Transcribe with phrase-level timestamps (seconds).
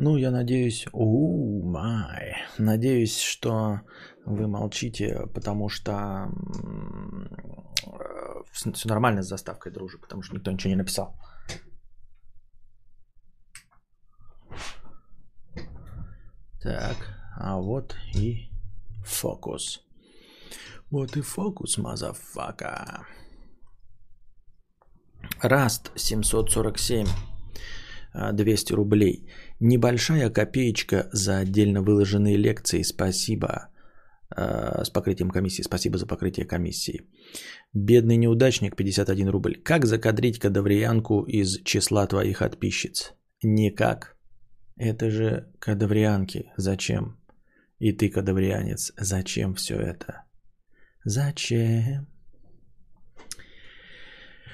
[0.00, 3.80] Ну, я надеюсь, у май, надеюсь, что
[4.24, 6.30] вы молчите, потому что
[8.52, 11.18] все нормально с заставкой, дружи, потому что никто ничего не написал.
[16.62, 16.96] Так,
[17.36, 18.52] а вот и
[19.04, 19.84] фокус.
[20.90, 23.04] Вот и фокус, motherfucker.
[25.42, 27.08] Раст 747.
[28.32, 29.28] 200 рублей.
[29.60, 32.82] Небольшая копеечка за отдельно выложенные лекции.
[32.82, 33.68] Спасибо.
[34.36, 35.62] Э, с покрытием комиссии.
[35.62, 37.00] Спасибо за покрытие комиссии.
[37.72, 39.56] Бедный неудачник 51 рубль.
[39.62, 43.14] Как закадрить кадавриянку из числа твоих подписчиц?
[43.42, 44.16] Никак.
[44.76, 46.52] Это же кадаврианки.
[46.56, 47.16] Зачем?
[47.78, 48.92] И ты кадаврианец.
[48.98, 50.24] Зачем все это?
[51.04, 52.06] Зачем?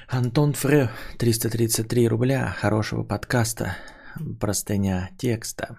[0.08, 3.76] Антон Фрё, 333 рубля, хорошего подкаста,
[4.38, 5.78] простыня текста.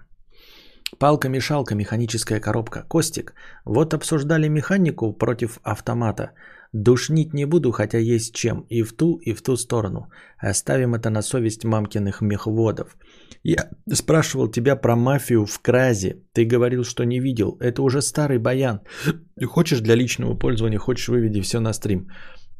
[0.98, 2.84] Палка-мешалка, механическая коробка.
[2.88, 6.32] Костик, вот обсуждали механику против автомата.
[6.72, 8.66] Душнить не буду, хотя есть чем.
[8.68, 10.08] И в ту, и в ту сторону.
[10.38, 12.96] Оставим это на совесть мамкиных мехводов.
[13.44, 16.22] Я спрашивал тебя про мафию в Кразе.
[16.32, 17.56] Ты говорил, что не видел.
[17.60, 18.80] Это уже старый баян.
[19.44, 22.08] Хочешь для личного пользования, хочешь выведи все на стрим.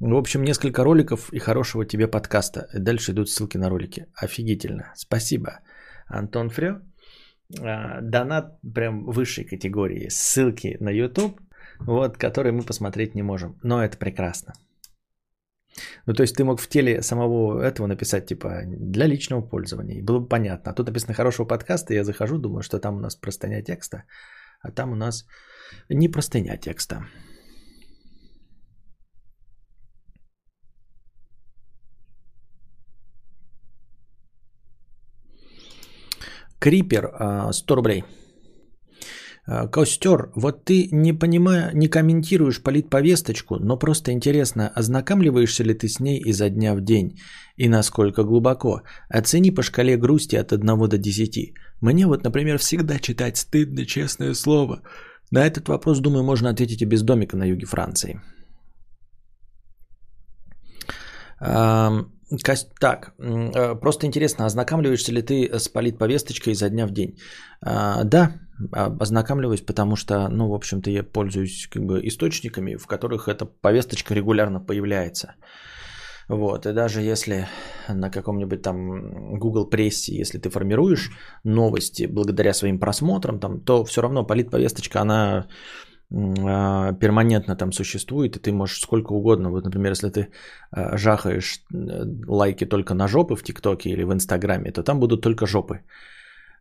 [0.01, 2.69] В общем, несколько роликов и хорошего тебе подкаста.
[2.75, 4.07] Дальше идут ссылки на ролики.
[4.15, 4.93] Офигительно.
[4.95, 5.61] Спасибо.
[6.07, 6.83] Антон Фрё.
[7.61, 10.11] А, донат прям высшей категории.
[10.11, 11.41] Ссылки на YouTube,
[11.81, 13.59] вот, которые мы посмотреть не можем.
[13.63, 14.53] Но это прекрасно.
[16.07, 19.99] Ну, то есть ты мог в теле самого этого написать, типа, для личного пользования.
[19.99, 20.73] И было бы понятно.
[20.73, 24.05] А тут написано хорошего подкаста, я захожу, думаю, что там у нас простыня текста,
[24.61, 25.27] а там у нас
[25.89, 27.07] не простыня текста.
[36.67, 37.13] Крипер,
[37.53, 38.05] 100 рублей.
[39.47, 45.87] А, Костер, вот ты не понимая, не комментируешь политповесточку, но просто интересно, ознакомливаешься ли ты
[45.87, 47.21] с ней изо дня в день
[47.57, 48.83] и насколько глубоко?
[49.09, 51.55] Оцени по шкале грусти от 1 до 10.
[51.81, 54.83] Мне вот, например, всегда читать стыдно, честное слово.
[55.31, 58.21] На этот вопрос, думаю, можно ответить и без домика на юге Франции.
[62.81, 67.19] Так, э, просто интересно, ознакомливаешься ли ты с политповесточкой изо дня в день?
[67.61, 68.33] А, да,
[69.01, 74.15] ознакомливаюсь, потому что, ну, в общем-то, я пользуюсь как бы источниками, в которых эта повесточка
[74.15, 75.35] регулярно появляется.
[76.29, 77.47] Вот, и даже если
[77.89, 81.11] на каком-нибудь там Google прессе, если ты формируешь
[81.45, 85.47] новости благодаря своим просмотрам, там, то все равно политповесточка, она а,
[86.11, 89.51] перманентно там существует, и ты можешь сколько угодно.
[89.51, 90.29] Вот, например, если ты
[90.71, 95.21] а, жахаешь э, лайки только на жопы в ТикТоке или в Инстаграме, то там будут
[95.21, 95.81] только жопы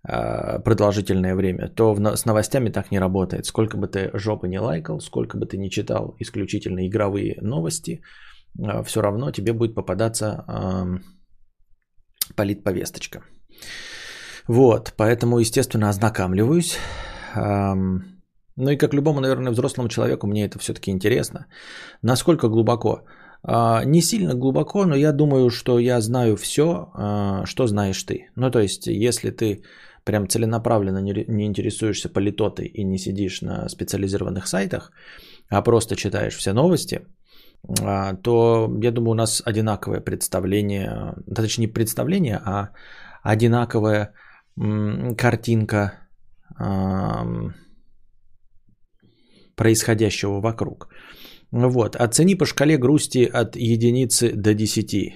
[0.04, 3.46] а, продолжительное время, то с новостями так не работает.
[3.46, 8.02] Сколько бы ты жопы не лайкал, сколько бы ты не читал исключительно игровые новости,
[8.86, 10.46] все равно тебе будет попадаться
[12.36, 13.22] политповесточка.
[14.48, 16.80] Вот, поэтому, естественно, ознакомливаюсь.
[18.58, 21.46] Ну и как любому, наверное, взрослому человеку мне это все-таки интересно.
[22.02, 23.02] Насколько глубоко?
[23.44, 28.30] А, не сильно глубоко, но я думаю, что я знаю все, а, что знаешь ты.
[28.36, 29.62] Ну то есть, если ты
[30.04, 34.92] прям целенаправленно не интересуешься политотой и не сидишь на специализированных сайтах,
[35.50, 37.02] а просто читаешь все новости,
[37.82, 42.70] а, то я думаю, у нас одинаковое представление, точнее не представление, а
[43.24, 44.14] одинаковая
[45.18, 45.94] картинка
[49.56, 50.90] происходящего вокруг.
[51.52, 51.96] Вот.
[51.96, 55.14] Оцени по шкале грусти от единицы до 10.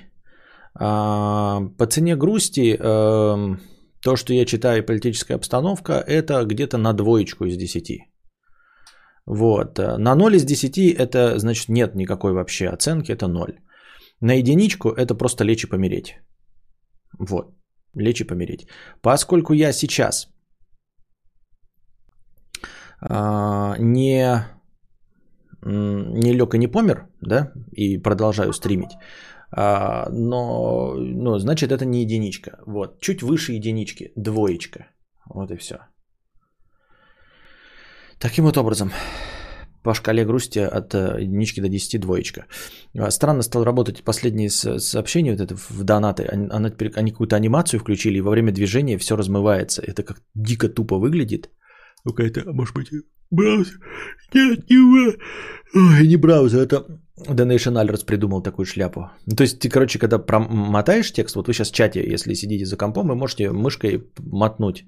[0.76, 3.60] А, по цене грусти эм,
[4.02, 8.00] то, что я читаю политическая обстановка, это где-то на двоечку из 10.
[9.26, 9.78] Вот.
[9.78, 13.60] На 0 из 10 это значит нет никакой вообще оценки, это 0.
[14.22, 16.16] На единичку это просто лечь и помереть.
[17.20, 17.54] Вот.
[17.96, 18.68] Лечь и помереть.
[19.02, 20.28] Поскольку я сейчас
[23.02, 24.46] не,
[25.62, 28.92] не лег и не помер, да, и продолжаю стримить,
[29.52, 32.60] а, но, ну, значит, это не единичка.
[32.66, 34.88] Вот, чуть выше единички, двоечка.
[35.26, 35.76] Вот и все.
[38.20, 38.92] Таким вот образом,
[39.84, 42.46] по шкале грусти от э, единички до 10 двоечка.
[42.98, 46.26] А, странно стал работать последние сообщения вот это в донаты.
[46.26, 46.48] Они,
[46.96, 49.82] они какую-то анимацию включили, и во время движения все размывается.
[49.82, 51.50] Это как дико тупо выглядит.
[52.10, 52.90] Ну-ка, это, может быть,
[53.32, 53.80] Браузер.
[54.34, 55.18] Нет, не,
[55.76, 56.86] Ой, не браузер, это
[57.28, 59.12] Donation Alerts придумал такую шляпу.
[59.28, 62.66] Ну, то есть ты, короче, когда промотаешь текст, вот вы сейчас в чате, если сидите
[62.66, 64.86] за компом, вы можете мышкой мотнуть,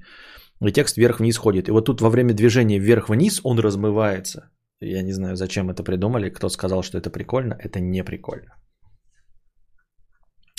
[0.66, 1.68] и текст вверх-вниз ходит.
[1.68, 4.50] И вот тут во время движения вверх-вниз он размывается.
[4.80, 7.56] Я не знаю, зачем это придумали, кто сказал, что это прикольно.
[7.60, 8.56] Это не прикольно.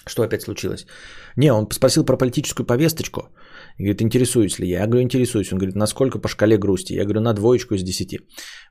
[0.06, 0.86] Что опять случилось?
[1.36, 3.28] Не, он спросил про политическую повесточку.
[3.82, 4.80] Говорит, интересуюсь ли я?
[4.80, 5.52] Я говорю, интересуюсь.
[5.52, 6.94] Он говорит, насколько по шкале грусти?
[6.94, 8.20] Я говорю, на двоечку из десяти.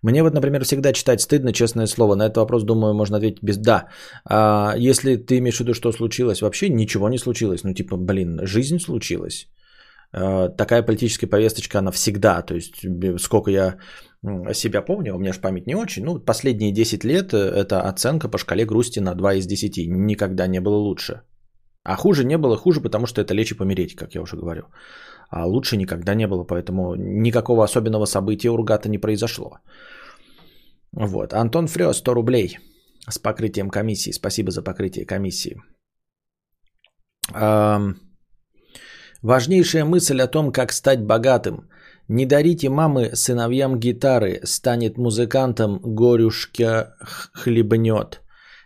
[0.02, 2.16] Мне вот, например, всегда читать стыдно, честное слово.
[2.16, 3.88] На этот вопрос, думаю, можно ответить без «да».
[4.25, 7.63] А если ты имеешь в виду, что случилось, вообще ничего не случилось.
[7.63, 9.48] Ну, типа, блин, жизнь случилась.
[10.13, 12.42] А, такая политическая повесточка, она всегда.
[12.42, 12.86] То есть,
[13.19, 13.78] сколько я
[14.54, 16.06] себя помню, у меня же память не очень.
[16.06, 19.88] Ну, последние 10 лет э, это оценка по шкале грусти на 2 из 10.
[19.88, 21.22] Никогда не было лучше.
[21.83, 24.66] А хуже не было хуже, потому что это лечь и помереть, как я уже говорил.
[25.30, 29.57] А лучше никогда не было, поэтому никакого особенного события у Ругата не произошло.
[30.92, 31.33] Вот.
[31.33, 32.60] Антон Фрё, 100 рублей
[33.10, 34.12] с покрытием комиссии.
[34.12, 35.62] Спасибо за покрытие комиссии.
[37.33, 37.95] Эм...
[39.24, 41.69] Важнейшая мысль о том, как стать богатым.
[42.07, 46.95] Не дарите мамы сыновьям гитары, станет музыкантом, горюшка
[47.34, 48.22] хлебнет.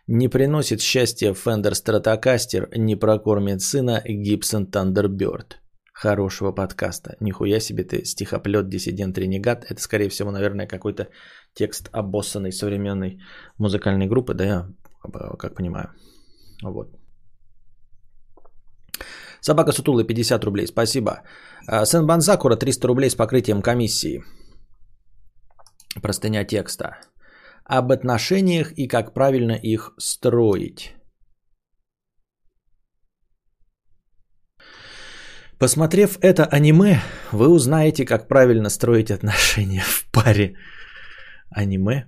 [0.08, 5.56] Не приносит счастья Fender Stratocaster, не прокормит сына Gibson Thunderbird.
[5.94, 7.16] Хорошего подкаста.
[7.20, 9.66] Нихуя себе ты стихоплет, диссидент, ренегат.
[9.70, 11.08] Это, скорее всего, наверное, какой-то
[11.56, 13.18] текст обоссанной современной
[13.58, 14.68] музыкальной группы, да, я
[15.40, 15.90] как понимаю.
[16.64, 16.96] Вот.
[19.42, 21.24] Собака Сутулы 50 рублей, спасибо.
[21.68, 24.24] А, Сен Банзакура 300 рублей с покрытием комиссии.
[26.02, 26.98] Простыня текста.
[27.66, 30.96] Об отношениях и как правильно их строить.
[35.58, 37.02] Посмотрев это аниме,
[37.32, 40.56] вы узнаете, как правильно строить отношения в паре
[41.50, 42.06] аниме.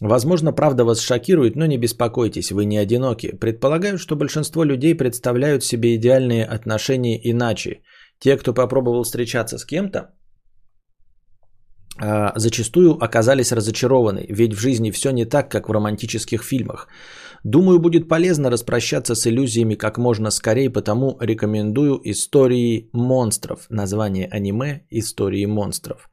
[0.00, 3.32] Возможно, правда вас шокирует, но не беспокойтесь, вы не одиноки.
[3.40, 7.82] Предполагаю, что большинство людей представляют себе идеальные отношения иначе.
[8.18, 10.17] Те, кто попробовал встречаться с кем-то,
[12.36, 16.88] зачастую оказались разочарованы, ведь в жизни все не так, как в романтических фильмах.
[17.44, 23.66] Думаю, будет полезно распрощаться с иллюзиями как можно скорее, потому рекомендую «Истории монстров».
[23.70, 26.10] Название аниме «Истории монстров»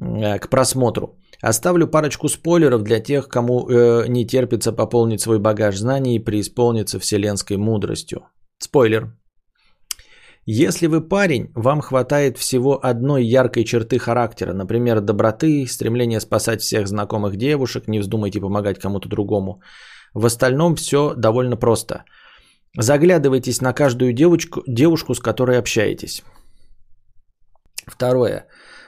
[0.00, 1.18] э, к просмотру.
[1.42, 6.98] Оставлю парочку спойлеров для тех, кому э, не терпится пополнить свой багаж знаний и преисполниться
[6.98, 8.20] вселенской мудростью.
[8.58, 9.16] Спойлер.
[10.50, 16.88] Если вы парень, вам хватает всего одной яркой черты характера, например, доброты, стремление спасать всех
[16.88, 19.60] знакомых девушек, не вздумайте помогать кому-то другому.
[20.14, 22.04] В остальном все довольно просто.
[22.78, 26.22] Заглядывайтесь на каждую девочку, девушку, с которой общаетесь.
[27.86, 28.46] Второе.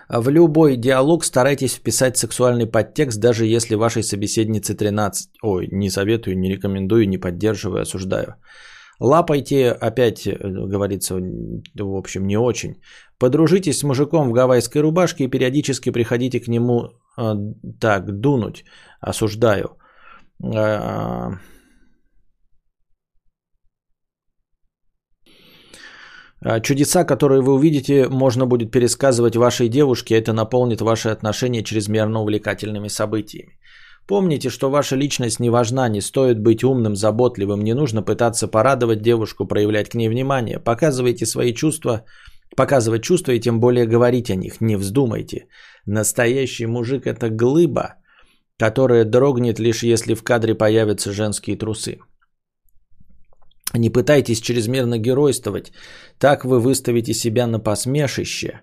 [0.09, 5.29] В любой диалог старайтесь вписать сексуальный подтекст, даже если вашей собеседнице 13.
[5.43, 8.37] Ой, не советую, не рекомендую, не поддерживаю, осуждаю.
[9.01, 12.75] Лапайте, опять э, говорится, в общем, не очень.
[13.19, 17.35] Подружитесь с мужиком в гавайской рубашке и периодически приходите к нему э,
[17.81, 18.65] так, дунуть.
[19.01, 19.77] Осуждаю.
[20.45, 21.31] Э,
[26.43, 32.21] А, чудеса, которые вы увидите, можно будет пересказывать вашей девушке, это наполнит ваши отношения чрезмерно
[32.21, 33.59] увлекательными событиями.
[34.11, 39.03] Помните, что ваша личность не важна, не стоит быть умным, заботливым, не нужно пытаться порадовать
[39.03, 40.59] девушку, проявлять к ней внимание.
[40.59, 42.05] Показывайте свои чувства,
[42.57, 45.47] показывать чувства и тем более говорить о них, не вздумайте.
[45.87, 47.95] Настоящий мужик– это глыба,
[48.59, 51.99] которая дрогнет лишь если в кадре появятся женские трусы.
[53.75, 55.71] Не пытайтесь чрезмерно геройствовать,
[56.19, 58.61] так вы выставите себя на посмешище,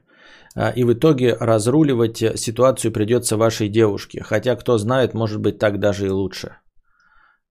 [0.75, 4.24] и в итоге разруливать ситуацию придется вашей девушке.
[4.24, 6.58] Хотя, кто знает, может быть так даже и лучше.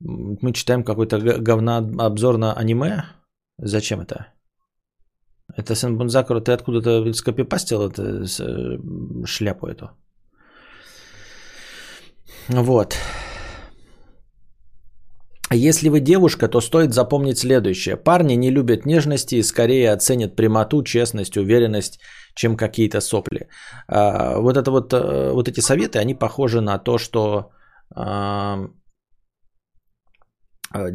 [0.01, 3.05] Мы читаем какой-то говнообзор на аниме.
[3.59, 4.27] Зачем это?
[5.57, 8.79] Это Сенбунзакура, ты откуда-то скопипастил эту э,
[9.25, 9.91] шляпу эту?
[12.49, 12.97] Вот.
[15.53, 17.97] Если вы девушка, то стоит запомнить следующее.
[17.97, 22.01] Парни не любят нежности и скорее оценят прямоту, честность, уверенность,
[22.37, 23.49] чем какие-то сопли.
[23.89, 27.51] А, вот, это вот, э, вот эти советы, они похожи на то, что
[27.95, 28.59] а,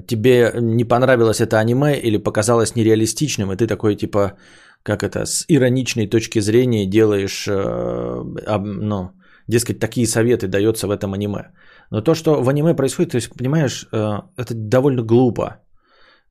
[0.07, 4.38] тебе не понравилось это аниме или показалось нереалистичным, и ты такой типа,
[4.83, 9.12] как это, с ироничной точки зрения делаешь, э, ну,
[9.48, 11.53] дескать, такие советы дается в этом аниме.
[11.89, 15.57] Но то, что в аниме происходит, то есть, понимаешь, э, это довольно глупо.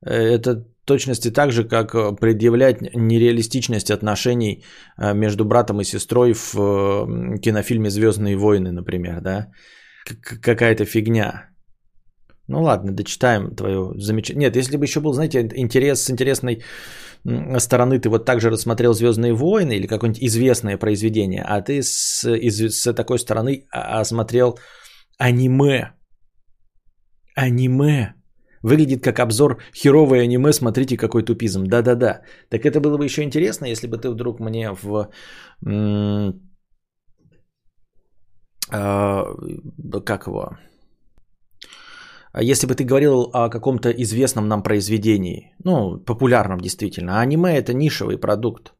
[0.01, 4.63] Это точности так же, как э, предъявлять нереалистичность отношений
[4.97, 9.47] э, между братом и сестрой в э, кинофильме «Звездные войны», например, да?
[10.45, 11.49] Какая-то фигня.
[12.47, 14.39] Ну ладно, дочитаем твою замечание.
[14.39, 16.63] Нет, если бы еще был, знаете, интерес с интересной
[17.59, 22.27] стороны, ты вот так же рассмотрел «Звездные войны» или какое-нибудь известное произведение, а ты с,
[22.27, 24.59] из, с такой стороны осмотрел
[25.19, 25.91] аниме.
[27.35, 28.20] Аниме.
[28.63, 31.65] Выглядит как обзор херовое аниме, смотрите какой тупизм.
[31.65, 32.21] Да-да-да.
[32.49, 35.09] Так это было бы еще интересно, если бы ты вдруг мне в...
[35.65, 36.33] Э-
[40.05, 40.57] как его?
[42.39, 47.73] Если бы ты говорил о каком-то известном нам произведении, ну, популярном действительно, а аниме это
[47.73, 48.73] нишевый продукт.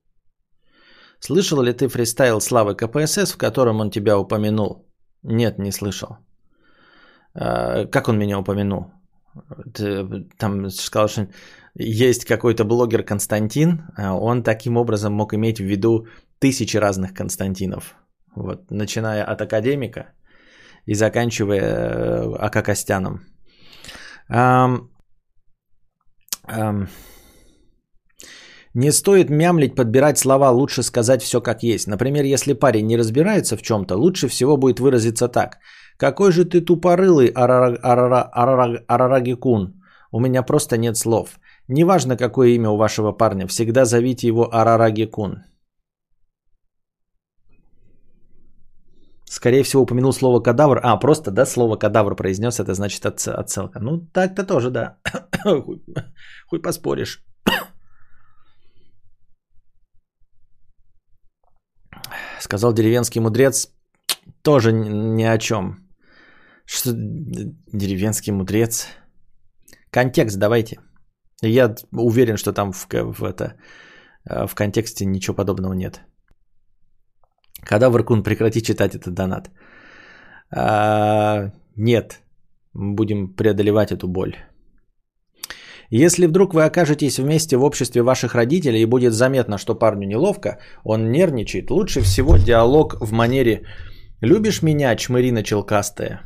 [1.19, 4.87] Слышал ли ты фристайл Славы КПСС, в котором он тебя упомянул?
[5.23, 6.17] Нет, не слышал.
[7.35, 8.85] А, как он меня упомянул?
[9.73, 11.27] Ты, там сказал, что
[11.75, 16.07] есть какой-то блогер Константин, а он таким образом мог иметь в виду
[16.39, 17.95] тысячи разных Константинов.
[18.35, 20.13] Вот, начиная от академика
[20.85, 23.21] и заканчивая э, АК Костяном.
[24.29, 24.89] Um,
[26.47, 26.87] um,
[28.73, 31.87] не стоит мямлить, подбирать слова, лучше сказать все как есть.
[31.87, 35.57] Например, если парень не разбирается в чем-то, лучше всего будет выразиться так.
[36.01, 37.27] Какой же ты тупорылый,
[38.87, 39.73] Арарагикун.
[40.11, 41.39] У меня просто нет слов.
[41.67, 45.43] Неважно, какое имя у вашего парня, всегда зовите его Арарагикун.
[49.25, 50.79] Скорее всего, упомянул слово кадавр.
[50.83, 53.79] А, просто, да, слово кадавр произнес, это значит отсылка.
[53.79, 54.97] Ну, так-то тоже, да.
[55.43, 55.83] хуй,
[56.49, 57.23] хуй поспоришь.
[62.39, 63.69] Сказал деревенский мудрец,
[64.41, 65.80] тоже ни о чем.
[66.65, 68.87] Что деревенский мудрец?
[69.91, 70.77] Контекст давайте.
[71.41, 73.55] Я уверен, что там в, в, это,
[74.29, 76.01] э, в контексте ничего подобного нет.
[77.63, 79.49] Когда Варкун прекрати читать этот донат?
[80.55, 82.21] А, нет,
[82.73, 84.35] будем преодолевать эту боль.
[85.89, 90.59] Если вдруг вы окажетесь вместе в обществе ваших родителей и будет заметно, что парню неловко,
[90.85, 93.63] он нервничает, лучше всего диалог в манере
[94.21, 96.21] «Любишь меня, чмырина челкастая?»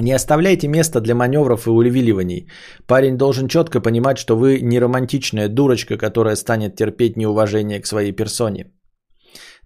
[0.00, 2.48] Не оставляйте места для маневров и увиливаний.
[2.86, 8.12] Парень должен четко понимать, что вы не романтичная дурочка, которая станет терпеть неуважение к своей
[8.12, 8.72] персоне.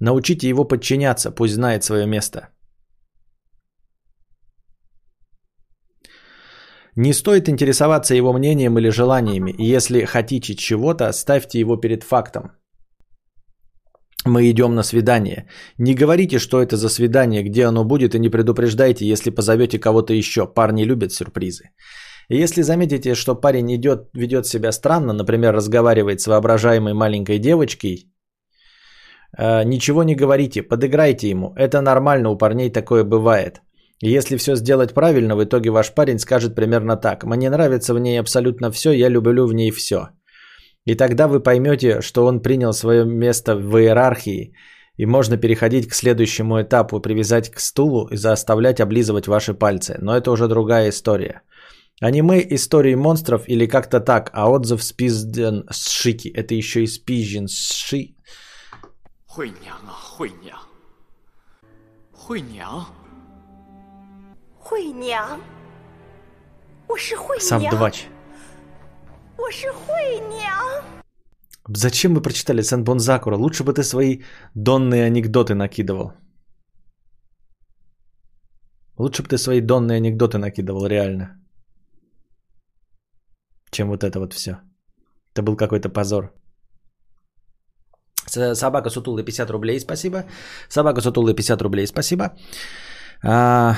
[0.01, 2.49] Научите его подчиняться, пусть знает свое место.
[6.97, 9.55] Не стоит интересоваться его мнением или желаниями.
[9.59, 12.51] Если хотите чего-то, ставьте его перед фактом–
[14.25, 15.47] мы идем на свидание.
[15.79, 20.15] Не говорите, что это за свидание, где оно будет, и не предупреждайте, если позовете кого-то
[20.15, 20.47] еще.
[20.47, 21.71] Парни любят сюрпризы.
[22.31, 28.11] Если заметите, что парень идет, ведет себя странно, например, разговаривает с воображаемой маленькой девочкой,
[29.37, 31.53] э, ничего не говорите, подыграйте ему.
[31.57, 33.61] Это нормально, у парней такое бывает.
[34.01, 37.25] Если все сделать правильно, в итоге ваш парень скажет примерно так.
[37.25, 40.09] Мне нравится в ней абсолютно все, я люблю в ней все.
[40.85, 44.55] И тогда вы поймете, что он принял свое место в иерархии,
[44.97, 49.97] и можно переходить к следующему этапу, привязать к стулу и заставлять облизывать ваши пальцы.
[50.01, 51.43] Но это уже другая история.
[52.01, 56.29] Аниме истории монстров или как-то так, а отзыв спизден с шики.
[56.29, 58.15] Это еще и спизжен с ши.
[59.27, 60.59] Хуйнян, а, хуйнян.
[62.13, 62.85] Хуйнян.
[64.59, 65.41] Хуйнян.
[67.39, 68.07] Сам двач.
[71.69, 73.37] Зачем мы прочитали Сен-Бонзакура?
[73.37, 74.23] Лучше бы ты свои
[74.55, 76.13] донные анекдоты накидывал.
[78.99, 81.41] Лучше бы ты свои донные анекдоты накидывал, реально.
[83.71, 84.61] Чем вот это вот все.
[85.33, 86.33] Это был какой-то позор.
[88.55, 90.25] Собака Сутулы 50 рублей, спасибо.
[90.69, 92.37] Собака Сутулы 50 рублей, спасибо.
[93.23, 93.77] А,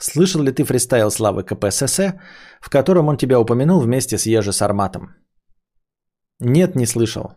[0.00, 2.14] Слышал ли ты фристайл Славы КПСС,
[2.60, 5.14] в котором он тебя упомянул вместе с Ежи Сарматом?
[6.40, 7.34] Нет, не слышал.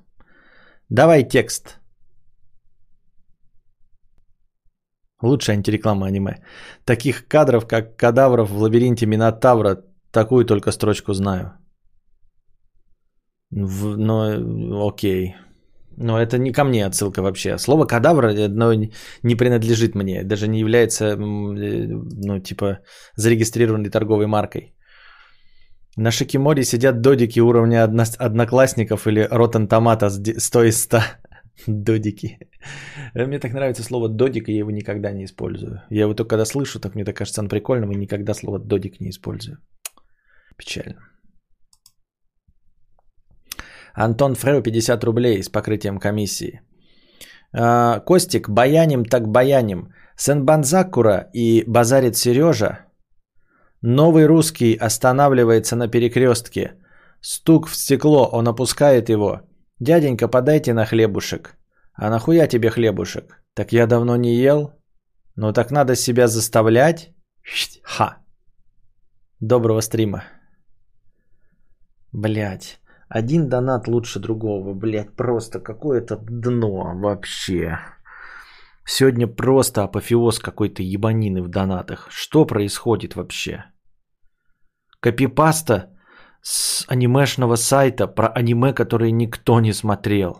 [0.90, 1.80] Давай текст.
[5.22, 6.44] Лучшая антиреклама аниме.
[6.86, 11.54] Таких кадров, как кадавров в лабиринте Минотавра, такую только строчку знаю.
[13.52, 15.36] В, но окей.
[15.98, 17.58] Но это не ко мне отсылка вообще.
[17.58, 22.80] Слово кадавр но не принадлежит мне, даже не является, э, ну, типа,
[23.16, 24.76] зарегистрированной торговой маркой.
[25.98, 27.86] На Шикиморе сидят додики уровня
[28.20, 31.00] одноклассников или Ротан Томата 100 из 100
[31.68, 32.38] додики.
[33.14, 35.82] Мне так нравится слово додик, и я его никогда не использую.
[35.90, 39.00] Я его только когда слышу, так мне так кажется он прикольным, и никогда слово додик
[39.00, 39.58] не использую.
[40.58, 41.15] Печально.
[43.96, 46.62] Антон Фрео 50 рублей с покрытием комиссии.
[47.54, 49.94] А, Костик, баяним так баяним.
[50.18, 52.86] Сенбанзакура и базарит Сережа.
[53.82, 56.74] Новый русский останавливается на перекрестке.
[57.22, 59.42] Стук в стекло, он опускает его.
[59.80, 61.58] Дяденька, подайте на хлебушек.
[61.94, 63.42] А нахуя тебе хлебушек?
[63.54, 64.74] Так я давно не ел.
[65.36, 67.12] Ну так надо себя заставлять.
[67.84, 68.18] Ха.
[69.40, 70.24] Доброго стрима.
[72.12, 72.80] Блять.
[73.16, 77.80] Один донат лучше другого, блядь, просто какое-то дно вообще.
[78.86, 82.08] Сегодня просто апофеоз какой-то ебанины в донатах.
[82.12, 83.64] Что происходит вообще?
[85.00, 85.98] Копипаста
[86.42, 90.36] с анимешного сайта про аниме, которое никто не смотрел.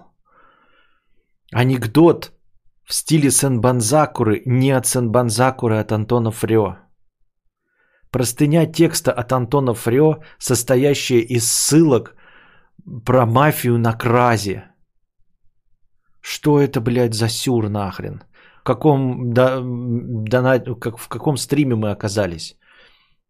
[1.54, 2.34] Анекдот
[2.84, 6.76] в стиле Сенбанзакуры не от Сенбанзакуры, а от Антона Фрё.
[8.12, 12.16] Простыня текста от Антона Фрё, состоящая из ссылок
[13.06, 14.64] про мафию на кразе.
[16.22, 18.24] Что это, блядь, за сюр нахрен?
[18.62, 22.58] В каком, да, как, в каком стриме мы оказались?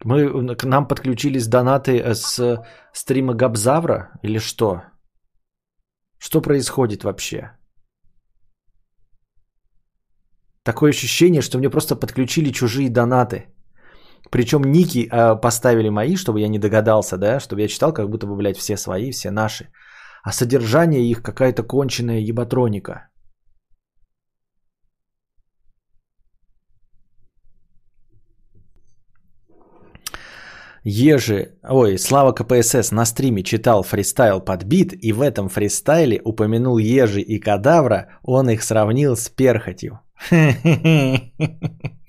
[0.04, 4.84] Мы, к нам подключились донаты с стрима Габзавра или что?
[6.18, 7.52] Что происходит вообще?
[10.64, 13.55] Такое ощущение, что мне просто подключили чужие донаты.
[14.30, 18.28] Причем ники э, поставили мои, чтобы я не догадался, да, чтобы я читал, как будто
[18.28, 19.70] бы, блядь, все свои, все наши.
[20.24, 23.10] А содержание их какая-то конченая ебатроника.
[30.88, 36.78] Ежи, ой, Слава КПСС на стриме читал фристайл под бит, и в этом фристайле упомянул
[36.78, 40.00] Ежи и Кадавра, он их сравнил с перхотью.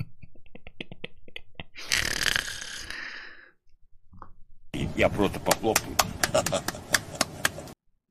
[4.97, 5.97] Я просто похлопаю.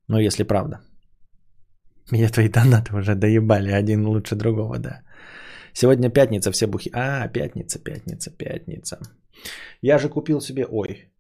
[0.08, 0.82] Ну, если правда.
[2.12, 5.02] Меня твои донаты уже доебали, один лучше другого, да.
[5.74, 6.92] Сегодня пятница, все бухи...
[6.94, 9.00] А, пятница, пятница, пятница.
[9.82, 10.66] Я же купил себе...
[10.70, 11.12] Ой,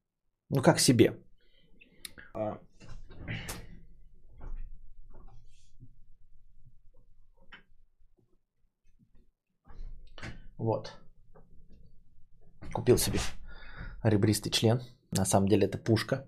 [0.49, 1.17] ну как себе?
[2.33, 2.59] А.
[10.57, 10.93] Вот.
[12.71, 13.19] Купил себе
[14.03, 14.79] ребристый член.
[15.11, 16.25] На самом деле это пушка.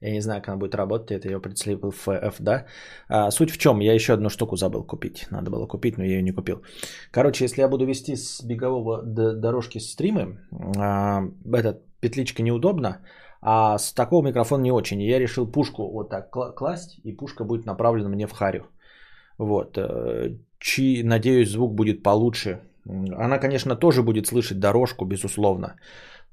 [0.00, 2.66] Я не знаю, как она будет работать, это ее в F, да.
[3.08, 5.26] А, суть в чем, я еще одну штуку забыл купить.
[5.30, 6.62] Надо было купить, но я ее не купил.
[7.10, 10.38] Короче, если я буду вести с бегового дорожки стримы,
[10.76, 12.98] а, эта петличка неудобна,
[13.40, 15.02] а с такого микрофона не очень.
[15.02, 18.66] Я решил пушку вот так класть, и пушка будет направлена мне в харю.
[19.38, 19.78] Вот.
[19.78, 22.60] Э, чи, надеюсь, звук будет получше.
[22.86, 25.76] Она, конечно, тоже будет слышать дорожку, безусловно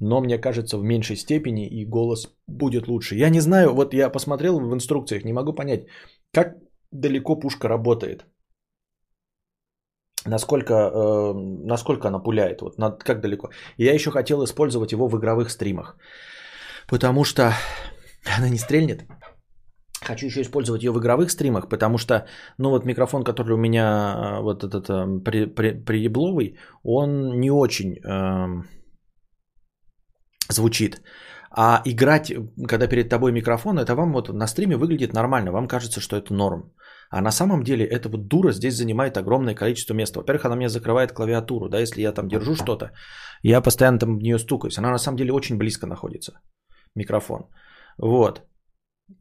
[0.01, 3.15] но мне кажется в меньшей степени и голос будет лучше.
[3.15, 5.85] Я не знаю, вот я посмотрел в инструкциях, не могу понять,
[6.33, 6.57] как
[6.91, 8.25] далеко пушка работает.
[10.25, 11.33] Насколько, э,
[11.67, 13.49] насколько она пуляет, вот на, как далеко.
[13.77, 15.97] Я еще хотел использовать его в игровых стримах,
[16.87, 17.53] потому что
[18.37, 19.05] она не стрельнет.
[20.03, 22.25] Хочу еще использовать ее в игровых стримах, потому что,
[22.57, 27.51] ну вот микрофон, который у меня, э, вот этот э, при, при, приебловый, он не
[27.51, 27.99] очень...
[28.03, 28.63] Э,
[30.49, 31.01] звучит.
[31.53, 32.31] А играть,
[32.67, 36.33] когда перед тобой микрофон, это вам вот на стриме выглядит нормально, вам кажется, что это
[36.33, 36.71] норм.
[37.09, 40.19] А на самом деле эта вот дура здесь занимает огромное количество места.
[40.19, 42.91] Во-первых, она мне закрывает клавиатуру, да, если я там держу что-то,
[43.43, 44.77] я постоянно там в нее стукаюсь.
[44.77, 46.39] Она на самом деле очень близко находится,
[46.95, 47.49] микрофон.
[47.97, 48.41] Вот.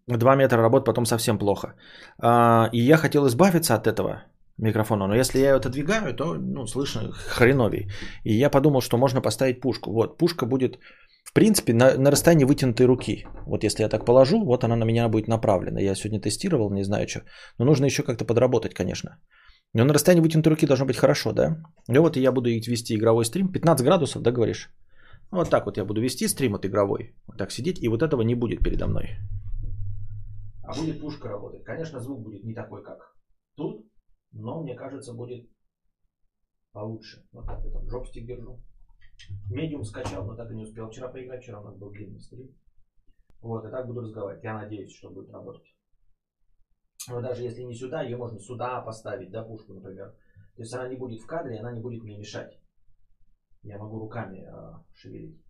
[0.06, 1.74] Два метра работы, потом совсем плохо.
[2.22, 4.22] А, и я хотел избавиться от этого
[4.56, 7.90] микрофона, но если я ее отодвигаю, то ну, слышно хреновей.
[8.24, 9.92] И я подумал, что можно поставить пушку.
[9.92, 10.78] Вот, пушка будет
[11.24, 13.26] в принципе, на, на расстоянии вытянутой руки.
[13.46, 15.80] Вот если я так положу, вот она на меня будет направлена.
[15.80, 17.22] Я сегодня тестировал, не знаю что.
[17.58, 19.18] Но нужно еще как-то подработать, конечно.
[19.72, 21.62] Но на расстоянии вытянутой руки должно быть хорошо, да?
[21.88, 23.52] И вот я буду вести игровой стрим.
[23.52, 24.70] 15 градусов, да, говоришь?
[25.30, 27.14] Вот так вот я буду вести стрим от игровой.
[27.26, 29.18] Вот так сидеть, и вот этого не будет передо мной.
[30.64, 31.64] А будет пушка работать.
[31.64, 32.98] Конечно, звук будет не такой, как
[33.56, 33.86] тут,
[34.32, 35.48] но мне кажется, будет
[36.72, 37.24] получше.
[37.32, 38.60] Вот так я там джобстик держу.
[39.50, 41.42] Медиум скачал, но так и не успел вчера поиграть.
[41.42, 42.54] Вчера у нас был длинный стрим.
[43.40, 44.44] Вот, и так буду разговаривать.
[44.44, 45.74] Я надеюсь, что будет работать.
[47.08, 50.14] Но даже если не сюда, ее можно сюда поставить, да, пушку, например.
[50.56, 52.60] То есть она не будет в кадре, она не будет мне мешать.
[53.62, 55.40] Я могу руками э, шевелить.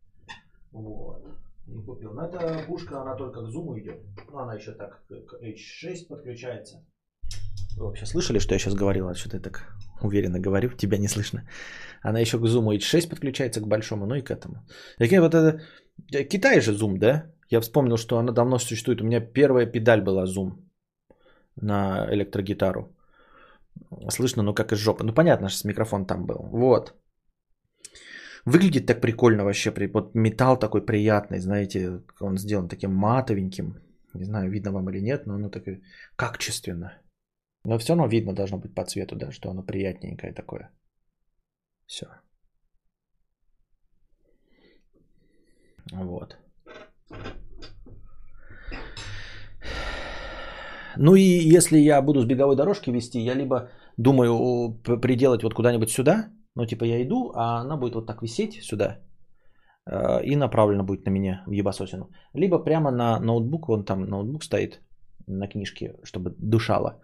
[0.71, 1.25] Вот.
[1.67, 2.13] Не купил.
[2.13, 4.03] Но эта пушка, она только к зуму идет.
[4.29, 6.85] Ну, она еще так к H6 подключается.
[7.77, 9.09] Вы вообще слышали, что я сейчас говорил?
[9.09, 11.49] А что-то я так уверенно говорю, тебя не слышно.
[12.03, 14.57] Она еще к Zoom H6 подключается к большому, ну и к этому.
[14.99, 15.61] Такие вот это...
[16.29, 17.33] Китай же Zoom, да?
[17.51, 19.01] Я вспомнил, что она давно существует.
[19.01, 20.53] У меня первая педаль была Zoom
[21.57, 22.97] на электрогитару.
[24.09, 25.05] Слышно, ну как из жопы.
[25.05, 26.49] Ну понятно, что микрофон там был.
[26.53, 26.95] Вот.
[28.47, 29.73] Выглядит так прикольно вообще.
[29.93, 33.75] Вот металл такой приятный, знаете, он сделан таким матовеньким.
[34.15, 35.83] Не знаю, видно вам или нет, но оно такое
[36.17, 36.93] качественно.
[37.65, 40.71] Но все равно видно должно быть по цвету, да, что оно приятненькое такое.
[41.87, 42.07] Все.
[45.93, 46.37] Вот.
[50.97, 51.23] Ну и
[51.57, 56.67] если я буду с беговой дорожки вести, я либо думаю приделать вот куда-нибудь сюда, ну
[56.67, 58.99] типа я иду, а она будет вот так висеть сюда,
[59.87, 62.11] э, и направлена будет на меня в ебасосину.
[62.35, 64.81] Либо прямо на ноутбук, вон там ноутбук стоит
[65.27, 67.01] на книжке, чтобы дышала.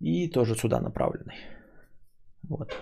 [0.00, 1.36] И тоже сюда направленный.
[2.48, 2.76] Вот.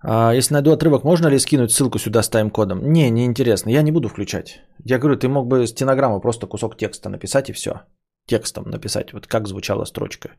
[0.00, 2.80] А если найду отрывок, можно ли скинуть ссылку сюда с тайм-кодом?
[2.82, 3.70] Не, не интересно.
[3.70, 4.62] Я не буду включать.
[4.84, 7.82] Я говорю, ты мог бы стенограмму просто кусок текста написать и все.
[8.26, 10.30] Текстом написать, вот как звучала строчка.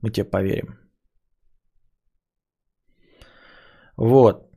[0.00, 0.78] Мы тебе поверим.
[3.96, 4.53] Вот.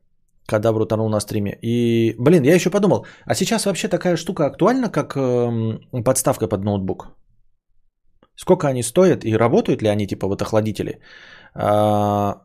[0.47, 1.57] Когда брутанул на стриме.
[1.61, 6.63] И, блин, я еще подумал, а сейчас вообще такая штука актуальна, как э, подставка под
[6.63, 7.07] ноутбук?
[8.35, 10.99] Сколько они стоят и работают ли они, типа, вот охладители?
[11.53, 12.41] А,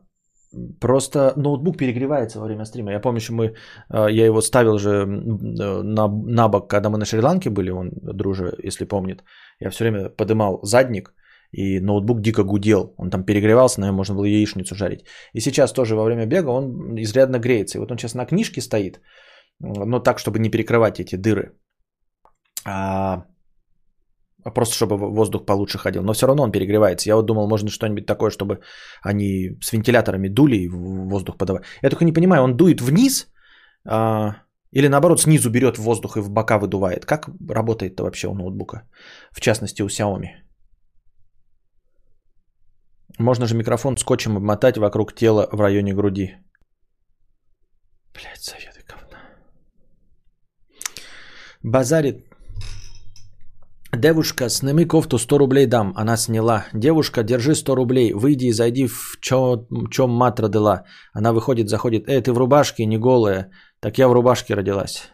[0.81, 2.93] Просто ноутбук перегревается во время стрима.
[2.93, 6.99] Я помню, что мы, э, я его ставил же э, на, на бок, когда мы
[6.99, 9.25] на Шри-Ланке были, он, друже, если помнит.
[9.61, 11.15] Я все время подымал задник,
[11.53, 12.95] и ноутбук дико гудел.
[12.99, 15.05] Он там перегревался, наверное, можно было яичницу жарить.
[15.35, 17.79] И сейчас тоже во время бега он изрядно греется.
[17.79, 19.01] И вот он сейчас на книжке стоит,
[19.61, 21.53] но так, чтобы не перекрывать эти дыры.
[22.65, 23.25] А
[24.45, 26.03] а просто чтобы воздух получше ходил.
[26.03, 27.09] Но все равно он перегревается.
[27.09, 28.61] Я вот думал, можно что-нибудь такое, чтобы
[29.03, 31.65] они с вентиляторами дули и воздух подавали.
[31.83, 33.29] Я только не понимаю, он дует вниз
[33.87, 34.37] а,
[34.73, 37.05] или наоборот снизу берет воздух и в бока выдувает.
[37.05, 38.89] Как работает-то вообще у ноутбука?
[39.31, 40.29] В частности у Xiaomi.
[43.23, 46.37] Можно же микрофон скотчем обмотать вокруг тела в районе груди.
[48.15, 49.19] Блять, советы говна.
[51.63, 52.27] Базарит
[53.97, 55.93] Девушка, сними кофту, 100 рублей дам.
[55.97, 56.67] Она сняла.
[56.75, 58.13] Девушка, держи 100 рублей.
[58.13, 60.85] Выйди и зайди в чем мать родила.
[61.13, 62.09] Она выходит, заходит.
[62.09, 63.51] Эй, ты в рубашке, не голая.
[63.81, 65.13] Так я в рубашке родилась.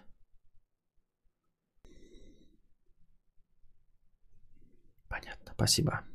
[5.09, 6.08] Понятно, спасибо.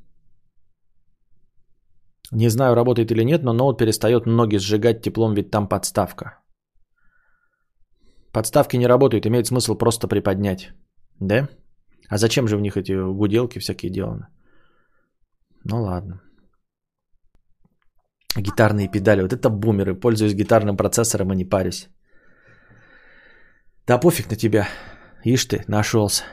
[2.34, 6.40] Не знаю, работает или нет, но ноут перестает ноги сжигать теплом, ведь там подставка.
[8.32, 10.74] Подставки не работают, имеет смысл просто приподнять.
[11.20, 11.48] Да?
[12.10, 14.28] А зачем же в них эти гуделки всякие деланы?
[15.64, 16.22] Ну ладно.
[18.36, 19.22] Гитарные педали.
[19.22, 19.94] Вот это бумеры.
[19.94, 21.88] Пользуюсь гитарным процессором и не парюсь.
[23.86, 24.68] Да пофиг на тебя.
[25.24, 26.24] Ишь ты, нашелся.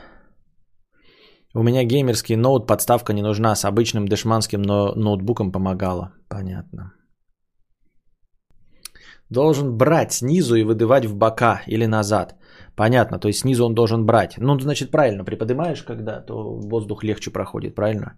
[1.53, 3.55] У меня геймерский ноут, подставка не нужна.
[3.55, 6.13] С обычным дешманским но ноутбуком помогала.
[6.29, 6.93] Понятно.
[9.29, 12.35] Должен брать снизу и выдавать в бока или назад.
[12.75, 14.37] Понятно, то есть снизу он должен брать.
[14.37, 18.17] Ну, значит, правильно, приподнимаешь, когда, то воздух легче проходит, правильно?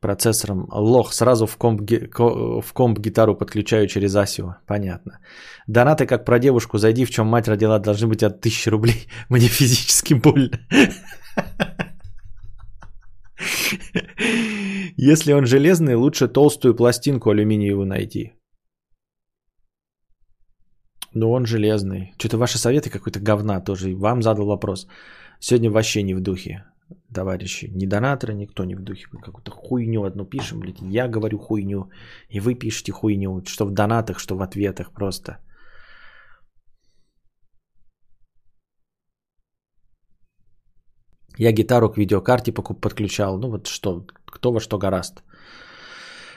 [0.00, 4.56] Процессором лох сразу в комп, в комп гитару подключаю через Асио.
[4.66, 5.18] Понятно.
[5.66, 6.78] Донаты как про девушку.
[6.78, 9.06] Зайди, в чем мать родила, должны быть от 1000 рублей.
[9.28, 10.58] Мне физически больно.
[14.96, 18.32] Если он железный, лучше толстую пластинку алюминиевую найти.
[21.14, 22.12] Ну, он железный.
[22.18, 23.94] Что-то ваши советы какой-то говна тоже.
[23.96, 24.86] Вам задал вопрос.
[25.40, 26.64] Сегодня вообще не в духе,
[27.14, 27.70] товарищи.
[27.74, 29.06] Ни донаторы, никто не в духе.
[29.06, 30.80] Какую-то хуйню одну пишем, блядь.
[30.80, 31.90] Я говорю хуйню,
[32.28, 33.42] и вы пишете хуйню.
[33.46, 35.38] Что в донатах, что в ответах просто.
[41.38, 43.38] Я гитару к видеокарте подключал.
[43.38, 45.22] Ну вот что, кто во что гораст.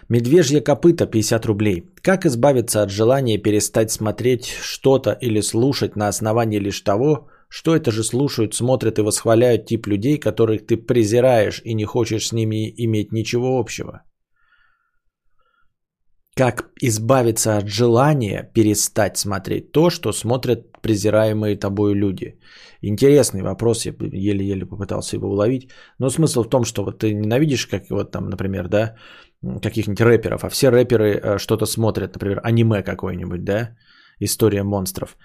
[0.09, 1.93] Медвежье копыта 50 рублей.
[2.01, 7.91] Как избавиться от желания перестать смотреть что-то или слушать на основании лишь того, что это
[7.91, 12.73] же слушают, смотрят и восхваляют тип людей, которых ты презираешь и не хочешь с ними
[12.77, 14.01] иметь ничего общего?
[16.35, 22.39] Как избавиться от желания перестать смотреть то, что смотрят презираемые тобой люди?
[22.81, 25.69] Интересный вопрос, я еле-еле попытался его уловить.
[25.99, 28.95] Но смысл в том, что вот ты ненавидишь, как вот там, например, да,
[29.61, 33.77] каких-нибудь рэперов, а все рэперы э, что-то смотрят, например, аниме какое-нибудь, да,
[34.19, 35.17] история монстров.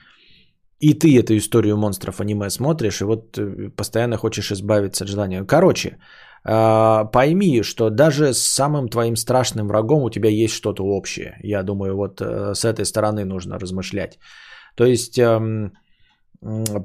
[0.81, 5.45] И ты эту историю монстров аниме смотришь, и вот э, постоянно хочешь избавиться от желания.
[5.45, 5.99] Короче,
[6.45, 11.39] а, пойми, что даже с самым твоим страшным врагом у тебя есть что-то общее.
[11.43, 14.19] Я думаю, вот э, с этой стороны нужно размышлять.
[14.77, 15.73] То есть, эм,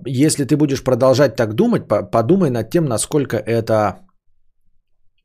[0.07, 4.02] если ты будешь продолжать так думать, подумай над тем, насколько это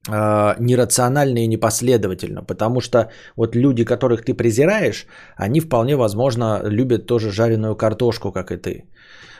[0.06, 5.06] нерационально и непоследовательно, потому что вот люди, которых ты презираешь,
[5.36, 8.84] они вполне возможно любят тоже жареную картошку, как и ты.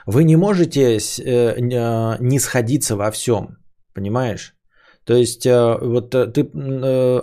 [0.07, 1.61] Вы не можете э,
[2.21, 3.57] не сходиться во всем,
[3.95, 4.55] понимаешь?
[5.05, 6.51] То есть вот ты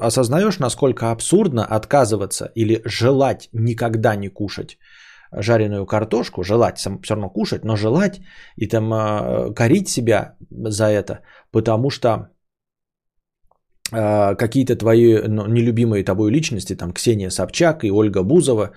[0.02, 4.80] осознаешь, насколько абсурдно отказываться или желать никогда не кушать
[5.32, 8.22] жареную картошку, желать все равно кушать, но желать
[8.56, 11.22] и там э, корить себя за это,
[11.52, 12.35] потому что э,
[13.92, 18.72] какие-то твои ну, нелюбимые тобой личности, там Ксения Собчак и Ольга Бузова,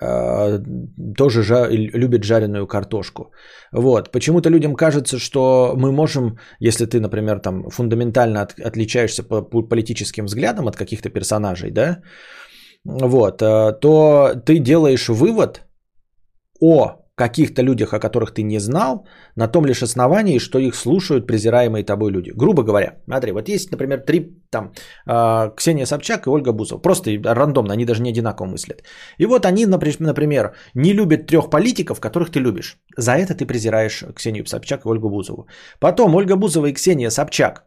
[0.00, 0.58] э,
[1.16, 3.32] тоже жа- любят жареную картошку.
[3.72, 4.12] Вот.
[4.12, 9.62] Почему-то людям кажется, что мы можем, если ты, например, там фундаментально от, отличаешься по, по
[9.62, 12.02] политическим взглядам от каких-то персонажей, да,
[12.84, 15.62] вот, то ты делаешь вывод,
[16.60, 21.26] о каких-то людях, о которых ты не знал, на том лишь основании, что их слушают
[21.26, 22.32] презираемые тобой люди.
[22.36, 24.72] Грубо говоря, смотри, вот есть, например, три, там,
[25.06, 26.78] э, Ксения Собчак и Ольга Бузова.
[26.78, 28.82] Просто рандомно, они даже не одинаково мыслят.
[29.18, 32.78] И вот они, например, не любят трех политиков, которых ты любишь.
[32.98, 35.46] За это ты презираешь Ксению Собчак и Ольгу Бузову.
[35.80, 37.65] Потом Ольга Бузова и Ксения Собчак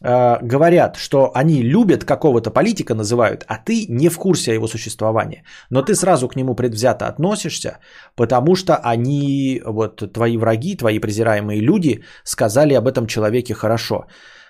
[0.00, 4.68] Э, говорят, что они любят какого-то политика, называют, а ты не в курсе о его
[4.68, 5.42] существовании.
[5.70, 7.78] Но ты сразу к нему предвзято относишься,
[8.16, 14.06] потому что они, вот твои враги, твои презираемые люди сказали об этом человеке хорошо.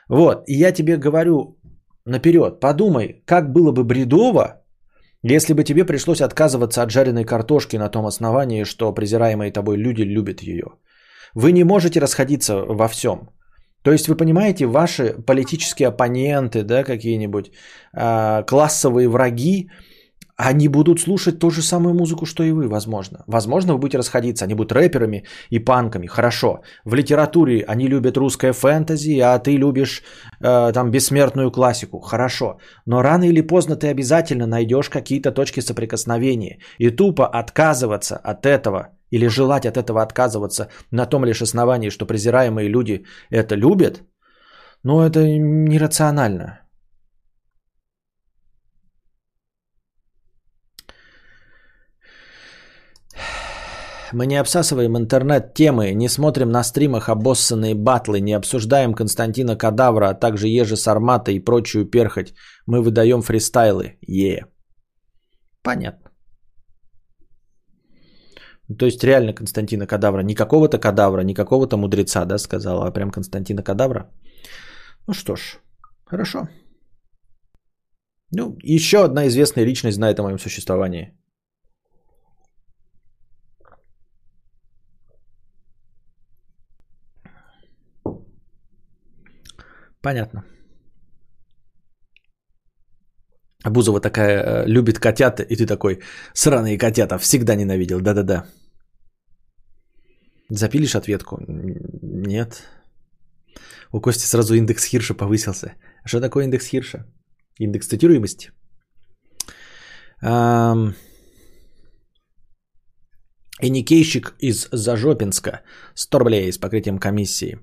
[0.08, 1.58] Вот, и я тебе говорю
[2.04, 4.62] наперед, подумай, как было бы бредово,
[5.22, 10.02] если бы тебе пришлось отказываться от жареной картошки на том основании, что презираемые тобой люди
[10.02, 10.66] любят ее.
[11.34, 13.30] Вы не можете расходиться во всем.
[13.82, 17.50] То есть вы понимаете, ваши политические оппоненты, да, какие-нибудь
[17.94, 19.68] э, классовые враги,
[20.38, 23.24] они будут слушать ту же самую музыку, что и вы, возможно.
[23.26, 26.60] Возможно, вы будете расходиться, они будут рэперами и панками, хорошо.
[26.84, 30.02] В литературе они любят русское фэнтези, а ты любишь
[30.40, 32.58] э, там бессмертную классику, хорошо.
[32.86, 36.58] Но рано или поздно ты обязательно найдешь какие-то точки соприкосновения.
[36.78, 42.06] И тупо отказываться от этого или желать от этого отказываться на том лишь основании, что
[42.06, 44.02] презираемые люди это любят,
[44.82, 46.60] ну это нерационально.
[54.12, 60.14] Мы не обсасываем интернет-темы, не смотрим на стримах обоссанные батлы, не обсуждаем Константина Кадавра, а
[60.14, 62.32] также Ежи Сармата и прочую перхоть.
[62.66, 63.98] Мы выдаем фристайлы.
[64.00, 64.46] Е.
[65.62, 66.07] Понятно.
[68.76, 70.22] То есть реально Константина Кадавра.
[70.22, 74.10] Не какого-то кадавра, не какого-то мудреца, да, сказала, а прям Константина Кадавра.
[75.06, 75.58] Ну что ж,
[76.04, 76.48] хорошо.
[78.30, 81.14] Ну, еще одна известная личность знает о моем существовании.
[90.02, 90.44] Понятно.
[93.64, 96.00] Бузова такая э, любит котят, и ты такой,
[96.34, 98.44] сраные котята, всегда ненавидел, да-да-да.
[100.50, 101.38] Запилишь ответку?
[101.46, 102.62] Нет.
[103.92, 105.74] У Кости сразу индекс Хирша повысился.
[106.04, 107.06] Что такое индекс Хирша?
[107.58, 108.50] Индекс цитируемости.
[110.22, 110.94] Эм...
[113.60, 115.62] Эникейщик из Зажопинска.
[115.94, 117.58] 100 рублей с покрытием комиссии.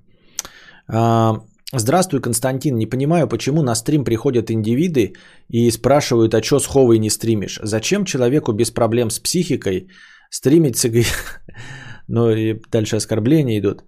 [0.88, 1.42] Эм...
[1.74, 2.78] Здравствуй, Константин.
[2.78, 5.14] Не понимаю, почему на стрим приходят индивиды
[5.50, 7.60] и спрашивают, а что с Ховой не стримишь?
[7.64, 9.90] Зачем человеку без проблем с психикой
[10.30, 10.86] стримить с
[12.08, 13.84] Ну и дальше оскорбления идут.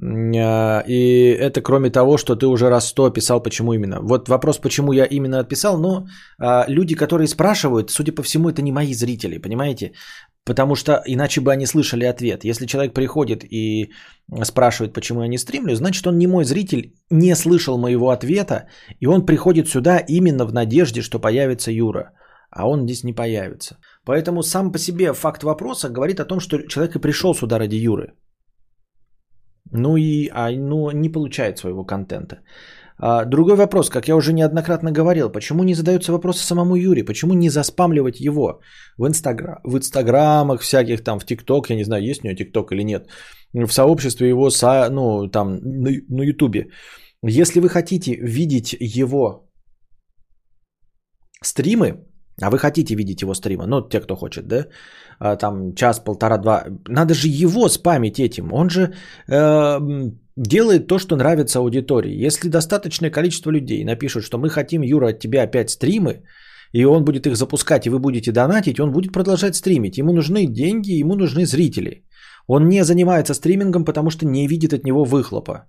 [0.00, 4.00] А, и это кроме того, что ты уже раз сто описал, почему именно.
[4.00, 6.06] Вот вопрос, почему я именно отписал, но
[6.38, 9.92] а, люди, которые спрашивают, судя по всему, это не мои зрители, понимаете?
[10.44, 12.44] Потому что иначе бы они слышали ответ.
[12.44, 13.92] Если человек приходит и
[14.42, 18.66] спрашивает, почему я не стримлю, значит он не мой зритель, не слышал моего ответа,
[18.98, 22.12] и он приходит сюда именно в надежде, что появится Юра.
[22.50, 23.76] А он здесь не появится.
[24.04, 27.76] Поэтому сам по себе факт вопроса говорит о том, что человек и пришел сюда ради
[27.76, 28.14] Юры.
[29.70, 32.40] Ну и а, ну, не получает своего контента.
[32.98, 37.34] А, другой вопрос, как я уже неоднократно говорил, почему не задаются вопросы самому Юре, почему
[37.34, 38.60] не заспамливать его
[38.98, 42.72] в, инстаграм, в инстаграмах всяких, там в ТикТок, я не знаю, есть у него ТикТок
[42.72, 43.08] или нет,
[43.52, 46.68] в сообществе его, со, ну там на, Ютубе.
[47.24, 49.48] Если вы хотите видеть его
[51.42, 54.66] стримы, а вы хотите видеть его стримы, ну, те, кто хочет, да,
[55.18, 58.94] а, там час, полтора, два, надо же его спамить этим, он же
[59.28, 59.78] э,
[60.36, 62.26] делает то, что нравится аудитории.
[62.26, 66.22] Если достаточное количество людей напишут, что мы хотим, Юра, от тебя опять стримы,
[66.72, 69.98] и он будет их запускать, и вы будете донатить, он будет продолжать стримить.
[69.98, 72.04] Ему нужны деньги, ему нужны зрители.
[72.46, 75.66] Он не занимается стримингом, потому что не видит от него выхлопа.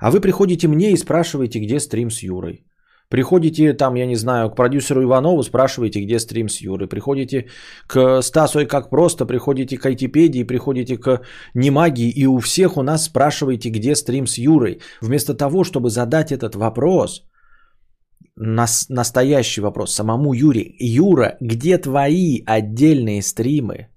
[0.00, 2.66] А вы приходите мне и спрашиваете, где стрим с Юрой.
[3.08, 6.88] Приходите там, я не знаю, к продюсеру Иванову, спрашиваете, где стрим с Юрой.
[6.88, 7.46] Приходите
[7.86, 11.20] к Стасу и как просто, приходите к Айтипедии, приходите к
[11.54, 14.80] Немагии и у всех у нас спрашиваете, где стрим с Юрой.
[15.00, 17.22] Вместо того, чтобы задать этот вопрос,
[18.36, 20.74] нас, настоящий вопрос самому Юре.
[20.78, 23.88] Юра, где твои отдельные стримы?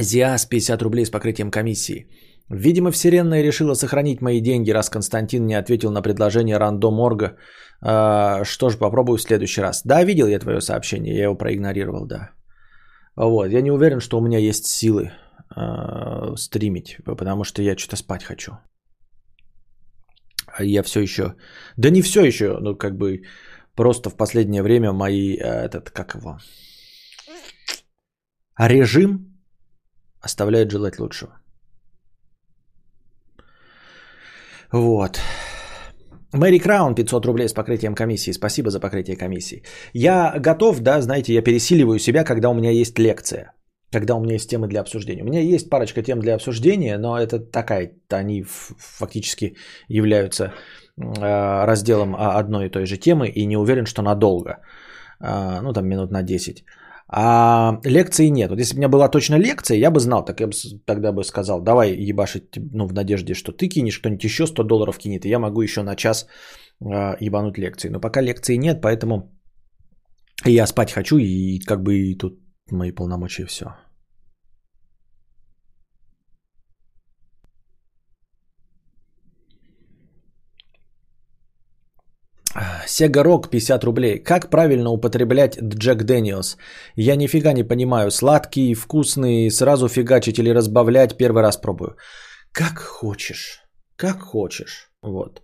[0.00, 2.06] Зиас 50 рублей с покрытием комиссии.
[2.50, 7.36] Видимо, Вселенная решила сохранить мои деньги, раз Константин не ответил на предложение рандом-орга.
[7.80, 9.82] А, что ж, попробую в следующий раз.
[9.84, 12.30] Да, видел я твое сообщение, я его проигнорировал, да.
[13.16, 15.12] Вот, я не уверен, что у меня есть силы
[15.56, 18.52] э, стримить, потому что я что-то спать хочу.
[20.58, 21.34] Я все еще...
[21.76, 23.22] Да не все еще, ну как бы
[23.76, 25.36] просто в последнее время мои...
[25.36, 26.38] Э, этот, как его...
[28.58, 29.40] Режим
[30.20, 31.39] оставляет желать лучшего.
[34.72, 35.20] Вот.
[36.32, 38.32] Мэри Краун 500 рублей с покрытием комиссии.
[38.32, 39.62] Спасибо за покрытие комиссии.
[39.92, 43.52] Я готов, да, знаете, я пересиливаю себя, когда у меня есть лекция.
[43.92, 45.22] Когда у меня есть темы для обсуждения.
[45.22, 49.56] У меня есть парочка тем для обсуждения, но это такая, они фактически
[49.88, 54.60] являются э, разделом одной и той же темы и не уверен, что надолго.
[55.20, 56.64] Э, ну, там минут на 10.
[57.12, 58.50] А лекции нет.
[58.50, 60.52] Вот если бы у меня была точно лекция, я бы знал, так я бы
[60.86, 64.98] тогда бы сказал, давай ебашить, ну, в надежде, что ты кинешь, кто-нибудь еще 100 долларов
[64.98, 66.26] кинет, и я могу еще на час
[66.80, 67.90] э, ебануть лекции.
[67.90, 69.32] Но пока лекции нет, поэтому
[70.44, 72.38] я спать хочу, и как бы и тут
[72.70, 73.64] мои полномочия все.
[82.86, 84.18] Сега Рок 50 рублей.
[84.18, 86.56] Как правильно употреблять Джек Дэниелс?
[86.96, 88.10] Я нифига не понимаю.
[88.10, 91.16] Сладкий, вкусный, сразу фигачить или разбавлять?
[91.16, 91.96] Первый раз пробую.
[92.52, 93.62] Как хочешь.
[93.96, 94.90] Как хочешь.
[95.02, 95.42] Вот.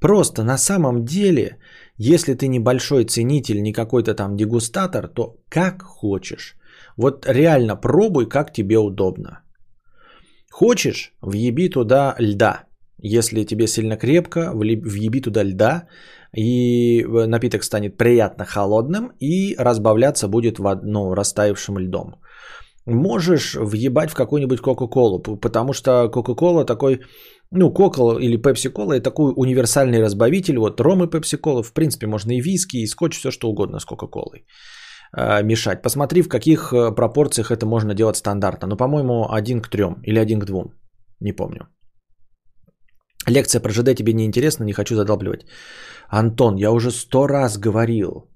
[0.00, 1.58] Просто на самом деле,
[1.96, 6.56] если ты небольшой ценитель, не какой-то там дегустатор, то как хочешь.
[6.96, 9.42] Вот реально пробуй, как тебе удобно.
[10.52, 12.64] Хочешь, въеби туда льда.
[12.98, 15.88] Если тебе сильно крепко, въеби туда льда
[16.36, 22.16] и напиток станет приятно холодным и разбавляться будет в ну, растаявшим льдом.
[22.86, 27.00] Можешь въебать в какую-нибудь Кока-Колу, потому что Кока-Кола такой,
[27.50, 30.58] ну, Кока или Пепси-Кола– это такой универсальный разбавитель.
[30.58, 33.84] Вот ром и Пепси-Кола, в принципе, можно и виски, и скотч, все что угодно с
[33.84, 34.44] Кока-Колой
[35.16, 35.82] э, мешать.
[35.82, 38.68] Посмотри, в каких э, пропорциях это можно делать стандартно.
[38.68, 40.74] Ну, по-моему, один к трем или один к двум.
[41.20, 41.68] Не помню.
[43.26, 45.46] Лекция про ЖД тебе не интересна, не хочу задолбливать.
[46.08, 48.28] Антон, я уже сто раз говорил.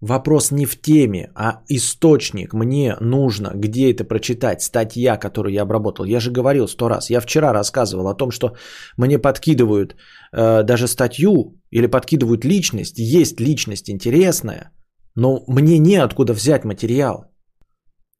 [0.00, 2.52] Вопрос не в теме, а источник.
[2.52, 6.04] Мне нужно, где это прочитать, статья, которую я обработал.
[6.04, 7.10] Я же говорил сто раз.
[7.10, 8.54] Я вчера рассказывал о том, что
[8.98, 9.94] мне подкидывают
[10.32, 12.98] э, даже статью или подкидывают личность.
[12.98, 14.72] Есть личность интересная,
[15.16, 17.24] но мне неоткуда взять материал.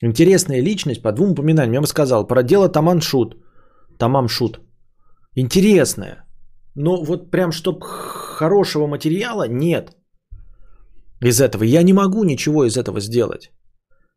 [0.00, 1.74] Интересная личность по двум упоминаниям.
[1.74, 3.36] Я бы сказал про дело Таман Шут.
[3.98, 4.60] Тамам Шут.
[5.36, 6.24] Интересная.
[6.74, 9.96] Но вот прям чтоб хорошего материала нет
[11.22, 11.64] из этого.
[11.64, 13.50] Я не могу ничего из этого сделать.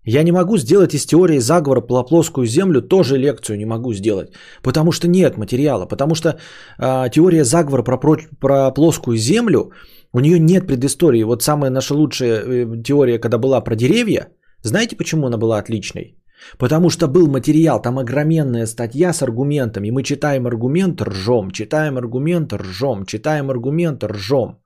[0.09, 4.29] Я не могу сделать из теории заговора плоскую землю тоже лекцию не могу сделать,
[4.63, 9.71] потому что нет материала, потому что э, теория заговора про, про, про плоскую землю
[10.13, 11.23] у нее нет предыстории.
[11.23, 14.27] Вот самая наша лучшая э, теория, когда была про деревья,
[14.63, 16.15] знаете почему она была отличной?
[16.57, 19.91] Потому что был материал, там огроменная статья с аргументами.
[19.91, 24.57] Мы читаем аргумент, ржем, читаем аргумент, ржем, читаем аргумент, ржем.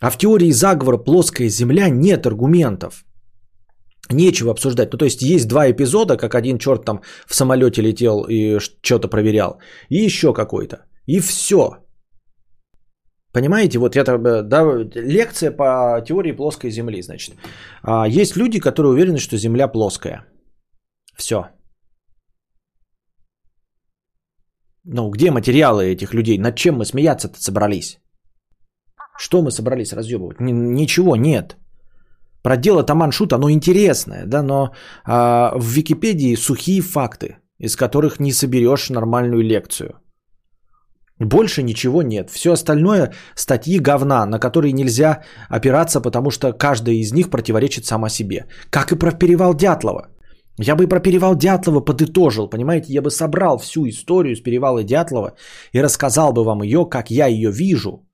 [0.00, 3.04] А в теории заговора плоская земля нет аргументов.
[4.10, 4.92] Нечего обсуждать.
[4.92, 9.08] Ну, то есть есть два эпизода, как один черт там в самолете летел и что-то
[9.08, 9.58] проверял.
[9.88, 10.76] И еще какой-то.
[11.06, 11.84] И все.
[13.32, 14.62] Понимаете, вот это э, да,
[14.94, 17.34] лекция по теории плоской Земли, значит.
[17.82, 20.24] А, есть люди, которые уверены, что Земля плоская.
[21.16, 21.44] Все.
[24.84, 26.38] Ну, где материалы этих людей?
[26.38, 27.98] Над чем мы смеяться-то собрались?
[29.18, 30.40] Что мы собрались разъебывать?
[30.40, 31.56] Н- ничего нет.
[32.42, 38.32] Про дело Таманшут, оно интересное, да, но а, в Википедии сухие факты, из которых не
[38.32, 39.94] соберешь нормальную лекцию.
[41.18, 42.30] Больше ничего нет.
[42.30, 48.10] Все остальное статьи говна, на которые нельзя опираться, потому что каждая из них противоречит сама
[48.10, 48.46] себе.
[48.70, 50.08] Как и про перевал Дятлова.
[50.58, 52.92] Я бы про перевал Дятлова подытожил, понимаете?
[52.92, 55.32] Я бы собрал всю историю с перевала Дятлова
[55.72, 58.06] и рассказал бы вам ее, как я ее вижу.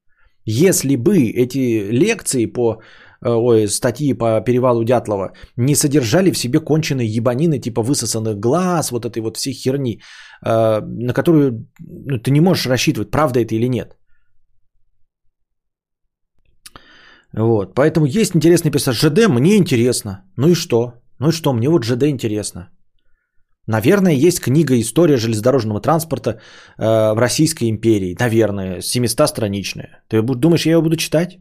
[0.46, 2.80] Если бы эти лекции по
[3.22, 8.90] Э, ой, статьи по перевалу Дятлова не содержали в себе конченые ебанины типа высосанных глаз,
[8.90, 10.00] вот этой вот всей херни,
[10.44, 13.96] э, на которую ну, ты не можешь рассчитывать, правда это или нет.
[17.32, 18.98] Вот, поэтому есть интересный персонаж.
[18.98, 20.24] ЖД мне интересно.
[20.36, 20.94] Ну и что?
[21.20, 21.52] Ну и что?
[21.52, 22.70] Мне вот ЖД интересно.
[23.66, 28.16] Наверное, есть книга «История железнодорожного транспорта э, в Российской империи».
[28.18, 30.02] Наверное, 700-страничная.
[30.08, 31.38] Ты думаешь, я ее буду читать?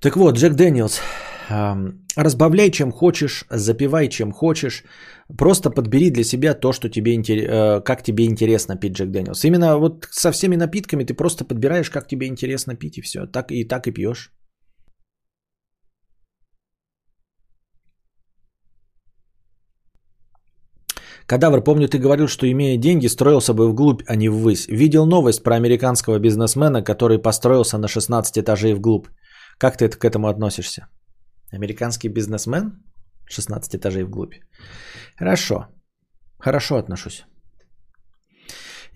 [0.00, 1.00] Так вот, Джек Дэниелс.
[2.16, 4.84] Разбавляй чем хочешь, запивай чем хочешь.
[5.38, 9.44] Просто подбери для себя то, что тебе интерес, как тебе интересно пить Джек Дэниелс.
[9.44, 13.26] Именно вот со всеми напитками ты просто подбираешь, как тебе интересно пить, и все.
[13.26, 14.32] Так и так и пьешь.
[21.26, 24.68] Кадавр, помню, ты говорил, что имея деньги, строился бы вглубь, а не ввысь.
[24.68, 29.08] Видел новость про американского бизнесмена, который построился на 16 этажей вглубь.
[29.58, 30.88] Как ты к этому относишься?
[31.54, 32.72] Американский бизнесмен?
[33.26, 34.34] 16 этажей вглубь.
[35.18, 35.68] Хорошо.
[36.38, 37.24] Хорошо отношусь.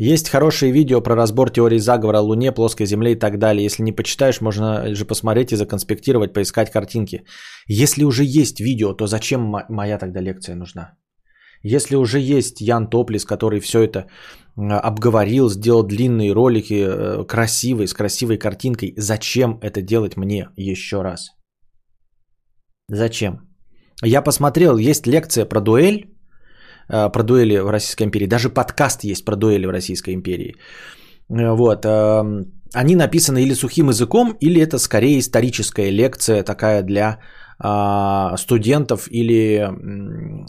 [0.00, 3.64] Есть хорошие видео про разбор теории заговора, Луне, плоской Земле и так далее.
[3.64, 7.24] Если не почитаешь, можно же посмотреть и законспектировать, поискать картинки.
[7.66, 10.94] Если уже есть видео, то зачем моя тогда лекция нужна?
[11.64, 14.06] Если уже есть Ян Топлис, который все это
[14.56, 21.37] обговорил, сделал длинные ролики, э, красивые, с красивой картинкой, зачем это делать мне еще раз?
[22.90, 23.40] Зачем?
[24.04, 26.06] Я посмотрел, есть лекция про дуэль,
[26.88, 30.54] э, про дуэли в Российской империи, даже подкаст есть про дуэли в Российской империи.
[31.30, 31.84] Э, вот,
[32.74, 37.18] они написаны или сухим языком, или это скорее историческая лекция такая для
[37.60, 39.68] а, студентов или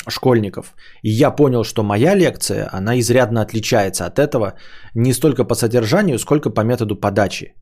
[0.08, 0.76] школьников.
[1.02, 4.54] И я понял, что моя лекция, она изрядно отличается от этого
[4.94, 7.56] не столько по содержанию, сколько по методу подачи.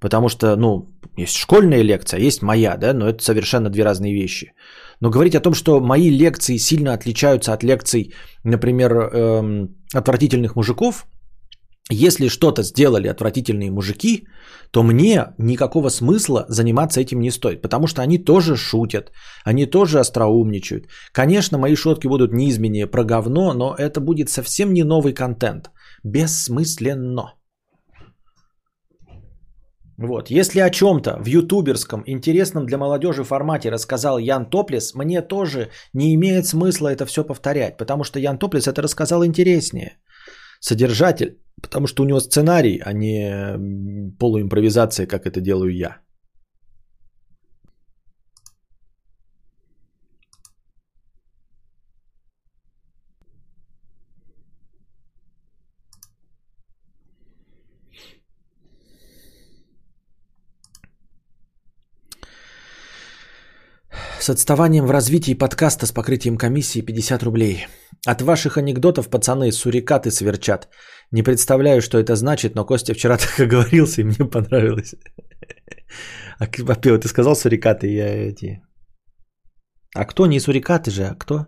[0.00, 4.52] Потому что, ну, есть школьная лекция, есть моя, да, но это совершенно две разные вещи.
[5.00, 8.12] Но говорить о том, что мои лекции сильно отличаются от лекций,
[8.44, 11.06] например, эм, отвратительных мужиков–
[11.92, 14.28] если что-то сделали отвратительные мужики,
[14.70, 19.10] то мне никакого смысла заниматься этим не стоит, потому что они тоже шутят,
[19.44, 20.86] они тоже остроумничают.
[21.12, 25.70] Конечно, мои шутки будут неизменнее про говно, но это будет совсем не новый контент.
[26.04, 27.34] Бессмысленно.
[30.00, 35.68] Вот, если о чем-то в ютуберском, интересном для молодежи формате рассказал Ян Топлес, мне тоже
[35.92, 39.98] не имеет смысла это все повторять, потому что Ян Топлес это рассказал интереснее.
[40.60, 45.98] Содержатель Потому что у него сценарий, а не полуимпровизация, как это делаю я.
[64.20, 67.66] С отставанием в развитии подкаста с покрытием комиссии 50 рублей.
[68.06, 70.68] От ваших анекдотов пацаны сурикаты сверчат.
[71.10, 74.94] Не представляю, что это значит, но Костя вчера так оговорился, и мне понравилось.
[76.38, 78.62] А ты сказал сурикаты, я эти...
[79.94, 80.26] А кто?
[80.26, 81.46] Не сурикаты же, а кто?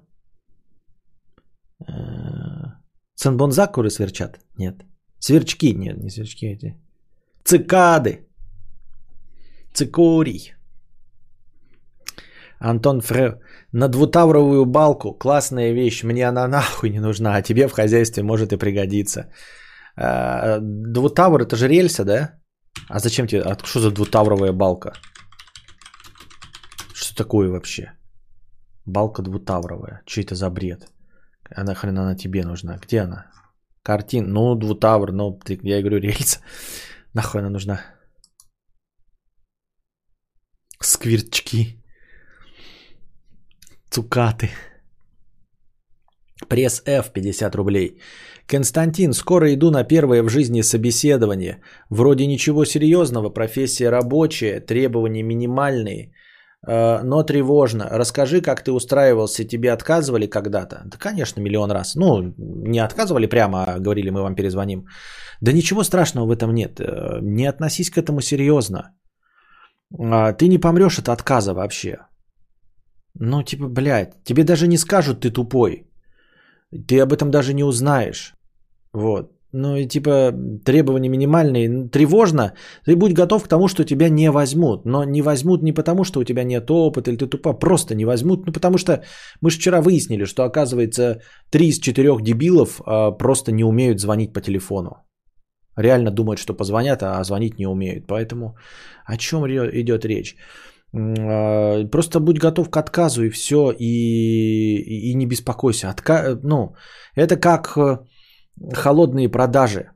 [3.14, 4.40] Санбонзакуры сверчат?
[4.58, 4.82] Нет.
[5.18, 5.74] Сверчки?
[5.74, 6.74] Нет, не сверчки эти.
[7.44, 8.26] Цикады.
[9.74, 10.54] Цикорий.
[12.70, 13.40] Антон Фре,
[13.72, 18.52] на двутавровую балку, классная вещь, мне она нахуй не нужна, а тебе в хозяйстве может
[18.52, 19.32] и пригодиться.
[19.96, 22.38] А, двутавр это же рельса, да?
[22.88, 24.92] А зачем тебе, а что за двутавровая балка?
[26.94, 27.92] Что такое вообще?
[28.86, 30.88] Балка двутавровая, что это за бред?
[31.56, 33.26] Она хрена она тебе нужна, где она?
[33.82, 36.38] Картин, ну двутавр, ну я говорю рельса.
[37.14, 37.80] Нахуй она нужна?
[40.80, 41.81] Сквирчки.
[43.92, 44.48] Цукаты.
[46.48, 48.00] Пресс F 50 рублей.
[48.46, 51.60] Константин, скоро иду на первое в жизни собеседование.
[51.90, 56.10] Вроде ничего серьезного, профессия рабочая, требования минимальные,
[56.66, 57.88] э, но тревожно.
[57.90, 60.82] Расскажи, как ты устраивался, тебе отказывали когда-то?
[60.86, 61.94] Да, конечно, миллион раз.
[61.94, 64.86] Ну, не отказывали прямо, а говорили, мы вам перезвоним.
[65.42, 66.80] Да ничего страшного в этом нет.
[66.80, 68.94] Э, не относись к этому серьезно.
[69.98, 71.98] а, ты не помрешь от отказа вообще.
[73.14, 75.86] Ну, типа, блядь, тебе даже не скажут, ты тупой.
[76.88, 78.34] Ты об этом даже не узнаешь.
[78.92, 79.32] Вот.
[79.52, 80.32] Ну и типа
[80.64, 81.88] требования минимальные.
[81.88, 82.54] Тревожно.
[82.86, 84.86] Ты будь готов к тому, что тебя не возьмут.
[84.86, 87.52] Но не возьмут не потому, что у тебя нет опыта или ты тупа.
[87.52, 88.46] Просто не возьмут.
[88.46, 89.04] Ну потому что
[89.42, 94.32] мы же вчера выяснили, что оказывается три из четырех дебилов а, просто не умеют звонить
[94.32, 94.90] по телефону.
[95.76, 98.06] Реально думают, что позвонят, а звонить не умеют.
[98.06, 98.56] Поэтому
[99.04, 100.36] о чем идет речь?
[100.94, 105.90] А, просто будь готов к отказу и все, и, и не беспокойся.
[105.90, 106.38] Отка...
[106.42, 106.74] Ну,
[107.16, 107.98] это как э,
[108.74, 109.90] холодные продажи.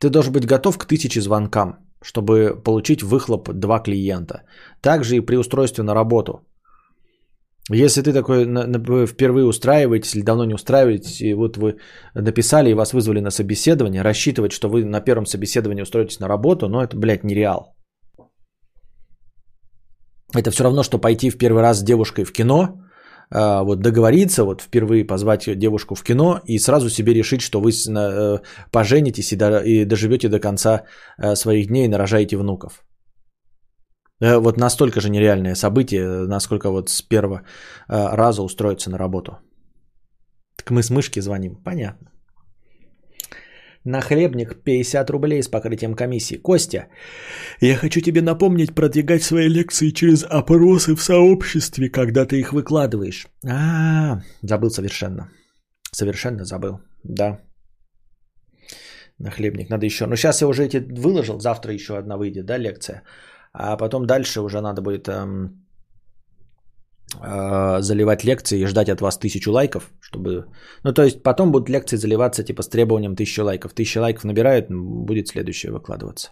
[0.00, 4.42] Ты должен быть готов к тысяче звонкам, чтобы получить выхлоп два клиента.
[4.80, 6.32] Также и при устройстве на работу.
[7.70, 8.44] Если ты такой
[9.06, 11.78] впервые устраиваетесь или давно не устраиваетесь, и вот вы
[12.14, 16.68] написали и вас вызвали на собеседование, рассчитывать, что вы на первом собеседовании устроитесь на работу,
[16.68, 17.76] ну это, блядь, нереал.
[20.34, 22.82] Это все равно, что пойти в первый раз с девушкой в кино,
[23.34, 27.70] а, вот договориться, вот впервые позвать девушку в кино и сразу себе решить, что вы
[27.70, 28.38] э,
[28.70, 30.82] поженитесь и доживете до конца
[31.18, 32.84] э, своих дней и нарожаете внуков.
[34.20, 37.42] Э, вот настолько же нереальное событие, насколько вот с первого
[37.88, 39.38] раза устроиться на работу.
[40.56, 42.11] Так мы с мышки звоним, понятно.
[43.84, 46.36] На хлебник 50 рублей с покрытием комиссии.
[46.36, 46.86] Костя,
[47.60, 53.26] я хочу тебе напомнить продвигать свои лекции через опросы в сообществе, когда ты их выкладываешь.
[53.44, 55.30] А, забыл совершенно.
[55.92, 57.40] Совершенно забыл, да.
[59.18, 60.06] На хлебник надо еще.
[60.06, 63.02] Но сейчас я уже эти выложил, завтра еще одна выйдет, да, лекция.
[63.52, 65.66] А потом дальше уже надо будет эм,
[67.20, 70.46] заливать лекции и ждать от вас тысячу лайков, чтобы...
[70.84, 73.74] Ну, то есть потом будут лекции заливаться типа с требованием тысячи лайков.
[73.74, 76.30] Тысяча лайков набирают, будет следующее выкладываться.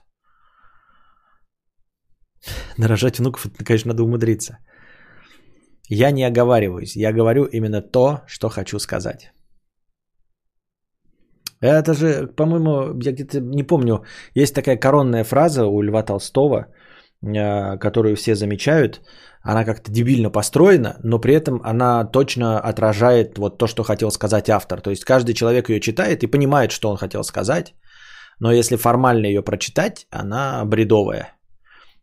[2.79, 4.59] Нарожать внуков, это, конечно, надо умудриться.
[5.89, 9.33] Я не оговариваюсь, я говорю именно то, что хочу сказать.
[11.61, 14.05] Это же, по-моему, я где-то не помню,
[14.35, 16.80] есть такая коронная фраза у Льва Толстого, э,
[17.23, 19.01] которую все замечают–
[19.43, 24.51] она как-то дебильно построена, но при этом она точно отражает вот то, что хотел сказать
[24.51, 24.81] автор.
[24.81, 27.75] То есть каждый человек ее читает и понимает, что он хотел сказать,
[28.39, 31.35] но если формально ее прочитать, она бредовая.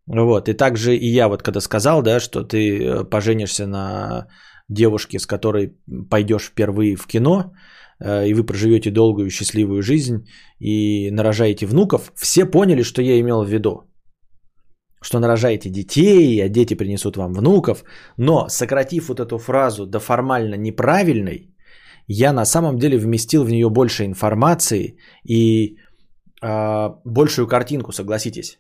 [0.08, 4.28] Вот, и также и я вот когда сказал, да, что ты э, поженишься на
[4.70, 5.76] девушке, с которой
[6.10, 7.52] пойдешь впервые в кино,
[8.00, 10.26] э, и вы проживете долгую счастливую жизнь
[10.60, 13.84] и нарожаете внуков, все поняли, что я имел в виду
[15.08, 17.84] что нарожаете детей, а дети принесут вам внуков.
[18.18, 21.56] Но сократив вот эту фразу до формально неправильной,
[22.08, 25.78] я на самом деле вместил в нее больше информации и
[26.44, 28.60] э, большую картинку, согласитесь.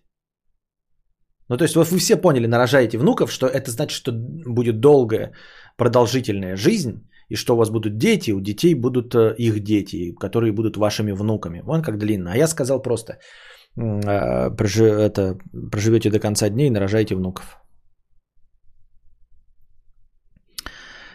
[1.49, 5.33] Ну, то есть, вот вы все поняли, нарожаете внуков, что это значит, что будет долгая,
[5.77, 10.53] продолжительная жизнь, и что у вас будут дети, у детей будут э, их дети, которые
[10.53, 11.61] будут вашими внуками.
[11.65, 12.31] Вон как длинно.
[12.31, 13.17] А я сказал просто,
[13.77, 15.37] прожи, это,
[15.71, 17.57] проживете до конца дней и нарожаете внуков.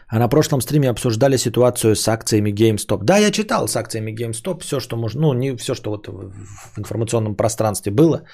[0.09, 3.03] А на прошлом стриме обсуждали ситуацию с акциями GameStop.
[3.03, 6.79] Да, я читал с акциями GameStop все, что можно, ну, не все, что вот в
[6.79, 8.27] информационном пространстве было.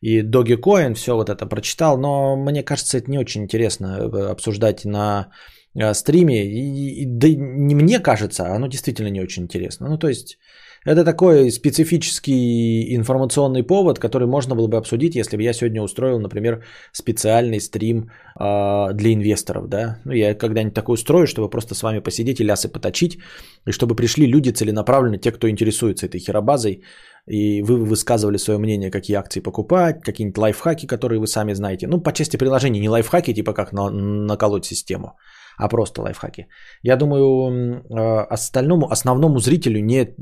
[0.00, 4.86] И Dogecoin, все вот это прочитал, но мне кажется, это не очень интересно э, обсуждать
[4.86, 5.30] на
[5.74, 6.46] э, стриме.
[6.46, 9.90] И, и, да не мне кажется, оно действительно не очень интересно.
[9.90, 10.38] Ну, то есть
[10.86, 16.18] это такой специфический информационный повод, который можно было бы обсудить, если бы я сегодня устроил,
[16.18, 19.68] например, специальный стрим э, для инвесторов.
[19.68, 19.98] Да?
[20.04, 23.18] Ну, я когда-нибудь такой устрою, чтобы просто с вами посидеть и лясы поточить,
[23.66, 26.82] и чтобы пришли люди целенаправленно, те, кто интересуется этой херобазой,
[27.26, 31.86] и вы высказывали свое мнение, какие акции покупать, какие-нибудь лайфхаки, которые вы сами знаете.
[31.86, 35.16] Ну, по части приложений, не лайфхаки, типа как на, наколоть систему
[35.60, 36.48] а просто лайфхаки.
[36.82, 40.14] Я думаю, э, остальному, основному зрителю не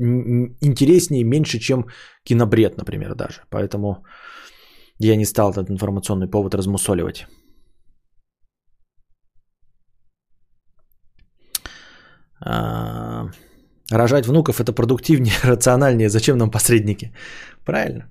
[0.60, 1.86] интереснее меньше, чем
[2.24, 3.42] кинобред, например, даже.
[3.50, 4.04] Поэтому
[4.98, 7.26] я не стал этот информационный повод размусоливать.
[12.40, 13.30] А,
[13.90, 16.08] рожать внуков это продуктивнее, рациональнее.
[16.08, 17.12] Зачем нам посредники?
[17.64, 18.04] Правильно.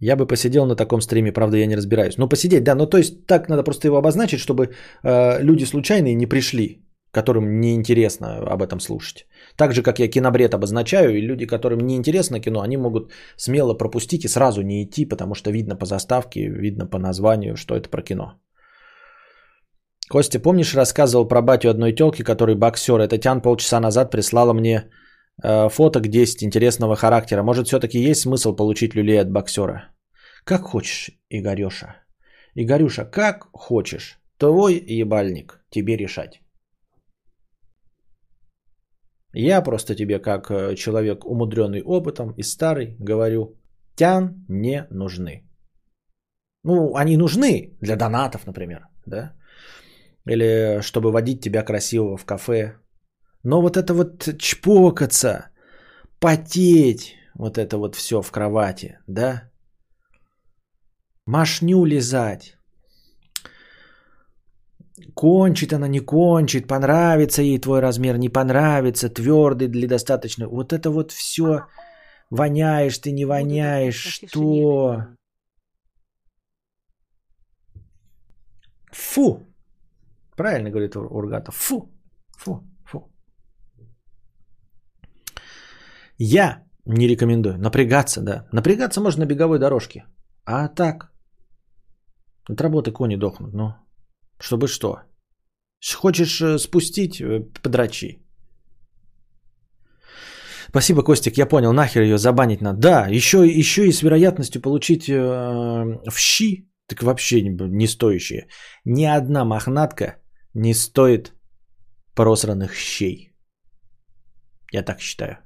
[0.00, 2.18] Я бы посидел на таком стриме, правда, я не разбираюсь.
[2.18, 4.74] Но посидеть, да, ну то есть так надо просто его обозначить, чтобы
[5.04, 9.26] э, люди случайные не пришли, которым неинтересно об этом слушать.
[9.56, 14.24] Так же, как я кинобред обозначаю, и люди, которым неинтересно кино, они могут смело пропустить
[14.24, 18.02] и сразу не идти, потому что видно по заставке, видно по названию, что это про
[18.02, 18.32] кино.
[20.12, 23.00] Костя, помнишь, рассказывал про батю одной телки, который боксер?
[23.00, 24.90] Это Тян полчаса назад прислала мне
[25.44, 27.42] Э, фоток 10 интересного характера.
[27.42, 29.88] Может, все-таки есть смысл получить люлей от боксера?
[30.44, 31.96] Как хочешь, Игореша.
[32.54, 34.18] Игорюша, как хочешь.
[34.38, 35.64] Твой ебальник.
[35.70, 36.40] Тебе решать.
[39.34, 43.56] Я просто тебе, как э, человек, умудренный опытом и старый, говорю,
[43.96, 45.48] тян не нужны.
[46.64, 49.32] Ну, они нужны для донатов, например, да?
[50.26, 52.76] Или чтобы водить тебя красиво в кафе.
[53.42, 55.50] Но вот это вот чпокаться,
[56.20, 59.50] потеть, вот это вот все в кровати, да?
[61.26, 62.56] Машню лизать.
[65.14, 70.48] Кончит она, не кончит, понравится ей твой размер, не понравится, твердый или достаточно.
[70.48, 71.66] Вот это вот все
[72.30, 75.06] воняешь ты, не воняешь, что?
[78.92, 79.51] Фу!
[80.42, 81.54] Правильно говорит Ургатов.
[81.54, 81.92] Фу!
[82.38, 82.52] Фу!
[82.84, 82.98] Фу!
[86.18, 87.58] Я не рекомендую.
[87.58, 88.48] Напрягаться, да.
[88.52, 90.04] Напрягаться можно на беговой дорожке.
[90.44, 91.12] А так,
[92.50, 93.74] от работы кони дохнут, ну.
[94.40, 94.96] Чтобы что?
[95.94, 98.18] Хочешь э, спустить, э, подрачи.
[100.68, 102.80] Спасибо, Костик, я понял, нахер ее забанить надо.
[102.80, 108.48] Да, еще, еще и с вероятностью получить э, в щи, так вообще не, не стоящие.
[108.84, 110.21] Ни одна мохнатка
[110.54, 111.34] не стоит
[112.14, 113.32] просранных щей.
[114.72, 115.36] Я так считаю.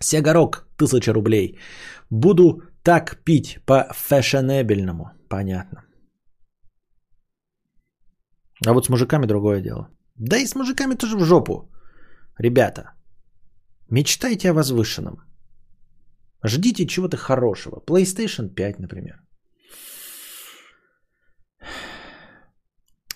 [0.00, 1.58] Сегорок, тысяча рублей.
[2.10, 5.10] Буду так пить по-фешенебельному.
[5.28, 5.84] Понятно.
[8.66, 9.88] А вот с мужиками другое дело.
[10.16, 11.70] Да и с мужиками тоже в жопу.
[12.38, 12.92] Ребята,
[13.90, 15.16] мечтайте о возвышенном.
[16.44, 17.82] Ждите чего-то хорошего.
[17.86, 19.23] PlayStation 5, например.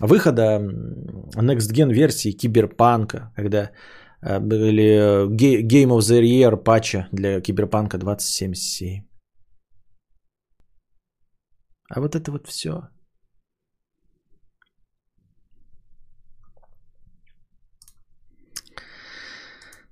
[0.01, 0.61] Выхода
[1.35, 3.73] Next Gen версии Киберпанка, когда
[4.23, 5.27] э, или
[5.67, 9.05] Game of the Year патча для Киберпанка 2077.
[11.91, 12.89] А вот это вот все.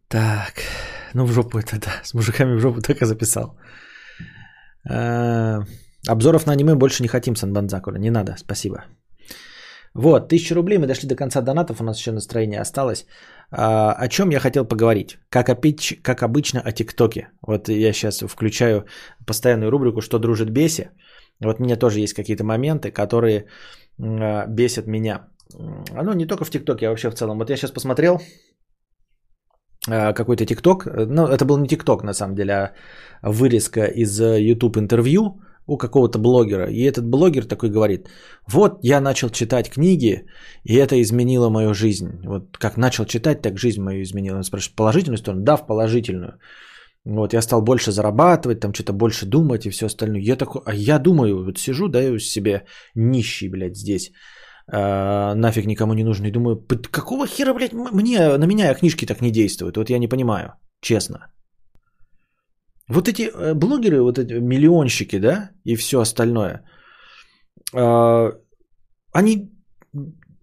[0.09, 0.63] Так,
[1.15, 3.59] ну в жопу это, да, с мужиками в жопу так и записал.
[4.89, 5.65] А,
[6.09, 8.85] обзоров на аниме больше не хотим, Санбанзакура, не надо, спасибо.
[9.95, 13.07] Вот, тысяча рублей, мы дошли до конца донатов, у нас еще настроение осталось.
[13.51, 15.19] А, о чем я хотел поговорить?
[15.31, 17.29] Как, опить, как обычно о ТикТоке.
[17.47, 18.85] Вот я сейчас включаю
[19.27, 20.91] постоянную рубрику «Что дружит Беси».
[21.41, 23.47] Вот у меня тоже есть какие-то моменты, которые
[23.99, 25.29] э, бесят меня.
[25.55, 27.39] Ну, не только в ТикТоке, а вообще в целом.
[27.39, 28.21] Вот я сейчас посмотрел
[29.89, 30.87] э, какой-то ТикТок.
[30.87, 32.73] Ну, это был не ТикТок, на самом деле, а
[33.23, 36.71] вырезка из YouTube интервью у какого-то блогера.
[36.71, 38.09] И этот блогер такой говорит,
[38.53, 40.27] вот я начал читать книги,
[40.65, 42.21] и это изменило мою жизнь.
[42.25, 44.37] Вот как начал читать, так жизнь мою изменила.
[44.37, 45.45] Он спрашивает, положительную сторону?
[45.45, 46.39] Да, в положительную.
[47.05, 50.21] Вот, я стал больше зарабатывать, там что-то больше думать и все остальное.
[50.21, 52.65] Я такой, а я думаю, вот сижу, да, себе
[52.97, 54.11] нищий, блядь, здесь,
[54.73, 56.33] э, нафиг никому не нужный.
[56.33, 56.57] Думаю,
[56.91, 59.77] какого хера, блядь, мне, на меня книжки так не действуют?
[59.77, 61.19] Вот я не понимаю, честно.
[62.89, 66.65] Вот эти э, блогеры, вот эти миллионщики, да, и все остальное,
[67.75, 68.33] э,
[69.13, 69.51] они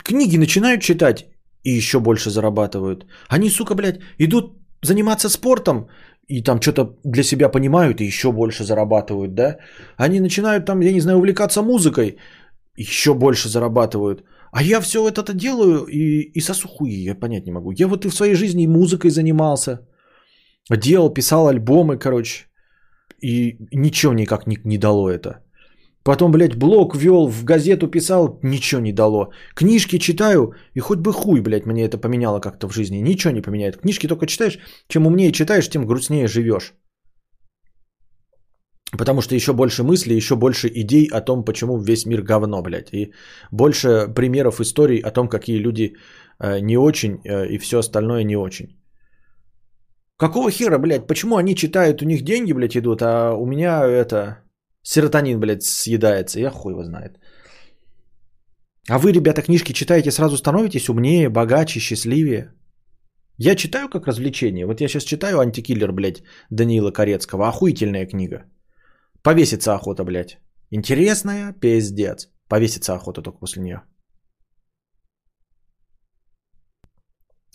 [0.04, 1.26] книги начинают читать
[1.64, 3.06] и еще больше зарабатывают.
[3.30, 5.88] Они, сука, блядь, идут заниматься спортом,
[6.28, 9.58] и там что-то для себя понимают и еще больше зарабатывают, да?
[9.98, 12.18] Они начинают там, я не знаю, увлекаться музыкой,
[12.78, 14.24] еще больше зарабатывают.
[14.52, 17.72] А я все это делаю и, и сосу хуи, я понять не могу.
[17.72, 19.88] Я вот и в своей жизни и музыкой занимался,
[20.70, 22.48] делал, писал альбомы, короче,
[23.22, 25.44] и ничего никак не, не дало это.
[26.04, 29.32] Потом, блядь, блог вел, в газету писал, ничего не дало.
[29.56, 32.98] Книжки читаю, и хоть бы хуй, блядь, мне это поменяло как-то в жизни.
[32.98, 33.78] Ничего не поменяет.
[33.78, 34.60] Книжки только читаешь,
[34.90, 36.74] чем умнее читаешь, тем грустнее живешь.
[38.98, 42.94] Потому что еще больше мыслей, еще больше идей о том, почему весь мир говно, блядь.
[42.94, 43.14] И
[43.52, 45.96] больше примеров историй о том, какие люди
[46.40, 48.83] э, не очень э, и все остальное не очень.
[50.18, 54.44] Какого хера, блядь, почему они читают, у них деньги, блядь, идут, а у меня это
[54.84, 56.40] Серотонин, блядь, съедается.
[56.40, 57.20] Я хуй его знает.
[58.90, 62.54] А вы, ребята, книжки читаете, сразу становитесь умнее, богаче, счастливее.
[63.38, 64.66] Я читаю как развлечение.
[64.66, 67.48] Вот я сейчас читаю «Антикиллер», блядь, Даниила Корецкого.
[67.48, 68.44] Охуительная книга.
[69.24, 70.38] Повесится охота, блядь.
[70.70, 72.30] Интересная, пиздец.
[72.48, 73.82] Повесится охота только после нее.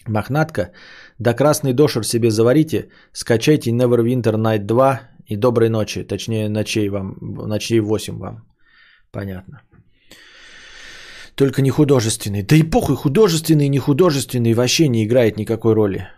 [0.09, 0.73] Мохнатка.
[1.19, 2.89] Да красный дошер себе заварите.
[3.13, 7.17] Скачайте Neverwinter Night 2 и доброй ночи, точнее ночей вам,
[7.49, 8.43] ночей 8 вам.
[9.13, 9.63] Понятно.
[11.35, 12.43] Только не художественный.
[12.43, 16.09] Да и похуй, художественный, не художественный вообще не играет никакой роли.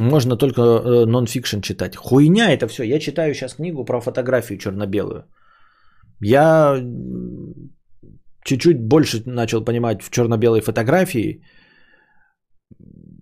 [0.00, 1.96] Можно только э, нон-фикшн читать.
[1.96, 2.84] Хуйня это все.
[2.84, 5.24] Я читаю сейчас книгу про фотографию черно-белую.
[6.20, 6.82] Я
[8.44, 11.42] чуть-чуть больше начал понимать в черно-белой фотографии,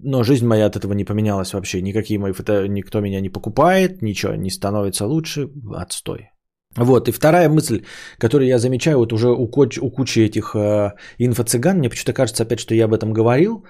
[0.06, 1.82] но жизнь моя от этого не поменялась вообще.
[1.82, 2.68] Никакие мои фото...
[2.68, 5.48] Никто меня не покупает, ничего не становится лучше.
[5.74, 6.30] Отстой.
[6.76, 7.84] Вот, и вторая мысль,
[8.18, 12.42] которую я замечаю вот уже у, коч, у кучи этих э, инфо-цыган, мне почему-то кажется
[12.42, 13.64] опять, что я об этом говорил,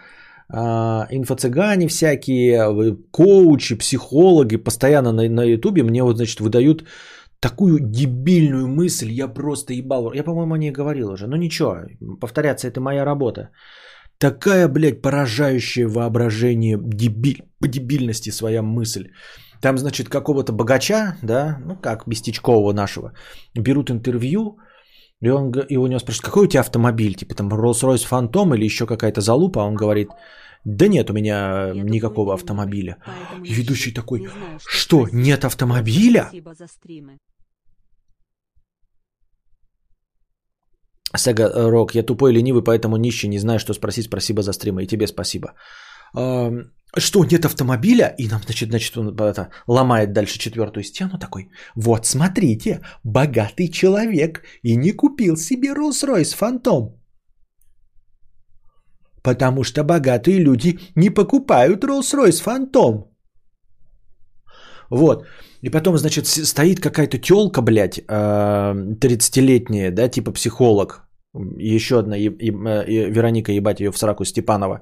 [0.53, 6.85] э, инфо-цыгане всякие, коучи, психологи постоянно на ютубе мне вот, значит, выдают
[7.41, 10.13] такую дебильную мысль, я просто ебал.
[10.13, 11.77] Я, по-моему, о ней говорил уже, но ничего,
[12.21, 13.51] повторяться, это моя работа.
[14.19, 19.11] Такая, блядь, поражающая воображение дебиль, по дебильности своя мысль.
[19.61, 23.13] Там, значит, какого-то богача, да, ну как Бестичкового нашего,
[23.55, 24.59] берут интервью,
[25.21, 28.65] и, он, и у него спрашивают, какой у тебя автомобиль, типа там Rolls-Royce Phantom или
[28.65, 30.09] еще какая-то залупа, а он говорит,
[30.65, 32.97] да нет у меня Я никакого автомобиля.
[33.45, 36.31] И ведущий такой, знаю, что, что нет автомобиля?
[41.15, 44.83] Сега э, Рок, я тупой ленивый, поэтому нищий, не знаю, что спросить, спасибо за стримы,
[44.83, 45.55] и тебе спасибо.
[46.99, 48.15] Что, нет автомобиля?
[48.19, 51.51] И нам, значит, значит он это, ломает дальше четвертую стену такой.
[51.75, 56.95] Вот, смотрите, богатый человек и не купил себе Rolls-Royce Phantom.
[59.23, 63.06] Потому что богатые люди не покупают Rolls-Royce Phantom.
[64.91, 65.27] Вот.
[65.63, 71.03] И потом, значит, стоит какая-то телка, блядь, 30-летняя, да, типа психолог.
[71.59, 72.31] Еще одна, э,
[73.11, 74.81] Вероника, ебать ее в сраку, Степанова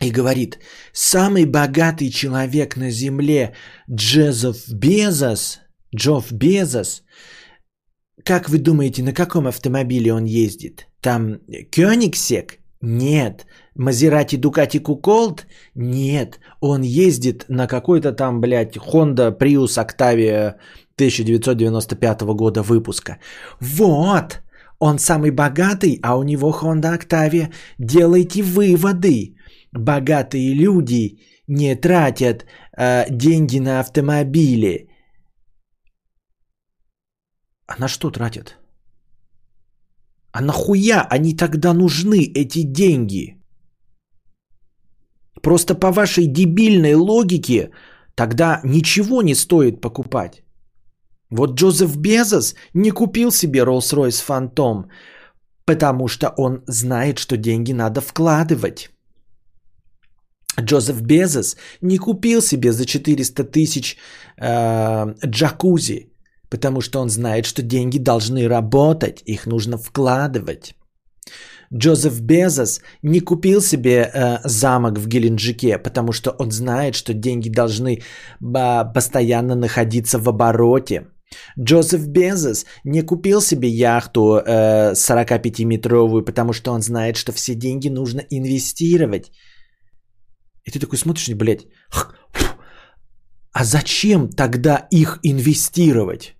[0.00, 0.58] и говорит,
[0.92, 3.54] самый богатый человек на земле
[3.90, 5.60] Джезов Безос,
[5.94, 7.02] Джофф Безос,
[8.24, 10.88] как вы думаете, на каком автомобиле он ездит?
[11.00, 11.40] Там
[11.70, 12.58] Кёнигсек?
[12.80, 13.46] Нет.
[13.74, 15.46] Мазерати Дукати Куколд?
[15.74, 16.40] Нет.
[16.60, 20.54] Он ездит на какой-то там, блядь, Honda Prius Octavia
[20.96, 23.18] 1995 года выпуска.
[23.60, 24.42] Вот.
[24.78, 27.52] Он самый богатый, а у него Honda Octavia.
[27.78, 29.34] Делайте выводы
[29.74, 32.46] богатые люди не тратят
[32.76, 34.88] э, деньги на автомобили.
[37.66, 38.58] А на что тратят?
[40.32, 43.43] А нахуя они тогда нужны, эти деньги?
[45.42, 47.70] Просто по вашей дебильной логике
[48.14, 50.42] тогда ничего не стоит покупать.
[51.30, 54.84] Вот Джозеф Безос не купил себе Rolls-Royce Phantom,
[55.64, 58.90] потому что он знает, что деньги надо вкладывать.
[60.60, 63.96] Джозеф Безос не купил себе за 400 тысяч
[64.38, 66.12] э, джакузи,
[66.48, 70.74] потому что он знает, что деньги должны работать, их нужно вкладывать.
[71.72, 77.48] Джозеф Безос не купил себе э, замок в Геленджике, потому что он знает, что деньги
[77.48, 81.06] должны э, постоянно находиться в обороте.
[81.58, 87.88] Джозеф Безос не купил себе яхту э, 45-метровую, потому что он знает, что все деньги
[87.88, 89.30] нужно инвестировать.
[90.64, 91.66] И ты такой смотришь, блядь,
[93.52, 96.33] а зачем тогда их инвестировать?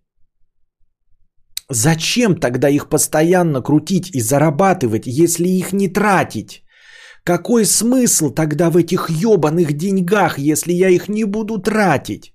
[1.70, 6.62] Зачем тогда их постоянно крутить и зарабатывать, если их не тратить?
[7.24, 12.34] Какой смысл тогда в этих ебаных деньгах, если я их не буду тратить?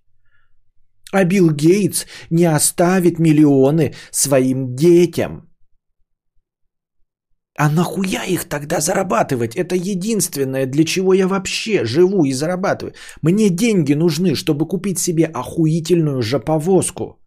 [1.11, 5.45] А Билл Гейтс не оставит миллионы своим детям–
[7.59, 9.53] а нахуя их тогда зарабатывать?
[9.57, 12.93] Это единственное, для чего я вообще живу и зарабатываю.
[13.21, 17.18] Мне деньги нужны, чтобы купить себе охуительную жоповозку.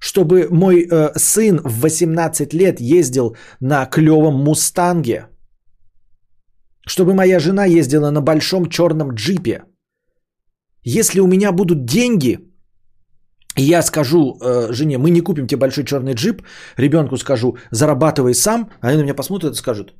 [0.00, 5.26] Чтобы мой э, сын в 18 лет ездил на клевом мустанге.
[6.86, 9.64] Чтобы моя жена ездила на большом черном джипе.
[10.84, 12.38] Если у меня будут деньги,
[13.56, 16.42] я скажу э, жене, мы не купим тебе большой черный джип,
[16.76, 19.94] ребенку скажу, зарабатывай сам, они на меня посмотрят и скажут,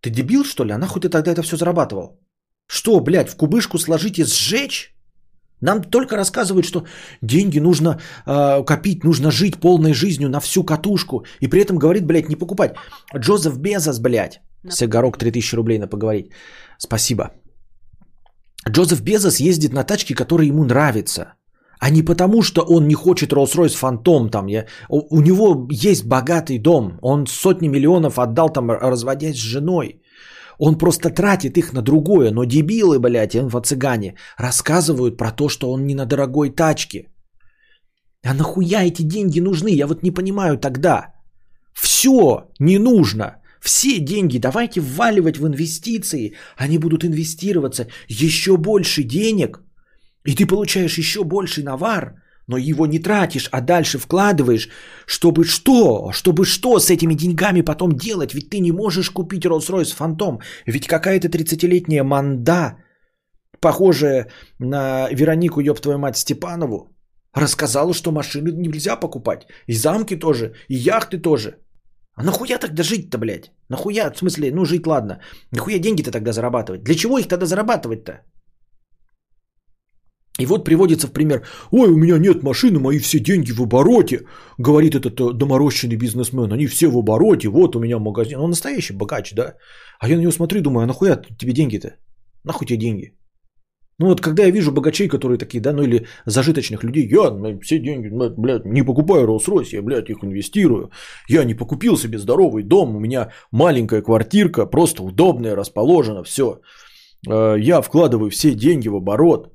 [0.00, 2.18] ты дебил что ли, а нахуй ты тогда это все зарабатывал?
[2.66, 4.94] Что, блядь, в кубышку сложить и сжечь?
[5.62, 6.84] Нам только рассказывают, что
[7.22, 11.24] деньги нужно э, копить, нужно жить полной жизнью на всю катушку.
[11.40, 12.74] И при этом говорит, блядь, не покупать.
[13.16, 14.40] Джозеф Безос, блядь.
[14.68, 16.30] Сигарок 3000 рублей на поговорить.
[16.78, 17.30] Спасибо.
[18.68, 21.34] Джозеф Безос ездит на тачке, которая ему нравится
[21.82, 24.30] а не потому, что он не хочет Rolls-Royce Phantom.
[24.30, 29.42] Там, я, у, у него есть богатый дом, он сотни миллионов отдал там, разводясь с
[29.42, 30.00] женой.
[30.64, 35.86] Он просто тратит их на другое, но дебилы, блядь, инфо-цыгане, рассказывают про то, что он
[35.86, 37.08] не на дорогой тачке.
[38.24, 39.70] А нахуя эти деньги нужны?
[39.74, 41.14] Я вот не понимаю тогда.
[41.74, 43.24] Все не нужно.
[43.60, 46.34] Все деньги давайте вваливать в инвестиции.
[46.56, 47.88] Они будут инвестироваться.
[48.08, 49.60] Еще больше денег.
[50.24, 54.68] И ты получаешь еще больше навар но его не тратишь, а дальше вкладываешь,
[55.06, 56.10] чтобы что?
[56.12, 58.34] Чтобы что с этими деньгами потом делать?
[58.34, 60.40] Ведь ты не можешь купить Rolls-Royce Phantom.
[60.66, 62.76] Ведь какая-то 30-летняя манда,
[63.60, 66.88] похожая на Веронику, ёб твою мать, Степанову,
[67.34, 69.46] рассказала, что машины нельзя покупать.
[69.66, 71.58] И замки тоже, и яхты тоже.
[72.14, 73.52] А нахуя тогда жить-то, блядь?
[73.68, 75.20] Нахуя, в смысле, ну жить ладно.
[75.50, 76.82] Нахуя деньги-то тогда зарабатывать?
[76.82, 78.12] Для чего их тогда зарабатывать-то?
[80.40, 84.24] И вот приводится в пример, ой, у меня нет машины, мои все деньги в обороте,
[84.58, 88.94] говорит этот э, доморощенный бизнесмен, они все в обороте, вот у меня магазин, он настоящий
[88.94, 89.54] богач, да?
[90.00, 91.96] А я на него смотрю, думаю, а нахуя тебе деньги-то?
[92.44, 93.12] Нахуй тебе деньги?
[93.98, 97.78] Ну вот когда я вижу богачей, которые такие, да, ну или зажиточных людей, я все
[97.78, 100.90] деньги, блядь, не покупаю Rolls-Royce, я, блядь, их инвестирую.
[101.28, 106.60] Я не покупил себе здоровый дом, у меня маленькая квартирка, просто удобная, расположена, все.
[107.28, 109.52] Э, я вкладываю все деньги в оборот.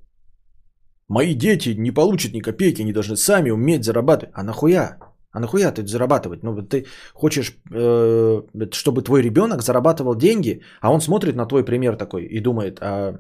[1.10, 4.34] Мои дети не получат ни копейки, они должны сами уметь зарабатывать.
[4.36, 4.98] А нахуя?
[5.32, 6.44] А нахуя ты зарабатывать?
[6.44, 8.42] Ну, ты хочешь, э,
[8.72, 13.20] чтобы твой ребенок зарабатывал деньги, а он смотрит на твой пример такой и думает, а,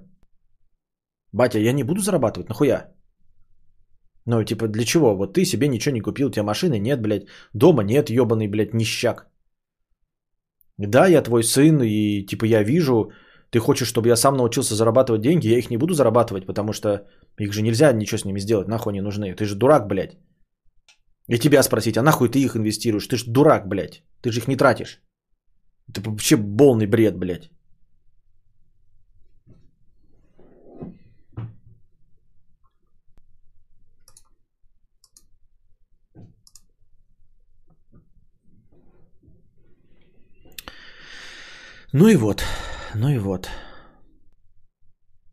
[1.32, 2.92] батя, я не буду зарабатывать, нахуя?
[4.26, 5.16] Ну, типа, для чего?
[5.16, 8.74] Вот ты себе ничего не купил, у тебя машины нет, блядь, дома нет, ебаный, блядь,
[8.74, 9.28] нищак.
[10.78, 13.12] Да, я твой сын, и типа я вижу,
[13.58, 17.08] ты хочешь, чтобы я сам научился зарабатывать деньги, я их не буду зарабатывать, потому что
[17.40, 19.36] их же нельзя ничего с ними сделать, нахуй они нужны.
[19.36, 20.18] Ты же дурак, блядь.
[21.28, 23.08] И тебя спросить, а нахуй ты их инвестируешь?
[23.08, 24.04] Ты же дурак, блядь.
[24.22, 25.02] Ты же их не тратишь.
[25.90, 27.50] Это вообще полный бред, блядь.
[41.94, 42.44] Ну и вот,
[42.98, 43.50] ну и вот.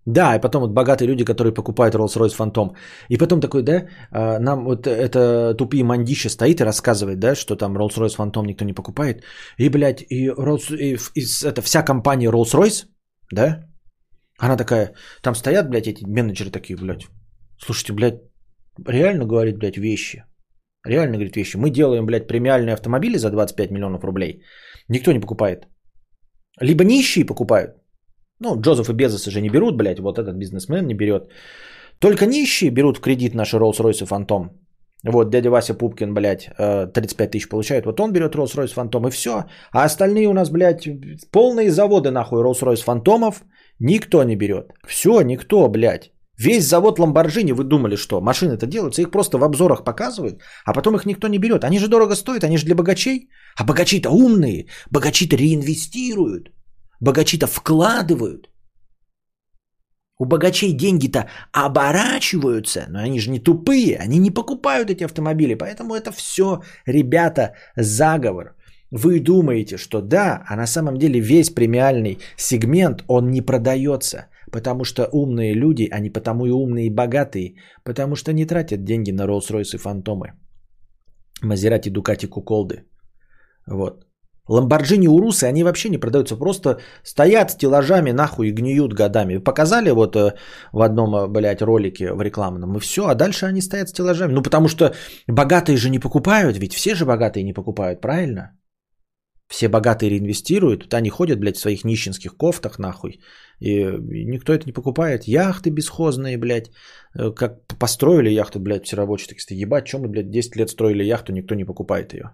[0.06, 2.76] Да, и потом вот богатые люди, которые покупают Rolls-Royce Phantom.
[3.08, 7.56] И потом такой, да, а, нам вот это тупые мандище стоит и рассказывает, да, что
[7.56, 9.24] там Rolls-Royce Phantom никто не покупает.
[9.58, 12.86] И, блядь, и, Rolls, и, и это вся компания Rolls-Royce,
[13.32, 13.64] да,
[14.38, 17.06] она такая, там стоят, блядь, эти менеджеры такие, блядь,
[17.58, 18.20] слушайте, блядь,
[18.86, 20.24] реально говорит, блядь, вещи.
[20.86, 21.56] Реально говорит вещи.
[21.56, 24.42] Мы делаем, блядь, премиальные автомобили за 25 миллионов рублей.
[24.88, 25.66] Никто не покупает.
[26.60, 27.70] Либо нищие покупают.
[28.40, 31.28] Ну, Джозеф и Безос уже не берут, блядь, вот этот бизнесмен не берет.
[31.98, 34.48] Только нищие берут в кредит наши Rolls-Royce Phantom.
[35.04, 37.84] Вот дядя Вася Пупкин, блядь, 35 э, тысяч получает.
[37.86, 39.44] Вот он берет Rolls-Royce Phantom и все.
[39.72, 40.88] А остальные у нас, блядь,
[41.30, 43.44] полные заводы нахуй Rolls-Royce Фантомов
[43.78, 44.72] никто не берет.
[44.86, 46.10] Все, никто, блядь.
[46.38, 50.96] Весь завод Ламборджини, вы думали, что машины-то делаются, их просто в обзорах показывают, а потом
[50.96, 51.64] их никто не берет.
[51.64, 53.28] Они же дорого стоят, они же для богачей.
[53.56, 56.50] А богачи-то умные, богачи-то реинвестируют,
[57.00, 58.50] богачи-то вкладывают.
[60.18, 65.94] У богачей деньги-то оборачиваются, но они же не тупые, они не покупают эти автомобили, поэтому
[65.94, 68.54] это все, ребята, заговор.
[68.90, 74.84] Вы думаете, что да, а на самом деле весь премиальный сегмент, он не продается, потому
[74.84, 79.26] что умные люди, они потому и умные и богатые, потому что не тратят деньги на
[79.26, 80.34] Rolls-Royce и Фантомы,
[81.42, 82.84] Мазерати, Дукати, Куколды.
[83.66, 84.04] Вот.
[84.48, 89.38] Ламборджини Урусы, они вообще не продаются, просто стоят стеллажами нахуй и гниют годами.
[89.38, 90.34] Показали вот э,
[90.72, 94.32] в одном, э, блядь, ролике в рекламном, и все, а дальше они стоят стеллажами.
[94.32, 94.94] Ну, потому что
[95.26, 98.50] богатые же не покупают, ведь все же богатые не покупают, правильно?
[99.48, 103.20] Все богатые реинвестируют, вот они ходят, блядь, в своих нищенских кофтах, нахуй,
[103.60, 103.84] и,
[104.26, 105.24] никто это не покупает.
[105.24, 106.70] Яхты бесхозные, блядь,
[107.18, 111.02] э, как построили яхту, блядь, все рабочие такие, ебать, чем мы, блядь, 10 лет строили
[111.04, 112.32] яхту, никто не покупает ее.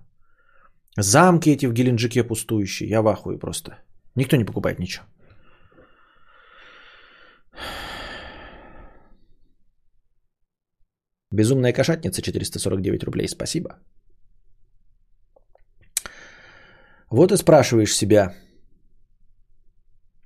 [0.99, 2.88] Замки эти в Геленджике пустующие.
[2.88, 3.78] Я в ахуе просто.
[4.16, 5.05] Никто не покупает ничего.
[11.32, 13.28] Безумная кошатница 449 рублей.
[13.28, 13.78] Спасибо.
[17.11, 18.34] Вот и спрашиваешь себя,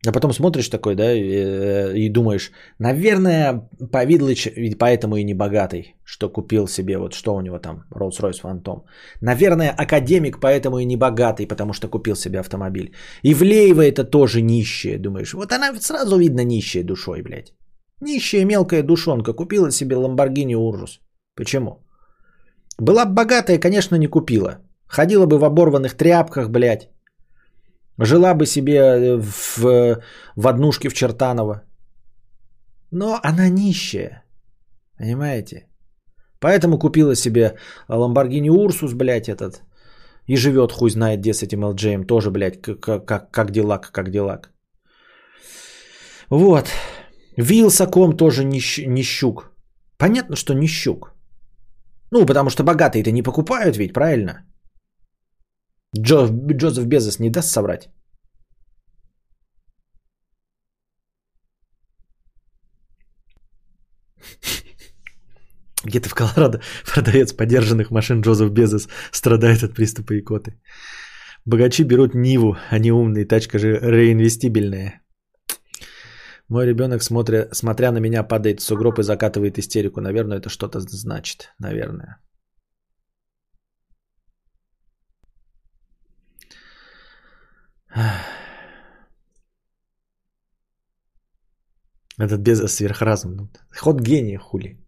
[0.06, 4.48] а потом смотришь такой, да, и, э, думаешь, наверное, Повидлыч
[4.78, 8.82] поэтому и не богатый, что купил себе, вот что у него там, Rolls-Royce Phantom.
[9.20, 12.94] Наверное, академик поэтому и не богатый, потому что купил себе автомобиль.
[13.22, 15.34] И Влеева это тоже нищая, думаешь.
[15.34, 17.52] Вот она сразу видно нищая душой, блядь.
[18.00, 21.00] Нищая мелкая душонка купила себе Lamborghini Urus.
[21.36, 21.84] Почему?
[22.78, 24.58] Была бы богатая, конечно, не купила.
[24.86, 26.88] Ходила бы в оборванных тряпках, блядь
[27.98, 30.00] Жила бы себе э, в,
[30.36, 31.62] в однушке в Чертаново.
[32.90, 34.24] Но она нищая.
[34.98, 35.66] Понимаете?
[36.40, 37.56] Поэтому купила себе
[37.88, 39.62] Lamborghini Ursus, блядь, этот.
[40.26, 42.06] И живет хуй знает где с этим LGM.
[42.06, 44.52] Тоже, блядь, как, как, как делак, как делак.
[46.30, 46.68] Вот.
[47.36, 49.50] Вилсаком тоже не, не щук.
[49.98, 51.14] Понятно, что не щук.
[52.10, 54.44] Ну, потому что богатые-то не покупают ведь, правильно?
[55.96, 57.88] Джо, Джозеф Безос не даст соврать.
[65.84, 66.60] Где-то в Колорадо
[66.94, 70.58] продавец подержанных машин Джозеф Безос страдает от приступа икоты.
[71.46, 75.02] Богачи берут Ниву, они умные, тачка же реинвестибельная.
[76.48, 80.00] Мой ребенок, смотря, смотря на меня, падает в сугроб и закатывает истерику.
[80.00, 81.54] Наверное, это что-то значит.
[81.58, 82.18] Наверное.
[92.18, 93.50] Этот без сверхразум.
[93.80, 94.78] Ход гения, хули.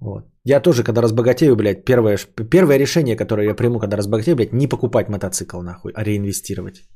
[0.00, 0.24] Вот.
[0.44, 2.18] Я тоже, когда разбогатею, блядь, первое,
[2.50, 6.88] первое решение, которое я приму, когда разбогатею, блядь, не покупать мотоцикл, нахуй, а реинвестировать.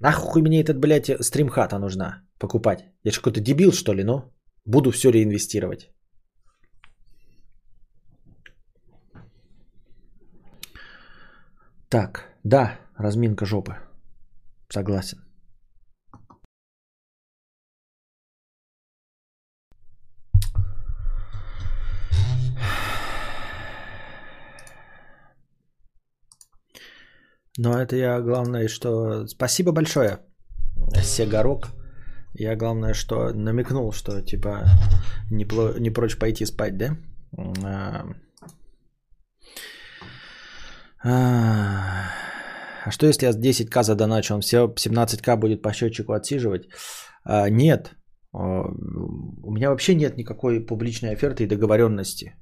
[0.00, 2.84] Нахуй мне этот, блядь, стримхата нужна покупать?
[3.04, 4.32] Я же какой-то дебил, что ли, но
[4.64, 5.90] буду все реинвестировать.
[11.88, 13.76] Так, да, разминка жопы.
[14.68, 15.18] Согласен.
[27.56, 29.28] Но это я главное, что...
[29.28, 30.18] Спасибо большое,
[31.02, 31.68] Сегорок.
[32.32, 34.64] Я главное, что намекнул, что типа
[35.30, 35.78] не, пло...
[35.78, 36.96] не прочь пойти спать, да?
[37.62, 38.06] А...
[41.04, 42.33] а
[42.90, 46.68] что если я с 10к задоначу, он все 17к будет по счетчику отсиживать?
[47.24, 47.94] А, нет.
[48.32, 48.64] А,
[49.42, 52.34] у меня вообще нет никакой публичной оферты и договоренности.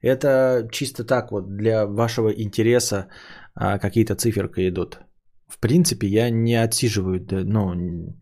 [0.00, 3.08] Это чисто так вот для вашего интереса
[3.54, 5.00] а, какие-то циферки идут.
[5.48, 8.14] В принципе, я не отсиживаю, ну,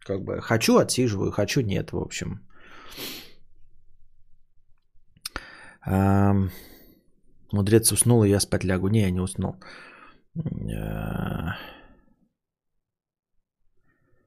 [0.00, 2.40] как бы хочу отсиживаю, хочу нет, в общем.
[5.86, 6.34] А,
[7.52, 8.88] мудрец уснул, и я спать лягу.
[8.88, 9.54] Не, я не уснул.
[10.36, 11.56] А,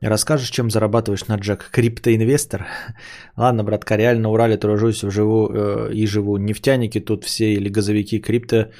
[0.01, 1.69] Расскажешь, чем зарабатываешь на Джек?
[1.71, 2.65] Криптоинвестор?
[3.37, 6.37] Ладно, братка, реально Урале тружусь вживу, э, и живу.
[6.37, 8.71] Нефтяники тут все или газовики крипто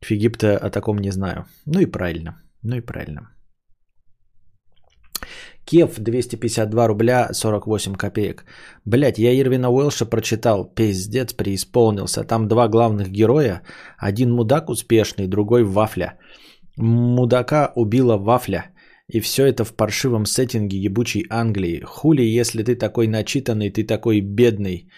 [0.00, 1.46] в Египте о таком не знаю.
[1.66, 2.42] Ну и правильно.
[2.62, 3.30] Ну и правильно.
[5.64, 8.44] Кев 252 рубля 48 копеек.
[8.84, 10.64] Блять, я Ирвина Уэлша прочитал.
[10.64, 12.24] Пиздец, преисполнился.
[12.24, 13.62] Там два главных героя.
[13.98, 16.18] Один мудак успешный, другой вафля.
[16.78, 18.70] Мудака убила вафля.
[19.08, 21.80] И все это в паршивом сеттинге ебучей Англии.
[21.84, 24.88] Хули, если ты такой начитанный, ты такой бедный.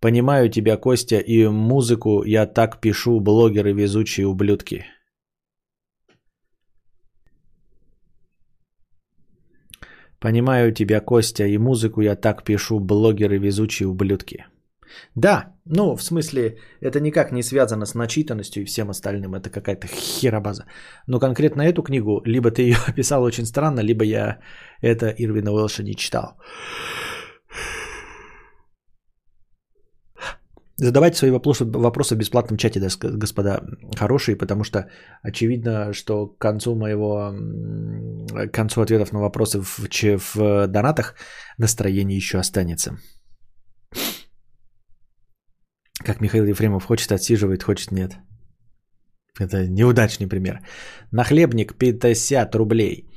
[0.00, 4.84] Понимаю тебя, Костя, и музыку я так пишу, блогеры везучие ублюдки.
[10.18, 14.46] Понимаю тебя, Костя, и музыку я так пишу, блогеры везучие ублюдки.
[15.14, 19.86] Да, ну, в смысле, это никак не связано с начитанностью и всем остальным, это какая-то
[19.86, 20.64] херобаза.
[21.06, 24.38] Но конкретно эту книгу, либо ты ее описал очень странно, либо я
[24.82, 26.36] это Ирвина Уэлша не читал.
[30.80, 32.78] Задавайте свои вопросы, вопросы в бесплатном чате,
[33.18, 33.62] господа
[33.96, 34.88] хорошие, потому что
[35.22, 37.34] очевидно, что к концу моего,
[38.46, 39.80] к концу ответов на вопросы в,
[40.34, 41.16] в донатах
[41.58, 42.96] настроение еще останется.
[46.04, 48.18] Как Михаил Ефремов хочет отсиживает, хочет нет.
[49.40, 50.60] Это неудачный пример.
[51.12, 53.08] Нахлебник 50 рублей.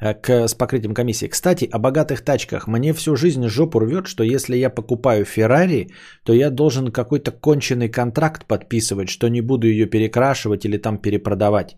[0.00, 1.28] Э, к, с покрытием комиссии.
[1.28, 2.66] Кстати, о богатых тачках.
[2.66, 5.88] Мне всю жизнь жопу рвет, что если я покупаю Феррари,
[6.24, 11.76] то я должен какой-то конченый контракт подписывать, что не буду ее перекрашивать или там перепродавать.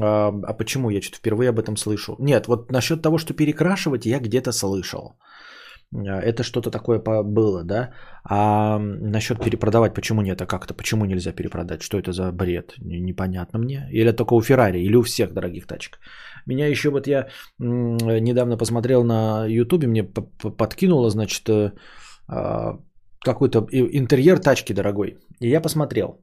[0.00, 0.90] А, а почему?
[0.90, 2.16] Я что-то впервые об этом слышу.
[2.18, 5.18] Нет, вот насчет того, что перекрашивать, я где-то слышал.
[5.94, 7.90] А, это что-то такое было, да?
[8.24, 10.40] А насчет перепродавать, почему нет?
[10.40, 11.82] А как-то, почему нельзя перепродать?
[11.82, 12.74] Что это за бред?
[12.78, 13.88] Непонятно мне.
[13.92, 15.98] Или только у Феррари, или у всех дорогих тачек.
[16.46, 17.28] Меня еще вот я
[17.58, 21.72] недавно посмотрел на Ютубе, мне подкинуло, значит, э,
[22.26, 22.78] а,
[23.20, 25.18] какой-то интерьер тачки дорогой.
[25.40, 26.20] И я посмотрел.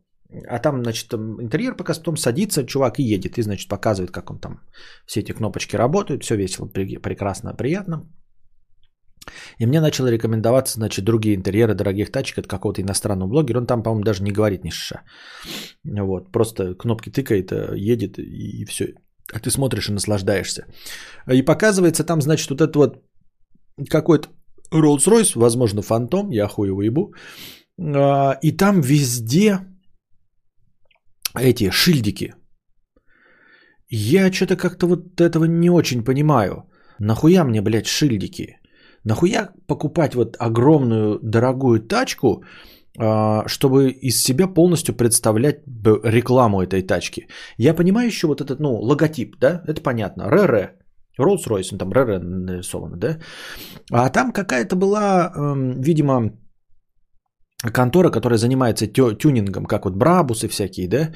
[0.48, 3.38] А там, значит, интерьер пока потом садится, чувак и едет.
[3.38, 4.60] И, значит, показывает, как он там,
[5.06, 6.24] все эти кнопочки работают.
[6.24, 8.08] Все весело, прекрасно, приятно.
[9.60, 13.60] И мне начало рекомендоваться, значит, другие интерьеры дорогих тачек от какого-то иностранного блогера.
[13.60, 15.02] Он там, по-моему, даже не говорит ни шиша.
[15.84, 18.94] Вот, просто кнопки тыкает, э, едет и все.
[19.34, 20.66] А ты смотришь и наслаждаешься.
[21.32, 23.04] И показывается там, значит, вот это вот
[23.90, 24.30] какой-то
[24.74, 27.14] Rolls-Royce, возможно, фантом, я хуй его ебу.
[27.80, 29.60] А, и там везде
[31.40, 32.34] эти шильдики.
[33.90, 36.70] Я что-то как-то вот этого не очень понимаю.
[37.00, 38.58] Нахуя мне, блядь, шильдики?
[39.06, 42.44] Нахуя покупать вот огромную дорогую тачку,
[42.98, 45.62] а, чтобы из себя полностью представлять
[46.04, 47.28] рекламу этой тачки?
[47.58, 50.74] Я понимаю еще вот этот, ну, логотип, да, это понятно, РР,
[51.20, 53.18] Rolls-Royce, там РР нарисовано, да?
[53.92, 56.32] А там какая-то была, эм, видимо,
[57.72, 61.12] контора, которая занимается тю- тюнингом, как вот Брабусы всякие, да,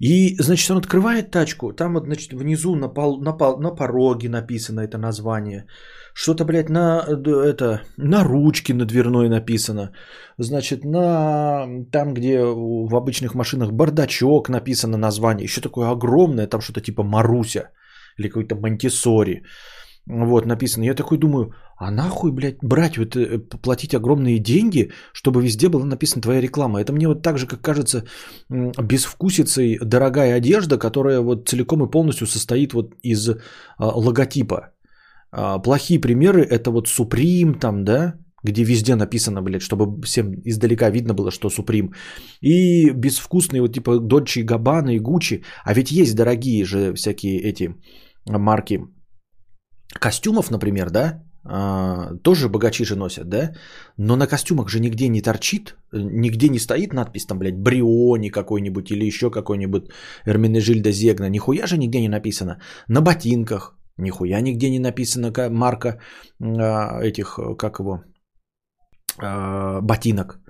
[0.00, 4.28] и, значит, он открывает тачку, там вот, значит, внизу на, пол, на, пол, на пороге
[4.28, 5.66] написано это название,
[6.14, 9.92] что-то, блядь, на, это, на ручке на дверной написано,
[10.38, 16.80] значит, на, там, где в обычных машинах бардачок написано название, еще такое огромное, там что-то
[16.80, 17.70] типа Маруся
[18.18, 19.42] или какой-то Монтисори,
[20.06, 20.84] вот, написано.
[20.84, 25.86] Я такой думаю, а нахуй, блядь, брать, вот, э, платить огромные деньги, чтобы везде была
[25.86, 26.80] написана твоя реклама.
[26.80, 28.04] Это мне вот так же, как кажется,
[28.50, 33.36] безвкусицей дорогая одежда, которая вот целиком и полностью состоит вот из а,
[33.78, 34.72] логотипа.
[35.32, 40.90] А, плохие примеры это вот Supreme там, да, где везде написано, блядь, чтобы всем издалека
[40.90, 41.94] видно было, что Supreme.
[42.42, 45.42] И безвкусные вот типа Dolce Gabbana и Gucci.
[45.64, 47.74] А ведь есть дорогие же всякие эти
[48.26, 48.80] марки
[49.92, 53.52] костюмов, например, да, а, тоже богачи же носят, да,
[53.98, 58.90] но на костюмах же нигде не торчит, нигде не стоит надпись там, блядь, Бриони какой-нибудь
[58.90, 59.90] или еще какой-нибудь
[60.26, 62.60] Эрминежильда Зегна, нихуя же нигде не написано.
[62.88, 66.00] На ботинках нихуя нигде не написано марка
[66.40, 68.04] а, этих, как его,
[69.18, 70.40] а, ботинок.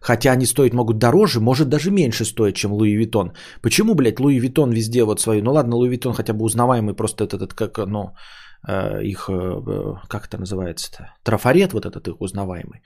[0.00, 3.32] Хотя они стоить могут дороже, может даже меньше стоить, чем Луи Виттон.
[3.62, 5.42] Почему, блядь, Louis Vuitton везде вот свои...
[5.42, 9.94] Ну ладно, Louis Vuitton хотя бы узнаваемый, просто этот, этот как, ну, Э, их, э,
[10.08, 12.82] как это называется-то, трафарет вот этот их узнаваемый.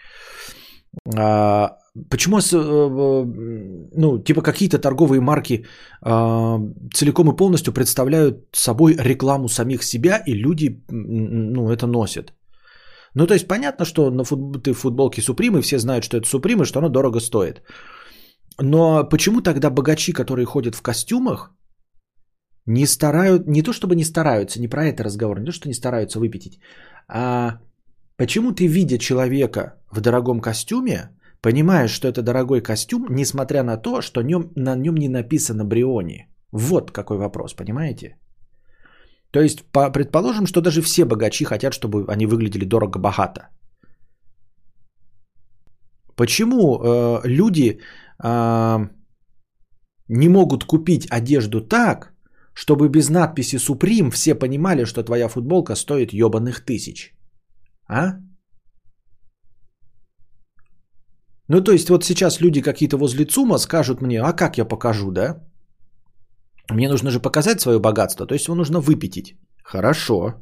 [1.17, 1.77] А,
[2.11, 3.25] почему, э,
[3.97, 5.67] ну, типа какие-то торговые марки
[6.01, 12.33] целиком и полностью представляют собой рекламу самих себя, и люди, ну, это носят.
[13.15, 14.63] Ну, то есть понятно, что на фут...
[14.63, 17.63] ты в футболке Supreme ы, все знают, что это Supreme ы, что оно дорого стоит.
[18.61, 21.51] Но почему тогда богачи, которые ходят в костюмах,
[22.67, 25.75] не старают, не то чтобы не стараются, не про это разговор, не то, что не
[25.75, 26.59] стараются выпятить,
[27.09, 27.59] а
[28.17, 31.11] почему ты, видя человека в дорогом костюме,
[31.41, 36.29] понимаешь, что это дорогой костюм, несмотря на то, что нем, на нем не написано Бриони.
[36.53, 38.17] Вот какой вопрос, понимаете?
[39.31, 43.49] То есть, по, предположим, что даже все богачи хотят, чтобы они выглядели дорого-богато.
[46.17, 47.81] Почему э, люди
[48.23, 48.89] э,
[50.09, 52.14] не могут купить одежду так,
[52.55, 57.13] чтобы без надписи Supreme все понимали, что твоя футболка стоит ебаных тысяч.
[57.89, 58.21] А?
[61.49, 65.11] Ну, то есть, вот сейчас люди какие-то возле ЦУМа скажут мне, а как я покажу,
[65.11, 65.45] да?
[66.71, 69.37] Мне нужно же показать свое богатство, то есть его нужно выпятить.
[69.63, 70.35] Хорошо.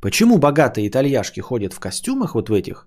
[0.00, 2.86] Почему богатые итальяшки ходят в костюмах вот в этих,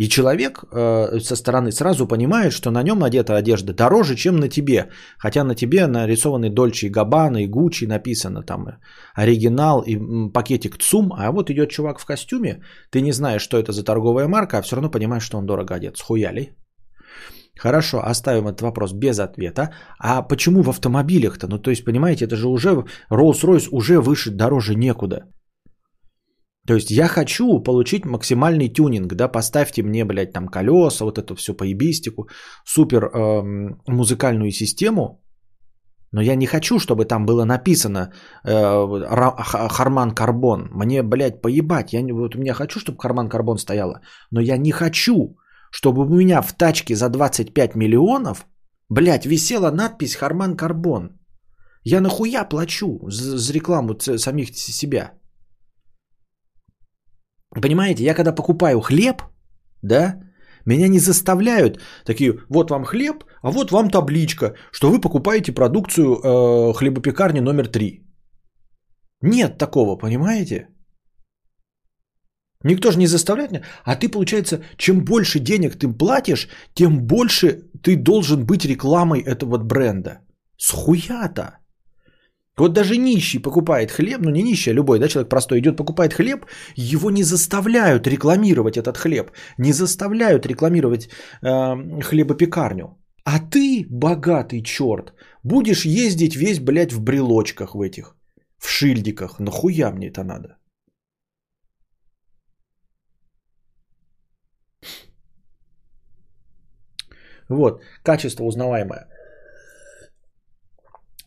[0.00, 4.48] и человек э, со стороны сразу понимает, что на нем одета одежда дороже, чем на
[4.48, 4.88] тебе.
[5.18, 8.66] Хотя на тебе нарисованы Дольче и Габбана и Гуччи написано там
[9.14, 9.98] оригинал и
[10.32, 11.12] пакетик ЦУМ.
[11.12, 14.62] А вот идет чувак в костюме, ты не знаешь, что это за торговая марка, а
[14.62, 15.98] все равно понимаешь, что он дорого одет.
[15.98, 16.56] Схуяли?
[17.58, 19.68] Хорошо, оставим этот вопрос без ответа.
[19.98, 21.46] А почему в автомобилях-то?
[21.46, 25.26] Ну, то есть, понимаете, это же уже Rolls-Royce уже выше, дороже некуда.
[26.66, 31.34] То есть я хочу получить максимальный тюнинг, да, поставьте мне, блядь, там колеса, вот это
[31.34, 32.28] все по ебистику,
[32.64, 33.42] супер э,
[33.86, 35.20] музыкальную систему,
[36.12, 38.12] но я не хочу, чтобы там было написано
[38.44, 38.86] э,
[39.70, 40.68] Харман Карбон.
[40.72, 41.92] Мне, блядь, поебать.
[41.92, 44.00] Я, вот у меня хочу, чтобы Харман Карбон стояла.
[44.30, 45.36] Но я не хочу,
[45.70, 48.46] чтобы у меня в тачке за 25 миллионов,
[48.88, 51.20] блядь, висела надпись Харман Карбон.
[51.84, 55.12] Я нахуя плачу за, за рекламу самих себя?
[57.60, 59.22] Понимаете, я когда покупаю хлеб,
[59.82, 60.20] да,
[60.66, 66.16] меня не заставляют такие, вот вам хлеб, а вот вам табличка, что вы покупаете продукцию
[66.16, 68.04] э, хлебопекарни номер 3.
[69.22, 70.68] Нет такого, понимаете?
[72.64, 73.62] Никто же не заставляет меня.
[73.84, 79.58] А ты, получается, чем больше денег ты платишь, тем больше ты должен быть рекламой этого
[79.58, 80.20] бренда.
[80.58, 81.59] Схуя-то.
[82.56, 86.12] Вот даже нищий покупает хлеб, ну не нищий, а любой, да, человек простой идет, покупает
[86.12, 86.46] хлеб,
[86.76, 91.08] его не заставляют рекламировать этот хлеб, не заставляют рекламировать
[91.42, 92.98] э, хлебопекарню.
[93.24, 95.14] А ты, богатый черт,
[95.44, 98.16] будешь ездить весь, блядь, в брелочках в этих,
[98.58, 99.38] в шильдиках.
[99.38, 100.56] Нахуя мне это надо?
[107.48, 109.06] Вот, качество узнаваемое.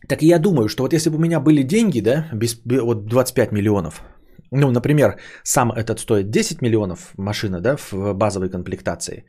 [0.08, 3.52] Так я думаю, что вот если бы у меня были деньги, да, без, вот 25
[3.52, 4.02] миллионов,
[4.50, 9.24] ну, например, сам этот стоит 10 миллионов машина, да, в базовой комплектации,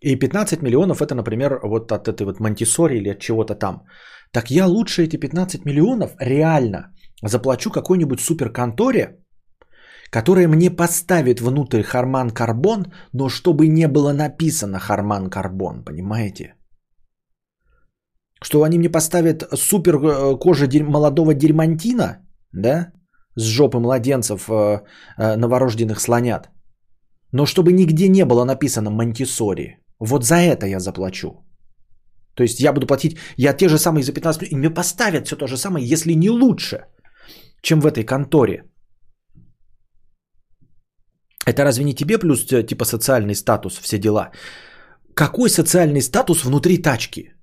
[0.00, 3.82] и 15 миллионов это, например, вот от этой вот Монтисори или от чего-то там.
[4.32, 6.92] Так я лучше эти 15 миллионов реально
[7.22, 9.18] заплачу какой-нибудь суперконторе,
[10.10, 16.54] которая мне поставит внутрь Харман Карбон, но чтобы не было написано Харман Карбон, понимаете?
[18.42, 22.18] Что они мне поставят супер э, кожа молодого дерьмантина,
[22.52, 22.92] да,
[23.36, 24.80] с жопы младенцев э,
[25.18, 26.50] э, новорожденных слонят.
[27.32, 29.78] Но чтобы нигде не было написано Монтисори.
[30.00, 31.28] Вот за это я заплачу.
[32.34, 35.26] То есть я буду платить, я те же самые за 15 минут, и мне поставят
[35.26, 36.84] все то же самое, если не лучше,
[37.62, 38.64] чем в этой конторе.
[41.46, 44.30] Это разве не тебе плюс типа социальный статус, все дела?
[45.14, 47.35] Какой социальный статус внутри тачки?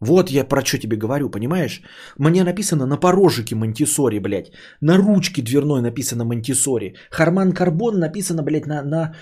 [0.00, 1.82] Вот я про что тебе говорю, понимаешь?
[2.18, 4.52] Мне написано на порожике Монтисори, блядь.
[4.80, 6.94] На ручке дверной написано Монтисори.
[7.10, 9.14] Харман Карбон написано, блядь, на, на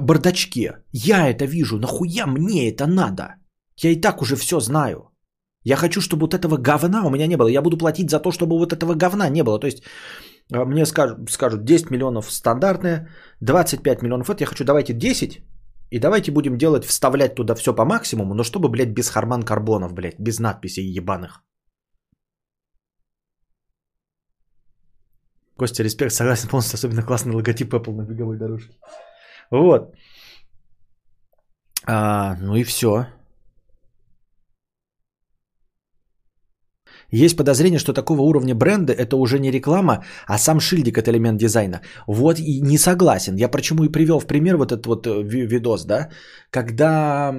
[0.00, 0.78] бардачке.
[0.92, 1.78] Я это вижу.
[1.78, 3.36] Нахуя мне это надо?
[3.82, 5.10] Я и так уже все знаю.
[5.64, 7.48] Я хочу, чтобы вот этого говна у меня не было.
[7.48, 9.58] Я буду платить за то, чтобы вот этого говна не было.
[9.58, 9.82] То есть
[10.54, 13.08] э, мне скажут, скажут 10 миллионов стандартные,
[13.40, 14.44] 25 миллионов это.
[14.44, 15.42] Я хочу, давайте 10,
[15.90, 19.92] и давайте будем делать, вставлять туда все по максимуму, но чтобы, блядь, без харман карбонов,
[19.92, 21.42] блядь, без надписей ебаных.
[25.56, 28.76] Костя, респект, согласен полностью, особенно классный логотип Apple на беговой дорожке.
[29.50, 29.94] Вот.
[31.86, 33.06] А, ну и все.
[37.10, 41.38] Есть подозрение, что такого уровня бренда это уже не реклама, а сам шильдик это элемент
[41.38, 41.80] дизайна.
[42.06, 43.36] Вот и не согласен.
[43.36, 46.10] Я почему и привел в пример вот этот вот э, видос, да,
[46.50, 47.34] когда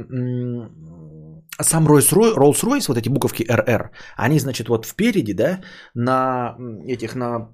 [1.61, 5.61] сам Rolls-Royce, вот эти буковки RR, они, значит, вот впереди, да,
[5.95, 6.55] на
[6.87, 7.49] этих, на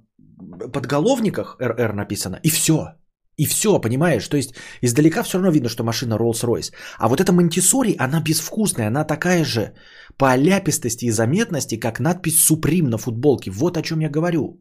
[0.73, 2.95] подголовниках RR написано, и все.
[3.39, 4.27] И все, понимаешь?
[4.27, 6.71] То есть издалека все равно видно, что машина Rolls-Royce.
[6.99, 9.73] А вот эта Монтисори, она безвкусная, она такая же
[10.17, 13.51] по ляпистости и заметности, как надпись Supreme на футболке.
[13.51, 14.59] Вот о чем я говорю.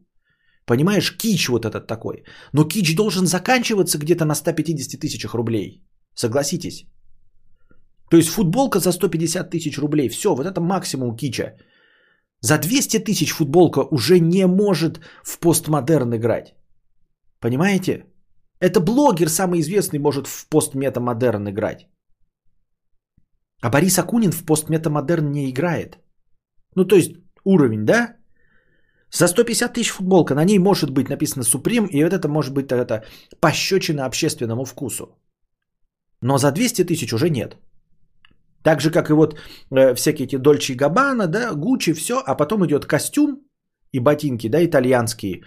[0.65, 2.23] Понимаешь, кич вот этот такой.
[2.53, 5.83] Но кич должен заканчиваться где-то на 150 тысячах рублей.
[6.15, 6.85] Согласитесь.
[8.09, 10.09] То есть футболка за 150 тысяч рублей.
[10.09, 11.55] Все, вот это максимум кича.
[12.41, 16.55] За 200 тысяч футболка уже не может в постмодерн играть.
[17.39, 18.05] Понимаете?
[18.59, 21.87] Это блогер самый известный может в постметамодерн играть.
[23.63, 25.97] А Борис Акунин в постметамодерн не играет.
[26.75, 27.11] Ну, то есть
[27.45, 28.17] уровень, да?
[29.09, 32.71] За 150 тысяч футболка, на ней может быть написано Суприм, и вот это может быть
[32.71, 33.05] это
[33.39, 35.05] пощечина общественному вкусу.
[36.21, 37.55] Но за 200 тысяч уже нет.
[38.63, 39.37] Так же, как и вот
[39.71, 43.47] э, всякие эти Дольче Габбана, да, Гуччи, все, а потом идет костюм
[43.93, 45.43] и ботинки, да, итальянские,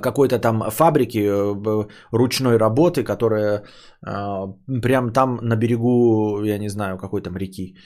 [0.00, 3.62] какой-то там фабрики э, ручной работы, которая
[4.06, 4.46] э,
[4.82, 7.76] прям там на берегу, я не знаю, какой там реки,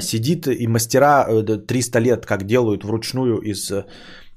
[0.00, 1.26] сидит и мастера
[1.66, 3.72] 300 лет как делают вручную из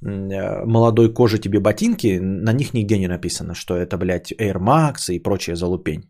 [0.02, 5.20] молодой кожи тебе ботинки, на них нигде не написано, что это, блядь, Air Max и
[5.20, 6.04] прочая залупень.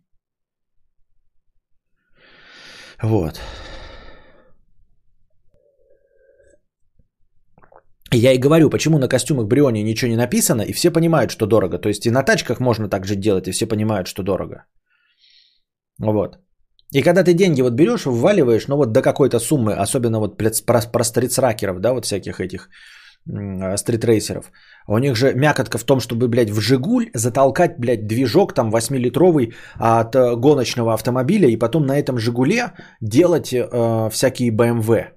[3.02, 3.42] Вот.
[8.16, 11.78] Я и говорю, почему на костюмах Бриони ничего не написано, и все понимают, что дорого.
[11.78, 14.66] То есть и на тачках можно так же делать, и все понимают, что дорого.
[16.00, 16.38] Вот.
[16.94, 20.82] И когда ты деньги вот берешь, вваливаешь, ну вот до какой-то суммы, особенно вот про,
[20.92, 22.70] про стритсракеров, да, вот всяких этих
[23.78, 24.52] стритрейсеров.
[24.88, 29.54] У них же мякотка в том, чтобы, блядь, в Жигуль затолкать, блядь, движок там 8-литровый
[29.80, 35.15] от э, гоночного автомобиля и потом на этом Жигуле делать э, всякие BMW.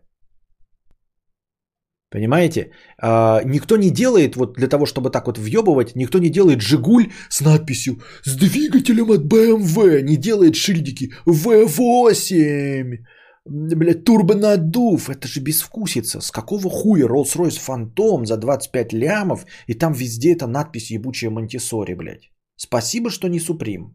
[2.10, 2.70] Понимаете?
[3.02, 7.12] А, никто не делает, вот для того, чтобы так вот въебывать, никто не делает Жигуль
[7.28, 12.98] с надписью «С двигателем от BMW», не делает шильдики «V8»,
[13.44, 16.20] блядь, турбонадув, это же безвкусица.
[16.20, 21.94] С какого хуя Rolls-Royce Phantom за 25 лямов, и там везде эта надпись ебучая Монтисори,
[21.94, 22.30] блядь.
[22.56, 23.92] Спасибо, что не Supreme.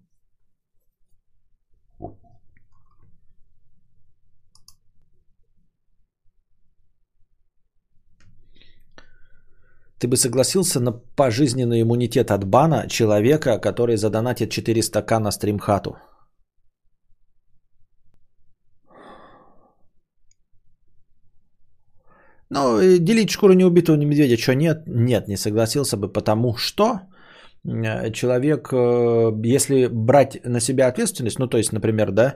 [10.04, 15.96] Ты бы согласился на пожизненный иммунитет от бана человека, который задонатит 400к на стримхату?
[22.50, 24.84] Ну, делить шкуру неубитого медведя, что нет?
[24.88, 27.00] Нет, не согласился бы, потому что
[27.64, 32.36] э, человек, э, если брать на себя ответственность, ну то есть, например, да,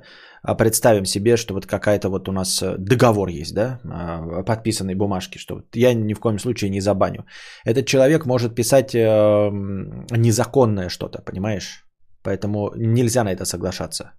[0.57, 5.55] представим себе, что вот какая-то вот у нас договор есть, да, а, подписанной бумажки, что
[5.55, 7.25] вот я ни в коем случае не забаню.
[7.65, 11.85] Этот человек может писать незаконное что-то, понимаешь?
[12.23, 14.11] Поэтому нельзя на это соглашаться.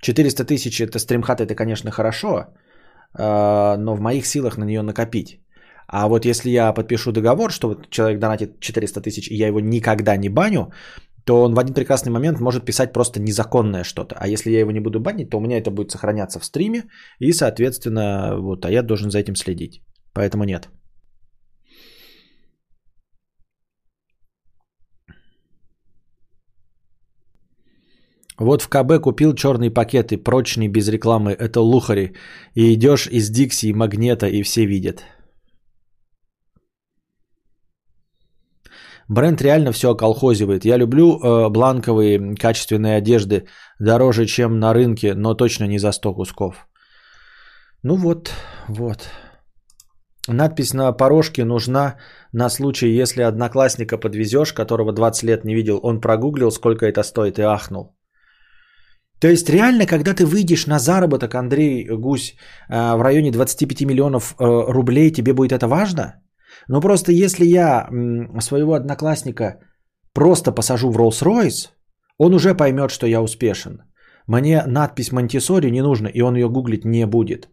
[0.00, 2.46] 400 тысяч это стримхат, это, конечно, хорошо,
[3.18, 5.40] но в моих силах на нее накопить.
[5.86, 9.60] А вот если я подпишу договор, что вот человек донатит 400 тысяч, и я его
[9.60, 10.72] никогда не баню,
[11.24, 14.16] то он в один прекрасный момент может писать просто незаконное что-то.
[14.18, 16.84] А если я его не буду банить, то у меня это будет сохраняться в стриме,
[17.20, 19.82] и, соответственно, вот, а я должен за этим следить.
[20.14, 20.68] Поэтому нет.
[28.38, 32.14] Вот в КБ купил черные пакеты, прочные, без рекламы, это лухари.
[32.54, 35.04] И идешь из Дикси Магнета, и все видят.
[39.12, 40.64] Бренд реально все околхозивает.
[40.64, 43.44] Я люблю э, бланковые качественные одежды
[43.78, 46.66] дороже, чем на рынке, но точно не за 100 кусков.
[47.82, 48.30] Ну вот,
[48.68, 49.10] вот.
[50.28, 51.96] Надпись на порожке нужна
[52.32, 57.38] на случай, если одноклассника подвезешь, которого 20 лет не видел, он прогуглил, сколько это стоит
[57.38, 57.94] и ахнул.
[59.20, 62.34] То есть реально, когда ты выйдешь на заработок, Андрей Гусь,
[62.70, 66.21] э, в районе 25 миллионов э, рублей, тебе будет это важно?
[66.68, 67.88] Но просто если я
[68.40, 69.58] своего одноклассника
[70.12, 71.70] просто посажу в Rolls-Royce,
[72.18, 73.82] он уже поймет, что я успешен.
[74.26, 77.48] Мне надпись Монтисори не нужна, и он ее гуглить не будет.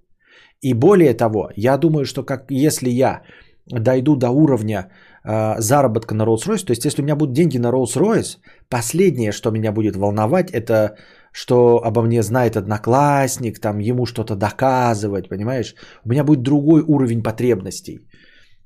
[0.61, 3.22] И более того, я думаю, что как если я
[3.65, 4.90] дойду до уровня
[5.23, 8.38] э, заработка на Rolls-Royce, то есть если у меня будут деньги на Rolls-Royce,
[8.69, 10.95] последнее, что меня будет волновать, это
[11.31, 15.76] что обо мне знает одноклассник, там ему что-то доказывать, понимаешь?
[16.06, 17.99] У меня будет другой уровень потребностей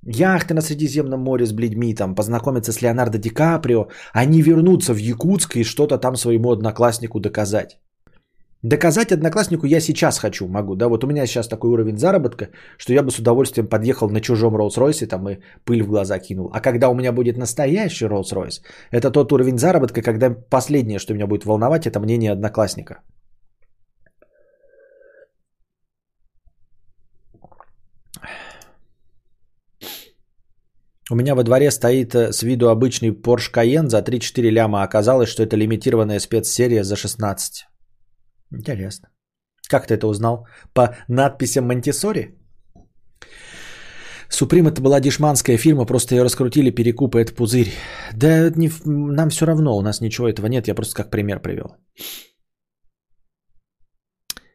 [0.05, 4.93] яхты на Средиземном море с бледьми, там, познакомиться с Леонардо Ди Каприо, а не вернуться
[4.93, 7.79] в Якутск и что-то там своему однокласснику доказать.
[8.63, 12.47] Доказать однокласснику я сейчас хочу, могу, да, вот у меня сейчас такой уровень заработка,
[12.77, 16.49] что я бы с удовольствием подъехал на чужом Rolls-Royce там и пыль в глаза кинул.
[16.53, 18.61] А когда у меня будет настоящий Rolls-Royce,
[18.91, 23.01] это тот уровень заработка, когда последнее, что меня будет волновать, это мнение одноклассника.
[31.13, 34.81] У меня во дворе стоит э, с виду обычный Porsche Cayenne за 3-4 ляма.
[34.81, 37.67] Оказалось, что это лимитированная спецсерия за 16.
[38.57, 39.09] Интересно.
[39.69, 40.47] Как ты это узнал?
[40.73, 42.35] По надписям Монтисори?
[44.27, 47.71] Supreme это была дешманская фирма, просто ее раскрутили, перекупы, это пузырь.
[48.15, 51.75] Да не, нам все равно, у нас ничего этого нет, я просто как пример привел.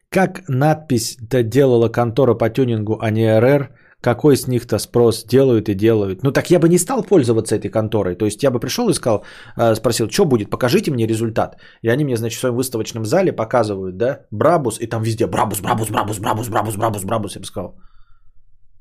[0.09, 5.75] Как надпись-то делала контора по тюнингу, а не РР, какой с них-то спрос делают и
[5.75, 6.23] делают.
[6.23, 8.15] Ну так я бы не стал пользоваться этой конторой.
[8.15, 9.23] То есть я бы пришел и сказал,
[9.57, 11.57] э, спросил, что будет, покажите мне результат.
[11.81, 15.61] И они мне, значит, в своем выставочном зале показывают, да, Brabus, и там везде Brabus,
[15.61, 17.35] Brabus, Brabus, Brabus, Brabus, Brabus, Brabus.
[17.35, 17.75] Я бы сказал,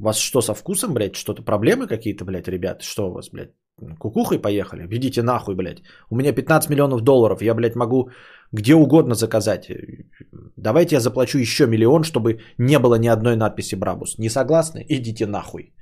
[0.01, 2.83] у вас что, со вкусом, блядь, что-то проблемы какие-то, блядь, ребят?
[2.83, 3.51] Что у вас, блядь,
[3.99, 4.87] кукухой поехали?
[4.91, 5.83] Идите нахуй, блядь.
[6.11, 8.11] У меня 15 миллионов долларов, я, блядь, могу
[8.53, 9.71] где угодно заказать.
[10.57, 14.19] Давайте я заплачу еще миллион, чтобы не было ни одной надписи Брабус.
[14.19, 14.85] Не согласны?
[14.89, 15.73] Идите нахуй.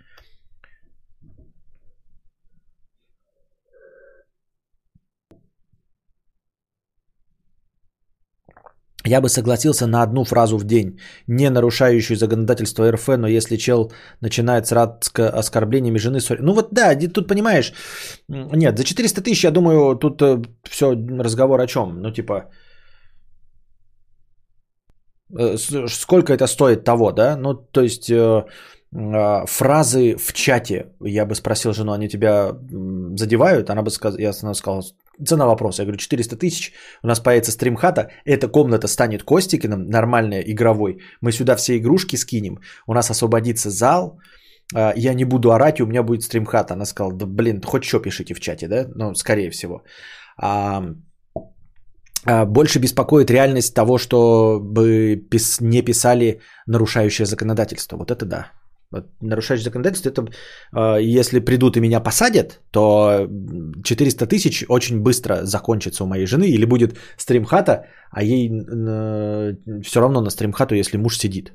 [9.07, 13.93] Я бы согласился на одну фразу в день, не нарушающую законодательство РФ, но если чел
[14.21, 16.19] начинает с радско оскорблениями жены...
[16.41, 17.73] Ну вот да, тут понимаешь,
[18.29, 22.03] нет, за 400 тысяч, я думаю, тут э, все разговор о чем?
[22.03, 22.51] Ну типа,
[25.39, 25.57] э,
[25.89, 27.37] сколько это стоит того, да?
[27.37, 28.45] Ну то есть э,
[28.95, 32.53] а, фразы в чате, я бы спросил жену, они тебя
[33.19, 33.71] задевают?
[33.71, 34.83] Она бы сказала, я сказала,
[35.25, 35.83] цена вопроса.
[35.83, 36.73] Я говорю, 400 тысяч,
[37.03, 40.99] у нас появится стримхата, эта комната станет Костикиным, нормальная, игровой.
[41.21, 44.19] Мы сюда все игрушки скинем, у нас освободится зал,
[44.75, 46.75] а, я не буду орать, у меня будет стримхата.
[46.75, 48.87] Она сказала, да блин, хоть что пишите в чате, да?
[48.95, 49.83] Ну, скорее всего.
[50.43, 50.83] А,
[52.25, 55.23] а, больше беспокоит реальность того, чтобы
[55.61, 57.97] не писали нарушающее законодательство.
[57.97, 58.53] Вот это да.
[59.21, 60.23] Нарушаешь законодательство, это
[60.73, 63.29] э, если придут и меня посадят, то
[63.85, 68.49] 400 тысяч очень быстро закончится у моей жены, или будет стримхата, а ей
[69.83, 71.53] все равно на стримхату, если муж сидит.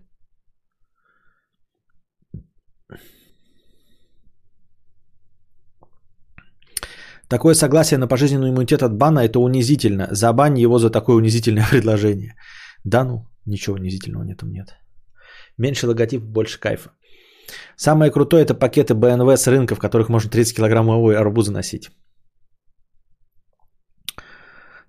[7.31, 10.07] Такое согласие на пожизненный иммунитет от бана– это унизительно.
[10.11, 12.35] Забань его за такое унизительное предложение.
[12.83, 14.75] Да ну, ничего унизительного в этом нет.
[15.57, 16.91] Меньше логотип, больше кайфа.
[17.75, 21.89] Самое крутое это пакеты БНВ с рынка, в которых можно 30 килограммовые арбузы носить.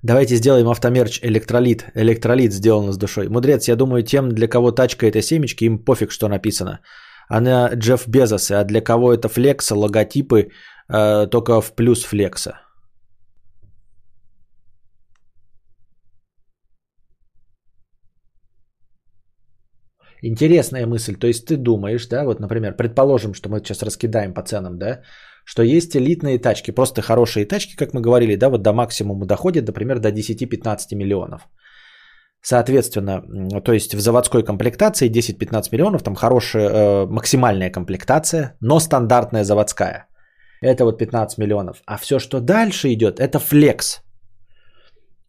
[0.03, 1.85] Давайте сделаем автомерч электролит.
[1.95, 3.29] Электролит сделан с душой.
[3.29, 6.81] Мудрец, я думаю, тем, для кого тачка это семечки, им пофиг, что написано.
[7.29, 10.49] Она Джефф Безос, а для кого это флекса, логотипы,
[10.89, 12.61] э, только в плюс флекса.
[20.23, 21.17] Интересная мысль.
[21.17, 25.01] То есть ты думаешь, да, вот, например, предположим, что мы сейчас раскидаем по ценам, да,
[25.45, 29.67] что есть элитные тачки, просто хорошие тачки, как мы говорили, да, вот до максимума доходят,
[29.67, 31.49] например, до 10-15 миллионов.
[32.41, 33.23] Соответственно,
[33.65, 40.07] то есть в заводской комплектации 10-15 миллионов, там хорошая э, максимальная комплектация, но стандартная заводская.
[40.61, 41.83] Это вот 15 миллионов.
[41.87, 44.02] А все, что дальше идет, это флекс.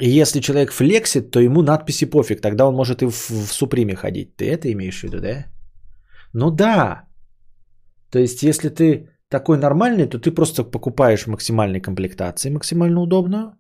[0.03, 3.95] И если человек флексит, то ему надписи пофиг, тогда он может и в, в Суприме
[3.95, 4.35] ходить.
[4.35, 5.45] Ты это имеешь в виду, да?
[6.33, 7.07] Ну да.
[8.11, 13.53] То есть, если ты такой нормальный, то ты просто покупаешь максимальной комплектации, максимально удобную.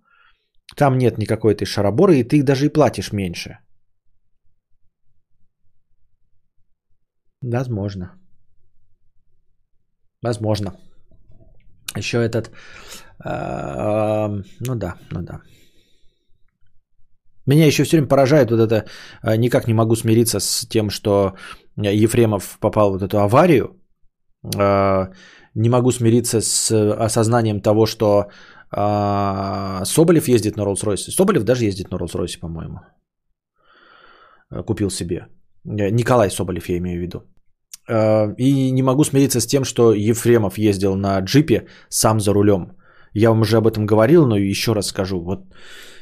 [0.75, 3.59] Там нет никакой этой шараборы, и ты даже и платишь меньше.
[7.41, 8.19] Возможно.
[10.21, 10.73] Возможно.
[11.97, 12.51] Еще этот...
[13.25, 14.27] Э,
[14.59, 15.41] ну да, ну да.
[17.45, 18.85] Меня еще все время поражает вот это,
[19.23, 21.33] э, никак не могу смириться с тем, что
[21.77, 23.67] Ефремов попал в вот эту аварию.
[24.57, 25.07] Э,
[25.55, 26.71] не могу смириться с
[27.05, 28.27] осознанием того, что
[28.71, 31.11] э, Соболев ездит на Роллс-Ройсе.
[31.11, 32.79] Соболев даже ездит на Роллс-Ройсе, по-моему.
[34.65, 35.27] Купил себе.
[35.65, 37.23] Николай Соболев, я имею в виду.
[38.37, 42.77] И не могу смириться с тем, что Ефремов ездил на джипе сам за рулем.
[43.13, 45.21] Я вам уже об этом говорил, но еще раз скажу.
[45.21, 45.39] Вот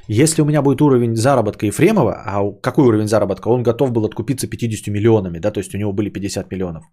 [0.08, 3.48] если у меня будет уровень заработка Ефремова, а какой уровень заработка?
[3.50, 6.84] Он готов был откупиться 50 миллионами, да, то есть у него были 50 миллионов.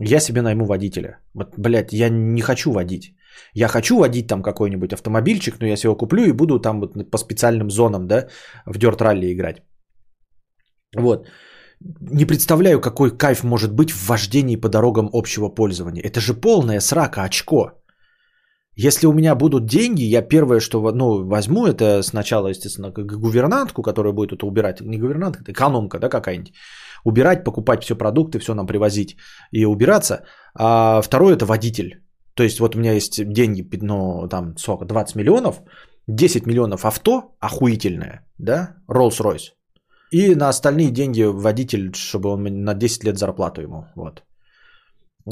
[0.00, 1.18] Я себе найму водителя.
[1.34, 3.14] Вот, блядь, я не хочу водить.
[3.54, 7.10] Я хочу водить там какой-нибудь автомобильчик, но я себе его куплю и буду там вот
[7.10, 8.28] по специальным зонам, да,
[8.66, 9.62] в дёрт ралли играть.
[10.96, 11.28] Вот.
[11.80, 16.02] Не представляю, какой кайф может быть в вождении по дорогам общего пользования.
[16.02, 17.83] Это же полная срака, очко.
[18.76, 24.12] Если у меня будут деньги, я первое, что ну, возьму, это сначала, естественно, гувернантку, которая
[24.12, 24.80] будет это убирать.
[24.80, 26.52] Не гувернантка, это экономка, да, какая-нибудь.
[27.04, 29.16] Убирать, покупать все продукты, все нам привозить
[29.52, 30.24] и убираться.
[30.54, 32.02] А второе это водитель.
[32.34, 35.62] То есть вот у меня есть деньги, ну, там, сколько, 20 миллионов,
[36.08, 39.52] 10 миллионов авто охуительное, да, Rolls-Royce.
[40.10, 44.22] И на остальные деньги водитель, чтобы он на 10 лет зарплату ему, вот.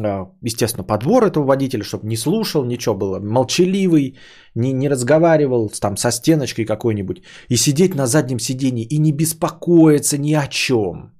[0.00, 4.16] А, естественно, подбор этого водителя, чтобы не слушал, ничего было, молчаливый,
[4.54, 10.18] не, не разговаривал там со стеночкой какой-нибудь, и сидеть на заднем сидении и не беспокоиться
[10.18, 11.12] ни о чем.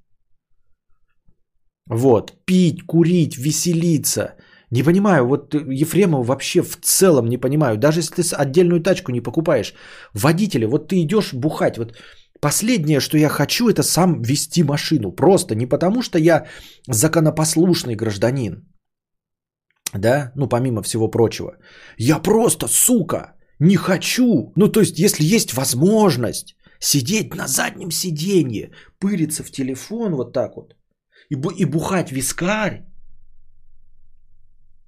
[1.87, 4.35] Вот, пить, курить, веселиться.
[4.71, 7.77] Не понимаю, вот Ефремов вообще в целом не понимаю.
[7.77, 9.75] Даже если ты отдельную тачку не покупаешь,
[10.15, 11.93] водителя, вот ты идешь бухать, вот
[12.43, 15.15] Последнее, что я хочу, это сам вести машину.
[15.15, 16.45] Просто не потому, что я
[16.89, 18.67] законопослушный гражданин.
[19.93, 21.55] Да, ну помимо всего прочего.
[21.97, 24.51] Я просто, сука, не хочу.
[24.57, 30.57] Ну то есть, если есть возможность сидеть на заднем сиденье, пыриться в телефон вот так
[30.57, 30.75] вот
[31.29, 32.83] и, бу- и бухать вискарь,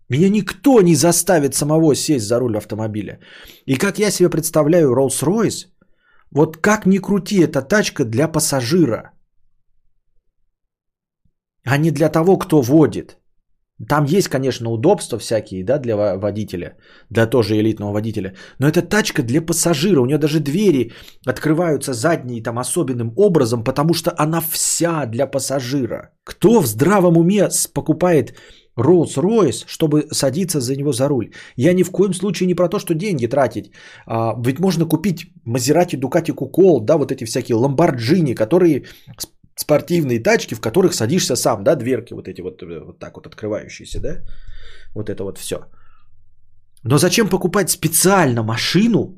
[0.10, 3.20] меня никто не заставит самого сесть за руль автомобиля.
[3.66, 5.68] И как я себе представляю Rolls-Royce,
[6.36, 9.12] вот как ни крути, эта тачка для пассажира,
[11.66, 13.18] а не для того, кто водит.
[13.90, 16.78] Там есть, конечно, удобства всякие, да, для водителя,
[17.10, 18.36] для тоже элитного водителя.
[18.60, 20.02] Но это тачка для пассажира.
[20.02, 20.92] У нее даже двери
[21.26, 26.14] открываются задние там особенным образом, потому что она вся для пассажира.
[26.24, 28.34] Кто в здравом уме покупает
[28.78, 31.32] Rolls-Royce, чтобы садиться за него за руль.
[31.56, 33.72] Я ни в коем случае не про то, что деньги тратить.
[34.06, 38.86] А, ведь можно купить Maserati, Ducati, Кукол, да, вот эти всякие Lamborghini, которые
[39.56, 43.28] спортивные тачки, в которых садишься сам, да, дверки вот эти вот, э, вот так вот
[43.28, 44.22] открывающиеся, да,
[44.94, 45.56] вот это вот все.
[46.84, 49.16] Но зачем покупать специально машину,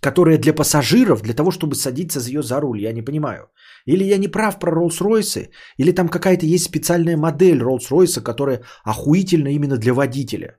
[0.00, 3.48] которая для пассажиров, для того, чтобы садиться за ее за руль, я не понимаю.
[3.86, 5.48] Или я не прав про Rolls-Royce,
[5.78, 10.58] или там какая-то есть специальная модель Rolls-Royce, которая охуительна именно для водителя.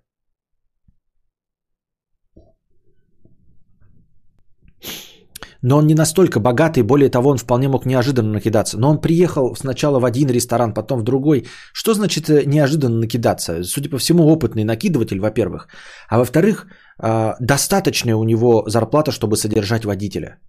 [5.62, 8.78] Но он не настолько богатый, более того, он вполне мог неожиданно накидаться.
[8.78, 11.46] Но он приехал сначала в один ресторан, потом в другой.
[11.74, 13.64] Что значит э, неожиданно накидаться?
[13.64, 15.68] Судя по всему, опытный накидыватель, во-первых.
[16.10, 16.68] А во-вторых,
[17.00, 20.40] а, достаточная у него зарплата, чтобы содержать водителя.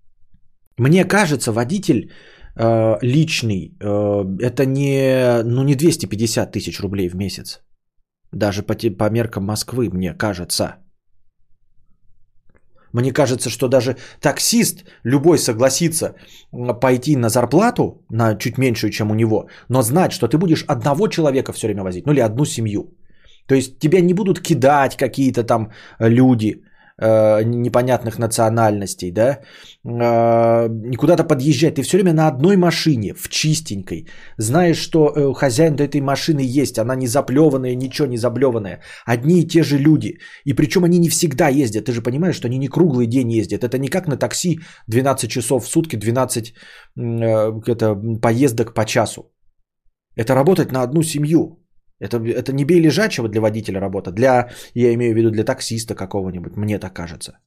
[0.78, 2.12] Мне кажется, водитель
[2.58, 7.62] э, личный, э, это не, ну, не 250 тысяч рублей в месяц.
[8.32, 10.76] Даже по, по меркам Москвы, мне кажется.
[12.92, 16.14] Мне кажется, что даже таксист любой согласится
[16.80, 21.08] пойти на зарплату, на чуть меньшую, чем у него, но знать, что ты будешь одного
[21.08, 22.96] человека все время возить, ну или одну семью.
[23.46, 25.70] То есть тебя не будут кидать какие-то там
[26.00, 26.62] люди,
[26.98, 29.40] э, непонятных национальностей, да,
[29.84, 31.74] э, куда-то подъезжать.
[31.74, 34.08] Ты все время на одной машине, в чистенькой.
[34.38, 38.80] Знаешь, что э, хозяин этой машины есть, она не заплеванная, ничего не заблеванная.
[39.06, 40.18] Одни и те же люди.
[40.44, 41.84] И причем они не всегда ездят.
[41.84, 43.64] Ты же понимаешь, что они не круглый день ездят.
[43.64, 46.54] Это не как на такси 12 часов в сутки, 12
[46.96, 49.32] э, это, поездок по часу.
[50.16, 51.57] Это работать на одну семью.
[52.00, 55.94] Это, это не бей лежачего для водителя работа, для, я имею в виду для таксиста
[55.94, 57.38] какого-нибудь, мне так кажется.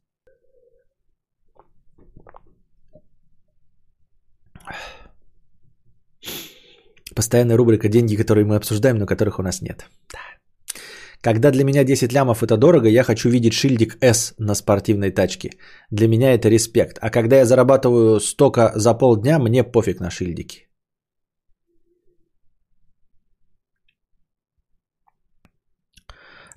[7.16, 9.86] Постоянная рубрика «Деньги, которые мы обсуждаем, но которых у нас нет».
[10.14, 10.20] Да.
[11.22, 15.52] Когда для меня 10 лямов это дорого, я хочу видеть шильдик S на спортивной тачке.
[15.92, 16.98] Для меня это респект.
[17.02, 20.71] А когда я зарабатываю столько за полдня, мне пофиг на шильдики.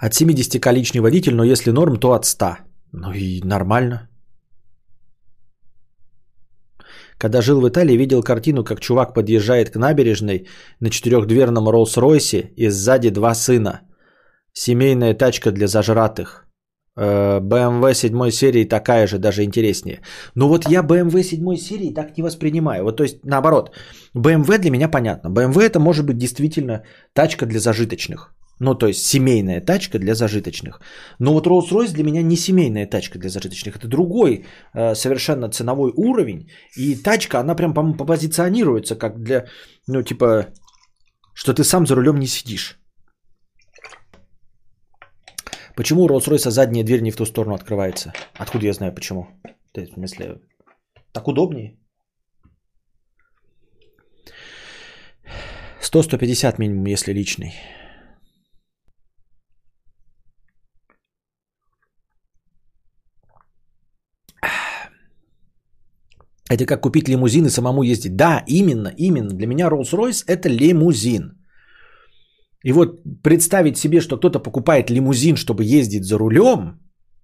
[0.04, 2.46] От 70 к личный водитель, но если норм, то от 100.
[2.92, 4.08] Ну и нормально.
[7.16, 10.46] Когда жил в Италии, видел картину, как чувак подъезжает к набережной
[10.80, 13.80] на четырехдверном Роллс-Ройсе и сзади два сына.
[14.52, 16.46] Семейная тачка для зажратых.
[16.98, 20.02] BMW 7 серии такая же, даже интереснее.
[20.34, 22.84] Но вот я BMW 7 серии так не воспринимаю.
[22.84, 23.70] Вот то есть наоборот.
[24.14, 25.28] BMW для меня понятно.
[25.28, 26.82] BMW это может быть действительно
[27.14, 28.34] тачка для зажиточных.
[28.60, 30.80] Ну, то есть семейная тачка для зажиточных.
[31.18, 33.76] Но вот Rolls-Royce для меня не семейная тачка для зажиточных.
[33.76, 36.48] Это другой э, совершенно ценовой уровень.
[36.76, 39.46] И тачка, она прям, по-моему, позиционируется как для,
[39.88, 40.46] ну, типа,
[41.34, 42.78] что ты сам за рулем не сидишь.
[45.76, 48.12] Почему у Rolls-Royce задняя дверь не в ту сторону открывается?
[48.34, 49.26] Откуда я знаю почему?
[49.72, 50.40] То есть, в смысле,
[51.12, 51.76] так удобнее.
[55.80, 57.52] 100-150 минимум, если личный.
[66.50, 68.16] Это как купить лимузин и самому ездить.
[68.16, 69.30] Да, именно, именно.
[69.30, 71.38] Для меня Rolls-Royce это лимузин.
[72.64, 76.80] И вот представить себе, что кто-то покупает лимузин, чтобы ездить за рулем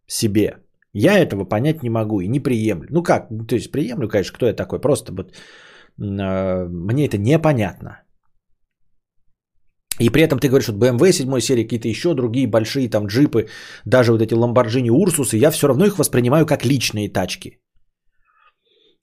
[0.07, 0.57] себе,
[0.93, 2.89] я этого понять не могу и не приемлю.
[2.91, 8.03] Ну как, то есть приемлю, конечно, кто я такой, просто вот э, мне это непонятно.
[10.01, 13.49] И при этом ты говоришь, что BMW 7 серии, какие-то еще другие большие там джипы,
[13.85, 17.61] даже вот эти Lamborghini Ursus, я все равно их воспринимаю как личные тачки.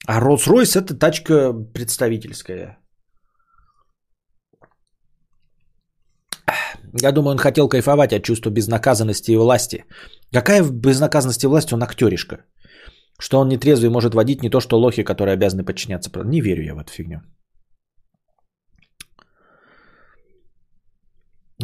[0.06, 2.78] А Rolls-Royce это тачка представительская.
[7.02, 9.84] Я думаю, он хотел кайфовать от чувства безнаказанности и власти.
[10.32, 12.44] Какая безнаказанность и власть он актеришка?
[13.20, 16.10] Что он нетрезвый может водить не то, что лохи, которые обязаны подчиняться.
[16.24, 17.20] Не верю я в эту фигню.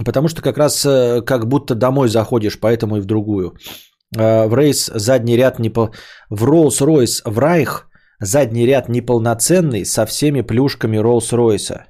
[0.05, 3.57] Потому что как раз э, как будто домой заходишь, поэтому и в другую.
[4.17, 5.93] Э, в рейс задний ряд не по...
[6.31, 7.89] В Rolls-Royce в Райх
[8.21, 11.83] Задний ряд неполноценный со всеми плюшками Rolls-Royce.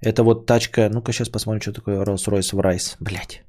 [0.00, 2.96] Это вот тачка, ну-ка сейчас посмотрим, что такое Rolls-Royce в Райс.
[3.00, 3.42] Блять.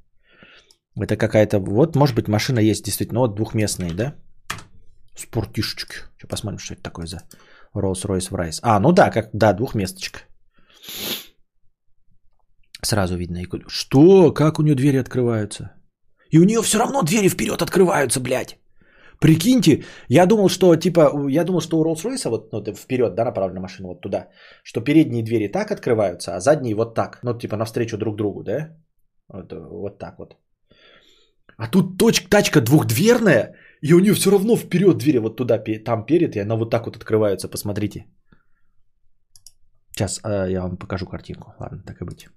[0.96, 4.14] Это какая-то, вот может быть машина есть действительно, вот двухместные, да?
[5.16, 5.96] Спортишечки.
[6.16, 7.22] Сейчас посмотрим, что это такое за
[7.74, 8.60] Rolls-Royce в Райс.
[8.62, 10.20] А, ну да, как, да, двухместочка.
[12.82, 13.42] Сразу видно.
[13.68, 14.32] Что?
[14.32, 15.72] Как у нее двери открываются?
[16.30, 18.58] И у нее все равно двери вперед открываются, блядь.
[19.20, 23.60] Прикиньте, я думал, что типа, я думал, что у Rolls-Royce вот ну, вперед, да, направлена
[23.60, 24.28] машина вот туда,
[24.64, 28.76] что передние двери так открываются, а задние вот так, ну типа навстречу друг другу, да,
[29.28, 30.36] вот, вот так вот.
[31.56, 36.04] А тут точка, тачка двухдверная, и у нее все равно вперед двери вот туда, там
[36.06, 38.06] перед, и она вот так вот открывается, посмотрите.
[39.92, 42.28] Сейчас э, я вам покажу картинку, ладно, так и быть.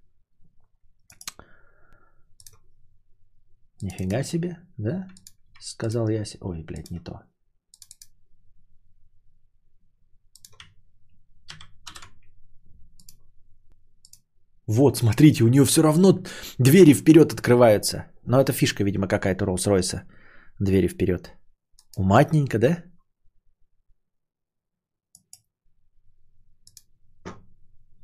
[3.81, 5.07] Нифига себе, да?
[5.59, 6.23] Сказал я...
[6.41, 7.21] Ой, блядь, не то.
[14.67, 16.23] Вот, смотрите, у нее все равно
[16.59, 18.11] двери вперед открываются.
[18.25, 20.01] Но это фишка, видимо, какая-то Rolls-Royce.
[20.59, 21.33] Двери вперед.
[21.97, 22.83] Уматненько, да?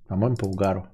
[0.08, 0.88] По-моему, по угару.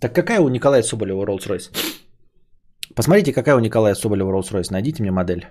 [0.00, 1.91] Так какая у Николая Соболева Rolls-Royce?
[2.94, 4.70] Посмотрите, какая у Николая Соболева Rolls-Royce.
[4.70, 5.46] Найдите мне модель.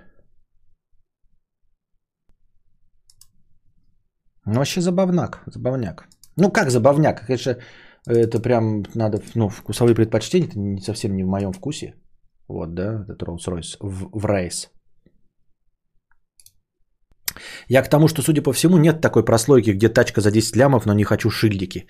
[4.46, 5.42] Ну, вообще забавняк.
[5.46, 6.08] Забавняк.
[6.36, 7.26] Ну, как забавняк?
[7.26, 7.56] Конечно,
[8.06, 10.48] это прям надо, ну, вкусовые предпочтения.
[10.48, 11.94] Это не совсем не в моем вкусе.
[12.48, 14.70] Вот, да, этот Rolls-Royce в, в рейс.
[17.68, 20.86] Я к тому, что, судя по всему, нет такой прослойки, где тачка за 10 лямов,
[20.86, 21.86] но не хочу шильдики.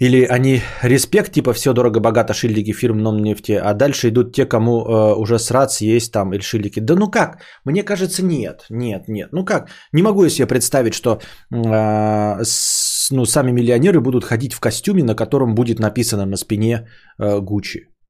[0.00, 5.14] Или они респект, типа все дорого-богато, шильдики фирм нефти, а дальше идут те, кому э,
[5.16, 6.80] уже срац есть там или шильдики.
[6.80, 7.38] Да ну как?
[7.64, 9.30] Мне кажется, нет, нет, нет.
[9.32, 9.70] Ну как?
[9.92, 11.20] Не могу я себе представить, что
[11.52, 16.86] э, с, ну, сами миллионеры будут ходить в костюме, на котором будет написано на спине
[17.20, 17.40] э.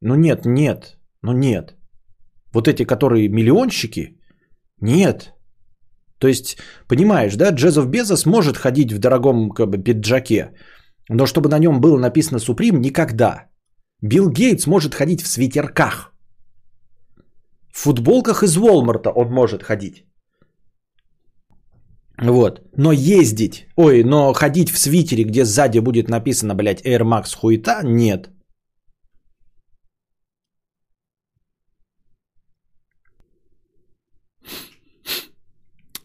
[0.00, 1.74] Ну нет, нет, ну нет.
[2.52, 4.18] Вот эти, которые миллионщики,
[4.80, 5.32] нет.
[6.18, 6.58] То есть,
[6.88, 10.50] понимаешь, да, Джезов Безос может ходить в дорогом как бы, пиджаке,
[11.08, 13.48] но чтобы на нем было написано Supreme, никогда.
[14.02, 16.12] Билл Гейтс может ходить в свитерках.
[17.72, 20.04] В футболках из Волмарта он может ходить.
[22.20, 22.60] Вот.
[22.76, 27.82] Но ездить, ой, но ходить в свитере, где сзади будет написано, блядь, Air Max хуета,
[27.84, 28.30] нет.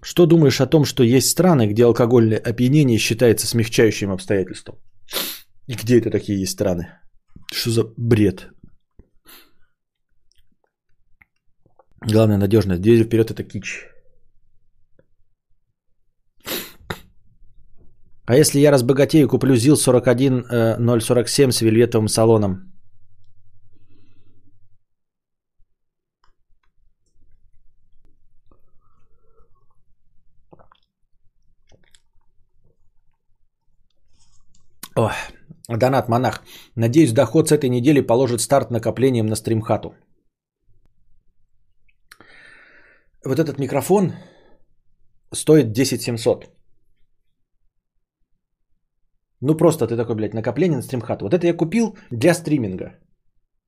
[0.02, 4.76] Что думаешь о том, что есть страны, где алкогольное опьянение считается смягчающим обстоятельством?
[5.68, 6.88] И где это такие есть страны?
[7.52, 8.50] Что за бред?
[12.02, 12.82] Главное надежность.
[12.82, 13.88] Двери вперед это кич.
[18.26, 22.73] А если я разбогатею, куплю ЗИЛ 41047 с вельветовым салоном?
[34.95, 35.14] Ой,
[35.68, 36.44] донат монах.
[36.76, 39.95] Надеюсь, доход с этой недели положит старт накоплением на стримхату.
[43.26, 44.14] Вот этот микрофон
[45.34, 46.45] стоит 10 700.
[49.41, 51.26] Ну просто ты такой, блядь, накопление на стримхату.
[51.26, 52.99] Вот это я купил для стриминга.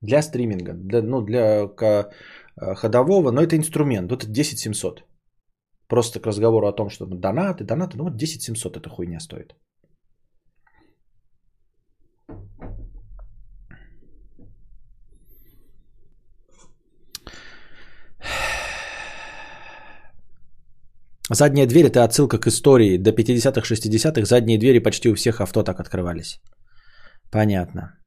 [0.00, 0.72] Для стриминга.
[0.74, 4.10] Для, ну, для к, э, ходового, но это инструмент.
[4.10, 5.04] Вот это 10 700.
[5.88, 9.54] Просто к разговору о том, что донаты, донаты, ну вот 10 700 эта хуйня стоит.
[21.30, 22.98] Задняя дверь– это отсылка к истории.
[22.98, 26.40] До 50-х, 60-х задние двери почти у всех авто так открывались.
[27.32, 27.98] Понятно.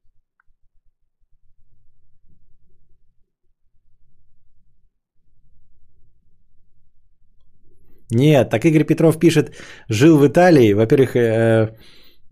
[8.12, 9.54] Нет, так Игорь Петров пишет,
[9.88, 10.72] жил в Италии.
[10.72, 11.76] Во-первых, э,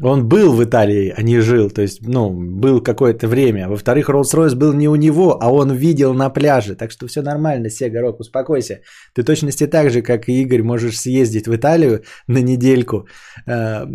[0.03, 1.71] он был в Италии, а не жил.
[1.71, 3.69] То есть, ну, был какое-то время.
[3.69, 6.77] Во-вторых, Rolls-Royce был не у него, а он видел на пляже.
[6.77, 8.81] Так что все нормально, Сега Рок, успокойся.
[9.15, 13.09] Ты точности так же, как и Игорь, можешь съездить в Италию на недельку,
[13.47, 13.87] э,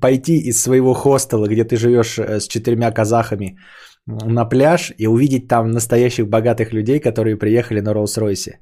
[0.00, 3.58] пойти из своего хостела, где ты живешь э, с четырьмя казахами,
[4.06, 8.52] на пляж и увидеть там настоящих богатых людей, которые приехали на Rolls-Royce.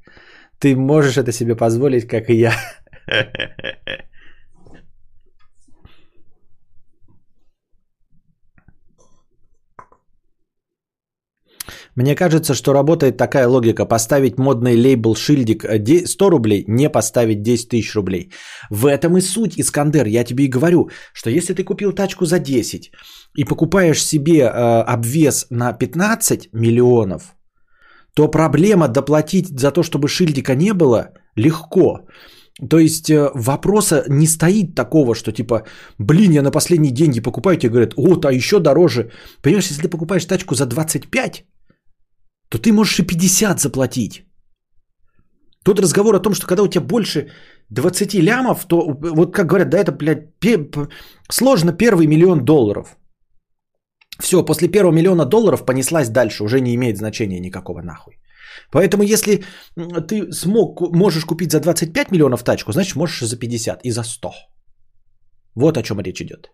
[0.61, 2.53] Ты можешь это себе позволить, как и я.
[11.97, 13.87] Мне кажется, что работает такая логика.
[13.87, 15.65] Поставить модный лейбл шильдик
[16.07, 18.31] 100 рублей, не поставить 10 тысяч рублей.
[18.71, 20.07] В этом и суть, Искандер.
[20.07, 22.93] Я тебе и говорю, что если ты купил тачку за 10
[23.39, 27.35] и покупаешь себе э, обвес на 15 миллионов,
[28.15, 32.01] то проблема доплатить за то, чтобы шильдика не было, легко.
[32.71, 35.63] То есть э, вопроса не стоит такого, что типа,
[35.99, 39.11] блин, я на последние деньги покупаю, тебе говорят, вот, а еще дороже.
[39.43, 41.45] Понимаешь, если ты покупаешь тачку за 25,
[42.49, 44.25] то ты можешь и 50 заплатить.
[45.65, 47.29] Тут разговор о том, что когда у тебя больше
[47.71, 50.71] 20 лямов, то вот как говорят, да это, блядь, пе-
[51.29, 52.97] сложно первый миллион долларов.
[54.21, 58.15] Все, после первого миллиона долларов понеслась дальше, уже не имеет значения никакого нахуй.
[58.71, 59.45] Поэтому если
[60.09, 64.33] ты смог, можешь купить за 25 миллионов тачку, значит можешь за 50 и за 100.
[65.55, 66.51] Вот о чем речь идет.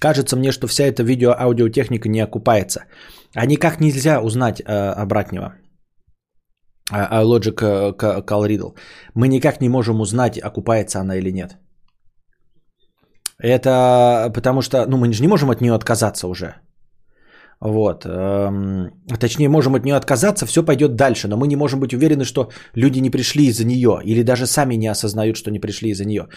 [0.00, 2.84] Кажется мне, что вся эта видео-аудиотехника не окупается.
[3.34, 4.64] А никак нельзя узнать э,
[5.02, 5.54] обратного.
[6.90, 7.92] А, а Logic э,
[8.22, 8.76] Call Riddle.
[9.14, 11.58] Мы никак не можем узнать, окупается она или нет.
[13.38, 16.54] Это потому что, ну, мы же не можем от нее отказаться уже.
[17.60, 18.06] Вот.
[18.06, 22.24] Эм, точнее, можем от нее отказаться, все пойдет дальше, но мы не можем быть уверены,
[22.24, 26.04] что люди не пришли из-за нее, или даже сами не осознают, что не пришли из-за
[26.04, 26.28] нее.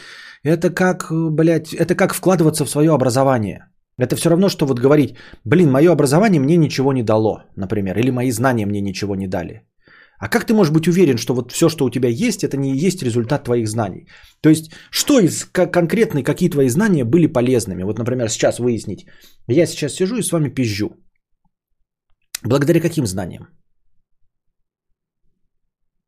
[0.43, 3.67] Это как, блядь, это как вкладываться в свое образование.
[3.99, 5.15] Это все равно, что вот говорить,
[5.45, 9.61] блин, мое образование мне ничего не дало, например, или мои знания мне ничего не дали.
[10.21, 12.77] А как ты можешь быть уверен, что вот все, что у тебя есть, это не
[12.77, 14.07] есть результат твоих знаний?
[14.41, 17.83] То есть, что из конкретные, какие твои знания были полезными?
[17.83, 19.07] Вот, например, сейчас выяснить.
[19.47, 20.95] Я сейчас сижу и с вами пизжу.
[22.43, 23.47] Благодаря каким знаниям?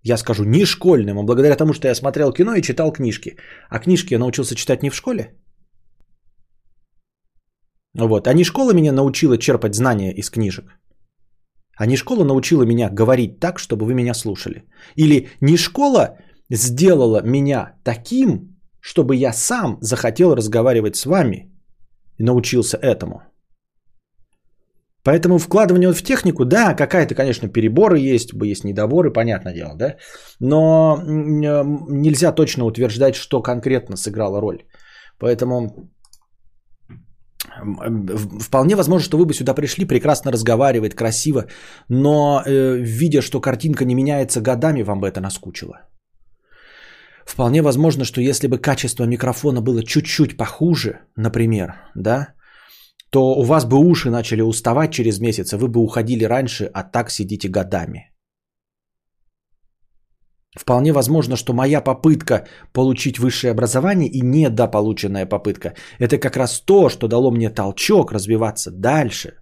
[0.06, 3.38] Я скажу не школьным, а благодаря тому, что я смотрел кино и читал книжки.
[3.70, 5.34] А книжки я научился читать не в школе.
[7.98, 8.28] Вот.
[8.28, 10.66] А не школа меня научила черпать знания из книжек.
[11.78, 14.66] А не школа научила меня говорить так, чтобы вы меня слушали.
[14.96, 16.18] Или не школа
[16.50, 21.52] сделала меня таким, чтобы я сам захотел разговаривать с вами
[22.18, 23.22] и научился этому.
[25.04, 29.96] Поэтому вкладывание в технику, да, какая-то, конечно, переборы есть, есть недоборы, понятное дело, да,
[30.40, 34.64] но нельзя точно утверждать, что конкретно сыграло роль.
[35.20, 35.90] Поэтому
[38.40, 41.46] Вполне возможно, что вы бы сюда пришли прекрасно разговаривать, красиво,
[41.90, 45.82] но э, видя, что картинка не меняется годами, вам бы это наскучило.
[47.26, 52.34] Вполне возможно, что если бы качество микрофона было чуть-чуть похуже, например, да,
[53.14, 56.84] то у вас бы уши начали уставать через месяц, и вы бы уходили раньше, а
[56.84, 58.10] так сидите годами.
[60.60, 66.90] Вполне возможно, что моя попытка получить высшее образование и недополученная попытка– это как раз то,
[66.90, 69.34] что дало мне толчок развиваться дальше.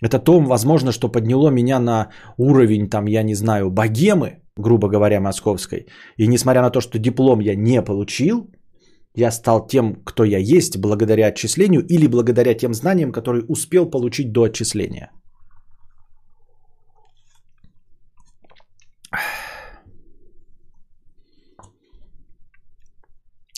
[0.00, 5.20] Это то, возможно, что подняло меня на уровень, там, я не знаю, богемы, грубо говоря,
[5.20, 5.86] московской.
[6.16, 8.50] И несмотря на то, что диплом я не получил,
[9.14, 14.32] я стал тем, кто я есть, благодаря отчислению или благодаря тем знаниям, которые успел получить
[14.32, 15.10] до отчисления.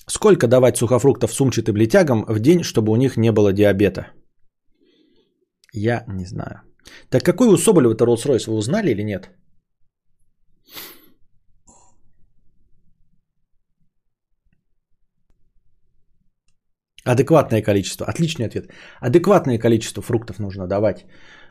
[0.06, 4.06] Сколько давать сухофруктов сумчатым летягам в день, чтобы у них не было диабета?
[5.72, 6.62] Я не знаю.
[7.10, 9.30] Так какой у Соболева-то Rolls-Royce, вы узнали или нет?
[17.04, 18.06] Адекватное количество.
[18.06, 18.70] Отличный ответ.
[19.00, 21.04] Адекватное количество фруктов нужно давать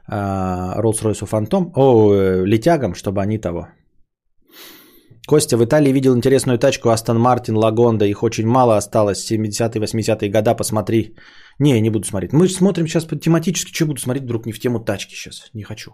[0.07, 3.67] а, Rolls-Royce Phantom, о, э, летягам, чтобы они того
[5.27, 8.05] Костя, в Италии видел интересную тачку Астон Мартин, Лагонда.
[8.05, 9.31] Их очень мало осталось.
[9.31, 10.55] 70-е, 80-е года.
[10.55, 11.15] Посмотри.
[11.59, 12.33] Не, не буду смотреть.
[12.33, 13.73] Мы смотрим сейчас тематически.
[13.73, 15.49] Что буду смотреть вдруг не в тему тачки сейчас?
[15.53, 15.91] Не хочу.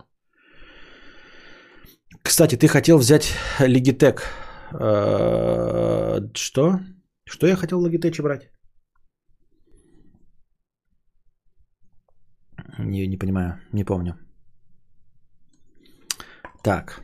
[2.24, 4.24] Кстати, ты хотел взять Лигитек.
[4.74, 6.80] Э, что?
[7.30, 8.50] Что я хотел Логитech брать?
[12.80, 14.14] Не, не понимаю, не помню.
[16.64, 17.02] Так.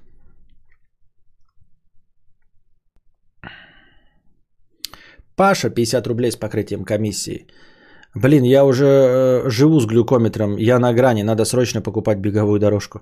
[5.36, 7.48] Паша, 50 рублей с покрытием комиссии.
[8.16, 13.00] Блин, я уже э, живу с глюкометром, я на грани, надо срочно покупать беговую дорожку.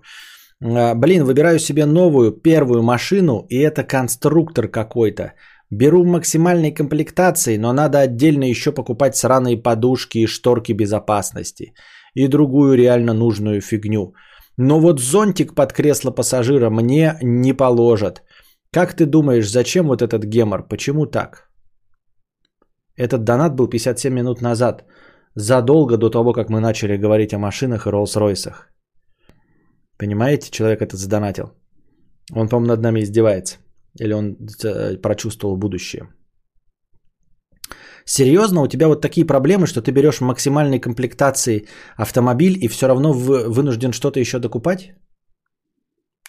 [0.64, 5.34] А, блин, выбираю себе новую, первую машину, и это конструктор какой-то.
[5.70, 11.74] Беру в максимальной комплектации, но надо отдельно еще покупать сраные подушки и шторки безопасности.
[12.16, 14.14] И другую реально нужную фигню.
[14.58, 18.24] Но вот зонтик под кресло пассажира мне не положат.
[18.72, 20.68] Как ты думаешь, зачем вот этот гемор?
[20.68, 21.50] Почему так?
[22.96, 24.86] Этот донат был 57 минут назад,
[25.36, 28.70] задолго до того, как мы начали говорить о машинах и Роллс-Ройсах.
[29.98, 31.54] Понимаете, человек этот задонатил.
[32.32, 33.58] Он, по-моему, над нами издевается.
[34.00, 36.08] Или он э, прочувствовал будущее.
[38.06, 43.14] Серьезно, у тебя вот такие проблемы, что ты берешь максимальной комплектации автомобиль и все равно
[43.14, 44.94] вынужден что-то еще докупать?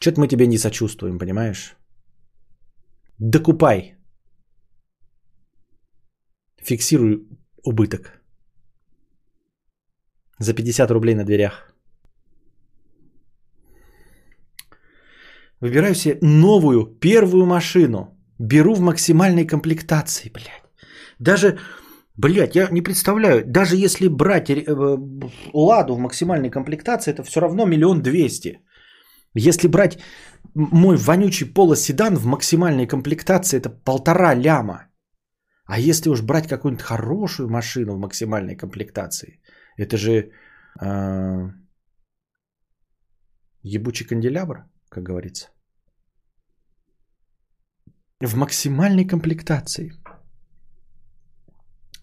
[0.01, 1.77] Что-то мы тебе не сочувствуем, понимаешь?
[3.19, 3.95] Докупай.
[6.63, 7.27] Фиксируй
[7.65, 8.21] убыток.
[10.39, 11.75] За 50 рублей на дверях.
[15.61, 18.09] Выбираю себе новую, первую машину.
[18.39, 20.64] Беру в максимальной комплектации, блядь.
[21.19, 21.59] Даже,
[22.17, 24.65] блядь, я не представляю, даже если брать э,
[25.53, 28.61] Ладу в максимальной комплектации, это все равно миллион двести.
[29.35, 29.99] Если брать
[30.55, 34.89] мой вонючий полоседан в максимальной комплектации, это полтора ляма.
[35.67, 39.41] А если уж брать какую-нибудь хорошую машину в максимальной комплектации,
[39.79, 40.31] это же
[40.81, 41.51] э,
[43.63, 45.49] ебучий канделябр, как говорится.
[48.21, 49.93] В максимальной комплектации.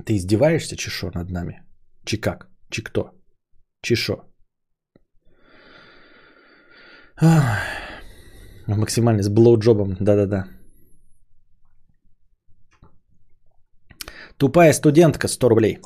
[0.05, 1.63] Ты издеваешься, Чешо, над нами?
[2.05, 2.49] Чи как?
[2.69, 3.11] Чи кто?
[3.81, 4.15] Чешо.
[8.67, 10.47] Максимально с блоуджобом, да-да-да.
[14.37, 15.79] Тупая студентка 100 рублей.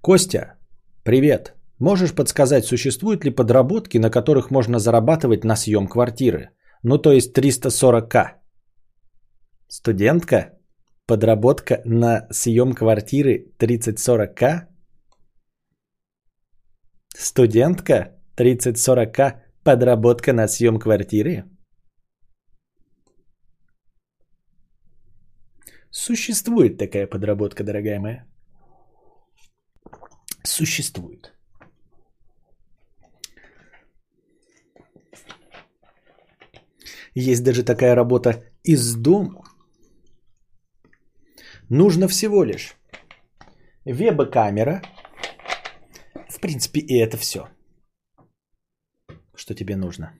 [0.00, 0.56] Костя,
[1.04, 1.54] привет.
[1.78, 6.50] Можешь подсказать, существуют ли подработки, на которых можно зарабатывать на съем квартиры?
[6.82, 8.36] Ну, то есть 340к.
[9.68, 10.55] Студентка?
[11.06, 14.66] Подработка на съем квартиры 30-40к?
[17.14, 18.20] Студентка?
[18.36, 19.40] 30-40к?
[19.62, 21.44] Подработка на съем квартиры?
[25.90, 28.26] Существует такая подработка, дорогая моя.
[30.42, 31.32] Существует.
[37.14, 39.45] Есть даже такая работа из дома.
[41.70, 42.76] Нужно всего лишь
[43.84, 44.82] веб-камера.
[46.28, 47.48] В принципе, и это все,
[49.34, 50.12] что тебе нужно.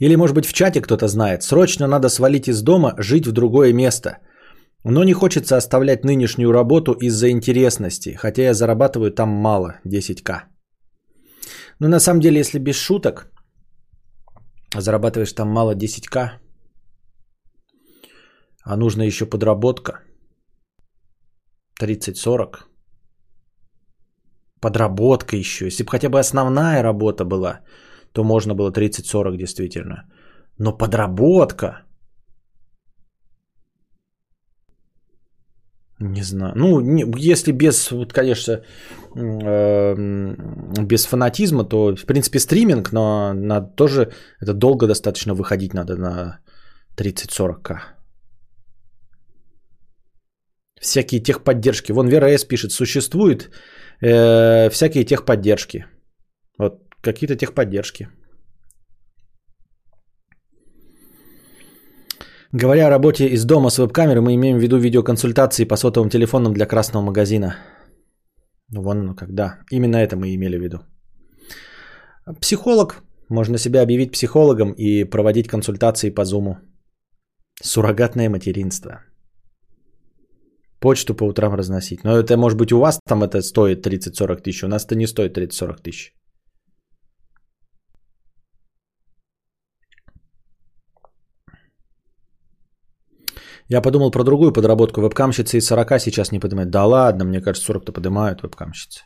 [0.00, 1.42] Или, может быть, в чате кто-то знает.
[1.42, 4.18] Срочно надо свалить из дома, жить в другое место.
[4.84, 10.44] Но не хочется оставлять нынешнюю работу из-за интересности, хотя я зарабатываю там мало, 10к.
[11.78, 13.30] Но на самом деле, если без шуток,
[14.76, 16.30] зарабатываешь там мало 10к,
[18.64, 20.00] а нужно еще подработка
[21.80, 22.64] 30-40,
[24.60, 27.60] подработка еще, если бы хотя бы основная работа была–
[28.12, 30.04] то можно было 30-40 действительно.
[30.58, 31.84] Но подработка.
[36.00, 36.52] Не знаю.
[36.56, 38.62] Ну, не, если без, вот, конечно,
[39.16, 39.94] э,
[40.82, 44.10] без фанатизма, то, в принципе, стриминг, но надо тоже,
[44.40, 46.40] это долго достаточно выходить надо на
[46.96, 47.80] 30-40к.
[50.80, 51.92] Всякие техподдержки.
[51.92, 53.50] Вон Вера С пишет, существует
[54.00, 55.84] э, всякие техподдержки.
[56.58, 58.08] Вот какие-то техподдержки.
[62.52, 66.52] Говоря о работе из дома с веб-камерой, мы имеем в виду видеоконсультации по сотовым телефонам
[66.52, 67.54] для красного магазина.
[68.72, 69.58] Ну, вон ну когда.
[69.70, 70.78] Именно это мы имели в виду.
[72.40, 73.02] Психолог.
[73.28, 76.58] Можно себя объявить психологом и проводить консультации по зуму.
[77.62, 79.04] Суррогатное материнство.
[80.80, 82.02] Почту по утрам разносить.
[82.02, 84.64] Но это может быть у вас там это стоит 30-40 тысяч.
[84.64, 86.14] У нас это не стоит 30-40 тысяч.
[93.70, 95.00] Я подумал про другую подработку.
[95.00, 96.70] Вебкамщицы и 40 сейчас не поднимают.
[96.70, 99.04] Да ладно, мне кажется, 40-то поднимают вебкамщицы.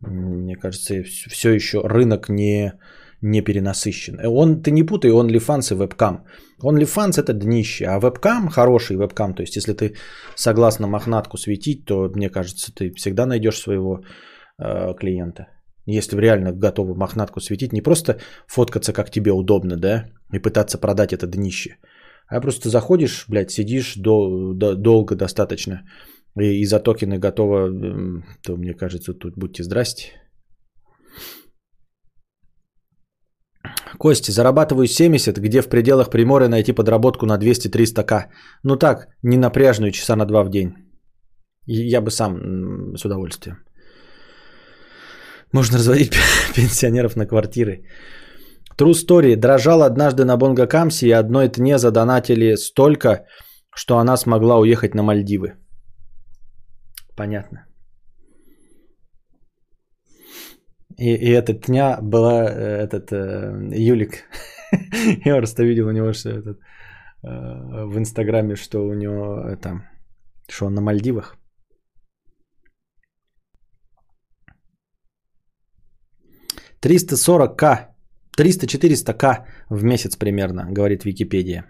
[0.00, 2.72] Мне кажется, все еще рынок не,
[3.22, 4.20] не перенасыщен.
[4.26, 6.26] Он, ты не путай OnlyFans и вебкам.
[6.62, 9.94] OnlyFans это днище, а вебкам, хороший вебкам, то есть если ты
[10.34, 14.00] согласна мохнатку светить, то мне кажется, ты всегда найдешь своего
[14.58, 15.46] э, клиента.
[15.86, 21.14] Если реально готовы мохнатку светить, не просто фоткаться, как тебе удобно, да, и пытаться продать
[21.14, 21.76] это днище–
[22.26, 25.82] а просто заходишь, блядь, сидишь до, до, долго достаточно,
[26.40, 27.70] и, и за токены готово,
[28.42, 30.12] то мне кажется, тут будьте здрасте.
[33.98, 38.26] Кости, зарабатываю 70, где в пределах Приморья найти подработку на 200-300к.
[38.62, 40.74] Ну так, не напряжную часа на два в день.
[41.66, 43.56] Я бы сам с удовольствием.
[45.52, 46.12] Можно разводить
[46.54, 47.84] пенсионеров на квартиры.
[48.76, 49.36] True story.
[49.36, 53.24] Дрожал однажды на Бонго Камси и одной тне задонатили столько,
[53.74, 55.54] что она смогла уехать на Мальдивы.
[57.16, 57.66] Понятно.
[60.98, 64.24] И, и эта тня была э, этот э, Юлик.
[65.24, 66.58] Я просто видел у него, что этот,
[67.22, 69.82] э, в Инстаграме, что у него это,
[70.48, 71.36] что он на Мальдивах.
[76.80, 77.93] Триста сорок к
[78.38, 81.64] 300-400к в месяц примерно, говорит Википедия.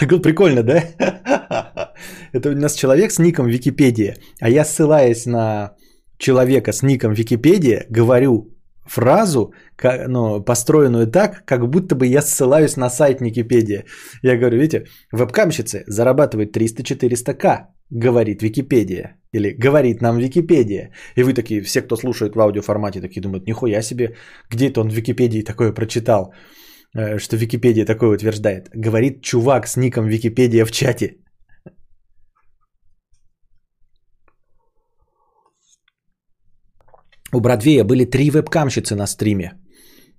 [0.22, 0.82] Прикольно, да?
[2.32, 5.74] Это у нас человек с ником Википедия, а я ссылаясь на
[6.18, 9.52] человека с ником Википедия, говорю фразу,
[10.08, 13.84] ну, построенную так, как будто бы я ссылаюсь на сайт Википедия.
[14.22, 19.16] Я говорю, видите, вебкамщицы зарабатывают 300-400к говорит Википедия.
[19.32, 20.92] Или говорит нам Википедия.
[21.16, 24.16] И вы такие, все, кто слушает в аудиоформате, такие думают, нихуя себе,
[24.50, 26.32] где это он в Википедии такое прочитал,
[26.96, 28.70] э, что Википедия такое утверждает.
[28.74, 31.16] Говорит чувак с ником Википедия в чате.
[37.32, 39.52] У Бродвея были три вебкамщицы на стриме.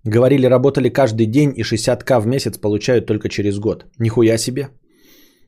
[0.06, 3.86] Говорили, работали каждый день и 60к в месяц получают только через год.
[4.00, 4.70] Нихуя себе.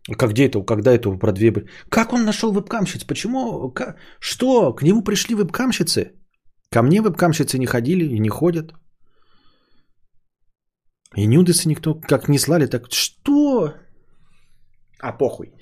[0.09, 0.65] Как где это?
[0.65, 1.53] Когда это про две...
[1.89, 3.03] Как он нашел вебкамщиц?
[3.05, 3.71] Почему?
[3.71, 3.97] Как?
[4.19, 4.73] Что?
[4.73, 6.11] К нему пришли вебкамщицы?
[6.71, 8.73] Ко мне вебкамщицы не ходили и не ходят.
[11.17, 13.73] И нюдесы никто как не слали, так что?
[15.01, 15.53] А похуй.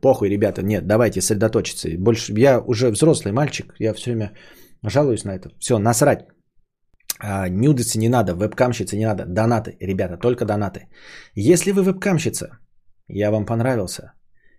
[0.00, 1.88] Похуй, ребята, нет, давайте сосредоточиться.
[1.98, 4.32] Больше я уже взрослый мальчик, я все время
[4.82, 5.50] жалуюсь на это.
[5.58, 6.26] Все, насрать.
[7.20, 9.24] А, нюдесы не надо, вебкамщицы не надо.
[9.26, 10.88] Донаты, ребята, только донаты.
[11.34, 12.58] Если вы вебкамщица,
[13.08, 14.12] я вам понравился,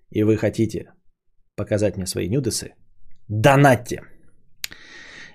[0.09, 0.91] и вы хотите
[1.55, 2.73] показать мне свои нюдесы,
[3.27, 4.01] донатьте.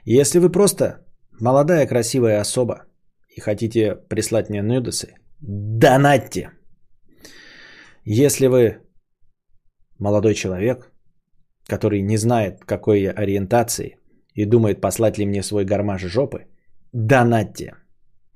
[0.05, 1.07] Если вы просто
[1.41, 2.85] молодая красивая особа
[3.37, 6.51] и хотите прислать мне нюдесы, донатьте.
[8.05, 8.81] Если вы
[9.99, 10.93] молодой человек,
[11.67, 13.97] который не знает, какой я ориентации
[14.35, 16.47] и думает, послать ли мне свой гармаш жопы,
[16.93, 17.75] донатьте.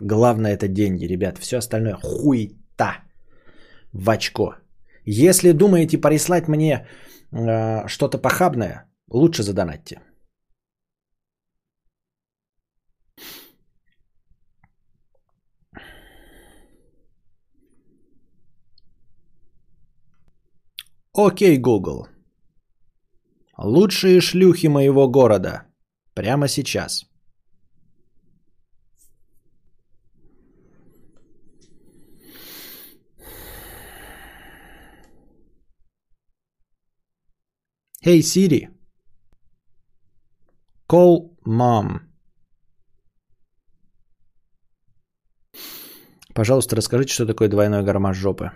[0.01, 1.39] Главное это деньги, ребят.
[1.39, 3.03] Все остальное хуйта
[3.93, 4.55] в очко.
[5.11, 6.87] Если думаете прислать мне
[7.33, 10.03] э, что-то похабное, лучше задонатьте.
[21.15, 22.09] Окей, Google.
[23.57, 25.63] Лучшие шлюхи моего города.
[26.15, 27.08] Прямо сейчас.
[38.09, 38.69] Hey Siri.
[40.91, 42.01] Call mom.
[46.35, 48.51] Пожалуйста, расскажите, что такое двойной гармаш жопы.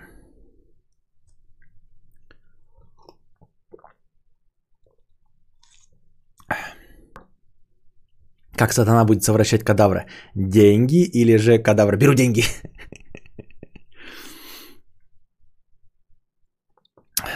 [8.57, 10.07] Как сатана будет совращать кадавра?
[10.35, 11.99] Деньги или же кадавра?
[11.99, 12.45] Беру деньги.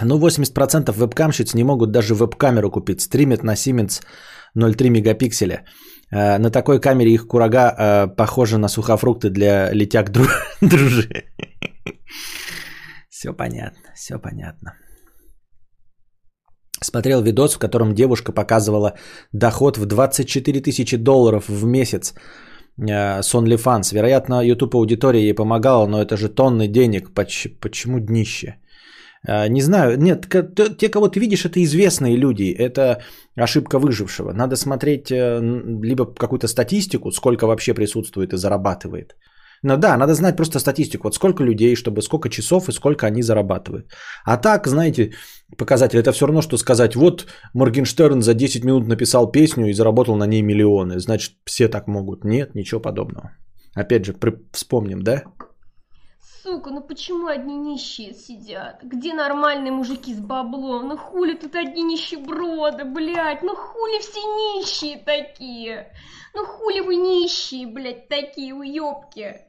[0.03, 3.01] Ну, 80% вебкамщиц не могут даже веб-камеру купить.
[3.01, 4.03] Стримят на Siemens
[4.57, 5.65] 0,3 мегапикселя.
[6.13, 10.11] Э, на такой камере их курага э, похожа на сухофрукты для летяг
[10.61, 11.25] дружи.
[13.09, 14.75] Все понятно, все понятно.
[16.83, 18.93] Смотрел видос, в котором девушка показывала
[19.33, 22.15] доход в 24 тысячи долларов в месяц
[22.79, 23.95] э, с OnlyFans.
[23.95, 27.15] Вероятно, YouTube аудитория ей помогала, но это же тонны денег.
[27.15, 28.57] Почему днище?
[29.27, 30.27] Э, не знаю, нет,
[30.79, 33.03] те, кого ты видишь, это известные люди, это
[33.37, 34.33] ошибка выжившего.
[34.33, 35.41] Надо смотреть э,
[35.83, 39.15] либо какую-то статистику, сколько вообще присутствует и зарабатывает.
[39.63, 41.09] Ну да, надо знать просто статистику.
[41.09, 43.87] Вот сколько людей, чтобы сколько часов и сколько они зарабатывают.
[44.25, 45.13] А так, знаете,
[45.57, 50.17] показатель это все равно, что сказать, вот Моргенштерн за 10 минут написал песню и заработал
[50.17, 50.99] на ней миллионы.
[50.99, 52.25] Значит, все так могут.
[52.25, 53.31] Нет, ничего подобного.
[53.75, 54.35] Опять же, при...
[54.53, 55.23] вспомним, да?
[56.47, 58.79] Сука, ну почему одни нищие сидят?
[58.85, 60.87] Где нормальные мужики с баблом?
[60.87, 63.43] Ну хули тут одни нищеброды, блядь?
[63.43, 65.89] Ну хули все нищие такие?
[66.35, 69.41] Ну хули вы нищие, блядь, такие уёбки?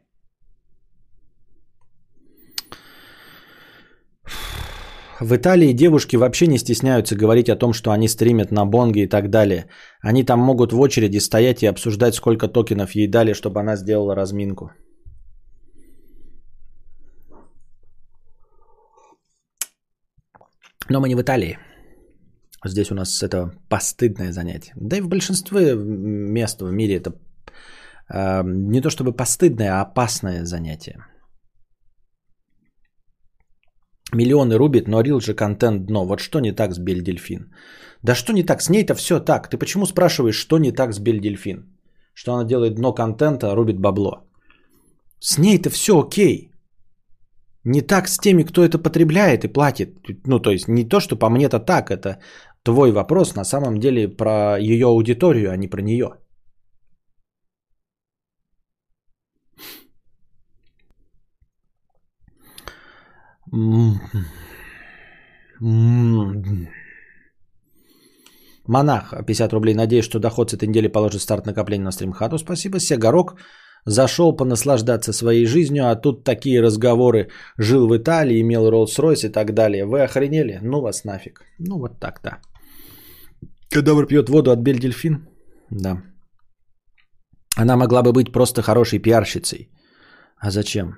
[5.20, 9.08] В Италии девушки вообще не стесняются говорить о том, что они стримят на бонге и
[9.08, 9.70] так далее.
[10.02, 14.16] Они там могут в очереди стоять и обсуждать, сколько токенов ей дали, чтобы она сделала
[14.16, 14.72] разминку.
[20.90, 21.58] Но мы не в Италии.
[22.66, 24.74] Здесь у нас это постыдное занятие.
[24.76, 27.12] Да и в большинстве мест в мире это
[28.14, 30.98] э, не то чтобы постыдное, а опасное занятие.
[34.14, 36.06] Миллионы рубит, но рил же контент дно.
[36.06, 37.54] Вот что не так с Бель Дельфин?
[38.04, 38.62] Да что не так?
[38.62, 39.50] С ней-то все так.
[39.50, 41.78] Ты почему спрашиваешь, что не так с Бель Дельфин?
[42.14, 44.24] Что она делает дно контента, рубит бабло.
[45.20, 46.52] С ней-то все окей.
[47.70, 49.90] Не так с теми, кто это потребляет и платит.
[50.26, 51.92] Ну, то есть не то, что по мне-то так.
[51.92, 52.20] Это
[52.64, 56.08] твой вопрос на самом деле про ее аудиторию, а не про нее.
[68.68, 69.76] Монах, 50 рублей.
[69.76, 72.38] Надеюсь, что доход с этой недели положит старт накопления на стримхату.
[72.38, 72.80] Спасибо.
[72.80, 73.36] Сегорок
[73.88, 77.30] зашел понаслаждаться своей жизнью, а тут такие разговоры.
[77.58, 79.86] Жил в Италии, имел Роллс-Ройс и так далее.
[79.86, 80.60] Вы охренели?
[80.62, 81.42] Ну вас нафиг.
[81.60, 82.30] Ну вот так-то.
[83.70, 85.28] Кадавр пьет воду от Бельдельфин?
[85.72, 86.04] Да.
[87.58, 89.72] Она могла бы быть просто хорошей пиарщицей.
[90.38, 90.96] А зачем?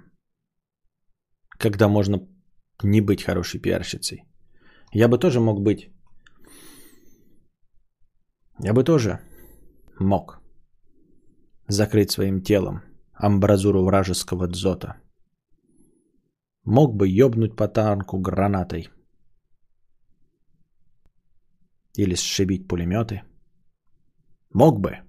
[1.59, 2.17] Когда можно
[2.83, 4.23] не быть хорошей пиарщицей.
[4.93, 5.89] Я бы тоже мог быть.
[8.63, 9.19] Я бы тоже
[9.99, 10.38] мог
[11.69, 12.81] закрыть своим телом
[13.13, 14.97] амбразуру вражеского дзота.
[16.63, 18.89] Мог бы ёбнуть по танку гранатой
[21.95, 23.23] Или сшибить пулеметы.
[24.53, 24.99] Мог бы,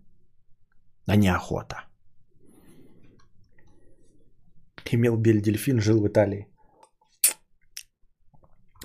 [1.07, 1.77] а неохота.
[4.93, 6.49] Имел Бель Дельфин, жил в Италии.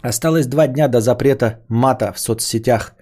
[0.03, 2.95] Осталось два дня до запрета мата в соцсетях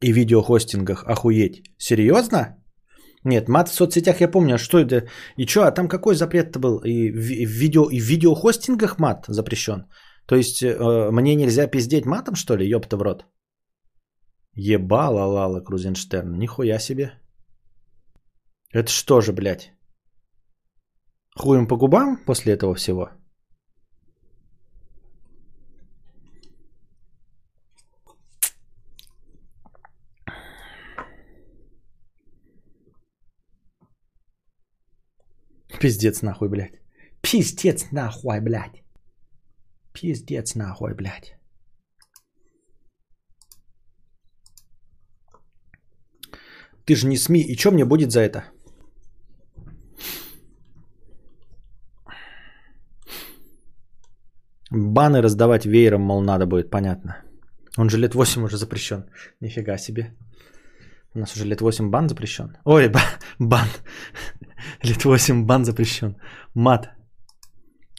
[0.00, 1.04] и видеохостингах.
[1.04, 1.64] Охуеть.
[1.78, 2.63] Серьезно?
[3.24, 5.08] Нет, мат в соцсетях я помню, а что это?
[5.38, 6.78] И что, а там какой запрет-то был?
[6.84, 9.86] И в, видео, и в видеохостингах мат запрещен?
[10.26, 12.68] То есть э, мне нельзя пиздеть матом, что ли?
[12.68, 13.24] Ёпта в рот.
[14.56, 16.38] Ебала Лала Крузенштерн.
[16.38, 17.12] Нихуя себе.
[18.72, 19.72] Это что же, блядь?
[21.36, 23.08] Хуем по губам после этого всего?
[35.84, 36.80] Пиздец нахуй, блядь.
[37.20, 38.82] Пиздец нахуй, блядь.
[39.92, 41.36] Пиздец нахуй, блядь.
[46.86, 47.40] Ты же не СМИ.
[47.40, 48.44] И что мне будет за это?
[54.70, 57.22] Баны раздавать веером, мол, надо будет, понятно.
[57.76, 59.04] Он же лет 8 уже запрещен.
[59.40, 60.14] Нифига себе.
[61.14, 62.56] У нас уже лет 8 бан запрещен.
[62.64, 62.92] Ой,
[63.38, 63.68] бан.
[64.82, 66.16] Лет 8 бан запрещен.
[66.54, 66.90] Мат.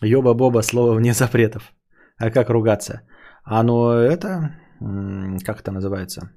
[0.04, 1.74] Ёба-боба, слово вне запретов.
[2.18, 3.02] А как ругаться?
[3.44, 4.56] А ну это,
[5.46, 6.32] как это называется?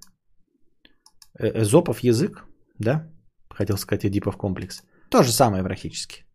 [1.39, 2.45] Э, Эзопов язык,
[2.79, 3.11] да?
[3.51, 4.83] Хотел сказать Эдипов комплекс.
[5.11, 6.28] То же самое практически.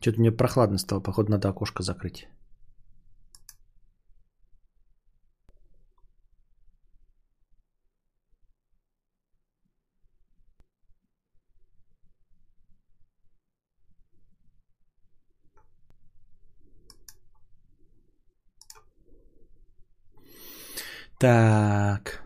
[0.00, 2.26] Что-то мне прохладно стало, походу надо окошко закрыть.
[21.18, 22.22] Так.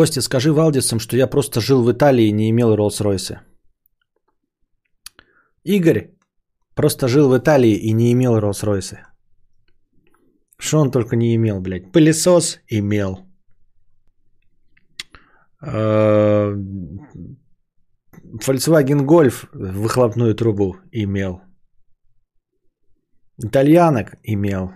[0.00, 3.40] Костя, скажи Валдисам, что я просто жил в Италии и не имел Роллс-Ройса.
[5.62, 6.16] Игорь
[6.74, 8.96] просто жил в Италии и не имел Роллс-Ройса.
[10.58, 11.92] Что он только не имел, блядь.
[11.92, 13.26] Пылесос имел.
[15.62, 16.54] Э,
[18.46, 21.42] Volkswagen Golf выхлопную трубу имел.
[23.36, 24.70] Итальянок имел.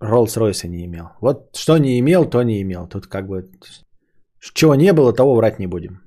[0.00, 1.06] Роллс-Ройса не имел.
[1.20, 2.88] Вот что не имел, то не имел.
[2.88, 3.44] Тут как бы...
[4.54, 6.00] Чего не было, того врать не будем.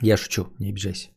[0.00, 1.08] Я шучу, не обижайся.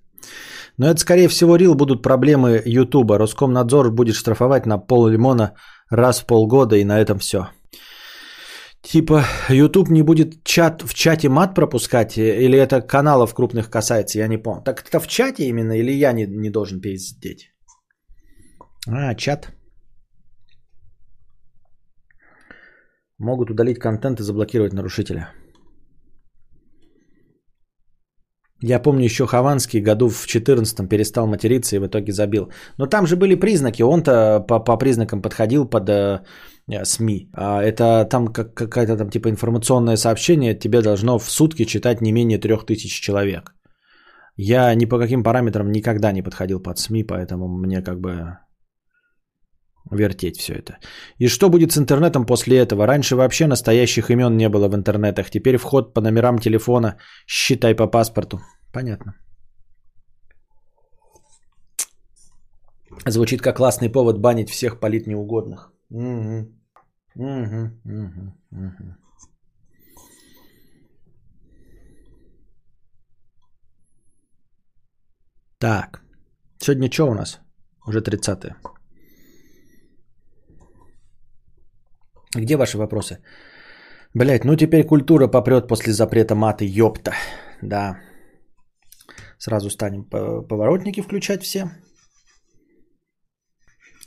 [0.77, 3.17] Но это, скорее всего, Рил будут проблемы Ютуба.
[3.17, 5.55] Роскомнадзор будет штрафовать на пол лимона
[5.89, 7.49] раз в полгода, и на этом все.
[8.81, 14.27] Типа, YouTube не будет чат, в чате мат пропускать, или это каналов крупных касается, я
[14.27, 14.63] не помню.
[14.63, 17.50] Так это в чате именно, или я не, не должен пиздеть?
[18.87, 19.51] А, чат.
[23.19, 25.29] Могут удалить контент и заблокировать нарушителя.
[28.63, 32.51] Я помню еще Хованский году в 14-м перестал материться и в итоге забил.
[32.77, 36.23] Но там же были признаки, он-то по, по признакам подходил под э,
[36.83, 37.29] СМИ.
[37.33, 42.11] А это там как, какая-то там типа информационное сообщение, тебе должно в сутки читать не
[42.11, 43.55] менее 3000 человек.
[44.37, 48.37] Я ни по каким параметрам никогда не подходил под СМИ, поэтому мне как бы
[49.89, 50.77] вертеть все это.
[51.17, 52.85] И что будет с интернетом после этого?
[52.85, 55.29] Раньше вообще настоящих имен не было в интернетах.
[55.29, 56.97] Теперь вход по номерам телефона,
[57.27, 58.39] считай по паспорту.
[58.73, 59.15] Понятно.
[63.07, 65.71] Звучит как классный повод банить всех полит неугодных.
[65.89, 66.47] Угу.
[75.59, 76.01] Так.
[76.59, 77.39] Сегодня что у нас?
[77.87, 78.55] Уже 30
[82.35, 83.17] Где ваши вопросы?
[84.13, 87.13] Блять, ну теперь культура попрет после запрета маты, ёпта.
[87.61, 87.97] Да.
[89.37, 91.71] Сразу станем поворотники включать все.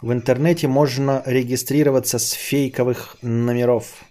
[0.03, 4.05] В интернете можно регистрироваться с фейковых номеров.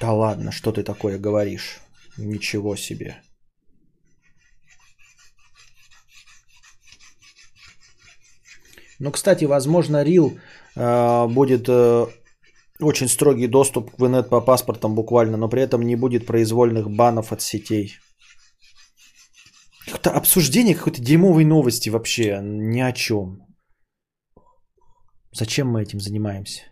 [0.00, 1.80] Да ладно, что ты такое говоришь?
[2.18, 3.22] Ничего себе.
[8.98, 10.38] Ну, кстати, возможно, Рил
[10.76, 12.06] э, будет э,
[12.80, 17.32] очень строгий доступ к инет по паспортам буквально, но при этом не будет произвольных банов
[17.32, 17.98] от сетей.
[19.86, 23.46] какое-то обсуждение какой-то дерьмовой новости вообще ни о чем.
[25.32, 26.62] Зачем мы этим занимаемся?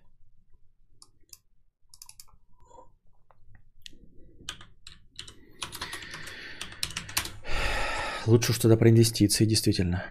[8.27, 10.05] Лучше тогда про инвестиции, действительно.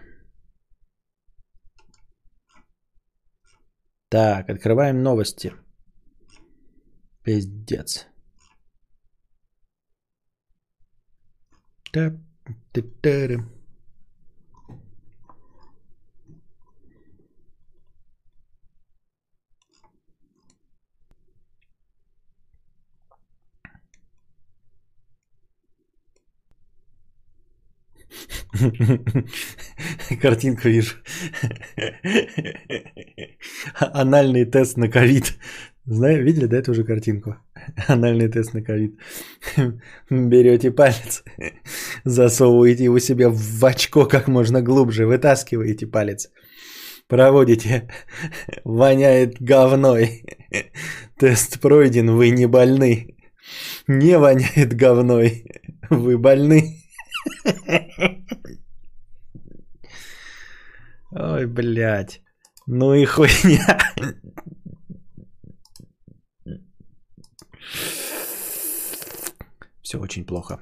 [4.10, 5.52] Так, открываем новости.
[7.22, 8.06] Пиздец.
[11.92, 12.12] Та
[12.72, 13.44] -та -та
[30.20, 30.96] Картинку вижу.
[33.80, 35.38] Анальный тест на ковид.
[35.86, 37.36] Знаю, видели, да, эту же картинку?
[37.88, 39.00] Анальный тест на ковид.
[40.10, 41.24] Берете палец,
[42.04, 46.30] засовываете его себе в очко как можно глубже, вытаскиваете палец,
[47.08, 47.90] проводите,
[48.64, 50.24] воняет говной.
[51.18, 53.16] Тест пройден, вы не больны.
[53.88, 55.44] Не воняет говной,
[55.90, 56.76] вы больны.
[61.10, 62.22] Ой, блядь.
[62.66, 63.78] Ну и хуйня.
[69.82, 70.60] Все очень плохо.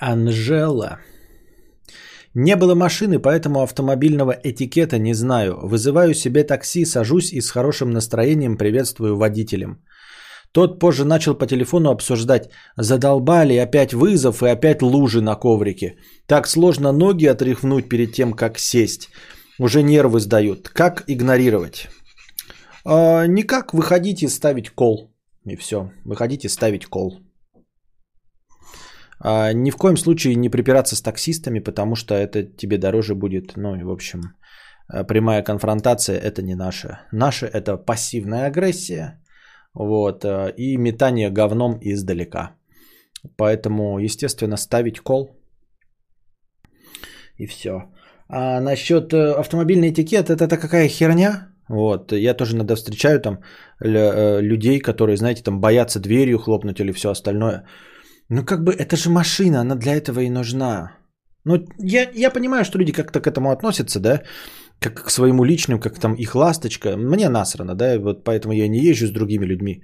[0.00, 0.98] Анжела.
[2.34, 5.58] Не было машины, поэтому автомобильного этикета не знаю.
[5.62, 9.82] Вызываю себе такси, сажусь и с хорошим настроением приветствую водителем.
[10.52, 15.96] Тот позже начал по телефону обсуждать, задолбали опять вызов и опять лужи на коврике.
[16.26, 19.08] Так сложно ноги отряхнуть перед тем, как сесть.
[19.58, 20.68] Уже нервы сдают.
[20.68, 21.88] Как игнорировать?
[22.84, 25.10] А, никак, выходите ставить кол.
[25.44, 27.20] И все, выходите ставить кол.
[29.20, 33.56] А, ни в коем случае не припираться с таксистами, потому что это тебе дороже будет.
[33.56, 34.20] Ну и в общем,
[34.92, 36.98] э, прямая конфронтация это не наше.
[37.12, 39.20] Наше это пассивная агрессия
[39.74, 42.54] вот, э, и метание говном издалека.
[43.36, 45.30] Поэтому, естественно, ставить кол
[47.36, 47.90] и все.
[48.28, 51.48] А насчет э, автомобильный этикет, это какая херня?
[51.68, 53.40] Вот, я тоже иногда встречаю там
[53.80, 57.64] людей, которые, знаете, там боятся дверью хлопнуть или все остальное.
[58.30, 60.92] Ну, как бы, это же машина, она для этого и нужна.
[61.44, 64.22] Ну, я, я понимаю, что люди как-то к этому относятся, да,
[64.80, 66.96] как к своему личному, как там их ласточка.
[66.96, 69.82] Мне насрано, да, вот поэтому я не езжу с другими людьми.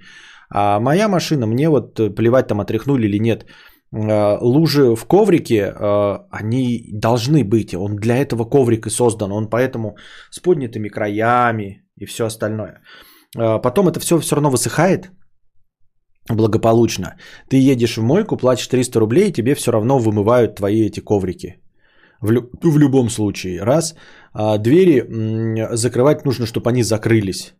[0.49, 3.45] А моя машина, мне вот плевать там отряхнули или нет.
[3.91, 7.73] А, лужи в коврике, а, они должны быть.
[7.73, 9.31] Он для этого коврик и создан.
[9.31, 9.97] Он поэтому
[10.29, 12.81] с поднятыми краями и все остальное.
[13.33, 15.11] Потом это все все равно высыхает
[16.29, 17.15] благополучно.
[17.49, 21.55] Ты едешь в мойку, платишь 300 рублей, и тебе все равно вымывают твои эти коврики.
[22.21, 23.61] В, лю- в любом случае.
[23.61, 23.95] Раз.
[24.33, 27.53] А двери м- закрывать нужно, чтобы они закрылись.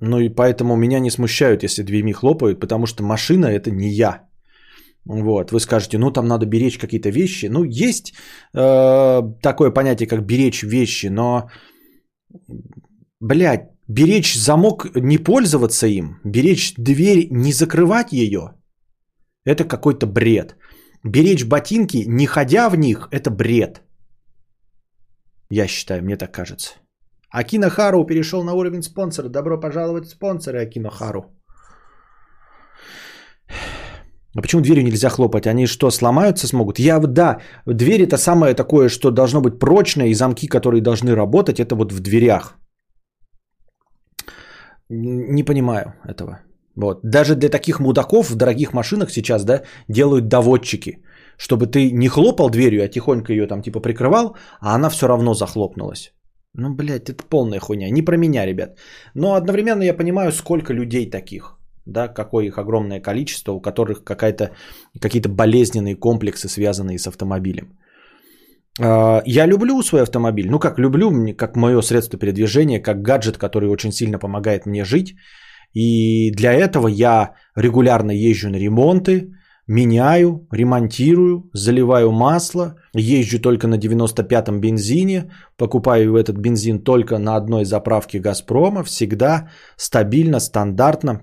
[0.00, 4.28] Ну и поэтому меня не смущают, если дверьми хлопают, потому что машина это не я.
[5.04, 7.46] Вот, вы скажете, ну там надо беречь какие-то вещи.
[7.50, 8.12] Ну, есть
[8.54, 11.50] э, такое понятие, как беречь вещи, но,
[13.20, 18.40] блядь, беречь замок, не пользоваться им, беречь дверь, не закрывать ее,
[19.44, 20.56] это какой-то бред.
[21.04, 23.82] Беречь ботинки, не ходя в них, это бред.
[25.50, 26.74] Я считаю, мне так кажется.
[27.30, 29.28] Акино Хару перешел на уровень спонсора.
[29.28, 31.24] Добро пожаловать спонсоры Акино Хару.
[34.36, 35.46] А почему дверью нельзя хлопать?
[35.46, 36.78] Они что, сломаются смогут?
[36.78, 41.60] Я, да, дверь это самое такое, что должно быть прочное, и замки, которые должны работать,
[41.60, 42.56] это вот в дверях.
[44.94, 46.40] Не понимаю этого.
[46.76, 47.00] Вот.
[47.02, 51.02] Даже для таких мудаков в дорогих машинах сейчас, да, делают доводчики,
[51.38, 55.34] чтобы ты не хлопал дверью, а тихонько ее там типа прикрывал, а она все равно
[55.34, 56.12] захлопнулась.
[56.54, 57.90] Ну, блядь, это полная хуйня.
[57.90, 58.78] Не про меня, ребят.
[59.14, 64.50] Но одновременно я понимаю, сколько людей таких, да, какое их огромное количество, у которых какая-то,
[65.00, 67.78] какие-то болезненные комплексы, связанные с автомобилем.
[68.80, 70.48] А, я люблю свой автомобиль.
[70.50, 75.14] Ну, как люблю, как мое средство передвижения, как гаджет, который очень сильно помогает мне жить.
[75.74, 79.32] И для этого я регулярно езжу на ремонты,
[79.66, 87.64] меняю, ремонтирую, заливаю масло, езжу только на 95-м бензине, покупаю этот бензин только на одной
[87.64, 91.22] заправке «Газпрома», всегда стабильно, стандартно,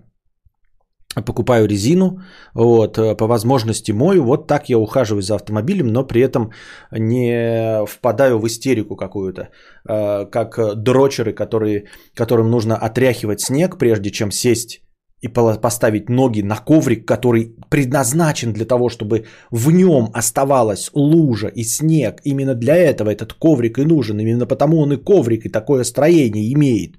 [1.16, 2.22] покупаю резину,
[2.54, 6.52] вот, э, по возможности мою, вот так я ухаживаю за автомобилем, но при этом
[6.92, 9.50] не впадаю в истерику какую-то,
[9.88, 14.82] э, как дрочеры, которые, которым нужно отряхивать снег, прежде чем сесть
[15.22, 21.64] и поставить ноги на коврик, который предназначен для того, чтобы в нем оставалась лужа и
[21.64, 22.22] снег.
[22.24, 24.20] Именно для этого этот коврик и нужен.
[24.20, 26.96] Именно потому он и коврик, и такое строение имеет.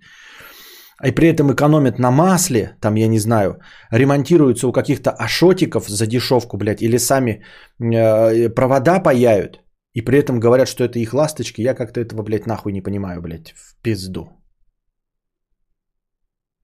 [1.06, 3.60] И при этом экономят на масле, там, я не знаю,
[3.90, 7.42] ремонтируются у каких-то ашотиков за дешевку, блядь, или сами
[7.78, 9.60] э, провода паяют.
[9.94, 11.62] И при этом говорят, что это их ласточки.
[11.62, 14.28] Я как-то этого, блядь, нахуй не понимаю, блядь, в пизду.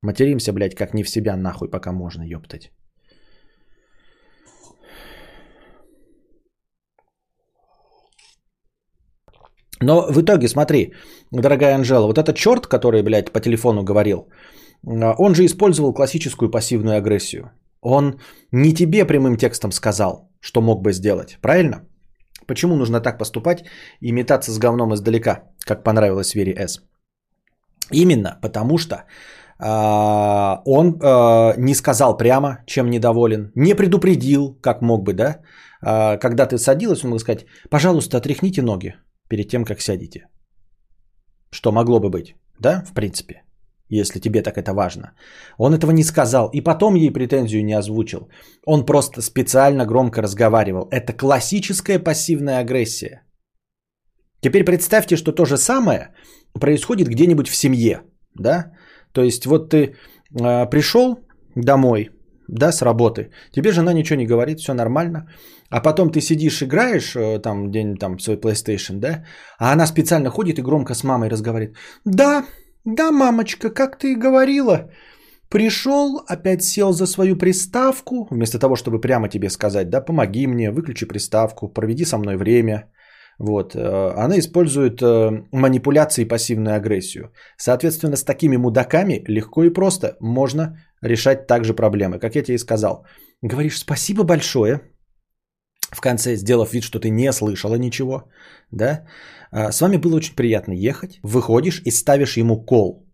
[0.02, 2.70] Материмся, блядь, как не в себя нахуй, пока можно, ёптать.
[9.80, 10.94] Но в итоге, смотри,
[11.30, 14.28] дорогая Анжела, вот этот черт, который, блядь, по телефону говорил,
[14.86, 17.50] а, он же использовал классическую пассивную агрессию.
[17.82, 18.20] Он
[18.52, 21.86] не тебе прямым текстом сказал, что мог бы сделать, правильно?
[22.46, 23.64] Почему нужно так поступать
[24.00, 26.80] и метаться с говном издалека, как понравилось Вере С?
[27.92, 29.04] Именно потому что
[29.58, 35.40] а, он а, не сказал прямо, чем недоволен, не предупредил, как мог бы, да?
[35.82, 38.94] А, когда ты садилась, он мог сказать, пожалуйста, отряхните ноги
[39.28, 40.28] перед тем, как сядете.
[41.50, 43.42] Что могло бы быть, да, в принципе,
[43.88, 45.12] если тебе так это важно.
[45.58, 48.28] Он этого не сказал и потом ей претензию не озвучил.
[48.66, 50.88] Он просто специально громко разговаривал.
[50.90, 53.22] Это классическая пассивная агрессия.
[54.40, 56.14] Теперь представьте, что то же самое
[56.52, 58.02] происходит где-нибудь в семье,
[58.34, 58.72] да?
[59.12, 61.18] То есть вот ты э, пришел
[61.54, 62.10] домой,
[62.48, 65.28] да, с работы, тебе жена ничего не говорит, все нормально,
[65.70, 69.24] а потом ты сидишь, играешь э, там день там свой PlayStation, да,
[69.58, 71.76] а она специально ходит и громко с мамой разговаривает.
[72.04, 72.44] Да,
[72.84, 74.90] да, мамочка, как ты и говорила,
[75.48, 80.70] пришел, опять сел за свою приставку, вместо того, чтобы прямо тебе сказать, да, помоги мне,
[80.70, 82.90] выключи приставку, проведи со мной время,
[83.38, 83.74] вот.
[83.74, 87.32] Э, она использует э, манипуляции и пассивную агрессию.
[87.56, 92.18] Соответственно, с такими мудаками легко и просто можно решать также проблемы.
[92.18, 93.06] Как я тебе и сказал.
[93.42, 94.80] Говоришь спасибо большое,
[95.92, 98.22] в конце сделав вид, что ты не слышала ничего,
[98.72, 99.06] да,
[99.50, 103.06] а, с вами было очень приятно ехать, выходишь и ставишь ему кол.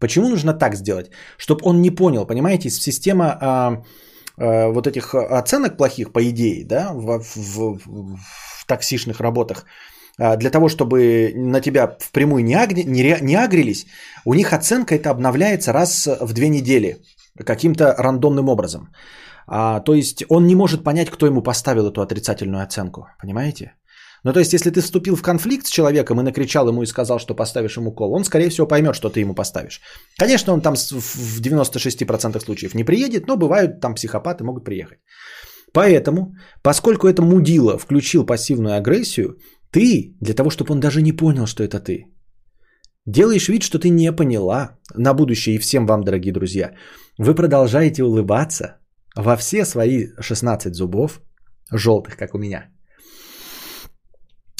[0.00, 1.10] Почему нужно так сделать?
[1.36, 3.82] Чтобы он не понял, понимаете, система а,
[4.36, 8.18] вот этих оценок плохих, по идее, да, в, в, в,
[8.68, 9.64] токсичных работах,
[10.18, 13.86] а, для того, чтобы на тебя впрямую не, агри, не, не агрились,
[14.24, 16.96] у них оценка это обновляется раз в две недели
[17.44, 18.88] каким-то рандомным образом.
[19.46, 23.06] А, то есть он не может понять, кто ему поставил эту отрицательную оценку.
[23.20, 23.72] Понимаете?
[24.24, 27.18] Ну, то есть, если ты вступил в конфликт с человеком и накричал ему и сказал,
[27.18, 29.80] что поставишь ему кол, он, скорее всего, поймет, что ты ему поставишь.
[30.18, 34.98] Конечно, он там в 96% случаев не приедет, но бывают там психопаты, могут приехать.
[35.72, 39.38] Поэтому, поскольку это мудила включил пассивную агрессию,
[39.70, 42.06] ты, для того, чтобы он даже не понял, что это ты,
[43.06, 44.78] делаешь вид, что ты не поняла.
[44.94, 46.72] На будущее и всем вам, дорогие друзья,
[47.18, 48.78] вы продолжаете улыбаться
[49.16, 51.20] во все свои 16 зубов,
[51.70, 52.70] желтых, как у меня.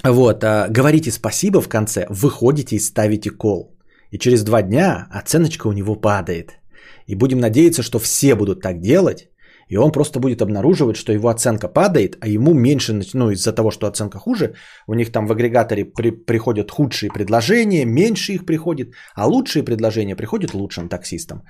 [0.04, 3.78] Вот, а, говорите спасибо в конце, выходите и ставите кол.
[4.10, 6.58] И через два дня оценочка у него падает.
[7.06, 9.28] И будем надеяться, что все будут так делать,
[9.68, 13.70] и он просто будет обнаруживать, что его оценка падает, а ему меньше, ну из-за того,
[13.70, 14.54] что оценка хуже,
[14.86, 20.16] у них там в агрегаторе при, приходят худшие предложения, меньше их приходит, а лучшие предложения
[20.16, 21.42] приходят лучшим таксистам.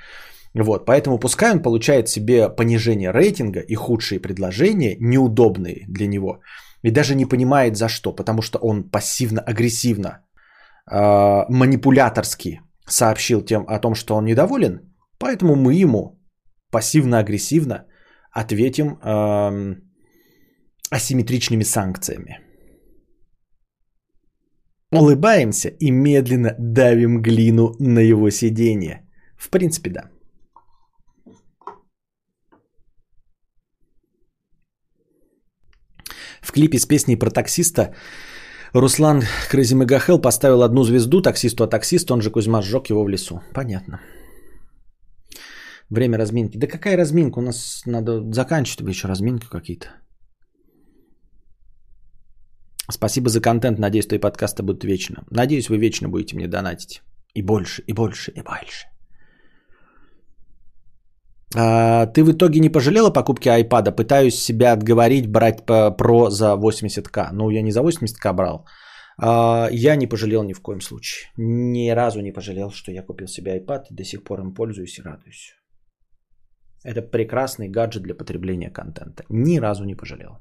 [0.55, 6.40] Вот, поэтому пускай он получает себе понижение рейтинга и худшие предложения, неудобные для него,
[6.82, 10.09] и даже не понимает за что, потому что он пассивно-агрессивно,
[10.90, 14.81] э, манипуляторски сообщил тем о том, что он недоволен,
[15.19, 16.19] поэтому мы ему
[16.73, 17.85] пассивно-агрессивно
[18.40, 19.77] ответим э,
[20.90, 22.39] асимметричными санкциями.
[24.93, 29.06] Улыбаемся и медленно давим глину на его сиденье.
[29.36, 30.10] В принципе, да.
[36.40, 37.94] В клипе с песней про таксиста
[38.73, 43.43] Руслан Крызимегахел поставил одну звезду таксисту, а таксист, он же Кузьма, сжег его в лесу.
[43.52, 44.01] Понятно.
[45.90, 46.59] Время разминки.
[46.59, 47.39] Да какая разминка?
[47.39, 49.89] У нас надо заканчивать еще разминки какие-то.
[52.90, 53.78] Спасибо за контент.
[53.78, 55.24] Надеюсь, твои подкасты будут вечно.
[55.31, 57.02] Надеюсь, вы вечно будете мне донатить.
[57.35, 58.86] И больше, и больше, и больше.
[61.56, 63.97] А, ты в итоге не пожалел о покупке iPad?
[63.97, 67.31] Пытаюсь себя отговорить брать Pro за 80к.
[67.32, 68.66] Ну, я не за 80к брал.
[69.19, 71.31] А, я не пожалел ни в коем случае.
[71.36, 73.85] Ни разу не пожалел, что я купил себе iPad.
[73.90, 75.58] До сих пор им пользуюсь и радуюсь.
[76.89, 79.24] Это прекрасный гаджет для потребления контента.
[79.28, 80.39] Ни разу не пожалел.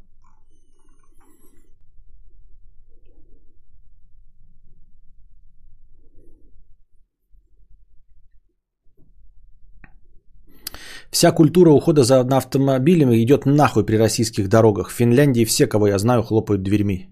[11.12, 14.90] Вся культура ухода за автомобилями идет нахуй при российских дорогах.
[14.90, 17.10] В Финляндии все, кого я знаю, хлопают дверьми.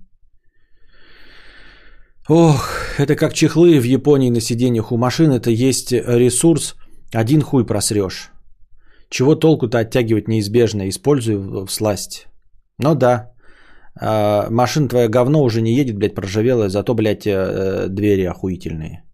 [2.30, 5.32] Ох, это как чехлы в Японии на сиденьях у машин.
[5.32, 6.76] Это есть ресурс,
[7.14, 8.35] один хуй просрешь.
[9.10, 12.28] Чего толку-то оттягивать неизбежно, используй в сласть.
[12.80, 13.32] Ну да,
[14.00, 19.05] а, машина твоя говно уже не едет, блядь, проржавелая, зато, блядь, э, двери охуительные.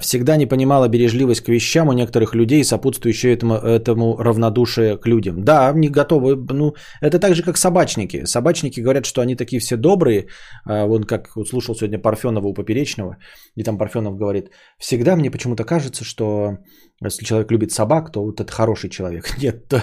[0.00, 5.44] Всегда не понимала бережливость к вещам у некоторых людей, сопутствующие этому, этому равнодушие к людям.
[5.44, 6.36] Да, не готовы.
[6.36, 8.24] Ну, это так же, как собачники.
[8.24, 10.28] Собачники говорят, что они такие все добрые.
[10.64, 13.16] А, вон как слушал сегодня Парфенова у Поперечного,
[13.56, 16.58] и там Парфенов говорит, всегда мне почему-то кажется, что
[17.04, 19.38] если человек любит собак, то вот это хороший человек.
[19.42, 19.82] Нет, то,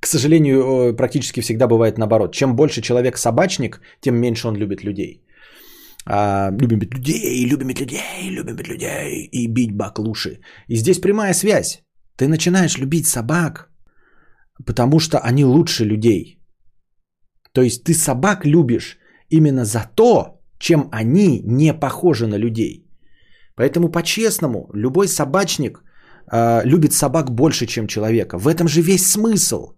[0.00, 2.34] к сожалению, практически всегда бывает наоборот.
[2.34, 5.22] Чем больше человек собачник, тем меньше он любит людей
[6.10, 10.40] а, любим бить людей, любим бить людей, любим бить людей и бить баклуши.
[10.68, 11.82] И здесь прямая связь.
[12.16, 13.70] Ты начинаешь любить собак,
[14.66, 16.40] потому что они лучше людей.
[17.52, 18.98] То есть ты собак любишь
[19.28, 22.86] именно за то, чем они не похожи на людей.
[23.54, 25.82] Поэтому по-честному, любой собачник
[26.32, 28.38] э, любит собак больше, чем человека.
[28.38, 29.74] В этом же весь смысл.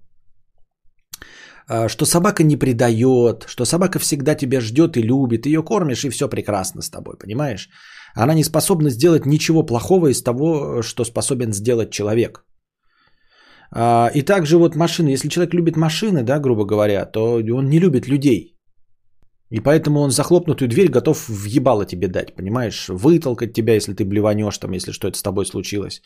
[1.70, 6.10] А, что собака не предает, что собака всегда тебя ждет и любит, ее кормишь, и
[6.10, 7.68] все прекрасно с тобой, понимаешь?
[8.16, 12.44] Она не способна сделать ничего плохого из того, что способен сделать человек.
[13.72, 17.78] А, и также вот машины, если человек любит машины, да, грубо говоря, то он не
[17.78, 18.56] любит людей.
[19.50, 22.88] И поэтому он захлопнутую дверь готов въебало тебе дать, понимаешь?
[22.88, 26.02] Вытолкать тебя, если ты блеванешь там, если что-то с тобой случилось.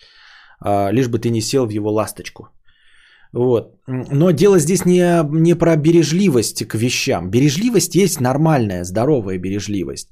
[0.60, 2.48] А, лишь бы ты не сел в его ласточку.
[3.34, 3.74] Вот.
[3.86, 7.30] Но дело здесь не, не про бережливость к вещам.
[7.30, 10.08] Бережливость есть нормальная, здоровая бережливость.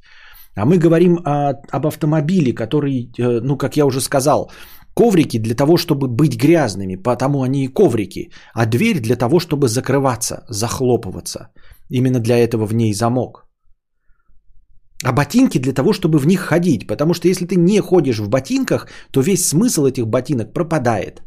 [0.56, 4.50] А мы говорим о, об автомобиле, который, э, ну, как я уже сказал,
[4.94, 9.68] коврики для того, чтобы быть грязными, потому они и коврики, а дверь для того, чтобы
[9.68, 11.48] закрываться, захлопываться.
[11.90, 13.46] Именно для этого в ней замок.
[15.04, 18.28] А ботинки для того, чтобы в них ходить, потому что если ты не ходишь в
[18.28, 21.22] ботинках, то весь смысл этих ботинок пропадает.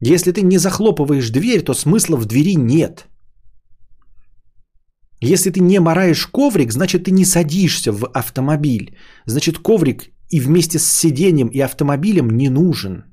[0.00, 3.06] Если ты не захлопываешь дверь, то смысла в двери нет.
[5.20, 8.96] Если ты не мораешь коврик, значит ты не садишься в автомобиль.
[9.26, 13.04] Значит коврик и вместе с сиденьем и автомобилем не нужен.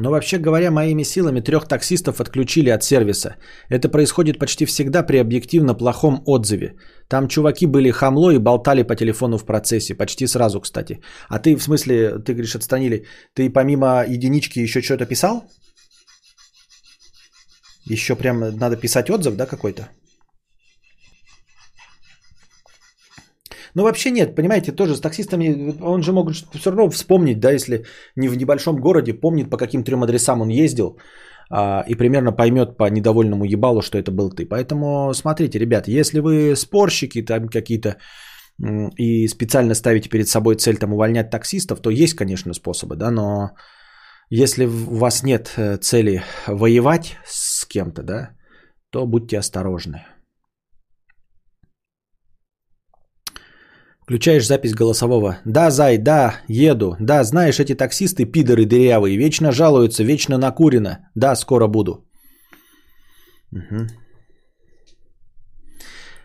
[0.00, 3.34] Но вообще говоря, моими силами трех таксистов отключили от сервиса.
[3.68, 6.76] Это происходит почти всегда при объективно плохом отзыве.
[7.08, 9.94] Там чуваки были хамло и болтали по телефону в процессе.
[9.94, 11.00] Почти сразу, кстати.
[11.28, 13.06] А ты, в смысле, ты говоришь, отстранили.
[13.34, 15.42] Ты помимо единички еще что-то писал?
[17.86, 19.88] Еще прям надо писать отзыв, да, какой-то?
[23.74, 27.84] Ну, вообще нет, понимаете, тоже с таксистами, он же может все равно вспомнить, да, если
[28.16, 30.98] не в небольшом городе, помнит, по каким трем адресам он ездил,
[31.50, 34.46] и примерно поймет по недовольному ебалу, что это был ты.
[34.46, 37.96] Поэтому смотрите, ребят, если вы спорщики там какие-то
[38.96, 43.50] и специально ставите перед собой цель там увольнять таксистов, то есть, конечно, способы, да, но
[44.30, 48.30] если у вас нет э, цели воевать с кем-то, да,
[48.90, 50.04] то будьте осторожны.
[54.08, 55.36] Включаешь запись голосового.
[55.44, 56.96] Да, Зай, да, еду.
[56.98, 59.18] Да, знаешь, эти таксисты пидоры дырявые.
[59.18, 61.10] Вечно жалуются, вечно накурено.
[61.14, 62.08] Да, скоро буду.
[63.52, 63.86] Угу.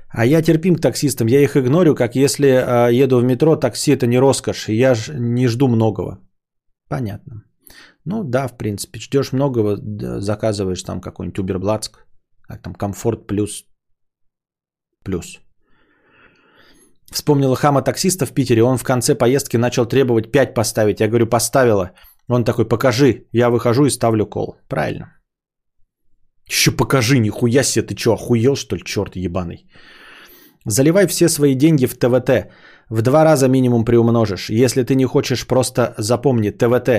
[0.07, 1.27] А я терпим к таксистам.
[1.27, 4.69] Я их игнорю, как если э, еду в метро, такси это не роскошь.
[4.69, 6.22] Я ж не жду многого.
[6.88, 7.43] Понятно.
[8.05, 9.77] Ну да, в принципе, ждешь многого,
[10.22, 12.05] заказываешь там какой-нибудь Уберблацк,
[12.47, 13.65] как там комфорт плюс
[15.03, 15.42] плюс.
[17.14, 18.64] Вспомнила хама таксиста в Питере.
[18.64, 20.99] Он в конце поездки начал требовать 5 поставить.
[20.99, 21.91] Я говорю, поставила.
[22.27, 23.27] Он такой, покажи.
[23.31, 24.56] Я выхожу и ставлю кол.
[24.68, 25.06] Правильно.
[26.49, 29.65] Еще покажи, нихуя себе, ты что, охуел, что ли, черт ебаный?
[30.65, 32.52] Заливай все свои деньги в ТВТ.
[32.90, 34.49] В два раза минимум приумножишь.
[34.49, 36.90] Если ты не хочешь, просто запомни ТВТ.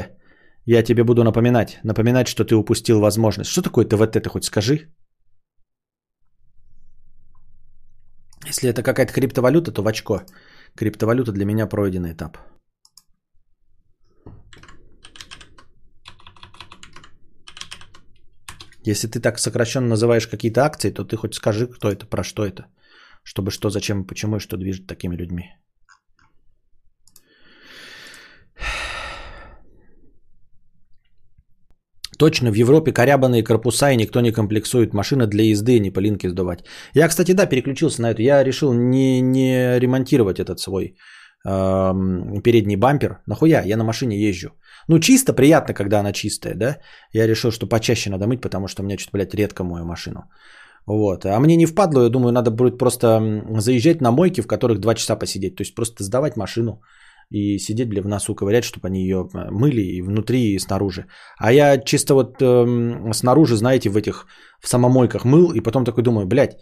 [0.65, 1.81] Я тебе буду напоминать.
[1.83, 3.51] Напоминать, что ты упустил возможность.
[3.51, 4.93] Что такое ТВТ, ты хоть скажи?
[8.47, 10.23] Если это какая-то криптовалюта, то в очко.
[10.77, 12.39] Криптовалюта для меня пройденный этап.
[18.87, 22.45] Если ты так сокращенно называешь какие-то акции, то ты хоть скажи, кто это, про что
[22.45, 22.67] это.
[23.23, 25.45] Чтобы что, зачем, почему и что движет такими людьми.
[32.19, 34.95] Точно, в Европе корябанные корпуса и никто не комплексует.
[34.95, 36.65] Машина для езды, не пылинки сдувать.
[36.95, 38.23] Я, кстати, да, переключился на это.
[38.23, 40.97] Я решил не, не ремонтировать этот свой
[41.47, 41.93] э,
[42.43, 43.19] передний бампер.
[43.27, 43.63] Нахуя?
[43.65, 44.49] Я на машине езжу.
[44.89, 46.79] Ну, чисто приятно, когда она чистая, да?
[47.13, 50.25] Я решил, что почаще надо мыть, потому что у меня что-то, блядь, редко мою машину.
[50.87, 51.25] Вот.
[51.25, 53.21] А мне не впадло, я думаю, надо будет просто
[53.59, 55.57] заезжать на мойки, в которых два часа посидеть.
[55.57, 56.83] То есть просто сдавать машину
[57.31, 61.07] и сидеть, бля, в носу ковырять, чтобы они ее э, мыли и внутри, и снаружи.
[61.39, 64.27] А я чисто вот э, снаружи, знаете, в этих,
[64.61, 66.57] в самомойках мыл, и потом такой думаю, блядь,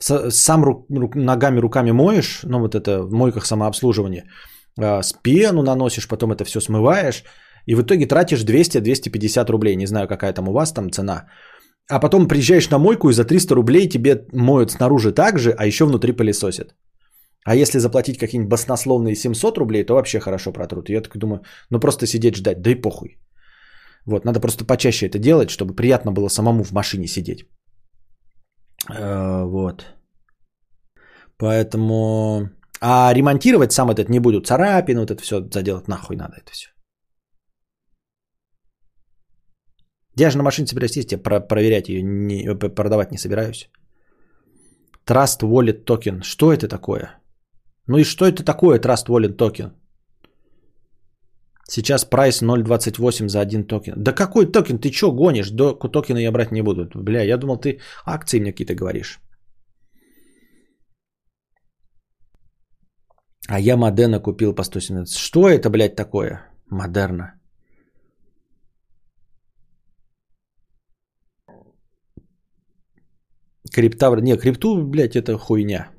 [0.00, 4.24] сам рук, рук, ногами, руками моешь, ну вот это в мойках самообслуживания,
[4.80, 7.24] э, с пену наносишь, потом это все смываешь,
[7.66, 11.26] и в итоге тратишь 200-250 рублей, не знаю, какая там у вас там цена,
[11.90, 15.66] а потом приезжаешь на мойку и за 300 рублей тебе моют снаружи так же, а
[15.66, 16.74] еще внутри пылесосят.
[17.44, 20.90] А если заплатить какие-нибудь баснословные 700 рублей, то вообще хорошо протрут.
[20.90, 23.18] Я так думаю, ну просто сидеть ждать, да и похуй.
[24.06, 27.46] Вот, надо просто почаще это делать, чтобы приятно было самому в машине сидеть.
[28.90, 29.86] Э, вот.
[31.36, 32.50] Поэтому...
[32.80, 34.40] А ремонтировать сам этот не буду.
[34.40, 36.70] Царапину, вот это все заделать нахуй надо это все.
[40.16, 43.70] Я же на машине собираюсь ездить, я проверять ее, не, продавать не собираюсь.
[45.06, 46.22] Trust Wallet Token.
[46.22, 47.18] Что это такое?
[47.88, 49.72] Ну и что это такое Trust Wallet Token?
[51.70, 53.94] Сейчас price 0.28 за один токен.
[53.96, 54.78] Да какой токен?
[54.78, 55.50] Ты что гонишь?
[55.50, 56.88] До токена я брать не буду.
[56.94, 59.20] Бля, я думал, ты акции мне какие-то говоришь.
[63.48, 65.14] А я Moderna купил по 117.
[65.14, 66.40] Что это, блядь, такое?
[66.70, 67.34] Moderna.
[73.70, 74.20] Криптавр.
[74.20, 75.97] Не, крипту, блядь, это хуйня.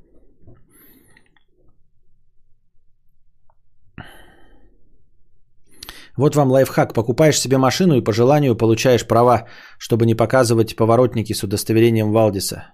[6.19, 6.93] Вот вам лайфхак.
[6.93, 9.47] Покупаешь себе машину и по желанию получаешь права,
[9.79, 12.73] чтобы не показывать поворотники с удостоверением Валдиса.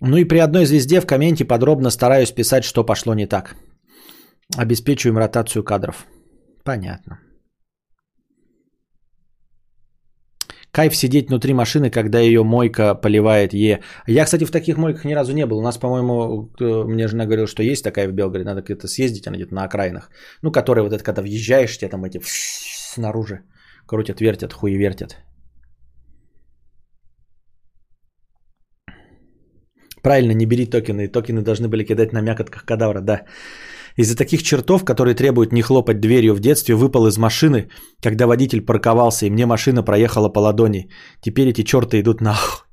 [0.00, 3.56] Ну и при одной звезде в комменте подробно стараюсь писать, что пошло не так.
[4.56, 6.06] Обеспечиваем ротацию кадров.
[6.64, 7.18] Понятно.
[10.78, 13.80] Кайф сидеть внутри машины, когда ее мойка поливает Е.
[14.06, 15.58] Я, кстати, в таких мойках ни разу не был.
[15.58, 18.44] У нас, по-моему, мне жена говорила, что есть такая в Белгороде.
[18.44, 20.08] Надо где-то съездить, она где-то на окраинах.
[20.42, 22.20] Ну, которая вот это, когда въезжаешь, тебе там эти
[22.94, 23.40] снаружи
[23.88, 25.16] крутят, вертят, вертят.
[30.02, 31.08] Правильно, не бери токены.
[31.08, 33.24] Токены должны были кидать на мякотках кадавра, да.
[33.98, 37.68] Из-за таких чертов, которые требуют не хлопать дверью в детстве, выпал из машины,
[38.00, 40.88] когда водитель парковался, и мне машина проехала по ладони.
[41.20, 42.68] Теперь эти черты идут нахуй.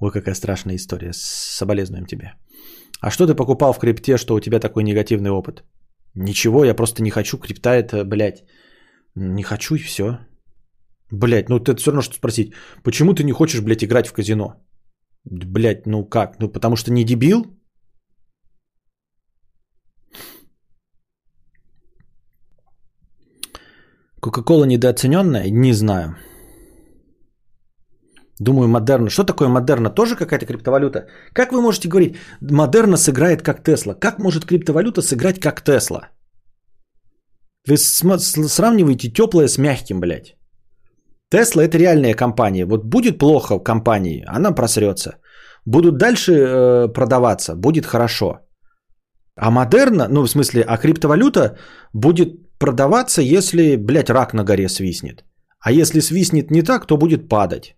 [0.00, 1.12] Ой, какая страшная история.
[1.12, 2.32] Соболезнуем тебе.
[3.02, 5.64] А что ты покупал в крипте, что у тебя такой негативный опыт?
[6.14, 7.38] Ничего, я просто не хочу.
[7.38, 8.44] Крипта это, блядь,
[9.14, 10.18] не хочу и все.
[11.12, 12.54] Блядь, ну ты все равно что спросить.
[12.82, 14.54] Почему ты не хочешь, блядь, играть в казино?
[15.24, 16.38] Блядь, ну как?
[16.38, 17.59] Ну потому что не дебил?
[24.20, 25.50] Кока-кола недооцененная?
[25.50, 26.16] Не знаю.
[28.38, 29.10] Думаю, модерна.
[29.10, 29.90] Что такое модерна?
[29.90, 31.06] Тоже какая-то криптовалюта?
[31.32, 33.94] Как вы можете говорить, модерна сыграет как Тесла?
[33.94, 36.08] Как может криптовалюта сыграть как Тесла?
[37.68, 40.36] Вы сравниваете теплое с мягким, блядь.
[41.30, 42.66] Тесла это реальная компания.
[42.66, 45.18] Вот будет плохо в компании, она просрется.
[45.66, 48.40] Будут дальше э, продаваться, будет хорошо.
[49.36, 51.58] А модерна, ну в смысле, а криптовалюта
[51.92, 55.24] будет продаваться, если, блядь, рак на горе свистнет.
[55.60, 57.74] А если свистнет не так, то будет падать.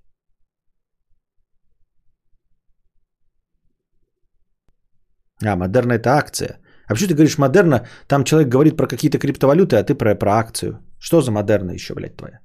[5.45, 6.59] А, модерна это акция.
[6.87, 7.87] А почему ты говоришь модерна?
[8.09, 10.79] Там человек говорит про какие-то криптовалюты, а ты про, про акцию.
[11.01, 12.39] Что за модерна еще, блядь, твоя?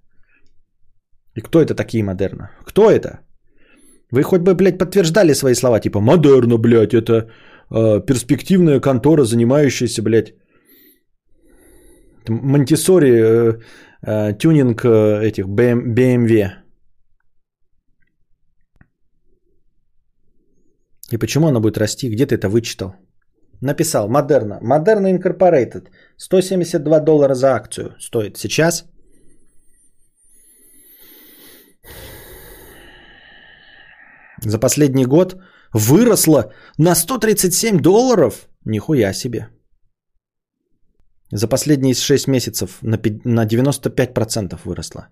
[1.35, 2.49] И кто это такие модерна?
[2.65, 3.19] Кто это?
[4.11, 7.29] Вы хоть бы, блядь, подтверждали свои слова, типа модерна, блядь, это
[7.71, 10.33] э, перспективная контора, занимающаяся, блядь,
[12.29, 13.59] Монтисори э,
[14.01, 16.51] э, тюнинг э, этих BMW.
[21.11, 22.09] И почему она будет расти?
[22.09, 22.95] Где ты это вычитал?
[23.61, 24.59] написал Модерна.
[24.61, 25.89] Модерна Incorporated.
[26.17, 28.85] 172 доллара за акцию стоит сейчас.
[34.45, 35.35] За последний год
[35.73, 38.47] выросла на 137 долларов.
[38.65, 39.49] Нихуя себе.
[41.31, 45.07] За последние 6 месяцев на 95% выросла.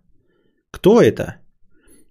[0.72, 1.36] Кто это?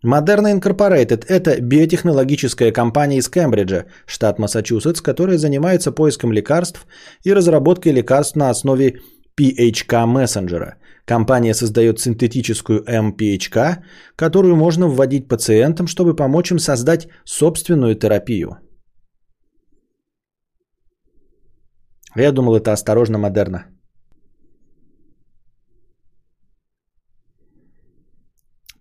[0.04, 6.86] Moderna Incorporated– это биотехнологическая компания из Кембриджа, штат Массачусетс, которая занимается поиском лекарств
[7.24, 9.00] и разработкой лекарств на основе
[9.40, 10.74] PHK-мессенджера.
[11.06, 13.82] Компания создает синтетическую MPHK,
[14.16, 18.58] которую можно вводить пациентам, чтобы помочь им создать собственную терапию.
[22.16, 23.73] Я думал, это осторожно модерно.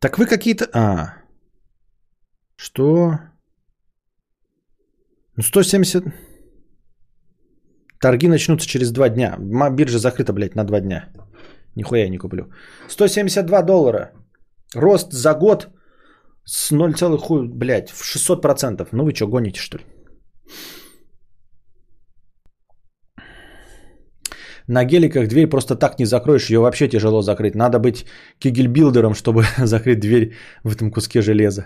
[0.04, 0.66] Так вы какие-то...
[0.74, 1.14] А.
[2.58, 3.20] Что?
[5.38, 6.04] Ну, 170...
[8.02, 9.38] Торги начнутся через два дня.
[9.72, 11.10] Биржа закрыта, блядь, на два дня.
[11.76, 12.52] Нихуя я не куплю.
[12.90, 14.12] 172 доллара.
[14.76, 15.70] Рост за год
[16.46, 18.90] с 0, хуй, блядь, в 600%.
[18.92, 19.86] Ну вы что, гоните, что ли?
[24.68, 27.56] На геликах дверь просто так не закроешь, ее вообще тяжело закрыть.
[27.56, 28.06] Надо быть
[28.40, 30.34] кигельбилдером, чтобы закрыть дверь
[30.64, 31.66] в этом куске железа.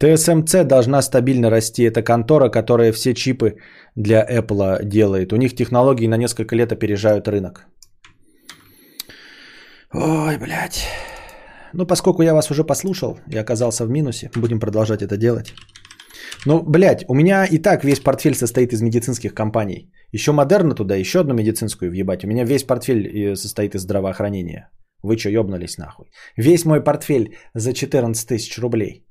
[0.00, 1.82] TSMC должна стабильно расти.
[1.82, 3.56] Это контора, которая все чипы
[3.96, 5.32] для Apple делает.
[5.32, 7.66] У них технологии на несколько лет опережают рынок.
[9.92, 10.86] Ой, блядь.
[11.72, 15.52] Ну, поскольку я вас уже послушал и оказался в минусе, будем продолжать это делать.
[16.46, 19.92] Ну, блядь, у меня и так весь портфель состоит из медицинских компаний.
[20.12, 22.24] Еще модерна туда, еще одну медицинскую въебать.
[22.24, 24.70] У меня весь портфель э, состоит из здравоохранения.
[25.02, 26.10] Вы что, ебнулись нахуй?
[26.36, 29.06] Весь мой портфель за 14 тысяч рублей.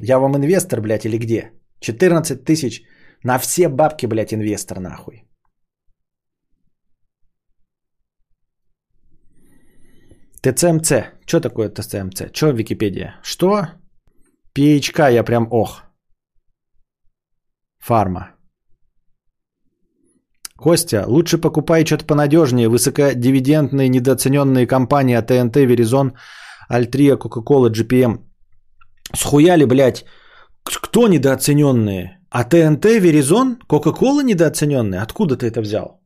[0.00, 1.52] Я вам инвестор, блядь, или где?
[1.80, 2.82] 14 тысяч
[3.24, 5.24] на все бабки, блядь, инвестор нахуй.
[10.42, 10.92] ТЦМЦ.
[11.26, 12.32] Что такое ТЦМЦ?
[12.32, 13.14] Что в Википедии?
[13.22, 13.68] Что?
[14.56, 15.82] PHK я прям ох.
[17.78, 18.30] Фарма.
[20.56, 22.68] Костя, лучше покупай что-то понадежнее.
[22.68, 26.12] Высокодивидендные недооцененные компании АТНТ, Веризон,
[26.68, 28.18] Альтрия, Кока-Кола, GPM.
[29.12, 30.04] Схуяли, блядь.
[30.62, 32.20] Кто недооцененные?
[32.30, 35.02] АТНТ, Веризон, Кока-Кола недооцененные?
[35.02, 36.03] Откуда ты это взял?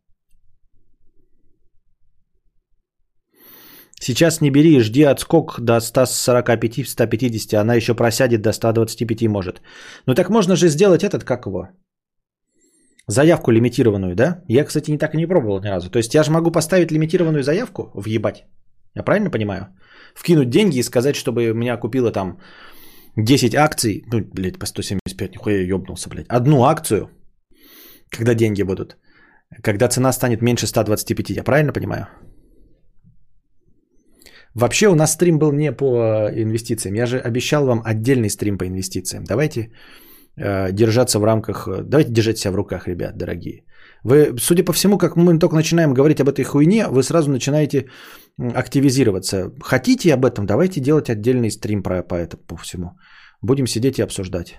[4.00, 9.60] Сейчас не бери, жди отскок до 145-150, она еще просядет до 125 может.
[10.06, 11.68] Ну так можно же сделать этот, как его?
[13.08, 14.42] Заявку лимитированную, да?
[14.48, 15.90] Я, кстати, не так и не пробовал ни разу.
[15.90, 18.44] То есть я же могу поставить лимитированную заявку, въебать.
[18.94, 19.66] Я правильно понимаю?
[20.14, 22.38] Вкинуть деньги и сказать, чтобы меня купила там
[23.16, 24.04] 10 акций.
[24.12, 26.26] Ну, блядь, по 175, нихуя я ебнулся, блядь.
[26.28, 27.10] Одну акцию,
[28.10, 28.96] когда деньги будут.
[29.62, 32.06] Когда цена станет меньше 125, я правильно понимаю?
[34.58, 36.94] Вообще у нас стрим был не по инвестициям.
[36.94, 39.24] Я же обещал вам отдельный стрим по инвестициям.
[39.24, 39.70] Давайте
[40.36, 41.68] э, держаться в рамках...
[41.68, 43.62] Э, давайте держать себя в руках, ребят, дорогие.
[44.04, 47.88] Вы, судя по всему, как мы только начинаем говорить об этой хуйне, вы сразу начинаете
[48.54, 49.52] активизироваться.
[49.62, 50.46] Хотите об этом?
[50.46, 52.90] Давайте делать отдельный стрим про, по этому, по всему.
[53.42, 54.58] Будем сидеть и обсуждать.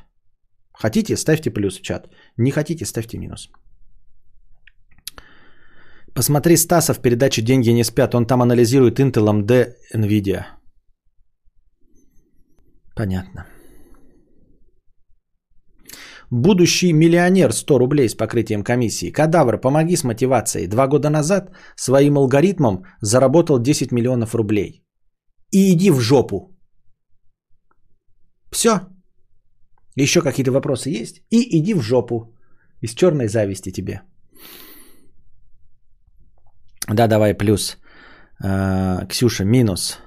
[0.71, 1.17] Хотите?
[1.17, 2.07] Ставьте плюс в чат.
[2.37, 2.85] Не хотите?
[2.85, 3.49] Ставьте минус.
[6.15, 8.15] Посмотри Стаса в передаче «Деньги не спят».
[8.15, 10.45] Он там анализирует Intel, AMD, NVIDIA.
[12.95, 13.45] Понятно.
[16.31, 19.11] Будущий миллионер 100 рублей с покрытием комиссии.
[19.11, 20.67] Кадавр, помоги с мотивацией.
[20.67, 24.83] Два года назад своим алгоритмом заработал 10 миллионов рублей.
[25.51, 26.55] И иди в жопу.
[28.51, 28.69] Все.
[29.95, 31.21] Еще какие-то вопросы есть?
[31.31, 32.35] И иди в жопу.
[32.81, 34.01] Из черной зависти тебе.
[36.93, 37.77] Да, давай плюс.
[38.43, 39.99] А, Ксюша минус.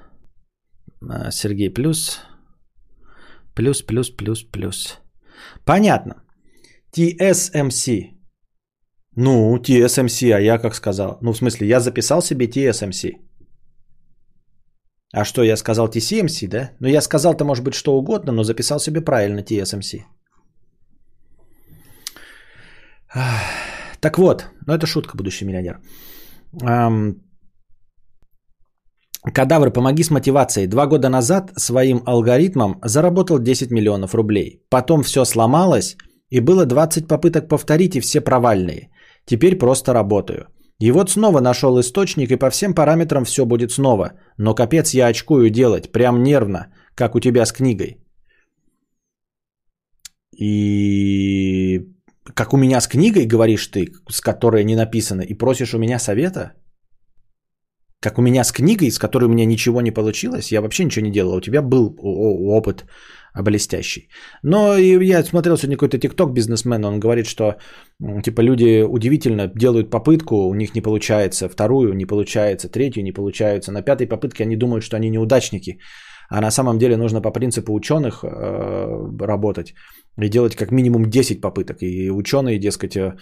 [1.08, 2.20] А, Сергей плюс.
[3.54, 4.98] Плюс, плюс, плюс, плюс.
[5.64, 6.14] Понятно.
[6.96, 8.10] TSMC.
[9.16, 11.18] Ну, TSMC, а я как сказал?
[11.22, 13.12] Ну, в смысле, я записал себе TSMC.
[15.14, 16.70] А что, я сказал TCMC, да?
[16.80, 20.04] Ну, я сказал-то, может быть, что угодно, но записал себе правильно TSMC.
[24.00, 25.80] Так вот, ну это шутка, будущий миллионер.
[29.34, 30.66] Кадавр, помоги с мотивацией.
[30.66, 34.62] Два года назад своим алгоритмом заработал 10 миллионов рублей.
[34.68, 35.96] Потом все сломалось,
[36.30, 38.90] и было 20 попыток повторить, и все провальные.
[39.24, 40.48] Теперь просто работаю.
[40.80, 44.12] И вот снова нашел источник, и по всем параметрам все будет снова.
[44.36, 46.66] Но капец я очкую делать, прям нервно,
[46.96, 47.98] как у тебя с книгой.
[50.36, 51.80] И
[52.34, 55.98] Как у меня с книгой, говоришь ты, с которой не написано, и просишь у меня
[55.98, 56.52] совета?
[58.00, 61.06] Как у меня с книгой, с которой у меня ничего не получилось, я вообще ничего
[61.06, 61.36] не делал.
[61.36, 62.84] У тебя был опыт
[63.34, 64.08] блестящий.
[64.42, 67.56] Но я смотрел сегодня какой-то тикток бизнесмена, он говорит, что
[68.22, 73.72] типа люди удивительно делают попытку, у них не получается, вторую не получается, третью не получается,
[73.72, 75.78] на пятой попытке они думают, что они неудачники.
[76.28, 79.74] А на самом деле нужно по принципу ученых э, работать
[80.18, 81.82] и делать как минимум 10 попыток.
[81.82, 83.16] И ученые, дескать, э,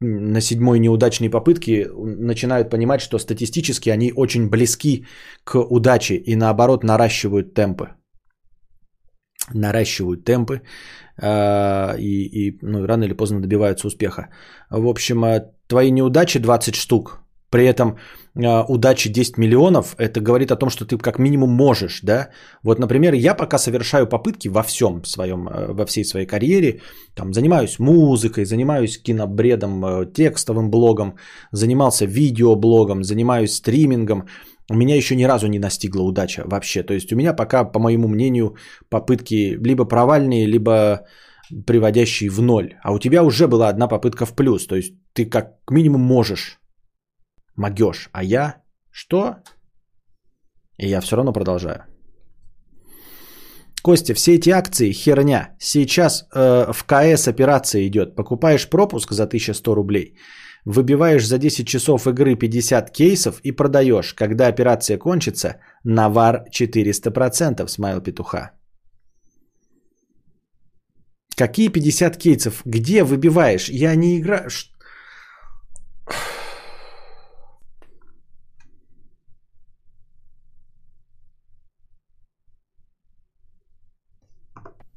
[0.00, 5.06] на седьмой неудачной попытке начинают понимать, что статистически они очень близки
[5.44, 7.88] к удаче и наоборот наращивают темпы.
[9.54, 10.62] Наращивают темпы
[11.22, 14.28] э, и, и ну, рано или поздно добиваются успеха.
[14.70, 17.25] В общем, э, твои неудачи 20 штук,
[17.56, 17.96] при этом
[18.34, 22.28] э, удачи 10 миллионов, это говорит о том, что ты как минимум можешь, да.
[22.62, 26.80] Вот, например, я пока совершаю попытки во всем своем, э, во всей своей карьере,
[27.14, 31.14] там, занимаюсь музыкой, занимаюсь кинобредом, э, текстовым блогом,
[31.52, 34.26] занимался видеоблогом, занимаюсь стримингом,
[34.70, 36.82] у меня еще ни разу не настигла удача вообще.
[36.82, 38.56] То есть у меня пока, по моему мнению,
[38.90, 41.06] попытки либо провальные, либо
[41.66, 42.74] приводящие в ноль.
[42.82, 44.66] А у тебя уже была одна попытка в плюс.
[44.66, 46.60] То есть ты как минимум можешь
[47.56, 48.08] могешь.
[48.12, 49.36] А я что?
[50.78, 51.84] И я все равно продолжаю.
[53.82, 55.54] Костя, все эти акции херня.
[55.58, 58.16] Сейчас э, в КС операция идет.
[58.16, 60.16] Покупаешь пропуск за 1100 рублей,
[60.64, 64.12] выбиваешь за 10 часов игры 50 кейсов и продаешь.
[64.14, 68.50] Когда операция кончится, навар 400%, смайл петуха.
[71.36, 72.62] Какие 50 кейсов?
[72.64, 73.68] Где выбиваешь?
[73.68, 74.48] Я не играю.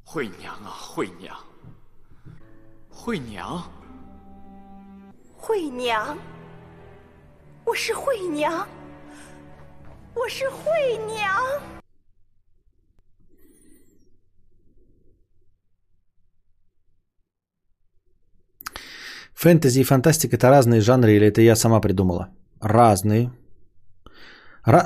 [0.09, 1.37] 惠娘啊，惠娘，
[2.89, 3.67] 惠娘，
[5.37, 6.17] 惠娘，
[7.65, 8.67] 我是惠娘，
[10.15, 11.61] 我是惠娘。
[19.35, 22.31] Фэнтези и фантастика это разные жанры или это я сама придумала?
[22.61, 23.31] Разные.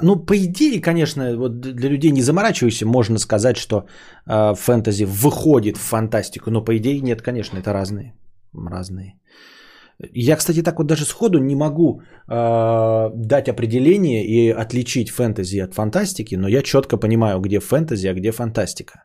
[0.01, 3.85] Ну, по идее, конечно, вот для людей не заморачивающихся, можно сказать, что
[4.27, 8.13] э, фэнтези выходит в фантастику, но по идее нет, конечно, это разные.
[8.53, 9.13] Разные.
[10.13, 15.73] Я, кстати, так вот даже сходу не могу э, дать определение и отличить фэнтези от
[15.73, 19.03] фантастики, но я четко понимаю, где фэнтези, а где фантастика.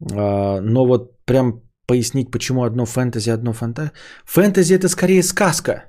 [0.00, 3.96] Э, но вот прям пояснить, почему одно фэнтези, одно фантастика.
[4.24, 5.84] Фэнтези это скорее сказка.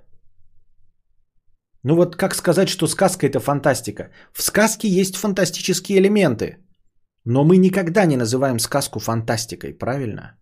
[1.83, 4.11] Ну вот как сказать, что сказка это фантастика?
[4.33, 6.57] В сказке есть фантастические элементы.
[7.25, 10.37] Но мы никогда не называем сказку фантастикой, правильно?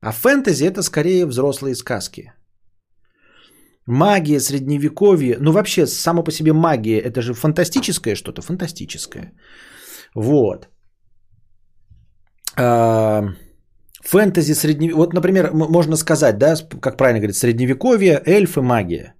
[0.00, 2.32] А фэнтези это скорее взрослые сказки.
[3.86, 9.32] Магия, средневековье, ну вообще само по себе магия, это же фантастическое что-то, фантастическое.
[10.14, 10.68] Вот.
[12.56, 13.22] А,
[14.02, 19.14] фэнтези, средневековье, вот, например, можно сказать, да, как правильно говорить, средневековье, эльфы, магия.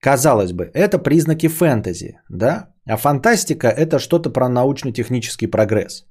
[0.00, 2.68] Казалось бы, это признаки фэнтези, да?
[2.88, 6.06] А фантастика– это что-то про научно-технический прогресс.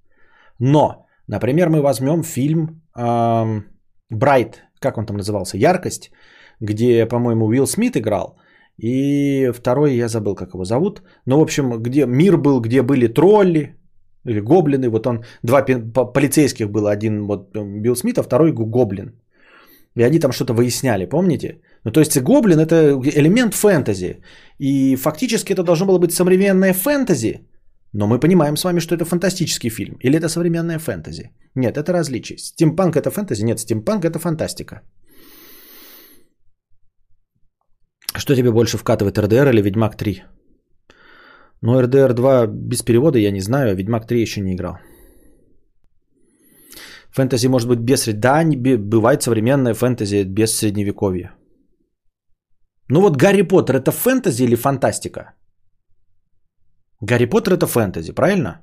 [0.59, 3.65] Но, например, мы возьмем фильм эм,
[4.09, 6.11] «Брайт», как он там назывался, «Яркость»,
[6.59, 8.37] где, по-моему, Уилл Смит играл,
[8.77, 13.07] и второй, я забыл, как его зовут, но, в общем, где мир был, где были
[13.07, 13.75] тролли,
[14.25, 15.61] или гоблины, вот он, два
[16.13, 19.21] полицейских было, один вот Билл Смит, а второй гоблин.
[19.95, 21.61] И они там что-то выясняли, помните?
[21.85, 22.75] Ну, то есть гоблин это
[23.15, 24.21] элемент фэнтези.
[24.59, 27.47] И фактически это должно было быть современное фэнтези,
[27.93, 29.95] но мы понимаем с вами, что это фантастический фильм.
[30.03, 31.31] Или это современное фэнтези.
[31.55, 32.37] Нет, это различие.
[32.37, 33.43] Стимпанк это фэнтези?
[33.43, 34.81] Нет, стимпанк это фантастика.
[38.17, 40.23] Что тебе больше вкатывает, РДР или Ведьмак 3?
[41.61, 44.77] Ну, РДР 2 без перевода я не знаю, а Ведьмак 3 еще не играл.
[47.11, 48.05] Фэнтези может быть без...
[48.07, 48.43] Да,
[48.77, 51.35] бывает современное фэнтези без средневековья.
[52.89, 55.33] Ну вот Гарри Поттер это фэнтези или фантастика?
[57.01, 58.61] Гарри Поттер это фэнтези, правильно?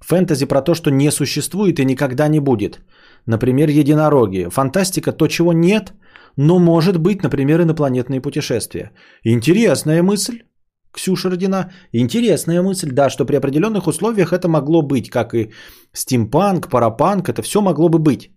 [0.00, 2.80] Фэнтези про то, что не существует и никогда не будет.
[3.26, 4.48] Например, единороги.
[4.50, 5.92] Фантастика то, чего нет,
[6.36, 8.92] но может быть, например, инопланетные путешествия.
[9.24, 10.44] Интересная мысль.
[10.92, 11.72] Ксюша Родина.
[11.92, 15.50] Интересная мысль, да, что при определенных условиях это могло быть, как и
[15.92, 18.30] стимпанк, парапанк, это все могло бы быть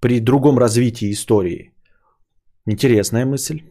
[0.00, 1.72] при другом развитии истории.
[2.66, 3.62] Интересная мысль.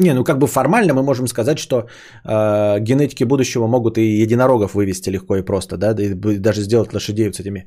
[0.00, 1.76] Не, ну как бы формально мы можем сказать, что
[2.24, 7.32] э, генетики будущего могут и единорогов вывести легко и просто, да, и даже сделать лошадей
[7.32, 7.66] с этими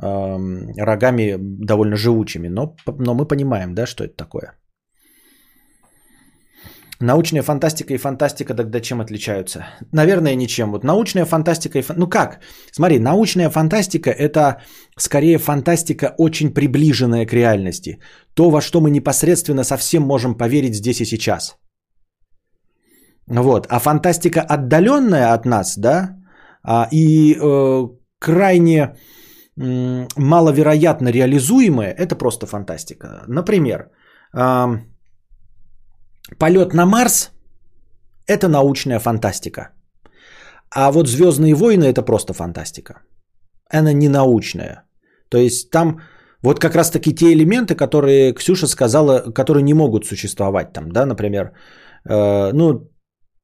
[0.00, 2.48] э, рогами довольно живучими.
[2.48, 4.61] Но, но мы понимаем, да, что это такое.
[7.02, 9.66] Научная фантастика и фантастика тогда чем отличаются?
[9.92, 10.70] Наверное, ничем.
[10.70, 11.82] Вот научная фантастика и...
[11.82, 11.96] Фан...
[11.98, 12.40] Ну как?
[12.72, 14.62] Смотри, научная фантастика– это
[14.96, 17.98] скорее фантастика, очень приближенная к реальности.
[18.34, 21.56] То, во что мы непосредственно совсем можем поверить здесь и сейчас.
[23.26, 23.66] Вот.
[23.68, 26.16] А фантастика отдаленная от нас, да,
[26.62, 27.88] а, и э,
[28.20, 33.24] крайне э, маловероятно реализуемая– это просто фантастика.
[33.26, 33.90] Например,
[34.36, 34.66] э,
[36.38, 37.30] Полет на Марс–
[38.26, 39.70] это научная фантастика.
[40.70, 43.02] А вот Звездные войны– это просто фантастика.
[43.68, 44.84] Она не научная.
[45.28, 46.00] То есть там
[46.42, 51.06] вот как раз таки те элементы, которые Ксюша сказала, которые не могут существовать там, да,
[51.06, 51.52] например,
[52.08, 52.90] э, ну,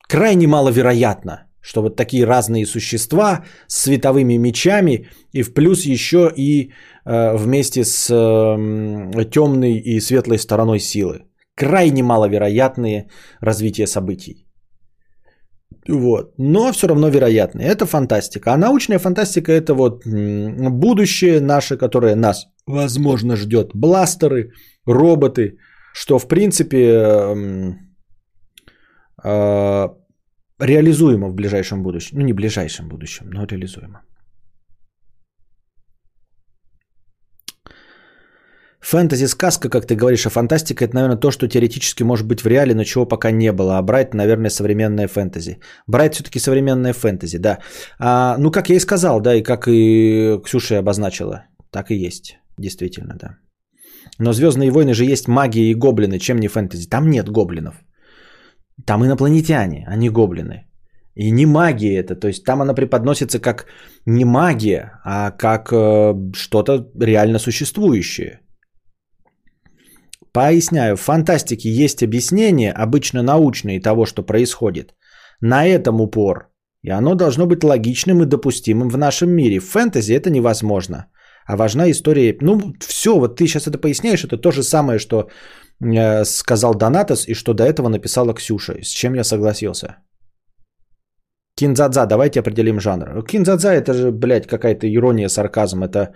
[0.09, 6.73] крайне маловероятно, что вот такие разные существа с световыми мечами и в плюс еще и
[7.05, 11.28] э, вместе с э, темной и светлой стороной силы
[11.59, 13.09] крайне маловероятные
[13.41, 14.47] развития событий.
[15.89, 16.35] Вот.
[16.39, 17.69] Но все равно вероятные.
[17.69, 18.53] Это фантастика.
[18.53, 23.71] А научная фантастика это вот будущее наше, которое нас, возможно, ждет.
[23.75, 24.51] Бластеры,
[24.87, 25.59] роботы,
[25.95, 27.75] что в принципе э,
[29.25, 29.89] э,
[30.61, 32.19] реализуемо в ближайшем будущем.
[32.19, 34.01] Ну, не ближайшем будущем, но реализуемо.
[38.81, 42.47] Фэнтези сказка, как ты говоришь, а фантастика это, наверное, то, что теоретически может быть в
[42.47, 43.79] реале, но чего пока не было.
[43.79, 45.59] А Брайт, наверное, современная фэнтези.
[45.87, 47.59] Брайт все-таки современная фэнтези, да.
[47.99, 52.39] А, ну, как я и сказал, да, и как и Ксюша обозначила, так и есть,
[52.59, 53.37] действительно, да.
[54.19, 56.89] Но Звездные войны же есть магия и гоблины, чем не фэнтези.
[56.89, 57.75] Там нет гоблинов.
[58.87, 60.69] Там инопланетяне, а не гоблины.
[61.17, 63.67] И не магия это, то есть там она преподносится как
[64.07, 68.41] не магия, а как э, что-то реально существующее.
[70.39, 74.95] Поясняю, в фантастике есть объяснение, обычно научное, того, что происходит.
[75.41, 76.53] На этом упор.
[76.85, 79.59] И оно должно быть логичным и допустимым в нашем мире.
[79.59, 81.07] В фэнтези это невозможно.
[81.45, 82.37] А важна история...
[82.41, 85.29] Ну, все, вот ты сейчас это поясняешь, это то же самое, что
[85.83, 89.97] э, сказал Донатос и что до этого написала Ксюша, с чем я согласился.
[91.57, 93.25] Кинзадза, давайте определим жанр.
[93.25, 95.83] Кинзадза это же, блядь, какая-то ирония, сарказм.
[95.83, 96.15] Это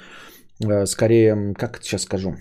[0.64, 2.36] э, скорее, как сейчас скажу,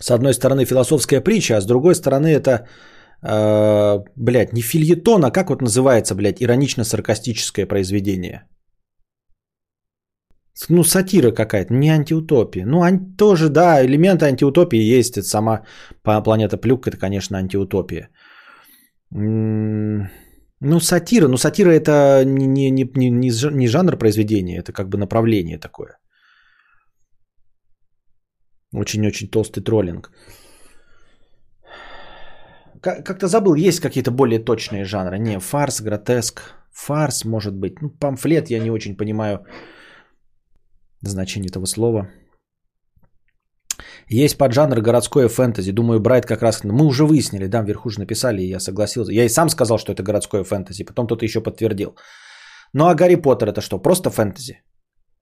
[0.00, 2.66] С одной стороны философская притча, а с другой стороны это,
[3.22, 8.42] э, блядь, не фильетон, а как вот называется, блядь, иронично-саркастическое произведение.
[10.70, 12.64] Ну, сатира какая-то, не антиутопия.
[12.66, 15.18] Ну, ан- тоже, да, элементы антиутопии есть.
[15.18, 15.62] Это сама
[16.02, 18.08] планета Плюк, это, конечно, антиутопия.
[19.10, 21.28] Ну, сатира.
[21.28, 25.98] Ну, сатира это не, не, не, не жанр произведения, это как бы направление такое.
[28.76, 30.10] Очень-очень толстый троллинг.
[32.82, 35.18] Как-то забыл, есть какие-то более точные жанры.
[35.18, 36.42] Не, фарс, гротеск.
[36.72, 37.80] Фарс, может быть.
[37.82, 39.38] Ну, памфлет, я не очень понимаю
[41.00, 42.10] значение этого слова.
[44.08, 45.72] Есть поджанр городское фэнтези.
[45.72, 46.62] Думаю, Брайт как раз...
[46.64, 49.12] Мы уже выяснили, да, вверху же написали, и я согласился.
[49.12, 50.84] Я и сам сказал, что это городское фэнтези.
[50.84, 51.96] Потом кто-то еще подтвердил.
[52.74, 53.78] Ну а Гарри Поттер это что?
[53.78, 54.62] Просто фэнтези?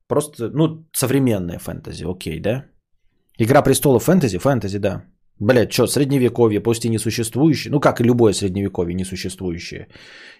[0.08, 2.64] Просто, ну, современное фэнтези, окей, да?
[3.38, 4.38] Игра престолов фэнтези?
[4.38, 5.04] Фэнтези, да.
[5.40, 9.88] Блять, что, средневековье, пусть и несуществующее, ну как и любое средневековье, несуществующее.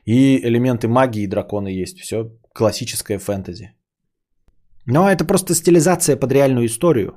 [0.04, 3.72] И элементы магии и драконы есть, все классическое фэнтези.
[4.86, 7.14] Но это просто стилизация под реальную историю.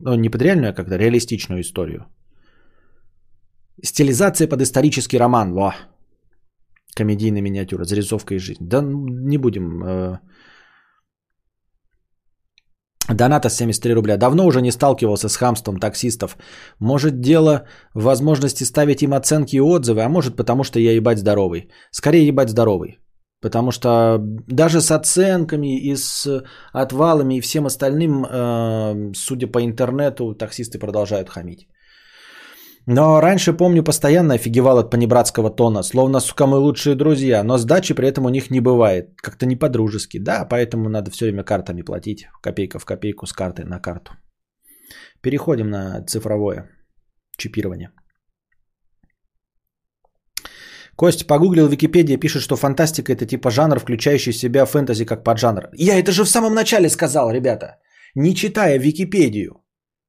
[0.00, 2.06] Ну, не под реальную, а как-то реалистичную историю.
[3.84, 5.52] Стилизация под исторический роман.
[5.52, 5.74] Во.
[6.96, 8.66] Комедийная миниатюра, зарисовка из жизни.
[8.66, 10.18] Да не будем э,
[13.14, 14.16] Доната 73 рубля.
[14.16, 16.36] Давно уже не сталкивался с хамством таксистов.
[16.78, 17.62] Может дело
[17.94, 21.70] в возможности ставить им оценки и отзывы, а может потому что я ебать здоровый.
[21.90, 22.98] Скорее ебать здоровый.
[23.42, 30.34] Потому что даже с оценками и с отвалами и всем остальным, э, судя по интернету,
[30.34, 31.66] таксисты продолжают хамить.
[32.86, 37.94] Но раньше, помню, постоянно офигевал от понебратского тона, словно, сука, мы лучшие друзья, но сдачи
[37.94, 40.18] при этом у них не бывает, как-то не по-дружески.
[40.18, 44.12] Да, поэтому надо все время картами платить, копейка в копейку с карты на карту.
[45.20, 46.68] Переходим на цифровое
[47.36, 47.90] чипирование.
[50.96, 55.70] Кость погуглил Википедия, пишет, что фантастика это типа жанр, включающий в себя фэнтези как поджанр.
[55.74, 57.78] Я это же в самом начале сказал, ребята,
[58.14, 59.61] не читая Википедию.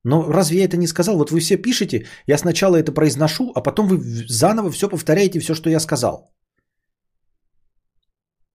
[0.03, 1.17] Но разве я это не сказал?
[1.17, 5.55] Вот вы все пишете, я сначала это произношу, а потом вы заново все повторяете, все,
[5.55, 6.33] что я сказал.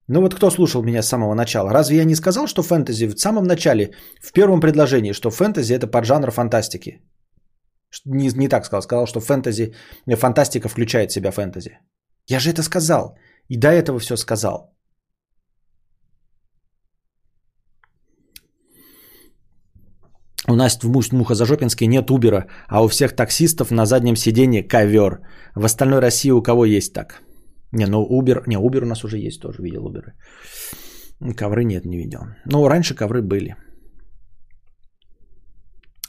[0.08, 1.72] Ну вот кто слушал меня с самого начала?
[1.72, 5.86] Разве я не сказал, что фэнтези в самом начале, в первом предложении, что фэнтези это
[5.86, 7.02] поджанр фантастики?
[8.06, 9.74] Не, не так сказал, сказал, что фэнтези,
[10.16, 11.78] фантастика включает в себя фэнтези.
[12.26, 13.18] Я же это сказал.
[13.48, 14.77] И до этого все сказал.
[20.48, 25.20] У нас в Мухозажопинске нет Убера, а у всех таксистов на заднем сиденье ковер.
[25.54, 27.20] В остальной России у кого есть так?
[27.72, 30.14] Не, ну Убер, не, Убер у нас уже есть, тоже видел Уберы.
[31.36, 32.20] Ковры нет, не видел.
[32.46, 33.56] Ну, раньше ковры были.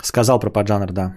[0.01, 1.15] Сказал про поджанр, да.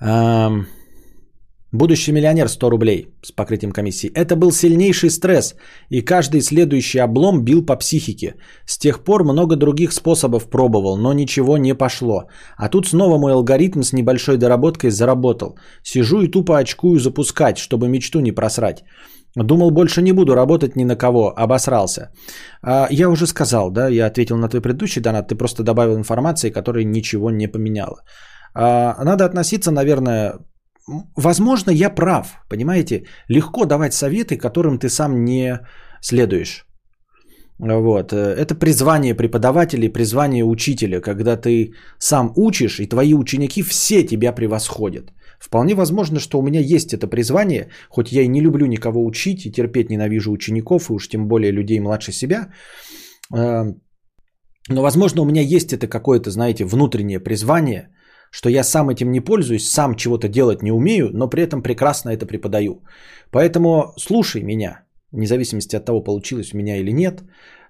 [0.00, 0.66] Эм,
[1.72, 4.10] будущий миллионер 100 рублей с покрытием комиссии.
[4.14, 5.54] Это был сильнейший стресс,
[5.88, 8.34] и каждый следующий облом бил по психике.
[8.66, 12.24] С тех пор много других способов пробовал, но ничего не пошло.
[12.56, 15.56] А тут снова мой алгоритм с небольшой доработкой заработал.
[15.82, 18.84] Сижу и тупо очкую запускать, чтобы мечту не просрать.
[19.36, 22.10] Думал, больше не буду работать ни на кого, обосрался.
[22.62, 26.50] А, я уже сказал, да, я ответил на твой предыдущий донат, ты просто добавил информации,
[26.50, 28.02] которая ничего не поменяла.
[28.54, 30.34] А, надо относиться, наверное,
[31.16, 33.04] возможно, я прав, понимаете?
[33.28, 35.60] Легко давать советы, которым ты сам не
[36.00, 36.66] следуешь.
[37.58, 38.12] Вот.
[38.12, 45.12] Это призвание преподавателя призвание учителя, когда ты сам учишь, и твои ученики все тебя превосходят.
[45.38, 49.46] Вполне возможно, что у меня есть это призвание, хоть я и не люблю никого учить,
[49.46, 52.52] и терпеть ненавижу учеников, и уж тем более людей младше себя.
[53.32, 53.64] А,
[54.68, 57.88] но, возможно, у меня есть это какое-то, знаете, внутреннее призвание–
[58.30, 62.10] что я сам этим не пользуюсь, сам чего-то делать не умею, но при этом прекрасно
[62.10, 62.82] это преподаю.
[63.30, 67.22] Поэтому слушай меня, вне зависимости от того, получилось у меня или нет.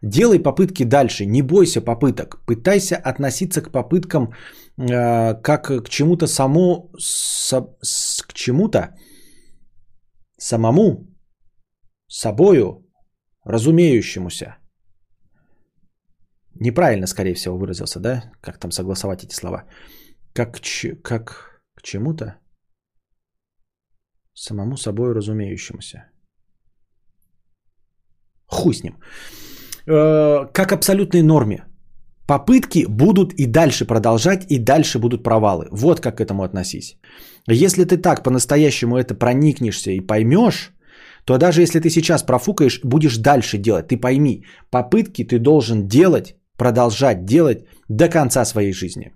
[0.03, 2.45] Делай попытки дальше, не бойся попыток.
[2.47, 4.33] Пытайся относиться к попыткам
[4.79, 8.95] э, как к чему-то само, со, с, к чему-то
[10.39, 11.07] самому,
[12.09, 12.87] собою,
[13.45, 14.57] разумеющемуся.
[16.55, 18.33] Неправильно, скорее всего, выразился, да?
[18.41, 19.65] Как там согласовать эти слова?
[20.33, 22.37] Как, ч, как к чему-то?
[24.35, 26.05] Самому собой разумеющемуся.
[28.47, 28.95] Хуй с ним.
[29.87, 31.65] Э, как абсолютной норме.
[32.27, 35.67] Попытки будут и дальше продолжать, и дальше будут провалы.
[35.73, 36.97] Вот как к этому относись.
[37.49, 40.73] Если ты так по-настоящему это проникнешься и поймешь,
[41.25, 43.89] то даже если ты сейчас профукаешь, будешь дальше делать.
[43.89, 49.13] Ты пойми, попытки ты должен делать, продолжать делать до конца своей жизни.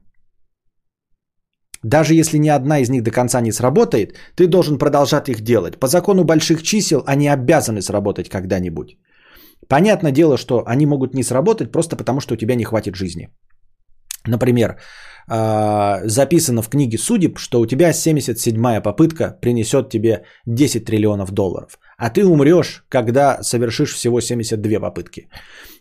[1.85, 5.79] Даже если ни одна из них до конца не сработает, ты должен продолжать их делать.
[5.79, 8.97] По закону больших чисел они обязаны сработать когда-нибудь.
[9.69, 13.29] Понятное дело, что они могут не сработать просто потому, что у тебя не хватит жизни.
[14.27, 14.77] Например,
[15.27, 21.79] записано в книге судеб, что у тебя 77-я попытка принесет тебе 10 триллионов долларов.
[21.97, 25.29] А ты умрешь, когда совершишь всего 72 попытки.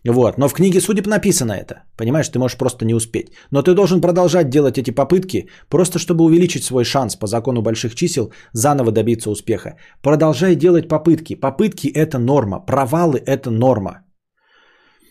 [0.05, 0.37] Вот.
[0.37, 1.83] Но в книге судеб написано это.
[1.97, 3.31] Понимаешь, ты можешь просто не успеть.
[3.51, 7.95] Но ты должен продолжать делать эти попытки, просто чтобы увеличить свой шанс по закону больших
[7.95, 9.77] чисел заново добиться успеха.
[10.01, 11.35] Продолжай делать попытки.
[11.35, 12.59] Попытки– это норма.
[12.59, 14.03] Провалы– это норма.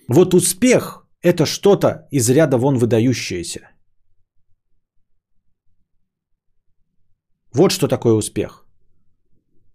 [0.08, 3.71] Вот успех– это что-то из ряда вон выдающееся.
[7.54, 8.66] Вот что такое успех.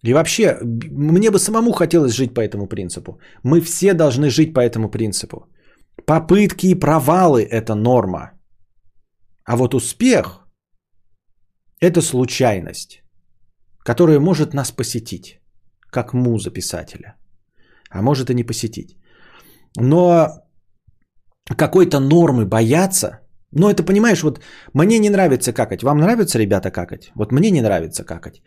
[0.03, 0.57] И вообще,
[0.91, 3.19] мне бы самому хотелось жить по этому принципу.
[3.43, 5.47] Мы все должны жить по этому принципу.
[6.05, 8.31] Попытки и провалы– это норма.
[9.43, 10.47] А вот успех–
[11.81, 13.01] это случайность,
[13.79, 15.39] которая может нас посетить,
[15.91, 17.15] как муза писателя.
[17.89, 18.97] А может и не посетить.
[19.75, 20.27] Но
[21.57, 23.19] какой-то нормы бояться,
[23.51, 24.39] ну это понимаешь, вот
[24.73, 25.83] мне не нравится какать.
[25.83, 27.11] Вам нравится, ребята, какать?
[27.15, 28.41] Вот мне не нравится какать.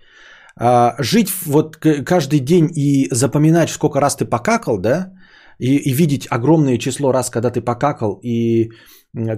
[0.57, 5.13] А, жить вот каждый день и запоминать, сколько раз ты покакал, да,
[5.59, 8.71] и, и видеть огромное число раз, когда ты покакал, и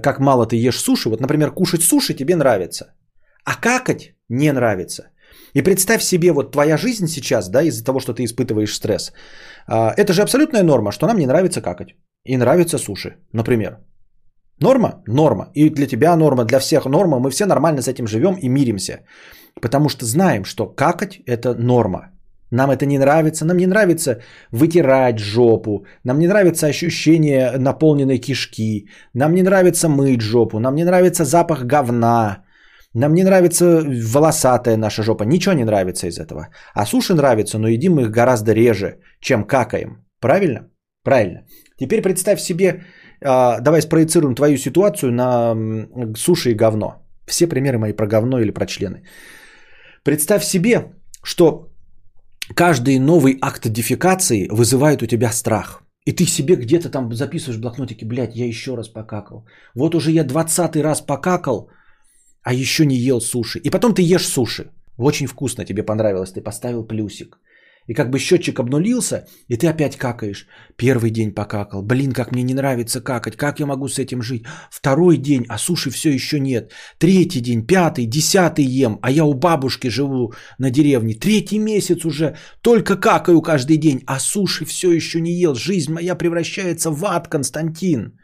[0.01, 1.09] как мало ты ешь суши.
[1.09, 2.93] Вот, например, кушать суши тебе нравится,
[3.45, 5.09] а какать не нравится.
[5.53, 9.13] И представь себе, вот твоя жизнь сейчас, да, из-за того, что ты испытываешь стресс,
[9.67, 11.95] а, это же абсолютная норма, что нам не нравится какать.
[12.25, 13.77] И нравится суши, например.
[14.59, 15.03] Норма?
[15.07, 15.49] Норма.
[15.53, 17.19] И для тебя норма, для всех норма.
[17.19, 18.99] Мы все нормально с этим живем и миримся.
[19.61, 22.11] Потому что знаем, что какать– это норма.
[22.51, 23.45] Нам это не нравится.
[23.45, 25.85] Нам не нравится вытирать жопу.
[26.03, 28.89] Нам не нравится ощущение наполненной кишки.
[29.13, 30.59] Нам не нравится мыть жопу.
[30.59, 32.43] Нам не нравится запах говна.
[32.93, 33.83] Нам не нравится
[34.13, 35.23] волосатая наша жопа.
[35.23, 36.49] Ничего не нравится из этого.
[36.75, 40.05] А суши нравится, но едим их гораздо реже, чем какаем.
[40.19, 40.69] Правильно?
[41.03, 41.45] Правильно.
[41.79, 42.83] Теперь представь себе,
[43.23, 45.55] давай спроецируем твою ситуацию на
[46.15, 47.03] суши и говно.
[47.25, 49.03] Все примеры мои про говно или про члены.
[50.03, 50.91] Представь себе,
[51.23, 51.69] что
[52.55, 55.83] каждый новый акт дефекации вызывает у тебя страх.
[56.05, 59.45] И ты себе где-то там записываешь в блокнотике, блядь, я еще раз покакал.
[59.75, 61.69] Вот уже я двадцатый раз покакал,
[62.43, 63.59] а еще не ел суши.
[63.59, 64.71] И потом ты ешь суши.
[64.97, 67.37] Очень вкусно, тебе понравилось, ты поставил плюсик.
[67.87, 70.47] И как бы счетчик обнулился, и ты опять какаешь.
[70.77, 71.81] Первый день покакал.
[71.83, 73.35] Блин, как мне не нравится какать.
[73.35, 74.45] Как я могу с этим жить?
[74.71, 76.71] Второй день, а суши все еще нет.
[76.97, 78.99] Третий день, пятый, десятый ем.
[79.01, 81.13] А я у бабушки живу на деревне.
[81.15, 82.37] Третий месяц уже.
[82.61, 84.01] Только какаю каждый день.
[84.07, 85.55] А суши все еще не ел.
[85.55, 88.17] Жизнь моя превращается в ад, Константин.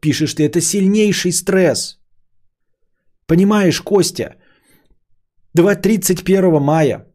[0.00, 1.98] Пишешь ты, это сильнейший стресс.
[3.26, 4.36] Понимаешь, Костя?
[5.54, 7.07] 31 мая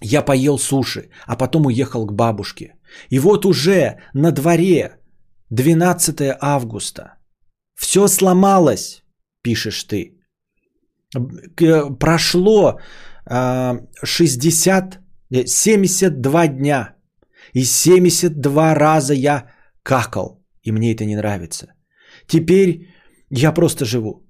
[0.00, 2.74] я поел суши, а потом уехал к бабушке.
[3.10, 4.98] И вот уже на дворе
[5.50, 7.14] 12 августа.
[7.74, 9.02] Все сломалось,
[9.42, 10.14] пишешь ты.
[11.56, 12.78] К- Прошло
[13.26, 14.98] а, 60,
[15.30, 16.94] э, 72 дня.
[17.54, 19.50] И 72 раза я
[19.82, 20.44] какал.
[20.62, 21.66] И мне это не нравится.
[22.26, 22.88] Теперь
[23.30, 24.26] я просто живу.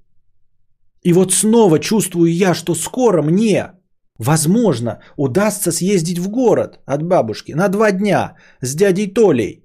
[1.02, 3.72] И вот снова чувствую я, что скоро мне,
[4.18, 9.64] возможно, удастся съездить в город от бабушки на два дня с дядей Толей.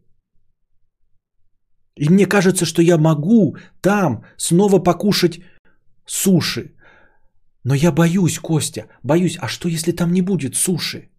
[1.96, 5.42] И мне кажется, что я могу там снова покушать
[6.06, 6.76] суши.
[7.64, 11.10] Но я боюсь, Костя, боюсь, а что если там не будет суши?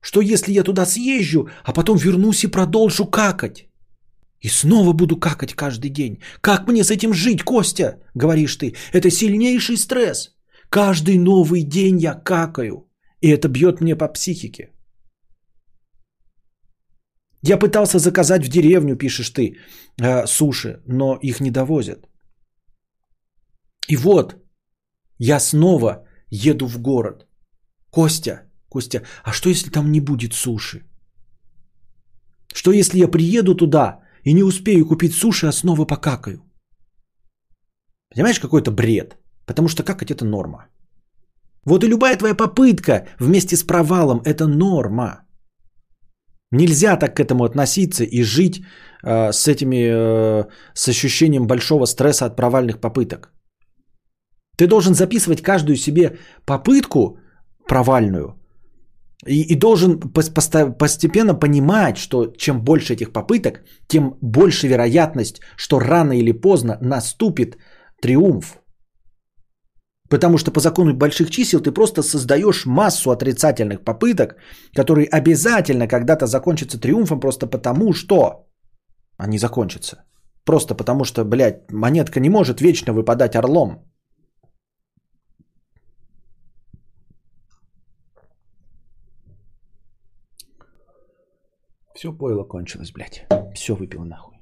[0.00, 3.68] Что если я туда съезжу, а потом вернусь и продолжу какать?
[4.40, 6.22] И снова буду какать каждый день.
[6.40, 8.00] Как мне с этим жить, Костя?
[8.14, 8.74] Говоришь ты.
[8.92, 10.37] Это сильнейший стресс.
[10.70, 12.88] Каждый новый день я какаю.
[13.20, 14.72] И это бьет мне по психике.
[17.42, 19.56] Я пытался заказать в деревню, пишешь ты,
[20.00, 22.08] э, суши, но их не довозят.
[23.88, 24.36] И вот,
[25.18, 27.26] я снова еду в город.
[27.90, 30.82] Костя, Костя, а что если там не будет суши?
[32.52, 36.42] Что если я приеду туда и не успею купить суши, а снова покакаю?
[38.10, 39.16] Понимаешь, какой-то бред.
[39.48, 40.66] Потому что какать это норма.
[41.64, 45.24] Вот и любая твоя попытка вместе с провалом это норма.
[46.52, 48.62] Нельзя так к этому относиться и жить
[49.04, 50.44] э, с этими, э,
[50.74, 53.32] с ощущением большого стресса от провальных попыток.
[54.56, 57.18] Ты должен записывать каждую себе попытку
[57.68, 58.34] провальную
[59.26, 60.00] и, и должен
[60.78, 67.56] постепенно понимать, что чем больше этих попыток, тем больше вероятность, что рано или поздно наступит
[68.02, 68.58] триумф.
[70.08, 74.36] Потому что по закону больших чисел ты просто создаешь массу отрицательных попыток,
[74.74, 78.48] которые обязательно когда-то закончатся триумфом просто потому, что
[79.18, 80.04] они закончатся.
[80.44, 83.84] Просто потому что, блядь, монетка не может вечно выпадать орлом.
[91.94, 93.26] Все пойло кончилось, блядь.
[93.54, 94.38] Все выпил нахуй.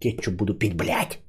[0.00, 1.25] Кетчуп буду пить, блядь.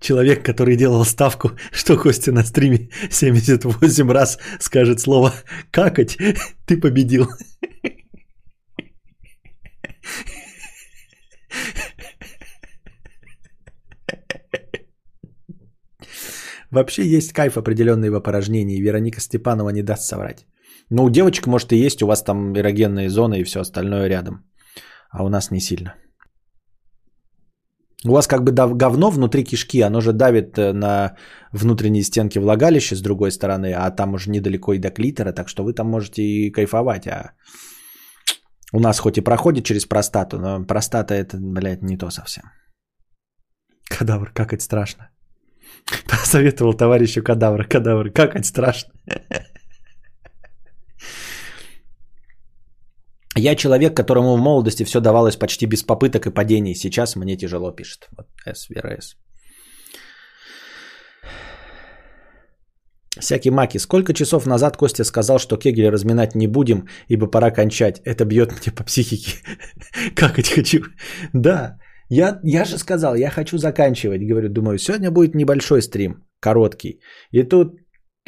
[0.00, 5.32] Человек, который делал ставку, что Костя на стриме 78 раз скажет слово
[5.70, 6.16] «какать»,
[6.66, 7.28] ты победил.
[16.70, 20.46] Вообще есть кайф определенный в опорожнении, Вероника Степанова не даст соврать.
[20.88, 24.44] Ну, у девочек, может, и есть, у вас там эрогенные зоны и все остальное рядом.
[25.10, 25.94] А у нас не сильно.
[28.06, 31.16] У вас как бы говно внутри кишки, оно же давит э, на
[31.52, 35.64] внутренние стенки влагалища с другой стороны, а там уже недалеко и до клитора, так что
[35.64, 37.06] вы там можете и кайфовать.
[37.06, 37.32] А
[38.72, 42.44] у нас хоть и проходит через простату, но простата это, блядь, не то совсем.
[43.98, 45.10] Кадавр, какать страшно.
[46.08, 48.92] Посоветовал товарищу кадавр, кадавр, какать страшно.
[53.40, 56.74] Я человек, которому в молодости все давалось почти без попыток и падений.
[56.74, 58.08] Сейчас мне тяжело, пишет.
[58.16, 59.16] Вот СВРС.
[63.18, 63.78] Всякий маки.
[63.78, 68.00] Сколько часов назад Костя сказал, что кегель разминать не будем, ибо пора кончать.
[68.04, 69.32] Это бьет мне по психике.
[70.14, 70.82] Какать хочу.
[71.32, 71.78] Да,
[72.08, 74.26] я, я же сказал, я хочу заканчивать.
[74.28, 77.00] Говорю, думаю, сегодня будет небольшой стрим, короткий.
[77.32, 77.76] И тут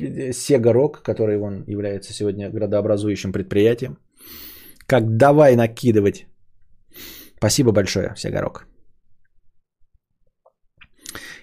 [0.00, 3.98] Sega Rock, который он является сегодня градообразующим предприятием,
[4.86, 6.26] как давай накидывать.
[7.36, 8.66] Спасибо большое, Сегорок.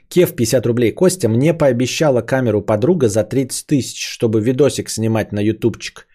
[0.09, 0.91] Кев 50 рублей.
[0.91, 6.07] Костя, мне пообещала камеру подруга за 30 тысяч, чтобы видосик снимать на ютубчик.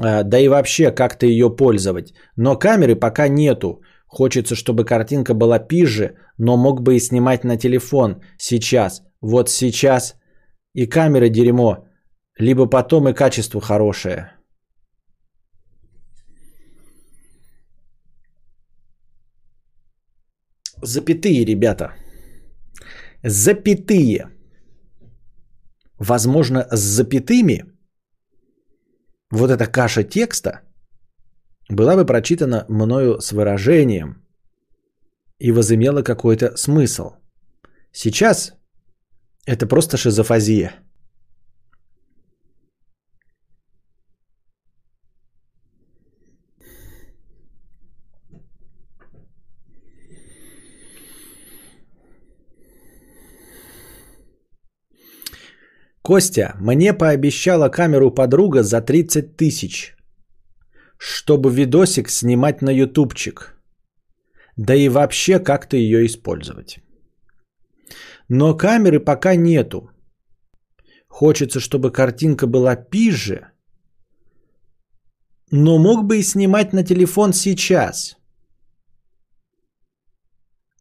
[0.00, 2.14] А, Да и вообще как-то ее пользовать.
[2.36, 3.82] Но камеры пока нету.
[4.06, 9.02] Хочется, чтобы картинка была пиже, но мог бы и снимать на телефон сейчас.
[9.20, 10.16] Вот сейчас.
[10.74, 11.86] И камера дерьмо.
[12.38, 14.32] Либо потом и качество хорошее.
[20.82, 21.94] Запятые, ребята.
[23.22, 24.30] Запятые.
[25.98, 27.64] Возможно, с запятыми
[29.30, 30.60] вот эта каша текста
[31.68, 34.26] была бы прочитана мною с выражением
[35.38, 37.12] и возымела какой-то смысл.
[37.92, 38.54] Сейчас
[39.46, 40.81] это просто шизофазия.
[56.02, 59.94] Костя, мне пообещала камеру подруга за 30 тысяч,
[60.98, 63.56] чтобы видосик снимать на ютубчик.
[64.56, 66.80] Да и вообще как-то ее использовать.
[68.28, 69.90] Но камеры пока нету.
[71.08, 73.52] Хочется, чтобы картинка была пиже,
[75.50, 78.16] но мог бы и снимать на телефон сейчас.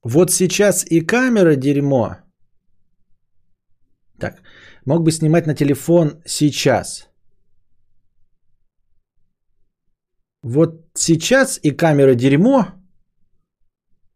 [0.03, 2.17] Вот сейчас и камера дерьмо.
[4.17, 4.41] Так,
[4.85, 7.07] мог бы снимать на телефон сейчас.
[10.43, 12.65] Вот сейчас и камера дерьмо,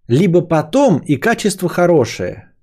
[0.08, 2.56] либо потом и качество хорошее.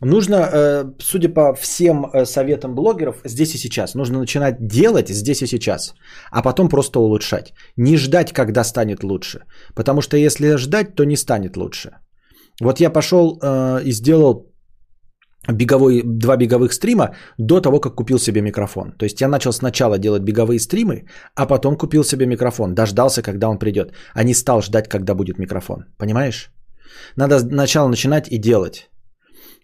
[0.00, 3.94] Нужно, э, судя по всем э, советам блогеров, здесь и сейчас.
[3.94, 5.94] Нужно начинать делать здесь и сейчас,
[6.30, 7.52] а потом просто улучшать.
[7.76, 9.40] Не ждать, когда станет лучше.
[9.74, 11.90] Потому что если ждать, то не станет лучше.
[12.60, 14.47] Вот я пошел э, и сделал
[15.52, 18.92] беговой, два беговых стрима до того, как купил себе микрофон.
[18.92, 22.74] То есть я начал сначала делать беговые стримы, а потом купил себе микрофон.
[22.74, 25.84] Дождался, когда он придет, а не стал ждать, когда будет микрофон.
[25.98, 26.50] Понимаешь?
[27.16, 28.90] Надо сначала начинать и делать.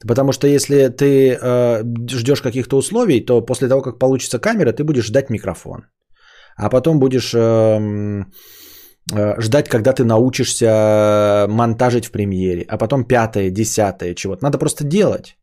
[0.06, 4.84] Потому что если ты э, ждешь каких-то условий, то после того, как получится камера, ты
[4.84, 5.86] будешь ждать микрофон.
[6.56, 8.24] А потом будешь э,
[9.12, 12.64] э, ждать, когда ты научишься монтажить в премьере.
[12.68, 14.44] А потом пятое, десятое чего-то.
[14.44, 15.36] Надо просто делать.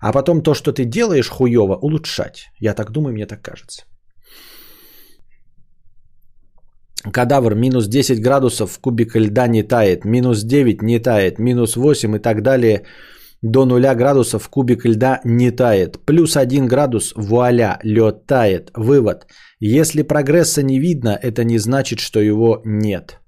[0.00, 2.50] А потом то, что ты делаешь хуево, улучшать.
[2.60, 3.84] Я так думаю, мне так кажется.
[7.12, 12.18] Кадавр минус 10 градусов, кубик льда не тает, минус 9 не тает, минус 8 и
[12.18, 12.82] так далее
[13.42, 15.98] до 0 градусов кубик льда не тает.
[16.04, 18.70] Плюс 1 градус, вуаля, лед тает.
[18.74, 19.26] Вывод.
[19.60, 23.20] Если прогресса не видно, это не значит, что его нет.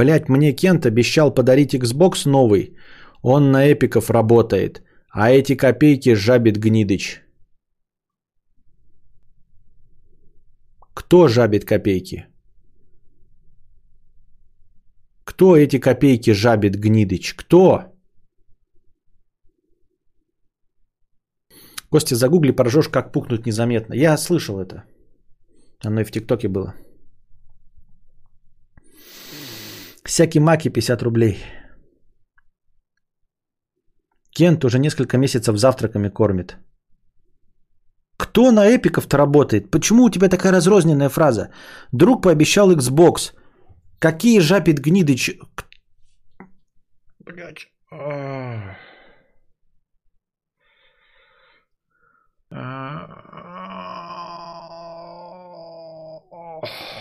[0.00, 2.74] Блять, мне Кент обещал подарить Xbox новый.
[3.22, 4.82] Он на эпиков работает.
[5.10, 7.20] А эти копейки жабит Гнидыч.
[10.94, 12.26] Кто жабит копейки?
[15.24, 17.34] Кто эти копейки жабит Гнидыч?
[17.34, 17.92] Кто?
[21.90, 23.92] Костя, загугли, поржешь, как пукнуть незаметно.
[23.92, 24.84] Я слышал это.
[25.84, 26.74] Оно и в ТикТоке было.
[30.10, 31.44] Всякий маки 50 рублей.
[34.30, 36.56] Кент уже несколько месяцев завтраками кормит.
[38.16, 39.70] Кто на эпиков-то работает?
[39.70, 41.52] Почему у тебя такая разрозненная фраза?
[41.92, 43.34] Друг пообещал Xbox.
[44.00, 45.38] Какие жапит гнидыч...
[47.20, 47.68] Блять.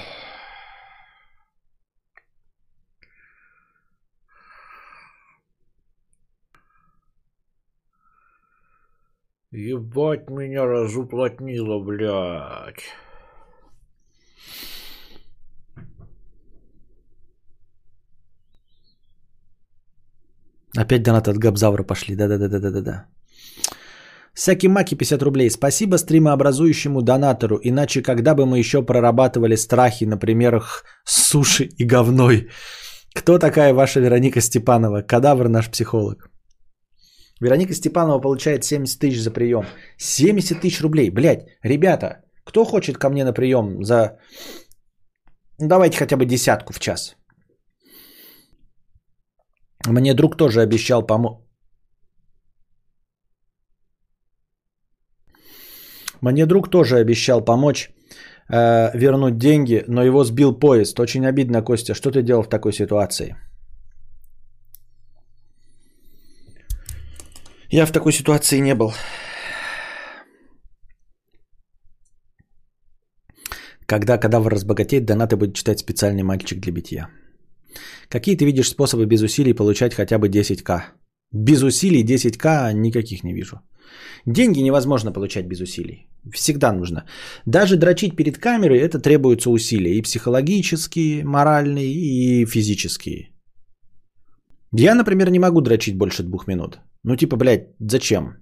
[9.52, 12.84] Ебать меня разуплотнило, блядь.
[20.78, 22.16] Опять донат от Габзавра пошли.
[22.16, 23.08] Да-да-да-да-да-да.
[24.36, 25.50] Всякий маки 50 рублей.
[25.50, 27.60] Спасибо стримообразующему донатору.
[27.64, 32.50] Иначе когда бы мы еще прорабатывали страхи на примерах суши и говной?
[33.16, 35.02] Кто такая ваша Вероника Степанова?
[35.02, 36.29] Кадавр наш психолог.
[37.42, 39.66] Вероника Степанова получает 70 тысяч за прием.
[39.98, 41.10] 70 тысяч рублей.
[41.10, 44.20] Блять, ребята, кто хочет ко мне на прием за...
[45.60, 47.16] Давайте хотя бы десятку в час.
[49.88, 51.38] Мне друг тоже обещал помочь.
[56.22, 57.90] Мне друг тоже обещал помочь
[58.50, 61.00] э, вернуть деньги, но его сбил поезд.
[61.00, 61.94] Очень обидно, Костя.
[61.94, 63.36] Что ты делал в такой ситуации?
[67.72, 68.94] Я в такой ситуации не был.
[73.86, 77.10] Когда кадавр разбогатеет, донаты будет читать специальный мальчик для битья.
[78.10, 80.82] Какие ты видишь способы без усилий получать хотя бы 10к?
[81.32, 83.62] Без усилий 10к никаких не вижу.
[84.26, 86.08] Деньги невозможно получать без усилий.
[86.34, 87.06] Всегда нужно.
[87.46, 89.96] Даже дрочить перед камерой это требуются усилия.
[89.96, 93.30] И психологические, моральные, и физические.
[94.72, 96.80] Я, например, не могу дрочить больше двух минут.
[97.04, 98.38] Ну типа, блядь, зачем?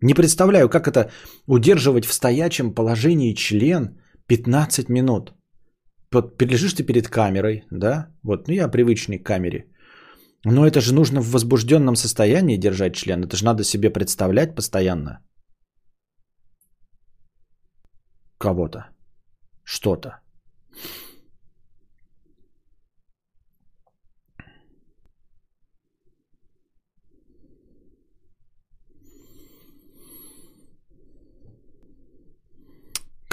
[0.00, 1.10] Не представляю, как это
[1.46, 5.34] удерживать в стоячем положении член 15 минут.
[6.12, 8.08] Вот перележишь ты перед камерой, да?
[8.22, 9.66] Вот, ну я привычный к камере.
[10.44, 13.24] Но это же нужно в возбужденном состоянии держать член.
[13.24, 15.18] Это же надо себе представлять постоянно.
[18.38, 18.86] Кого-то.
[19.64, 20.20] Что-то.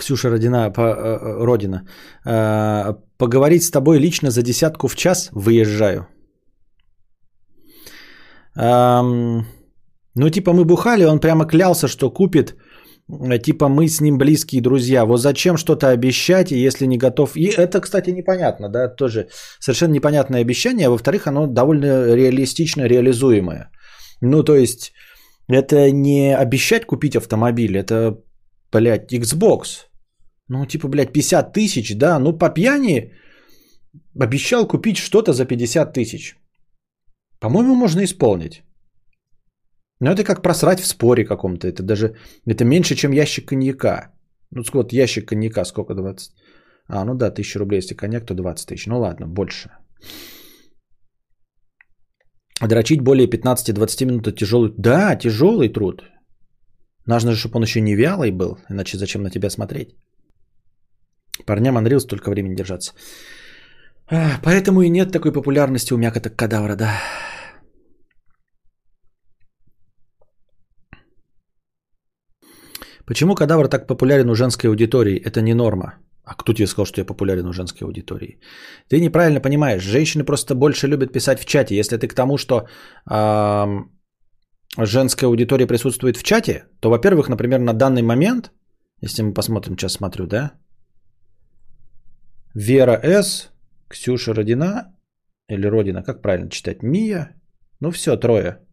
[0.05, 1.81] Ксюша Родина, по, э, Родина.
[2.25, 6.07] Э, поговорить с тобой лично за десятку в час выезжаю.
[10.17, 12.55] Ну, типа мы бухали, он прямо клялся, что купит.
[13.09, 15.05] Э, типа мы с ним близкие друзья.
[15.05, 17.35] Вот зачем что-то обещать, если не готов.
[17.35, 19.27] И это, кстати, непонятно, да, тоже
[19.59, 20.87] совершенно непонятное обещание.
[20.87, 23.69] А во-вторых, оно довольно реалистично реализуемое.
[24.21, 24.93] Ну, то есть,
[25.49, 28.17] это не обещать купить автомобиль, это,
[28.71, 29.87] блядь, Xbox.
[30.49, 33.13] Ну, типа, блядь, 50 тысяч, да, ну, по пьяни
[34.19, 36.35] обещал купить что-то за 50 тысяч.
[37.39, 38.63] По-моему, можно исполнить.
[39.99, 41.67] Но это как просрать в споре каком-то.
[41.67, 42.15] Это даже,
[42.45, 44.11] это меньше, чем ящик коньяка.
[44.51, 45.93] Ну, вот ящик коньяка сколько?
[45.93, 46.33] 20?
[46.87, 48.87] А, ну да, 1000 рублей, если коньяк, то 20 тысяч.
[48.87, 49.69] Ну ладно, больше.
[52.61, 54.73] Дрочить более 15-20 минут это тяжелый...
[54.77, 56.03] Да, тяжелый труд.
[57.07, 59.95] Нужно же, чтобы он еще не вялый был, иначе зачем на тебя смотреть?
[61.45, 62.93] Парням Unreal столько времени держаться.
[64.07, 66.99] А, поэтому и нет такой популярности у мякоток кадавра, да.
[73.05, 75.21] Почему кадавр так популярен у женской аудитории?
[75.25, 75.93] Это не норма.
[76.23, 78.39] А кто тебе сказал, что я популярен у женской аудитории?
[78.89, 79.83] Ты неправильно понимаешь.
[79.83, 81.75] Женщины просто больше любят писать в чате.
[81.75, 82.67] Если ты к тому, что
[83.11, 83.65] э,
[84.77, 88.51] женская аудитория присутствует в чате, то, во-первых, например, на данный момент,
[89.01, 90.53] если мы посмотрим, сейчас смотрю, да,
[92.55, 93.51] Вера С,
[93.89, 94.95] Ксюша Родина
[95.49, 97.35] или Родина, как правильно читать, Мия,
[97.81, 98.65] ну все, трое.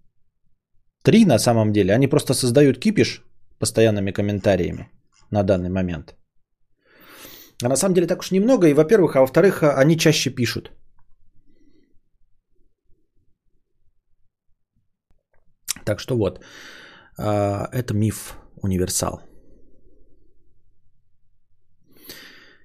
[1.02, 3.24] Три на самом деле, они просто создают кипиш
[3.58, 4.88] постоянными комментариями
[5.30, 6.14] на данный момент.
[7.64, 10.70] А на самом деле так уж немного, и во-первых, а во-вторых, а, они чаще пишут.
[15.84, 16.40] Так что вот,
[17.18, 19.31] а, это миф универсал.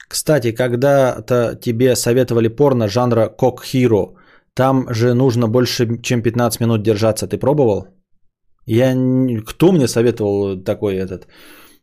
[0.08, 4.16] Кстати, когда-то тебе советовали порно жанра Кок Hero.
[4.54, 7.28] Там же нужно больше, чем 15 минут держаться.
[7.28, 7.88] Ты пробовал?
[8.66, 8.96] Я...
[9.46, 11.28] Кто мне советовал такой этот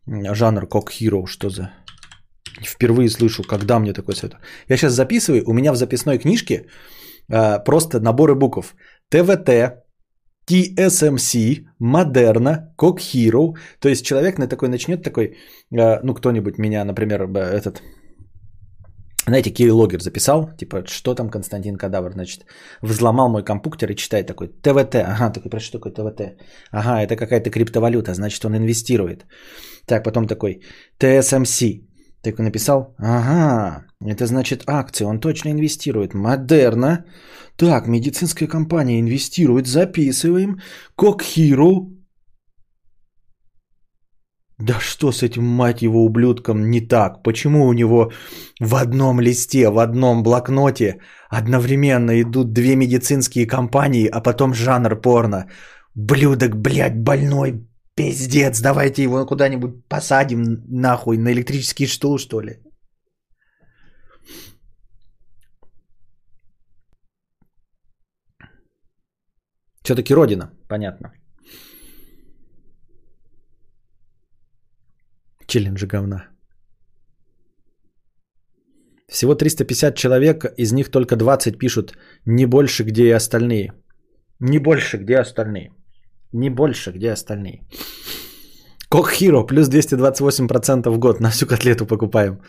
[0.06, 1.26] жанр Кок Hero?
[1.26, 1.70] Что за...
[2.62, 4.36] Впервые слышу, когда мне такой совет.
[4.68, 6.66] Я сейчас записываю, у меня в записной книжке
[7.28, 8.74] э, просто наборы букв.
[9.10, 9.84] ТВТ,
[10.48, 13.54] TSMC, Модерна, Кок Hero.
[13.80, 15.36] То есть человек на такой начнет такой,
[15.72, 17.82] э, ну кто-нибудь меня, например, этот
[19.26, 22.44] знаете, Кирилл Логер записал, типа, что там Константин Кадавр, значит,
[22.82, 26.36] взломал мой компьютер и читает такой, ТВТ, ага, такой, про что такое ТВТ?
[26.70, 29.24] Ага, это какая-то криптовалюта, значит, он инвестирует.
[29.86, 30.62] Так, потом такой,
[30.98, 31.62] ТСМС,
[32.22, 36.14] такой написал, ага, это значит акции, он точно инвестирует.
[36.14, 37.04] Модерна,
[37.56, 40.60] так, медицинская компания инвестирует, записываем,
[40.96, 41.93] Кок Hero,
[44.58, 47.22] да что с этим, мать его, ублюдком не так?
[47.22, 48.12] Почему у него
[48.60, 55.48] в одном листе, в одном блокноте одновременно идут две медицинские компании, а потом жанр порно?
[55.96, 57.66] Блюдок, блядь, больной,
[57.96, 62.60] пиздец, давайте его куда-нибудь посадим нахуй на электрический стул, что ли?
[69.82, 71.12] Все-таки родина, понятно.
[75.54, 76.24] Челленджи говна.
[79.08, 83.72] Всего 350 человек, из них только 20 пишут «не больше, где и остальные».
[84.40, 85.70] Не больше, где остальные.
[86.32, 87.60] Не больше, где остальные.
[88.88, 91.20] Кок Хиро плюс 228% в год.
[91.20, 92.40] На всю котлету покупаем.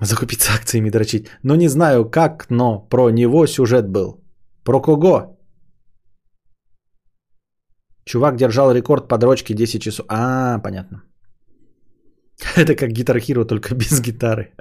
[0.00, 1.26] Закупиться акциями дрочить.
[1.42, 4.24] Ну не знаю как, но про него сюжет был.
[4.64, 5.39] Про кого?
[8.10, 10.06] Чувак держал рекорд по дрочке 10 часов.
[10.08, 11.02] А, понятно.
[12.56, 14.52] Это как Hero, только без гитары.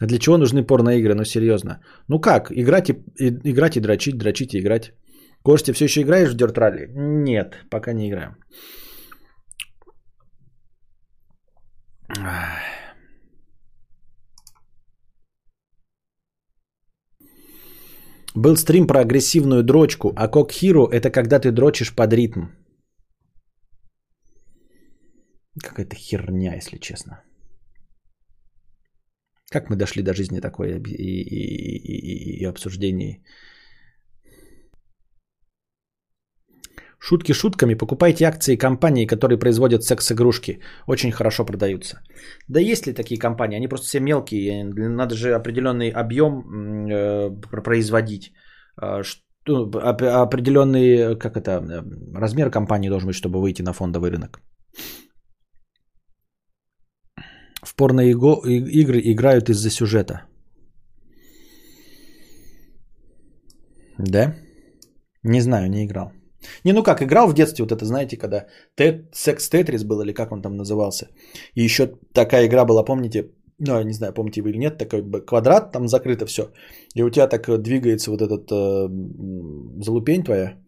[0.00, 1.14] А для чего нужны порноигры?
[1.14, 1.82] Ну, серьезно.
[2.08, 2.50] Ну как?
[2.50, 4.92] Играть и, и, играть и дрочить, дрочить и играть.
[5.42, 6.86] Костя, все еще играешь в Dirt Rally?
[6.94, 8.36] Нет, пока не играю.
[18.34, 22.46] Был стрим про агрессивную дрочку, а Кок Hero это когда ты дрочишь под ритм.
[25.62, 27.22] Какая-то херня, если честно.
[29.50, 33.22] Как мы дошли до жизни такой и, и, и, и обсуждений?
[37.06, 37.74] Шутки шутками.
[37.74, 40.60] Покупайте акции компаний, которые производят секс-игрушки.
[40.86, 42.00] Очень хорошо продаются.
[42.48, 43.56] Да есть ли такие компании?
[43.58, 44.64] Они просто все мелкие.
[44.64, 46.40] Надо же определенный объем
[46.88, 47.30] э,
[47.62, 48.32] производить.
[48.82, 49.70] Э, что,
[50.22, 51.82] определенный как это, э,
[52.14, 54.40] размер компании должен быть, чтобы выйти на фондовый рынок.
[57.62, 60.22] В порно-игры играют из-за сюжета.
[63.98, 64.34] Да?
[65.22, 66.12] Не знаю, не играл.
[66.64, 70.12] Не, ну как, играл в детстве, вот это, знаете, когда тет, секс Тетрис был, или
[70.12, 71.08] как он там назывался.
[71.54, 75.02] И еще такая игра была, помните, ну, я не знаю, помните вы или нет, такой
[75.26, 76.42] квадрат, там закрыто все.
[76.94, 78.88] И у тебя так двигается вот этот э,
[79.80, 80.58] залупень твоя.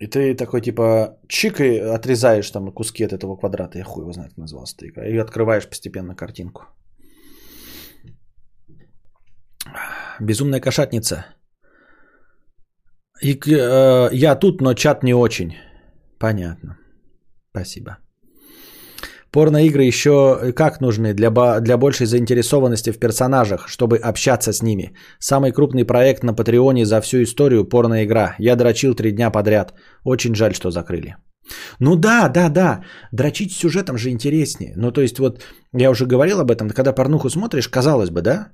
[0.00, 3.78] И ты такой типа чик и отрезаешь там куски от этого квадрата.
[3.78, 5.06] Я хуй его знает, как называлась эта игра.
[5.08, 6.62] И открываешь постепенно картинку.
[10.20, 11.24] Безумная кошатница.
[13.22, 15.54] И, э, я тут, но чат не очень.
[16.18, 16.78] Понятно.
[17.50, 17.98] Спасибо.
[19.30, 24.94] Порноигры еще как нужны для, для большей заинтересованности в персонажах, чтобы общаться с ними.
[25.18, 28.36] Самый крупный проект на Патреоне за всю историю порноигра.
[28.38, 29.74] Я дрочил три дня подряд.
[30.04, 31.16] Очень жаль, что закрыли.
[31.80, 32.84] Ну да, да, да.
[33.12, 34.74] Дрочить сюжетом же интереснее.
[34.76, 38.52] Ну то есть вот я уже говорил об этом, когда порнуху смотришь, казалось бы, да?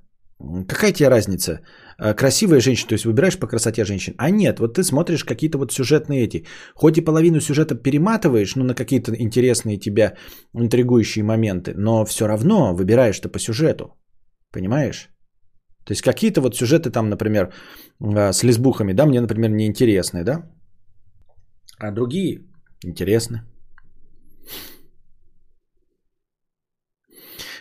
[0.66, 1.60] Какая тебе разница?
[2.02, 4.14] Э, красивая женщина, то есть выбираешь по красоте женщин.
[4.16, 6.46] А нет, вот ты смотришь какие-то вот сюжетные эти.
[6.74, 10.14] Хоть и половину сюжета перематываешь, ну, на какие-то интересные тебя
[10.54, 13.84] интригующие моменты, но все равно выбираешь ты по сюжету.
[14.52, 15.10] Понимаешь?
[15.84, 17.52] То есть какие-то вот сюжеты там, например,
[18.00, 20.50] э, с лесбухами, да, мне, например, не интересны, да?
[21.78, 22.46] А другие
[22.84, 23.42] интересны.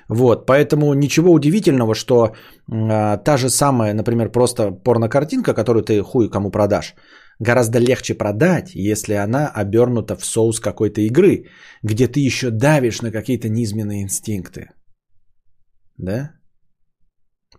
[0.09, 6.29] Вот, поэтому ничего удивительного, что э, та же самая, например, просто порнокартинка, которую ты хуй
[6.29, 6.95] кому продашь,
[7.39, 11.45] гораздо легче продать, если она обернута в соус какой-то игры,
[11.83, 14.71] где ты еще давишь на какие-то низменные инстинкты.
[15.97, 16.31] Да?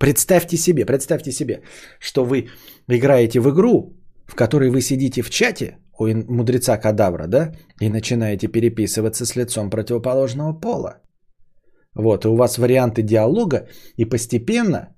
[0.00, 1.62] Представьте себе, представьте себе,
[2.00, 2.48] что вы
[2.88, 3.96] играете в игру,
[4.26, 9.70] в которой вы сидите в чате у мудреца кадавра, да, и начинаете переписываться с лицом
[9.70, 11.00] противоположного пола.
[11.94, 14.94] Вот, и у вас варианты диалога, и постепенно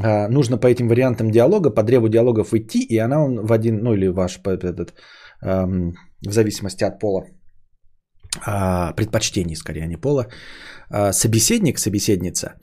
[0.00, 3.82] а, нужно по этим вариантам диалога, по древу диалогов идти, и она он в один,
[3.82, 4.94] ну или ваш этот,
[5.42, 5.94] эм,
[6.26, 7.24] в зависимости от пола,
[8.46, 10.26] э, предпочтений скорее, а не пола,
[10.90, 12.54] э, собеседник, собеседница,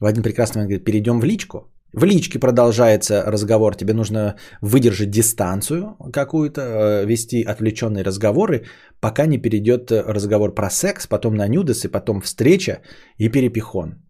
[0.00, 5.10] в один прекрасный момент говорит, перейдем в личку, в личке продолжается разговор, тебе нужно выдержать
[5.10, 8.64] дистанцию какую-то, э, вести отвлеченные разговоры,
[9.00, 12.80] пока не перейдет разговор про секс, потом на нюдесы, потом встреча
[13.18, 14.02] и перепихон.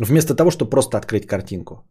[0.00, 1.88] Вместо того, чтобы просто открыть картинку.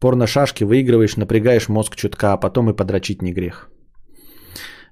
[0.00, 3.70] Порно-шашки выигрываешь, напрягаешь мозг чутка, а потом и подрочить не грех.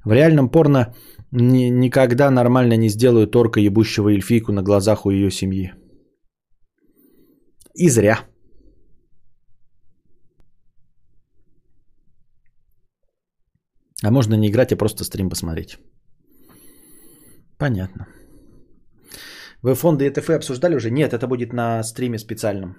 [0.05, 0.95] В реальном порно
[1.33, 5.73] ни, никогда нормально не сделаю торка ебущего эльфийку на глазах у ее семьи.
[7.75, 8.21] И зря.
[14.05, 15.79] А можно не играть, а просто стрим посмотреть.
[17.59, 18.07] Понятно.
[19.63, 20.91] Вы фонды ЕТФ обсуждали уже?
[20.91, 22.77] Нет, это будет на стриме специальном.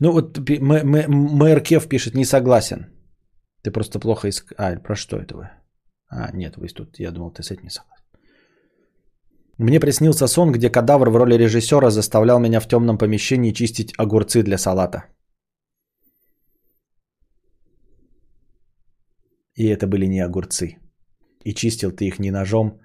[0.00, 2.95] Ну вот мэр Кев пишет, не согласен.
[3.66, 4.52] Ты просто плохо иск...
[4.58, 5.48] А, про что это вы?
[6.08, 8.04] А, нет, вы тут, я думал, ты с этим не согласен.
[9.58, 14.44] Мне приснился сон, где кадавр в роли режиссера заставлял меня в темном помещении чистить огурцы
[14.44, 15.06] для салата.
[19.56, 20.78] И это были не огурцы.
[21.44, 22.78] И чистил ты их не ножом,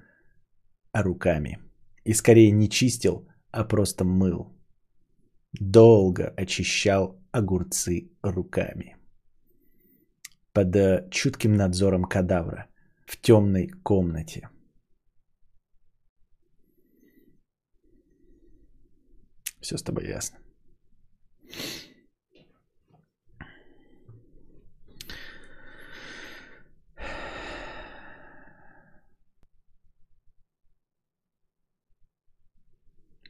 [0.93, 1.59] а руками.
[2.05, 4.47] И скорее не чистил, а просто мыл.
[5.59, 8.95] Долго очищал огурцы руками.
[10.53, 12.67] Под э, чутким надзором кадавра
[13.05, 14.49] в темной комнате.
[19.61, 20.37] Все с тобой ясно.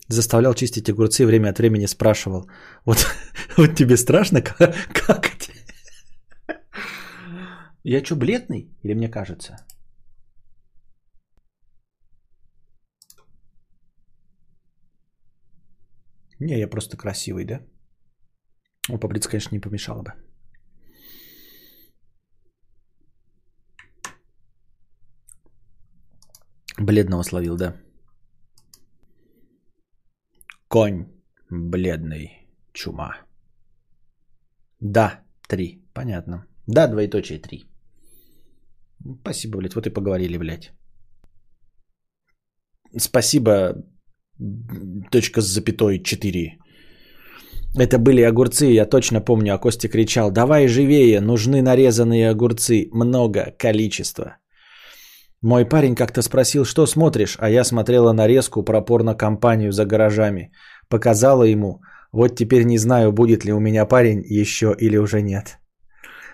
[0.08, 2.50] Заставлял чистить огурцы, время от времени спрашивал.
[2.85, 3.06] Вот,
[3.58, 5.40] вот тебе страшно как, какать?
[7.83, 8.69] Я что, бледный?
[8.83, 9.57] Или мне кажется?
[16.39, 17.61] Не, я просто красивый, да?
[18.89, 20.13] Ну, побриться, конечно, не помешало бы.
[26.77, 27.75] Бледного словил, да.
[30.67, 31.05] Конь
[31.49, 33.17] бледный, чума.
[34.79, 36.47] Да, три, понятно.
[36.67, 37.70] Да, двоеточие три.
[39.21, 40.71] Спасибо, блядь, вот и поговорили, блядь.
[42.97, 43.73] Спасибо,
[45.11, 46.57] точка с запятой 4.
[47.80, 53.55] Это были огурцы, я точно помню, а Костя кричал, давай живее, нужны нарезанные огурцы, много,
[53.57, 54.38] количество.
[55.41, 60.51] Мой парень как-то спросил, что смотришь, а я смотрела нарезку про порно-компанию за гаражами.
[60.89, 61.81] Показала ему,
[62.11, 65.57] вот теперь не знаю, будет ли у меня парень еще или уже нет.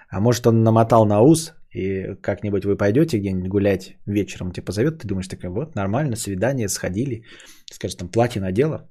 [0.10, 5.00] А может он намотал на ус, и как-нибудь вы пойдете где-нибудь гулять вечером, тебе позовет,
[5.00, 7.24] ты думаешь, такая, вот, нормально, свидание, сходили,
[7.72, 8.90] скажешь, там, платье надела,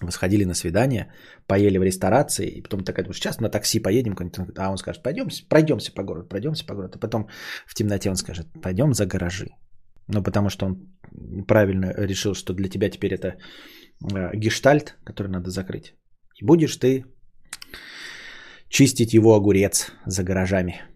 [0.00, 1.12] вы сходили на свидание,
[1.46, 4.16] поели в ресторации, и потом такая, думаешь, сейчас на такси поедем,
[4.56, 7.28] а он скажет, пойдем, пройдемся по городу, пройдемся по городу, а потом
[7.66, 9.48] в темноте он скажет, пойдем за гаражи.
[10.08, 10.76] Ну, потому что он
[11.46, 13.28] правильно решил, что для тебя теперь это
[14.12, 15.94] э, гештальт, который надо закрыть.
[16.40, 17.04] И будешь ты
[18.68, 20.91] чистить его огурец за гаражами.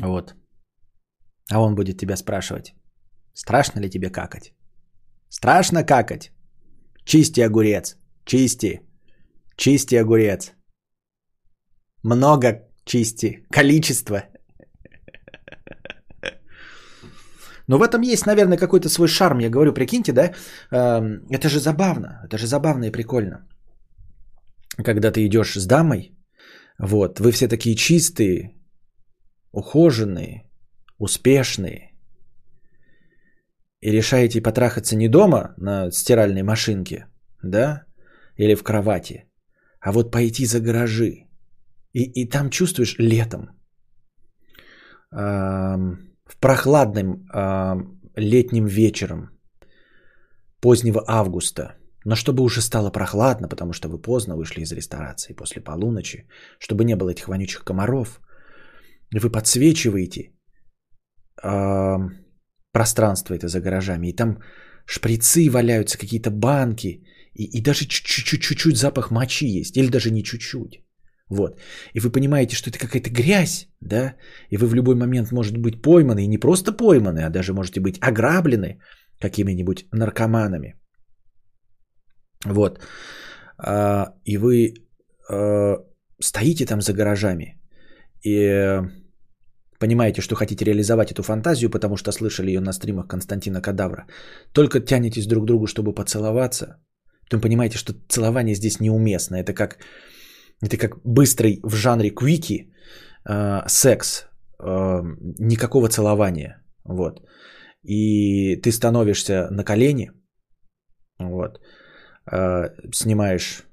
[0.00, 0.34] Вот.
[1.50, 2.74] А он будет тебя спрашивать,
[3.34, 4.54] страшно ли тебе какать?
[5.28, 6.30] Страшно какать?
[7.04, 8.80] Чисти огурец, чисти,
[9.56, 10.52] чисти огурец.
[12.02, 14.22] Много чисти, количество.
[17.68, 19.40] Но в этом есть, наверное, какой-то свой шарм.
[19.40, 20.34] Я говорю, прикиньте, да?
[20.70, 22.20] Эм, это же забавно.
[22.24, 23.46] Это же забавно и прикольно.
[24.76, 26.14] Когда ты идешь с дамой,
[26.78, 28.54] вот, вы все такие чистые,
[29.54, 30.50] ухоженные,
[30.98, 31.94] успешные,
[33.80, 37.06] и решаете потрахаться не дома на стиральной машинке,
[37.42, 37.84] да,
[38.38, 39.24] или в кровати,
[39.80, 41.28] а вот пойти за гаражи.
[41.92, 43.50] И, и там чувствуешь летом,
[45.12, 45.18] э,
[46.26, 47.74] в прохладным э,
[48.16, 49.28] летним вечером,
[50.60, 51.76] позднего августа,
[52.06, 56.26] но чтобы уже стало прохладно, потому что вы поздно вышли из ресторации после полуночи,
[56.58, 58.20] чтобы не было этих вонючих комаров–
[59.20, 60.32] вы подсвечиваете
[61.42, 61.96] э,
[62.72, 64.38] пространство это за гаражами, и там
[64.86, 67.02] шприцы валяются, какие-то банки,
[67.34, 70.84] и, и даже чуть-чуть запах мочи есть, или даже не чуть-чуть.
[71.30, 71.58] Вот.
[71.94, 74.14] И вы понимаете, что это какая-то грязь, да,
[74.50, 77.80] и вы в любой момент может быть пойманы, и не просто пойманы, а даже можете
[77.80, 78.80] быть ограблены
[79.20, 80.74] какими-нибудь наркоманами.
[82.44, 82.80] Вот.
[83.58, 84.74] А, и вы
[85.30, 85.76] а,
[86.20, 87.60] стоите там за гаражами,
[88.22, 88.80] и
[89.84, 94.06] понимаете, что хотите реализовать эту фантазию, потому что слышали ее на стримах Константина Кадавра,
[94.52, 96.66] только тянетесь друг к другу, чтобы поцеловаться,
[97.30, 99.36] то понимаете, что целование здесь неуместно.
[99.36, 99.78] Это как,
[100.62, 102.72] это как быстрый в жанре квики
[103.28, 104.26] э, секс,
[104.58, 105.02] э,
[105.38, 106.62] никакого целования.
[106.84, 107.20] Вот.
[107.82, 110.10] И ты становишься на колени,
[111.18, 111.60] вот,
[112.32, 113.64] э, снимаешь,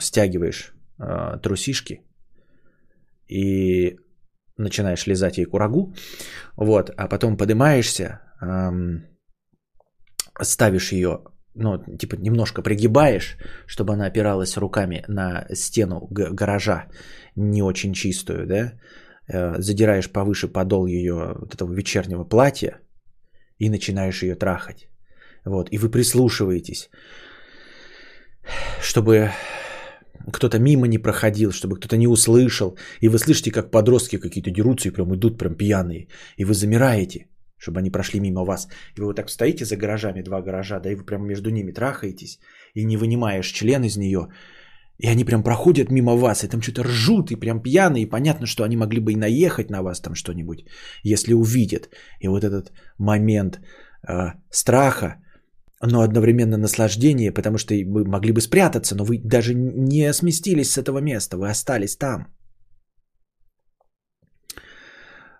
[0.00, 2.00] стягиваешь э, трусишки
[3.28, 3.96] и
[4.62, 5.94] начинаешь лизать ей курагу,
[6.56, 9.04] вот, а потом поднимаешься, эм,
[10.40, 11.24] ставишь ее,
[11.54, 16.88] ну, типа немножко пригибаешь, чтобы она опиралась руками на стену гаража,
[17.36, 18.72] не очень чистую, да,
[19.28, 22.80] э, задираешь повыше подол ее вот этого вечернего платья
[23.58, 24.88] и начинаешь ее трахать.
[25.44, 26.90] Вот, и вы прислушиваетесь,
[28.80, 29.30] чтобы
[30.30, 32.76] кто-то мимо не проходил, чтобы кто-то не услышал.
[33.00, 36.08] И вы слышите, как подростки какие-то дерутся и прям идут прям пьяные.
[36.36, 37.26] И вы замираете,
[37.58, 38.68] чтобы они прошли мимо вас.
[38.96, 41.72] И вы вот так стоите за гаражами, два гаража, да, и вы прямо между ними
[41.72, 42.38] трахаетесь.
[42.74, 44.28] И не вынимаешь член из нее.
[44.98, 48.46] И они прям проходят мимо вас, и там что-то ржут, и прям пьяные, и понятно,
[48.46, 50.64] что они могли бы и наехать на вас там что-нибудь,
[51.02, 51.90] если увидят.
[52.20, 53.60] И вот этот момент
[54.08, 55.21] э, страха,
[55.82, 60.78] но одновременно наслаждение, потому что вы могли бы спрятаться, но вы даже не сместились с
[60.78, 62.26] этого места, вы остались там.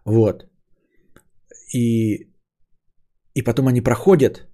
[0.05, 0.45] Вот.
[1.75, 2.29] И,
[3.35, 4.49] и потом они проходят,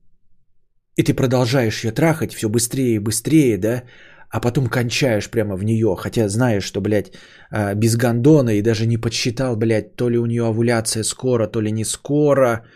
[0.97, 3.85] и ты продолжаешь ее трахать все быстрее и быстрее, да,
[4.31, 7.13] а потом кончаешь прямо в нее, хотя знаешь, что, блядь,
[7.51, 11.63] а, без гондона и даже не подсчитал, блядь, то ли у нее овуляция скоро, то
[11.63, 12.67] ли не скоро,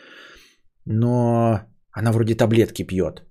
[0.86, 3.22] но она вроде таблетки пьет.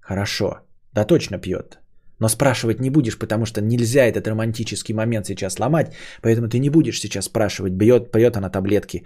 [0.00, 0.60] Хорошо,
[0.92, 1.78] да точно пьет.
[2.18, 6.70] Но спрашивать не будешь, потому что нельзя этот романтический момент сейчас ломать, поэтому ты не
[6.70, 9.04] будешь сейчас спрашивать, бьет, пьет она таблетки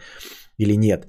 [0.58, 1.06] или нет.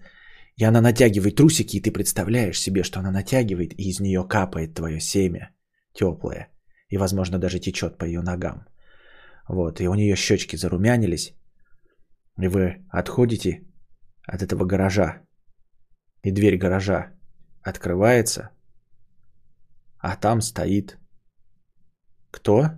[0.56, 4.74] И она натягивает трусики, и ты представляешь себе, что она натягивает, и из нее капает
[4.74, 5.52] твое семя
[5.94, 6.48] теплое.
[6.90, 8.66] И, возможно, даже течет по ее ногам.
[9.50, 11.34] Вот, и у нее щечки зарумянились.
[12.42, 13.64] И вы отходите
[14.24, 15.22] от этого гаража.
[16.24, 17.17] И дверь гаража
[17.70, 18.52] открывается.
[20.00, 20.98] А там стоит...
[22.32, 22.70] Кто?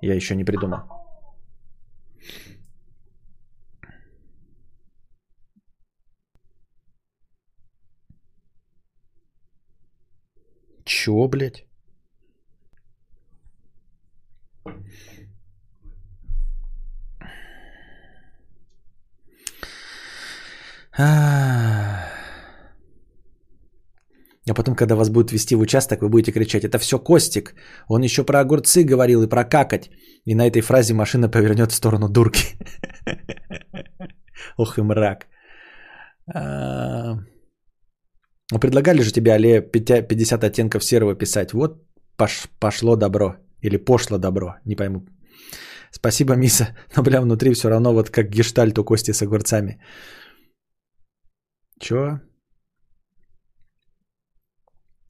[0.00, 0.82] Я еще не придумал.
[10.84, 11.66] Чё, блядь?
[24.50, 27.54] А потом, когда вас будут вести в участок, вы будете кричать, это все Костик.
[27.88, 29.90] Он еще про огурцы говорил и про какать.
[30.26, 32.56] И на этой фразе машина повернет в сторону дурки.
[34.58, 35.26] Ох и мрак.
[36.34, 37.14] А,
[38.52, 41.52] ну, предлагали же тебе, Але, 50 оттенков серого писать.
[41.52, 41.82] Вот
[42.16, 43.36] пош, пошло добро.
[43.62, 44.56] Или пошло добро.
[44.64, 45.06] Не пойму.
[45.90, 46.76] Спасибо, Миса.
[46.96, 49.80] Но, бля, внутри все равно вот как гештальт у Кости с огурцами.
[51.80, 52.20] Чё?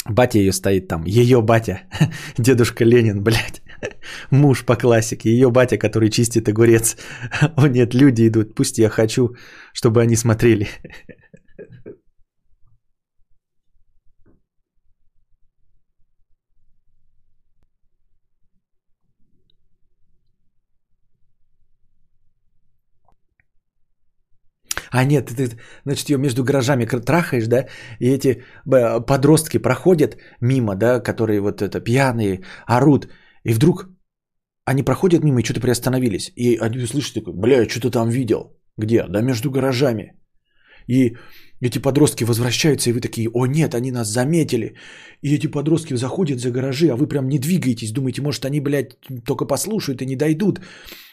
[0.07, 1.05] Батя ее стоит там.
[1.07, 1.83] Ее батя.
[2.39, 3.62] Дедушка Ленин, блядь.
[4.31, 5.31] Муж по классике.
[5.31, 6.97] Ее батя, который чистит огурец.
[7.57, 8.55] О нет, люди идут.
[8.55, 9.34] Пусть я хочу,
[9.73, 10.68] чтобы они смотрели.
[24.94, 25.48] А нет, ты,
[25.84, 27.66] значит, ее между гаражами трахаешь, да,
[27.98, 28.44] и эти
[29.06, 33.08] подростки проходят мимо, да, которые вот это пьяные, орут,
[33.44, 33.89] и вдруг
[34.64, 36.32] они проходят мимо и что-то приостановились.
[36.36, 38.56] И они услышат такой, бля, я что-то там видел.
[38.78, 39.05] Где?
[39.08, 40.12] Да между гаражами.
[40.86, 41.16] И
[41.60, 44.76] эти подростки возвращаются, и вы такие, о нет, они нас заметили.
[45.23, 48.97] И эти подростки заходят за гаражи, а вы прям не двигаетесь, думаете, может они, блядь,
[49.26, 50.60] только послушают и не дойдут.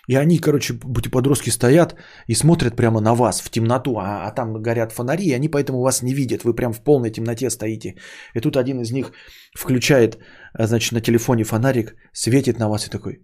[0.07, 1.95] И они, короче, эти подростки стоят
[2.27, 5.81] и смотрят прямо на вас в темноту, а, а там горят фонари, и они поэтому
[5.81, 6.43] вас не видят.
[6.43, 7.95] Вы прям в полной темноте стоите.
[8.35, 9.11] И тут один из них
[9.57, 10.17] включает,
[10.53, 13.19] а, значит, на телефоне фонарик, светит на вас и такой,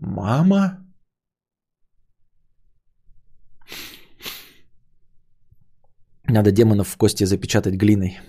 [0.00, 0.86] мама?
[6.28, 8.20] Надо демонов в кости запечатать глиной.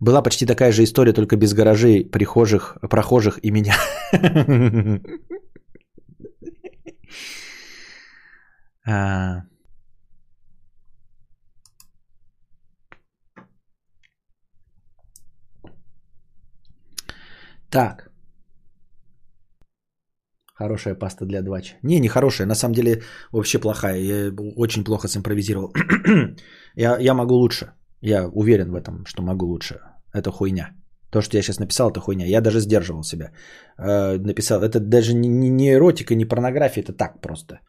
[0.00, 3.74] Была почти такая же история, только без гаражей, прихожих, прохожих и меня.
[8.86, 9.42] А.
[17.70, 18.10] Так.
[20.54, 21.76] Хорошая паста для двача.
[21.82, 23.98] Не, не хорошая, на самом деле вообще плохая.
[24.00, 25.72] Я очень плохо симпровизировал.
[26.74, 27.72] я, я могу лучше.
[28.00, 29.80] Я уверен в этом, что могу лучше.
[30.12, 30.77] Это хуйня.
[31.10, 32.26] То, что я сейчас написал, это хуйня.
[32.26, 33.32] Я даже сдерживал себя.
[33.78, 34.62] Э, написал.
[34.62, 37.60] Это даже не, не эротика, не порнография, это так просто.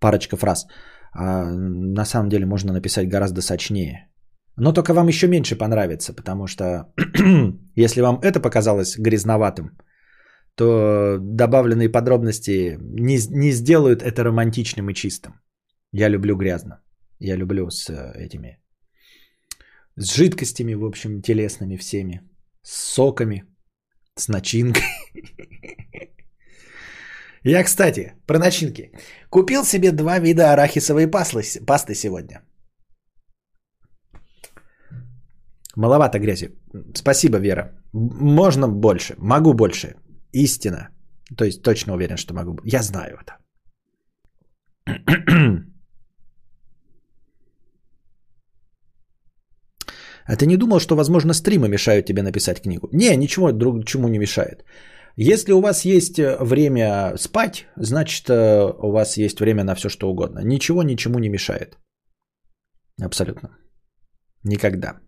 [0.00, 0.66] Парочка фраз.
[1.12, 4.08] А на самом деле можно написать гораздо сочнее.
[4.56, 6.92] Но только вам еще меньше понравится, потому что
[7.76, 9.70] если вам это показалось грязноватым,
[10.56, 15.32] то добавленные подробности не, не сделают это романтичным и чистым.
[15.92, 16.80] Я люблю грязно.
[17.18, 18.58] Я люблю с этими,
[19.96, 22.20] с жидкостями, в общем, телесными всеми
[22.64, 23.44] с соками,
[24.16, 24.82] с начинкой.
[27.44, 28.90] Я, кстати, про начинки.
[29.30, 32.42] Купил себе два вида арахисовой пасты, пасты сегодня.
[35.76, 36.48] Маловато грязи.
[36.94, 37.72] Спасибо, Вера.
[37.92, 39.14] Можно больше.
[39.18, 39.96] Могу больше.
[40.32, 40.88] Истина.
[41.36, 42.58] То есть точно уверен, что могу.
[42.64, 43.38] Я знаю это.
[50.26, 52.88] А ты не думал, что, возможно, стримы мешают тебе написать книгу?
[52.92, 54.64] Не, ничего друг чему не мешает.
[55.16, 59.88] Если у вас есть э, время спать, значит э, у вас есть время на все
[59.88, 60.40] что угодно.
[60.40, 61.78] Ничего ничему не мешает.
[63.02, 63.50] Абсолютно.
[64.44, 65.00] Никогда.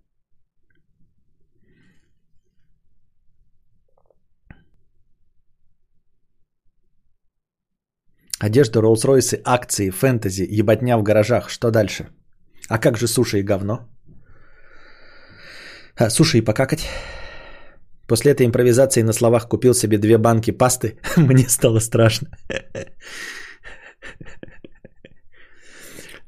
[8.39, 11.49] Одежда, Роллс-Ройсы, акции, фэнтези, ебатня в гаражах.
[11.49, 12.11] Что дальше?
[12.69, 13.96] А как же суши и говно?
[15.99, 16.89] А, суши покакать.
[18.07, 20.99] После этой импровизации на словах купил себе две банки пасты.
[21.17, 22.29] Мне стало страшно.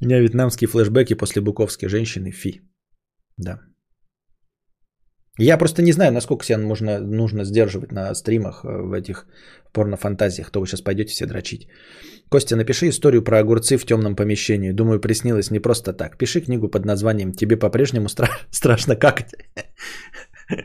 [0.01, 2.31] У меня вьетнамские флешбеки после буковской женщины.
[2.31, 2.63] Фи.
[3.37, 3.61] Да.
[5.39, 9.27] Я просто не знаю, насколько себя можно, нужно сдерживать на стримах э, в этих
[9.73, 10.51] порнофантазиях.
[10.51, 11.69] То вы сейчас пойдете все дрочить.
[12.29, 14.73] Костя, напиши историю про огурцы в темном помещении.
[14.73, 16.19] Думаю, приснилось не просто так.
[16.19, 19.35] Пиши книгу под названием «Тебе по-прежнему стра- страшно какать».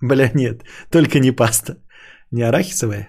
[0.00, 1.76] Бля, нет, только не паста.
[2.30, 3.08] Не арахисовая?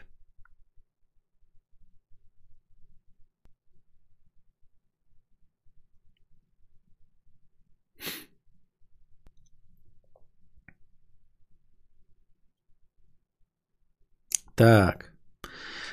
[14.59, 15.13] Так.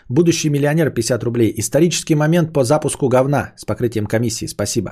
[0.08, 1.52] Будущий миллионер 50 рублей.
[1.56, 4.48] Исторический момент по запуску говна с покрытием комиссии.
[4.48, 4.90] Спасибо.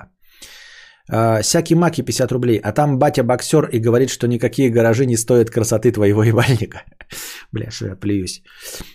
[1.10, 2.60] А, Сяки Маки 50 рублей.
[2.62, 6.84] А там батя боксер и говорит, что никакие гаражи не стоят красоты твоего ебальника.
[7.52, 8.42] Бля, что я плююсь.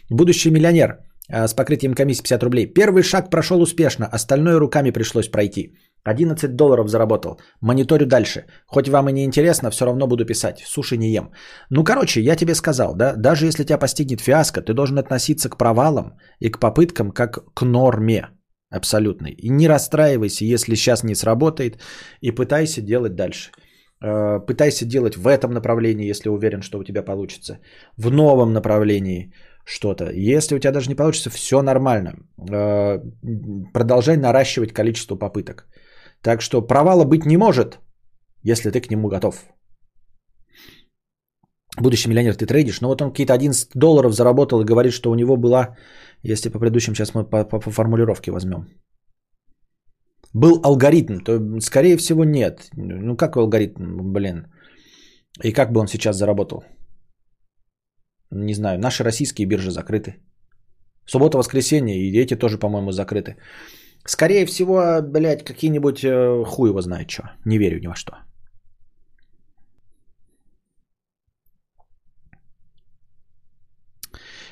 [0.09, 0.99] Будущий миллионер
[1.29, 2.73] а, с покрытием комиссии 50 рублей.
[2.73, 5.73] Первый шаг прошел успешно, остальное руками пришлось пройти.
[6.03, 7.39] 11 долларов заработал.
[7.61, 8.45] Мониторю дальше.
[8.67, 10.63] Хоть вам и не интересно, все равно буду писать.
[10.65, 11.31] Суши не ем.
[11.69, 15.57] Ну, короче, я тебе сказал, да, даже если тебя постигнет фиаско, ты должен относиться к
[15.57, 18.29] провалам и к попыткам как к норме
[18.71, 19.31] абсолютной.
[19.31, 21.81] И не расстраивайся, если сейчас не сработает,
[22.21, 23.51] и пытайся делать дальше.
[24.01, 27.59] Э, пытайся делать в этом направлении, если уверен, что у тебя получится.
[27.97, 29.33] В новом направлении
[29.65, 30.11] что-то.
[30.11, 32.13] Если у тебя даже не получится, все нормально.
[32.51, 32.99] Э,
[33.73, 35.67] продолжай наращивать количество попыток.
[36.21, 37.79] Так что провала быть не может,
[38.43, 39.45] если ты к нему готов.
[41.77, 45.15] Будущий миллионер ты трейдишь, но вот он какие-то 11 долларов заработал и говорит, что у
[45.15, 45.77] него была,
[46.23, 48.67] если по предыдущим, сейчас мы по, по, по формулировке возьмем.
[50.33, 52.69] Был алгоритм, то скорее всего нет.
[52.75, 54.47] Ну как алгоритм, блин.
[55.43, 56.63] И как бы он сейчас заработал?
[58.31, 60.15] Не знаю, наши российские биржи закрыты.
[61.05, 63.37] Суббота-воскресенье, и эти тоже, по-моему, закрыты.
[64.05, 67.23] Скорее всего, блядь, какие-нибудь э, хуй его знает что.
[67.45, 68.13] Не верю ни во что.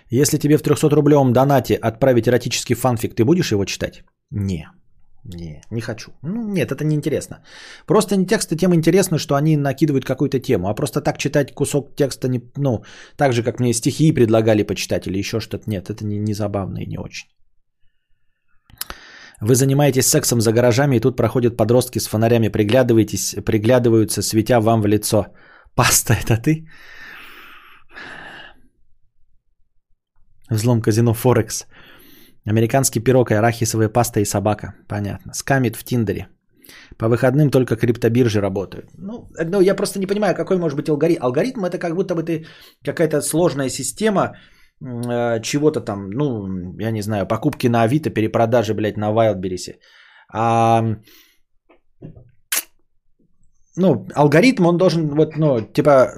[0.09, 4.03] Если тебе в 300-рублевом донате отправить эротический фанфик, ты будешь его читать?
[4.31, 4.67] Не.
[5.25, 6.11] Не, не хочу.
[6.23, 7.43] Ну, нет, это не интересно.
[7.85, 11.95] Просто не тексты тем интересны, что они накидывают какую-то тему, а просто так читать кусок
[11.95, 12.83] текста, не, ну,
[13.17, 16.77] так же, как мне стихи предлагали почитать или еще что-то, нет, это не, не забавно
[16.77, 17.27] и не очень.
[19.41, 24.81] Вы занимаетесь сексом за гаражами, и тут проходят подростки с фонарями, приглядываетесь, приглядываются, светя вам
[24.81, 25.27] в лицо.
[25.75, 26.67] Паста, это ты?
[30.49, 31.65] Взлом казино Форекс.
[32.49, 34.73] Американский пирог и арахисовая паста и собака.
[34.87, 35.33] Понятно.
[35.33, 36.27] Скамит в Тиндере.
[36.97, 38.85] По выходным только криптобиржи работают.
[38.97, 41.23] Ну, ну, я просто не понимаю, какой может быть алгоритм.
[41.23, 42.45] Алгоритм это как будто бы ты
[42.83, 44.35] какая-то сложная система
[44.79, 46.47] чего-то там, ну,
[46.79, 49.75] я не знаю, покупки на Авито, перепродажи, блядь, на Wildberries.
[50.33, 50.83] А,
[53.75, 56.13] ну, алгоритм, он должен, вот, ну, типа,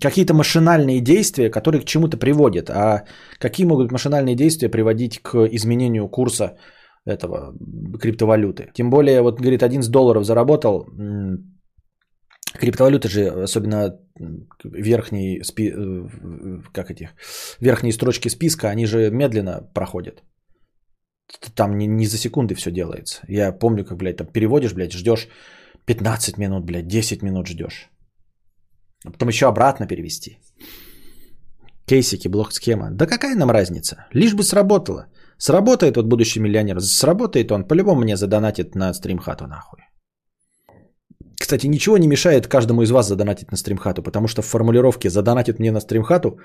[0.00, 2.70] какие-то машинальные действия, которые к чему-то приводят.
[2.70, 3.04] А
[3.38, 6.56] какие могут машинальные действия приводить к изменению курса
[7.06, 7.54] этого
[7.98, 8.70] криптовалюты?
[8.74, 10.86] Тем более, вот, говорит, 11 долларов заработал.
[12.58, 13.98] Криптовалюты же, особенно
[14.64, 17.10] верхние, спи, э, как эти,
[17.60, 20.22] верхние строчки списка, они же медленно проходят.
[21.54, 23.20] Там не, не за секунды все делается.
[23.28, 25.28] Я помню, как, блядь, там переводишь, блядь, ждешь
[25.86, 27.88] 15 минут, блядь, 10 минут ждешь.
[29.04, 30.38] А потом еще обратно перевести.
[31.86, 32.90] Кейсики, блок-схема.
[32.90, 34.06] Да какая нам разница?
[34.12, 35.06] Лишь бы сработало.
[35.38, 36.80] Сработает вот будущий миллионер.
[36.80, 39.89] Сработает он, по-любому мне задонатит на стримхату нахуй.
[41.50, 45.58] Кстати, ничего не мешает каждому из вас задонатить на стримхату, потому что в формулировке задонатит
[45.58, 46.38] мне на стримхату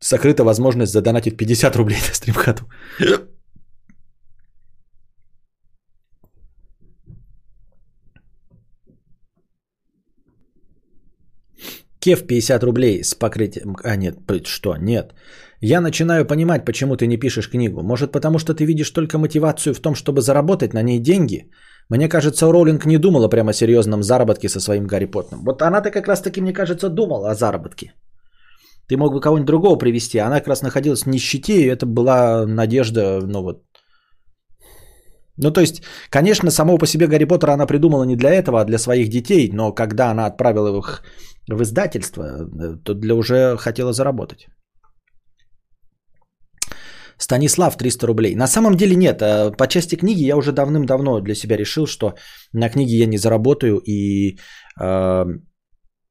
[0.00, 2.64] сокрыта возможность задонатить 50 рублей на стримхату.
[12.00, 13.76] Кев 50 рублей с покрытием...
[13.84, 14.16] А, нет,
[14.46, 14.76] что?
[14.76, 15.14] Нет.
[15.60, 17.82] Я начинаю понимать, почему ты не пишешь книгу.
[17.82, 21.48] Может, потому что ты видишь только мотивацию в том, чтобы заработать на ней деньги?
[21.90, 25.44] Мне кажется, Роулинг не думала прямо о серьезном заработке со своим Гарри Поттером.
[25.44, 27.92] Вот она-то как раз-таки, мне кажется, думала о заработке.
[28.88, 30.18] Ты мог бы кого-нибудь другого привести.
[30.18, 33.62] Она как раз находилась в нищете, и это была надежда, ну вот.
[35.36, 38.64] Ну, то есть, конечно, само по себе Гарри Поттера она придумала не для этого, а
[38.64, 41.02] для своих детей, но когда она отправила их
[41.48, 44.46] в издательство, э, то для уже хотела заработать.
[47.18, 48.34] Станислав 300 рублей.
[48.34, 49.22] На самом деле нет.
[49.22, 52.14] э, По части книги я уже давным-давно для себя решил, что
[52.52, 54.38] на книге я не заработаю и
[54.80, 55.24] э,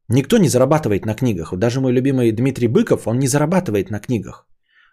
[0.09, 1.53] никто не зарабатывает на книгах.
[1.57, 4.48] Даже мой любимый Дмитрий Быков, он не зарабатывает на книгах.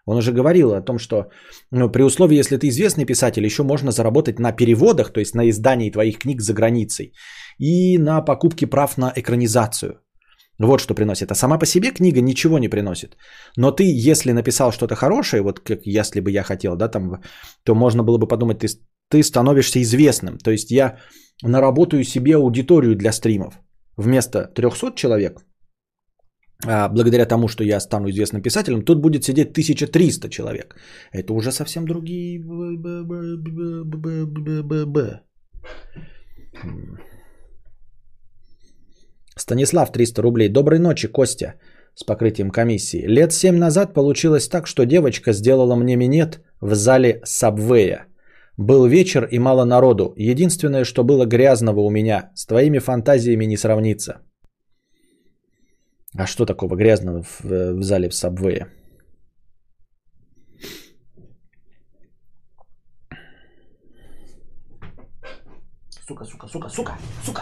[0.05, 1.29] Он уже говорил о том, что
[1.71, 5.49] ну, при условии, если ты известный писатель, еще можно заработать на переводах, то есть на
[5.49, 7.13] издании твоих книг за границей
[7.59, 9.99] и на покупке прав на экранизацию.
[10.61, 11.31] Вот что приносит.
[11.31, 13.17] А сама по себе книга ничего не приносит.
[13.57, 17.21] Но ты, если написал что-то хорошее, вот как если бы я хотел, да, там,
[17.63, 18.67] то можно было бы подумать, ты,
[19.09, 20.37] ты становишься известным.
[20.37, 20.97] То есть я
[21.43, 23.59] наработаю себе аудиторию для стримов.
[23.97, 25.39] Вместо 300 человек,
[26.67, 30.75] а, благодаря тому, что я стану известным писателем, тут будет сидеть 1300 человек.
[31.11, 32.39] Это уже совсем другие...
[39.41, 40.49] Станислав 300 рублей.
[40.49, 41.55] Доброй ночи, Костя,
[41.95, 43.07] с покрытием комиссии.
[43.07, 48.05] Лет 7 назад получилось так, что девочка сделала мне минет в зале Сабвея.
[48.57, 50.13] Был вечер и мало народу.
[50.31, 54.21] Единственное, что было грязного у меня, с твоими фантазиями не сравнится.
[56.15, 57.41] А что такого грязного в,
[57.79, 58.67] в зале в Сабвее?
[66.07, 66.93] Сука, сука, сука, сука,
[67.25, 67.41] сука.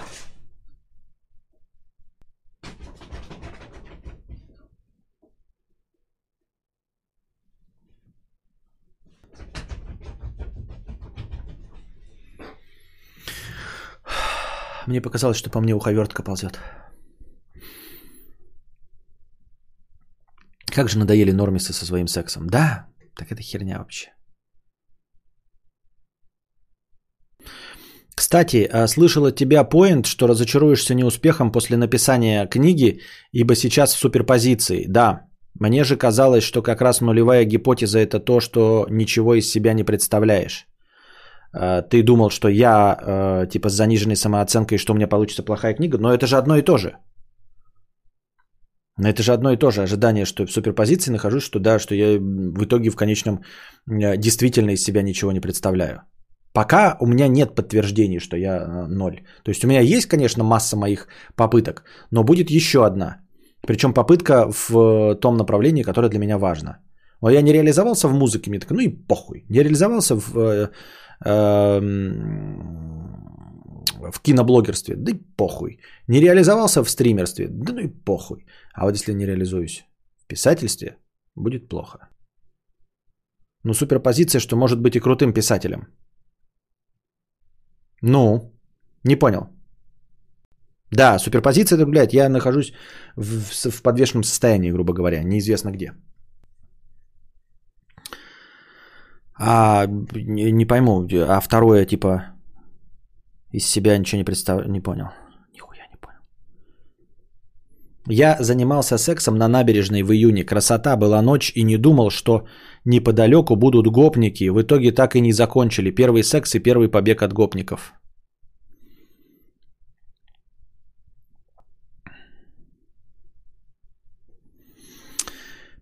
[14.90, 16.60] Мне показалось, что по мне уховертка ползет.
[20.66, 22.48] Как же надоели нормисы со своим сексом.
[22.48, 24.08] Да, так это херня вообще.
[28.16, 33.02] Кстати, а, слышал от тебя поинт, что разочаруешься неуспехом после написания книги,
[33.32, 34.86] ибо сейчас в суперпозиции.
[34.88, 35.28] Да,
[35.60, 39.84] мне же казалось, что как раз нулевая гипотеза это то, что ничего из себя не
[39.84, 40.66] представляешь.
[41.54, 45.74] А, Ты думал, что я э, типа с заниженной самооценкой, что у меня получится плохая
[45.74, 46.98] книга, но это же одно и то же.
[48.98, 51.96] Но это же одно и то же ожидание, что в суперпозиции нахожусь, что да, что
[51.96, 53.40] я в итоге в конечном
[53.90, 56.02] э, действительно из себя ничего не представляю.
[56.54, 59.22] Пока у меня нет подтверждений, что я э, ноль.
[59.44, 63.18] То есть у меня есть, конечно, масса моих попыток, но будет еще одна.
[63.68, 66.80] Причем попытка в э, том направлении, которое для меня важно.
[67.22, 69.46] Но я не реализовался в музыке, мне так, ну и похуй.
[69.50, 70.70] Не реализовался в, э,
[74.12, 75.80] в киноблогерстве, да и похуй.
[76.08, 78.46] Не реализовался в стримерстве, да ну и похуй.
[78.74, 79.86] А вот если не реализуюсь
[80.18, 80.98] в писательстве,
[81.36, 82.10] будет плохо.
[83.64, 85.88] Ну, суперпозиция, что может быть и крутым писателем.
[88.02, 88.54] Ну,
[89.04, 89.50] не понял.
[90.92, 92.74] Да, суперпозиция, это, блядь, я нахожусь
[93.16, 95.94] в- в подвешенном состоянии, грубо говоря, неизвестно где.
[99.42, 102.24] А не, пойму, а второе, типа,
[103.54, 105.06] из себя ничего не представляю, не понял.
[105.54, 106.20] Нихуя не понял.
[108.06, 110.44] Я занимался сексом на набережной в июне.
[110.44, 112.48] Красота была ночь и не думал, что
[112.84, 114.50] неподалеку будут гопники.
[114.50, 115.92] В итоге так и не закончили.
[115.92, 117.94] Первый секс и первый побег от гопников.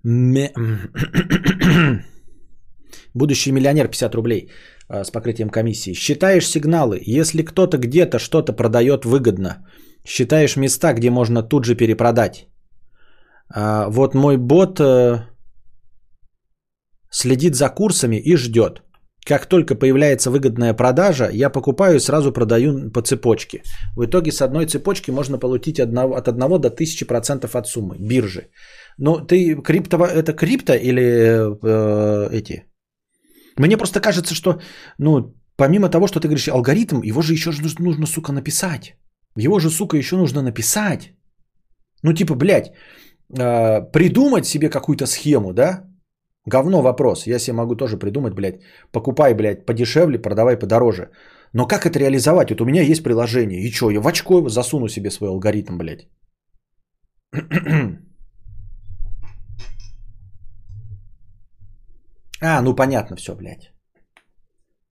[0.03, 0.53] Ме-
[3.17, 4.49] Будущий миллионер 50 рублей
[4.89, 5.93] а, с покрытием комиссии.
[5.93, 7.01] Считаешь сигналы.
[7.05, 9.65] Если кто-то где-то что-то продает выгодно,
[10.07, 12.47] считаешь места, где можно тут же перепродать.
[13.55, 15.23] А, вот мой бот э,
[17.11, 18.81] следит за курсами и ждет.
[19.27, 23.61] Как только появляется выгодная продажа, я покупаю и сразу продаю по цепочке.
[23.95, 28.47] В итоге с одной цепочки можно получить одного- от 1 до 1000% от суммы биржи.
[28.97, 32.63] Ну, ты криптово, это крипто или э, эти?
[33.59, 34.61] Мне просто кажется, что,
[34.99, 38.95] ну, помимо того, что ты говоришь алгоритм, его же еще нужно, сука, написать.
[39.37, 41.13] Его же, сука, еще нужно написать.
[42.03, 45.83] Ну, типа, блядь, э, придумать себе какую-то схему, да?
[46.45, 47.27] Говно вопрос.
[47.27, 48.61] Я себе могу тоже придумать, блядь,
[48.91, 51.09] покупай, блядь, подешевле, продавай подороже.
[51.53, 52.49] Но как это реализовать?
[52.49, 53.61] Вот у меня есть приложение.
[53.61, 56.07] И что, я в очко засуну себе свой алгоритм, блядь.
[62.41, 63.71] А, ну понятно все, блядь.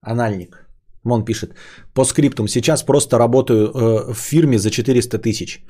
[0.00, 0.66] Анальник.
[1.04, 1.54] Он пишет.
[1.94, 2.48] По скриптум.
[2.48, 5.64] Сейчас просто работаю э, в фирме за 400 тысяч.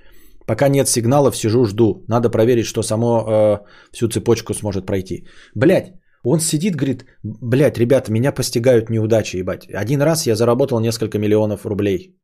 [0.47, 2.05] Пока нет сигналов, сижу, жду.
[2.09, 3.59] Надо проверить, что само э,
[3.93, 5.27] всю цепочку сможет пройти.
[5.55, 5.93] Блять,
[6.25, 9.69] он сидит, говорит, блядь, ребята, меня постигают неудачи, ебать.
[9.75, 12.17] Один раз я заработал несколько миллионов рублей.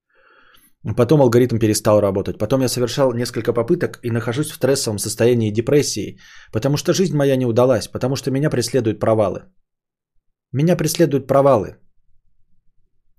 [0.96, 2.38] Потом алгоритм перестал работать.
[2.38, 6.18] Потом я совершал несколько попыток и нахожусь в стрессовом состоянии депрессии,
[6.52, 9.42] потому что жизнь моя не удалась, потому что меня преследуют провалы.
[10.52, 11.76] Меня преследуют провалы.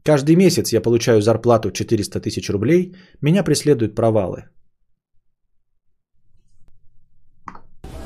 [0.04, 4.50] Каждый месяц я получаю зарплату 400 тысяч рублей, меня преследуют провалы.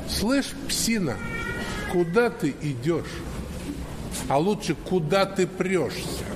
[0.08, 1.16] Слышь, псина,
[1.92, 3.22] куда ты идешь?
[4.28, 6.27] А лучше, куда ты прешься?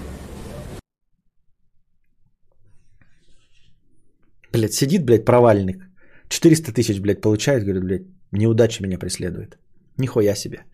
[4.52, 5.84] Блядь, сидит, блядь, провальник.
[6.28, 9.58] 400 тысяч, блядь, получает, говорит, блядь, неудача меня преследует.
[9.98, 10.64] Нихуя себе.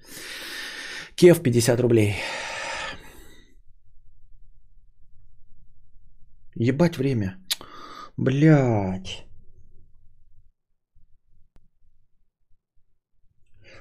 [1.14, 2.14] Кев 50 рублей.
[6.54, 7.38] Ебать время.
[8.16, 9.24] Блядь.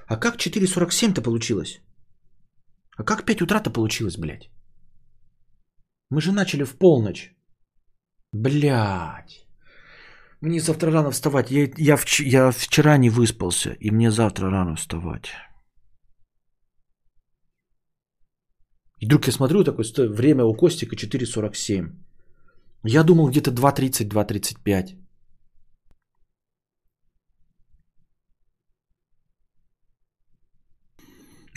[0.07, 1.81] А как 4.47-то получилось?
[2.97, 4.49] А как 5 утра-то получилось, блядь?
[6.09, 7.35] Мы же начали в полночь.
[8.31, 9.46] Блядь.
[10.47, 11.51] Мне завтра рано вставать.
[11.51, 15.25] Я, я, вч- я вчера не выспался, и мне завтра рано вставать.
[19.01, 21.89] И вдруг я смотрю, такое время у Костика 4.47.
[22.85, 24.95] Я думал где-то 2.30, 2.35.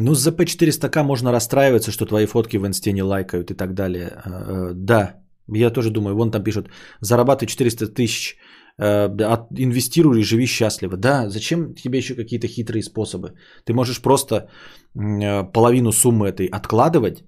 [0.00, 4.08] Ну, с ZP400К можно расстраиваться, что твои фотки в инсте не лайкают и так далее.
[4.24, 6.68] Э, э, Да, я тоже думаю, вон там пишут,
[7.00, 8.36] зарабатывай 400 тысяч,
[8.80, 10.96] инвестируй и живи счастливо.
[10.96, 13.34] Да, зачем тебе еще какие-то хитрые способы?
[13.64, 17.24] Ты можешь просто э, половину суммы этой откладывать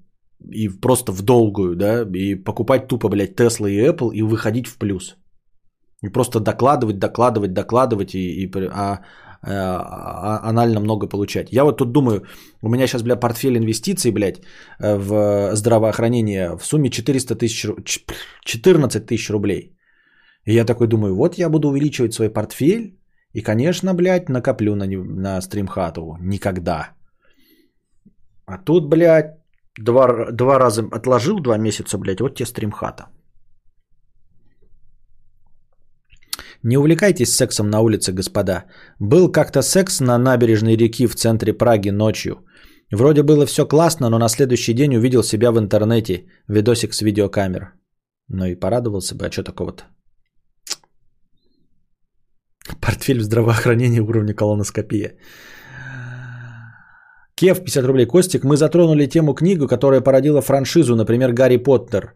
[0.51, 4.79] и просто в долгую, да, и покупать тупо, блядь, Tesla и Apple и выходить в
[4.79, 5.17] плюс.
[6.03, 9.01] И просто докладывать, докладывать, докладывать, и, и при- а,
[9.43, 11.53] а, анально много получать.
[11.53, 12.23] Я вот тут думаю,
[12.63, 14.41] у меня сейчас, бля, портфель инвестиций, блядь,
[14.81, 18.01] э, в здравоохранение в сумме 400 тысяч, ру- ч-
[18.45, 19.77] 14 тысяч рублей.
[20.45, 22.99] И я такой думаю, вот я буду увеличивать свой портфель,
[23.33, 26.17] и, конечно, блядь, накоплю на, на стримхату.
[26.21, 26.91] Никогда.
[28.47, 29.39] А тут, блядь,
[29.79, 33.07] два, два раза отложил, два месяца, блядь, вот тебе стримхата.
[36.65, 38.65] Не увлекайтесь сексом на улице, господа.
[39.01, 42.45] Был как-то секс на набережной реки в центре Праги ночью.
[42.93, 46.27] Вроде было все классно, но на следующий день увидел себя в интернете.
[46.49, 47.73] Видосик с видеокамер.
[48.29, 49.85] Ну и порадовался бы, а что такого-то?
[52.81, 55.17] Портфель в здравоохранении уровня колоноскопия.
[57.35, 58.07] Кев 50 рублей.
[58.07, 62.15] Костик, мы затронули тему книгу, которая породила франшизу, например, Гарри Поттер.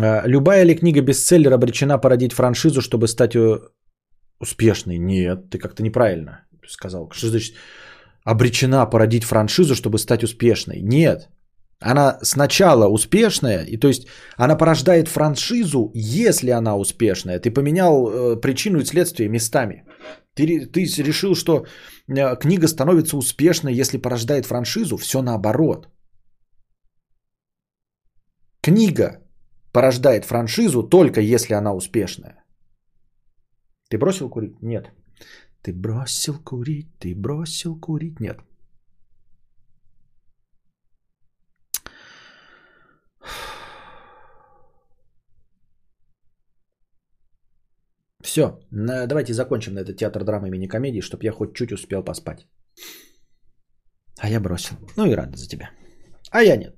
[0.00, 3.60] Э, Любая ли книга бестселлер обречена породить франшизу, чтобы стать э,
[4.40, 4.98] успешной?
[4.98, 7.10] Нет, ты как-то неправильно сказал.
[7.12, 7.54] Что значит
[8.24, 10.80] обречена породить франшизу, чтобы стать успешной?
[10.80, 11.28] Нет.
[11.82, 17.40] Она сначала успешная, и то есть она порождает франшизу, если она успешная.
[17.40, 19.84] Ты поменял э, причину и следствие местами.
[20.34, 21.66] Ты, ты решил, что
[22.08, 24.96] э, книга становится успешной, если порождает франшизу.
[24.96, 25.88] Все наоборот.
[28.62, 29.20] Книга
[29.72, 32.44] порождает франшизу только если она успешная.
[33.90, 34.62] Ты бросил курить?
[34.62, 34.92] Нет.
[35.62, 38.20] Ты бросил курить, ты бросил курить?
[38.20, 38.40] Нет.
[48.22, 52.46] Все, давайте закончим на этот театр драмы мини-комедии, чтобы я хоть чуть успел поспать.
[54.18, 54.76] А я бросил.
[54.96, 55.70] Ну и рада за тебя.
[56.30, 56.76] А я нет.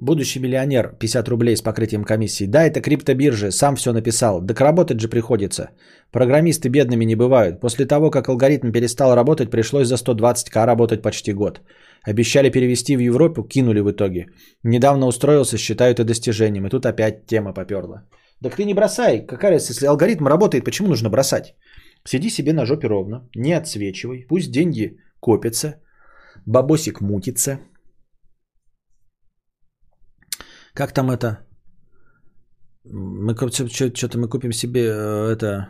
[0.00, 2.46] Будущий миллионер, 50 рублей с покрытием комиссии.
[2.46, 4.46] Да, это криптобиржа, сам все написал.
[4.46, 5.70] Так работать же приходится.
[6.10, 7.60] Программисты бедными не бывают.
[7.60, 11.60] После того, как алгоритм перестал работать, пришлось за 120к работать почти год.
[12.08, 14.26] Обещали перевести в Европу, кинули в итоге.
[14.64, 16.66] Недавно устроился, считаю это достижением.
[16.66, 18.04] И тут опять тема поперла.
[18.42, 19.26] Так ты не бросай.
[19.26, 21.54] Какая разница, если алгоритм работает, почему нужно бросать?
[22.08, 24.24] Сиди себе на жопе ровно, не отсвечивай.
[24.28, 25.74] Пусть деньги копятся,
[26.46, 27.58] бабосик мутится.
[30.80, 31.26] Как там это?
[32.84, 33.34] Мы
[33.94, 35.68] что-то мы купим себе э, это.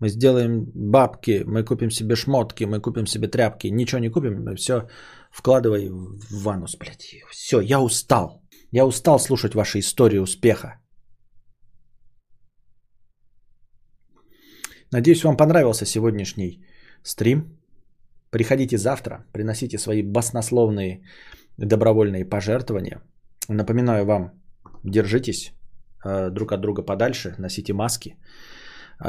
[0.00, 3.70] Мы сделаем бабки, мы купим себе шмотки, мы купим себе тряпки.
[3.70, 4.88] Ничего не купим, все
[5.30, 7.14] вкладывай в ванус, блядь.
[7.30, 8.42] Все, я устал.
[8.72, 10.80] Я устал слушать ваши истории успеха.
[14.92, 16.64] Надеюсь, вам понравился сегодняшний
[17.02, 17.58] стрим.
[18.30, 21.02] Приходите завтра, приносите свои баснословные
[21.58, 23.02] добровольные пожертвования.
[23.50, 24.30] Напоминаю вам
[24.84, 25.52] держитесь
[26.04, 28.16] э, друг от друга подальше, носите маски,
[29.04, 29.08] э,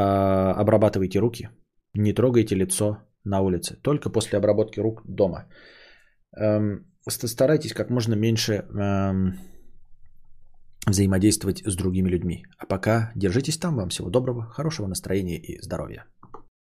[0.62, 1.50] обрабатывайте руки,
[1.94, 5.46] не трогайте лицо на улице, только после обработки рук дома.
[6.36, 9.38] Эм, старайтесь как можно меньше эм,
[10.88, 12.44] взаимодействовать с другими людьми.
[12.58, 13.76] А пока держитесь там.
[13.76, 16.06] Вам всего доброго, хорошего настроения и здоровья.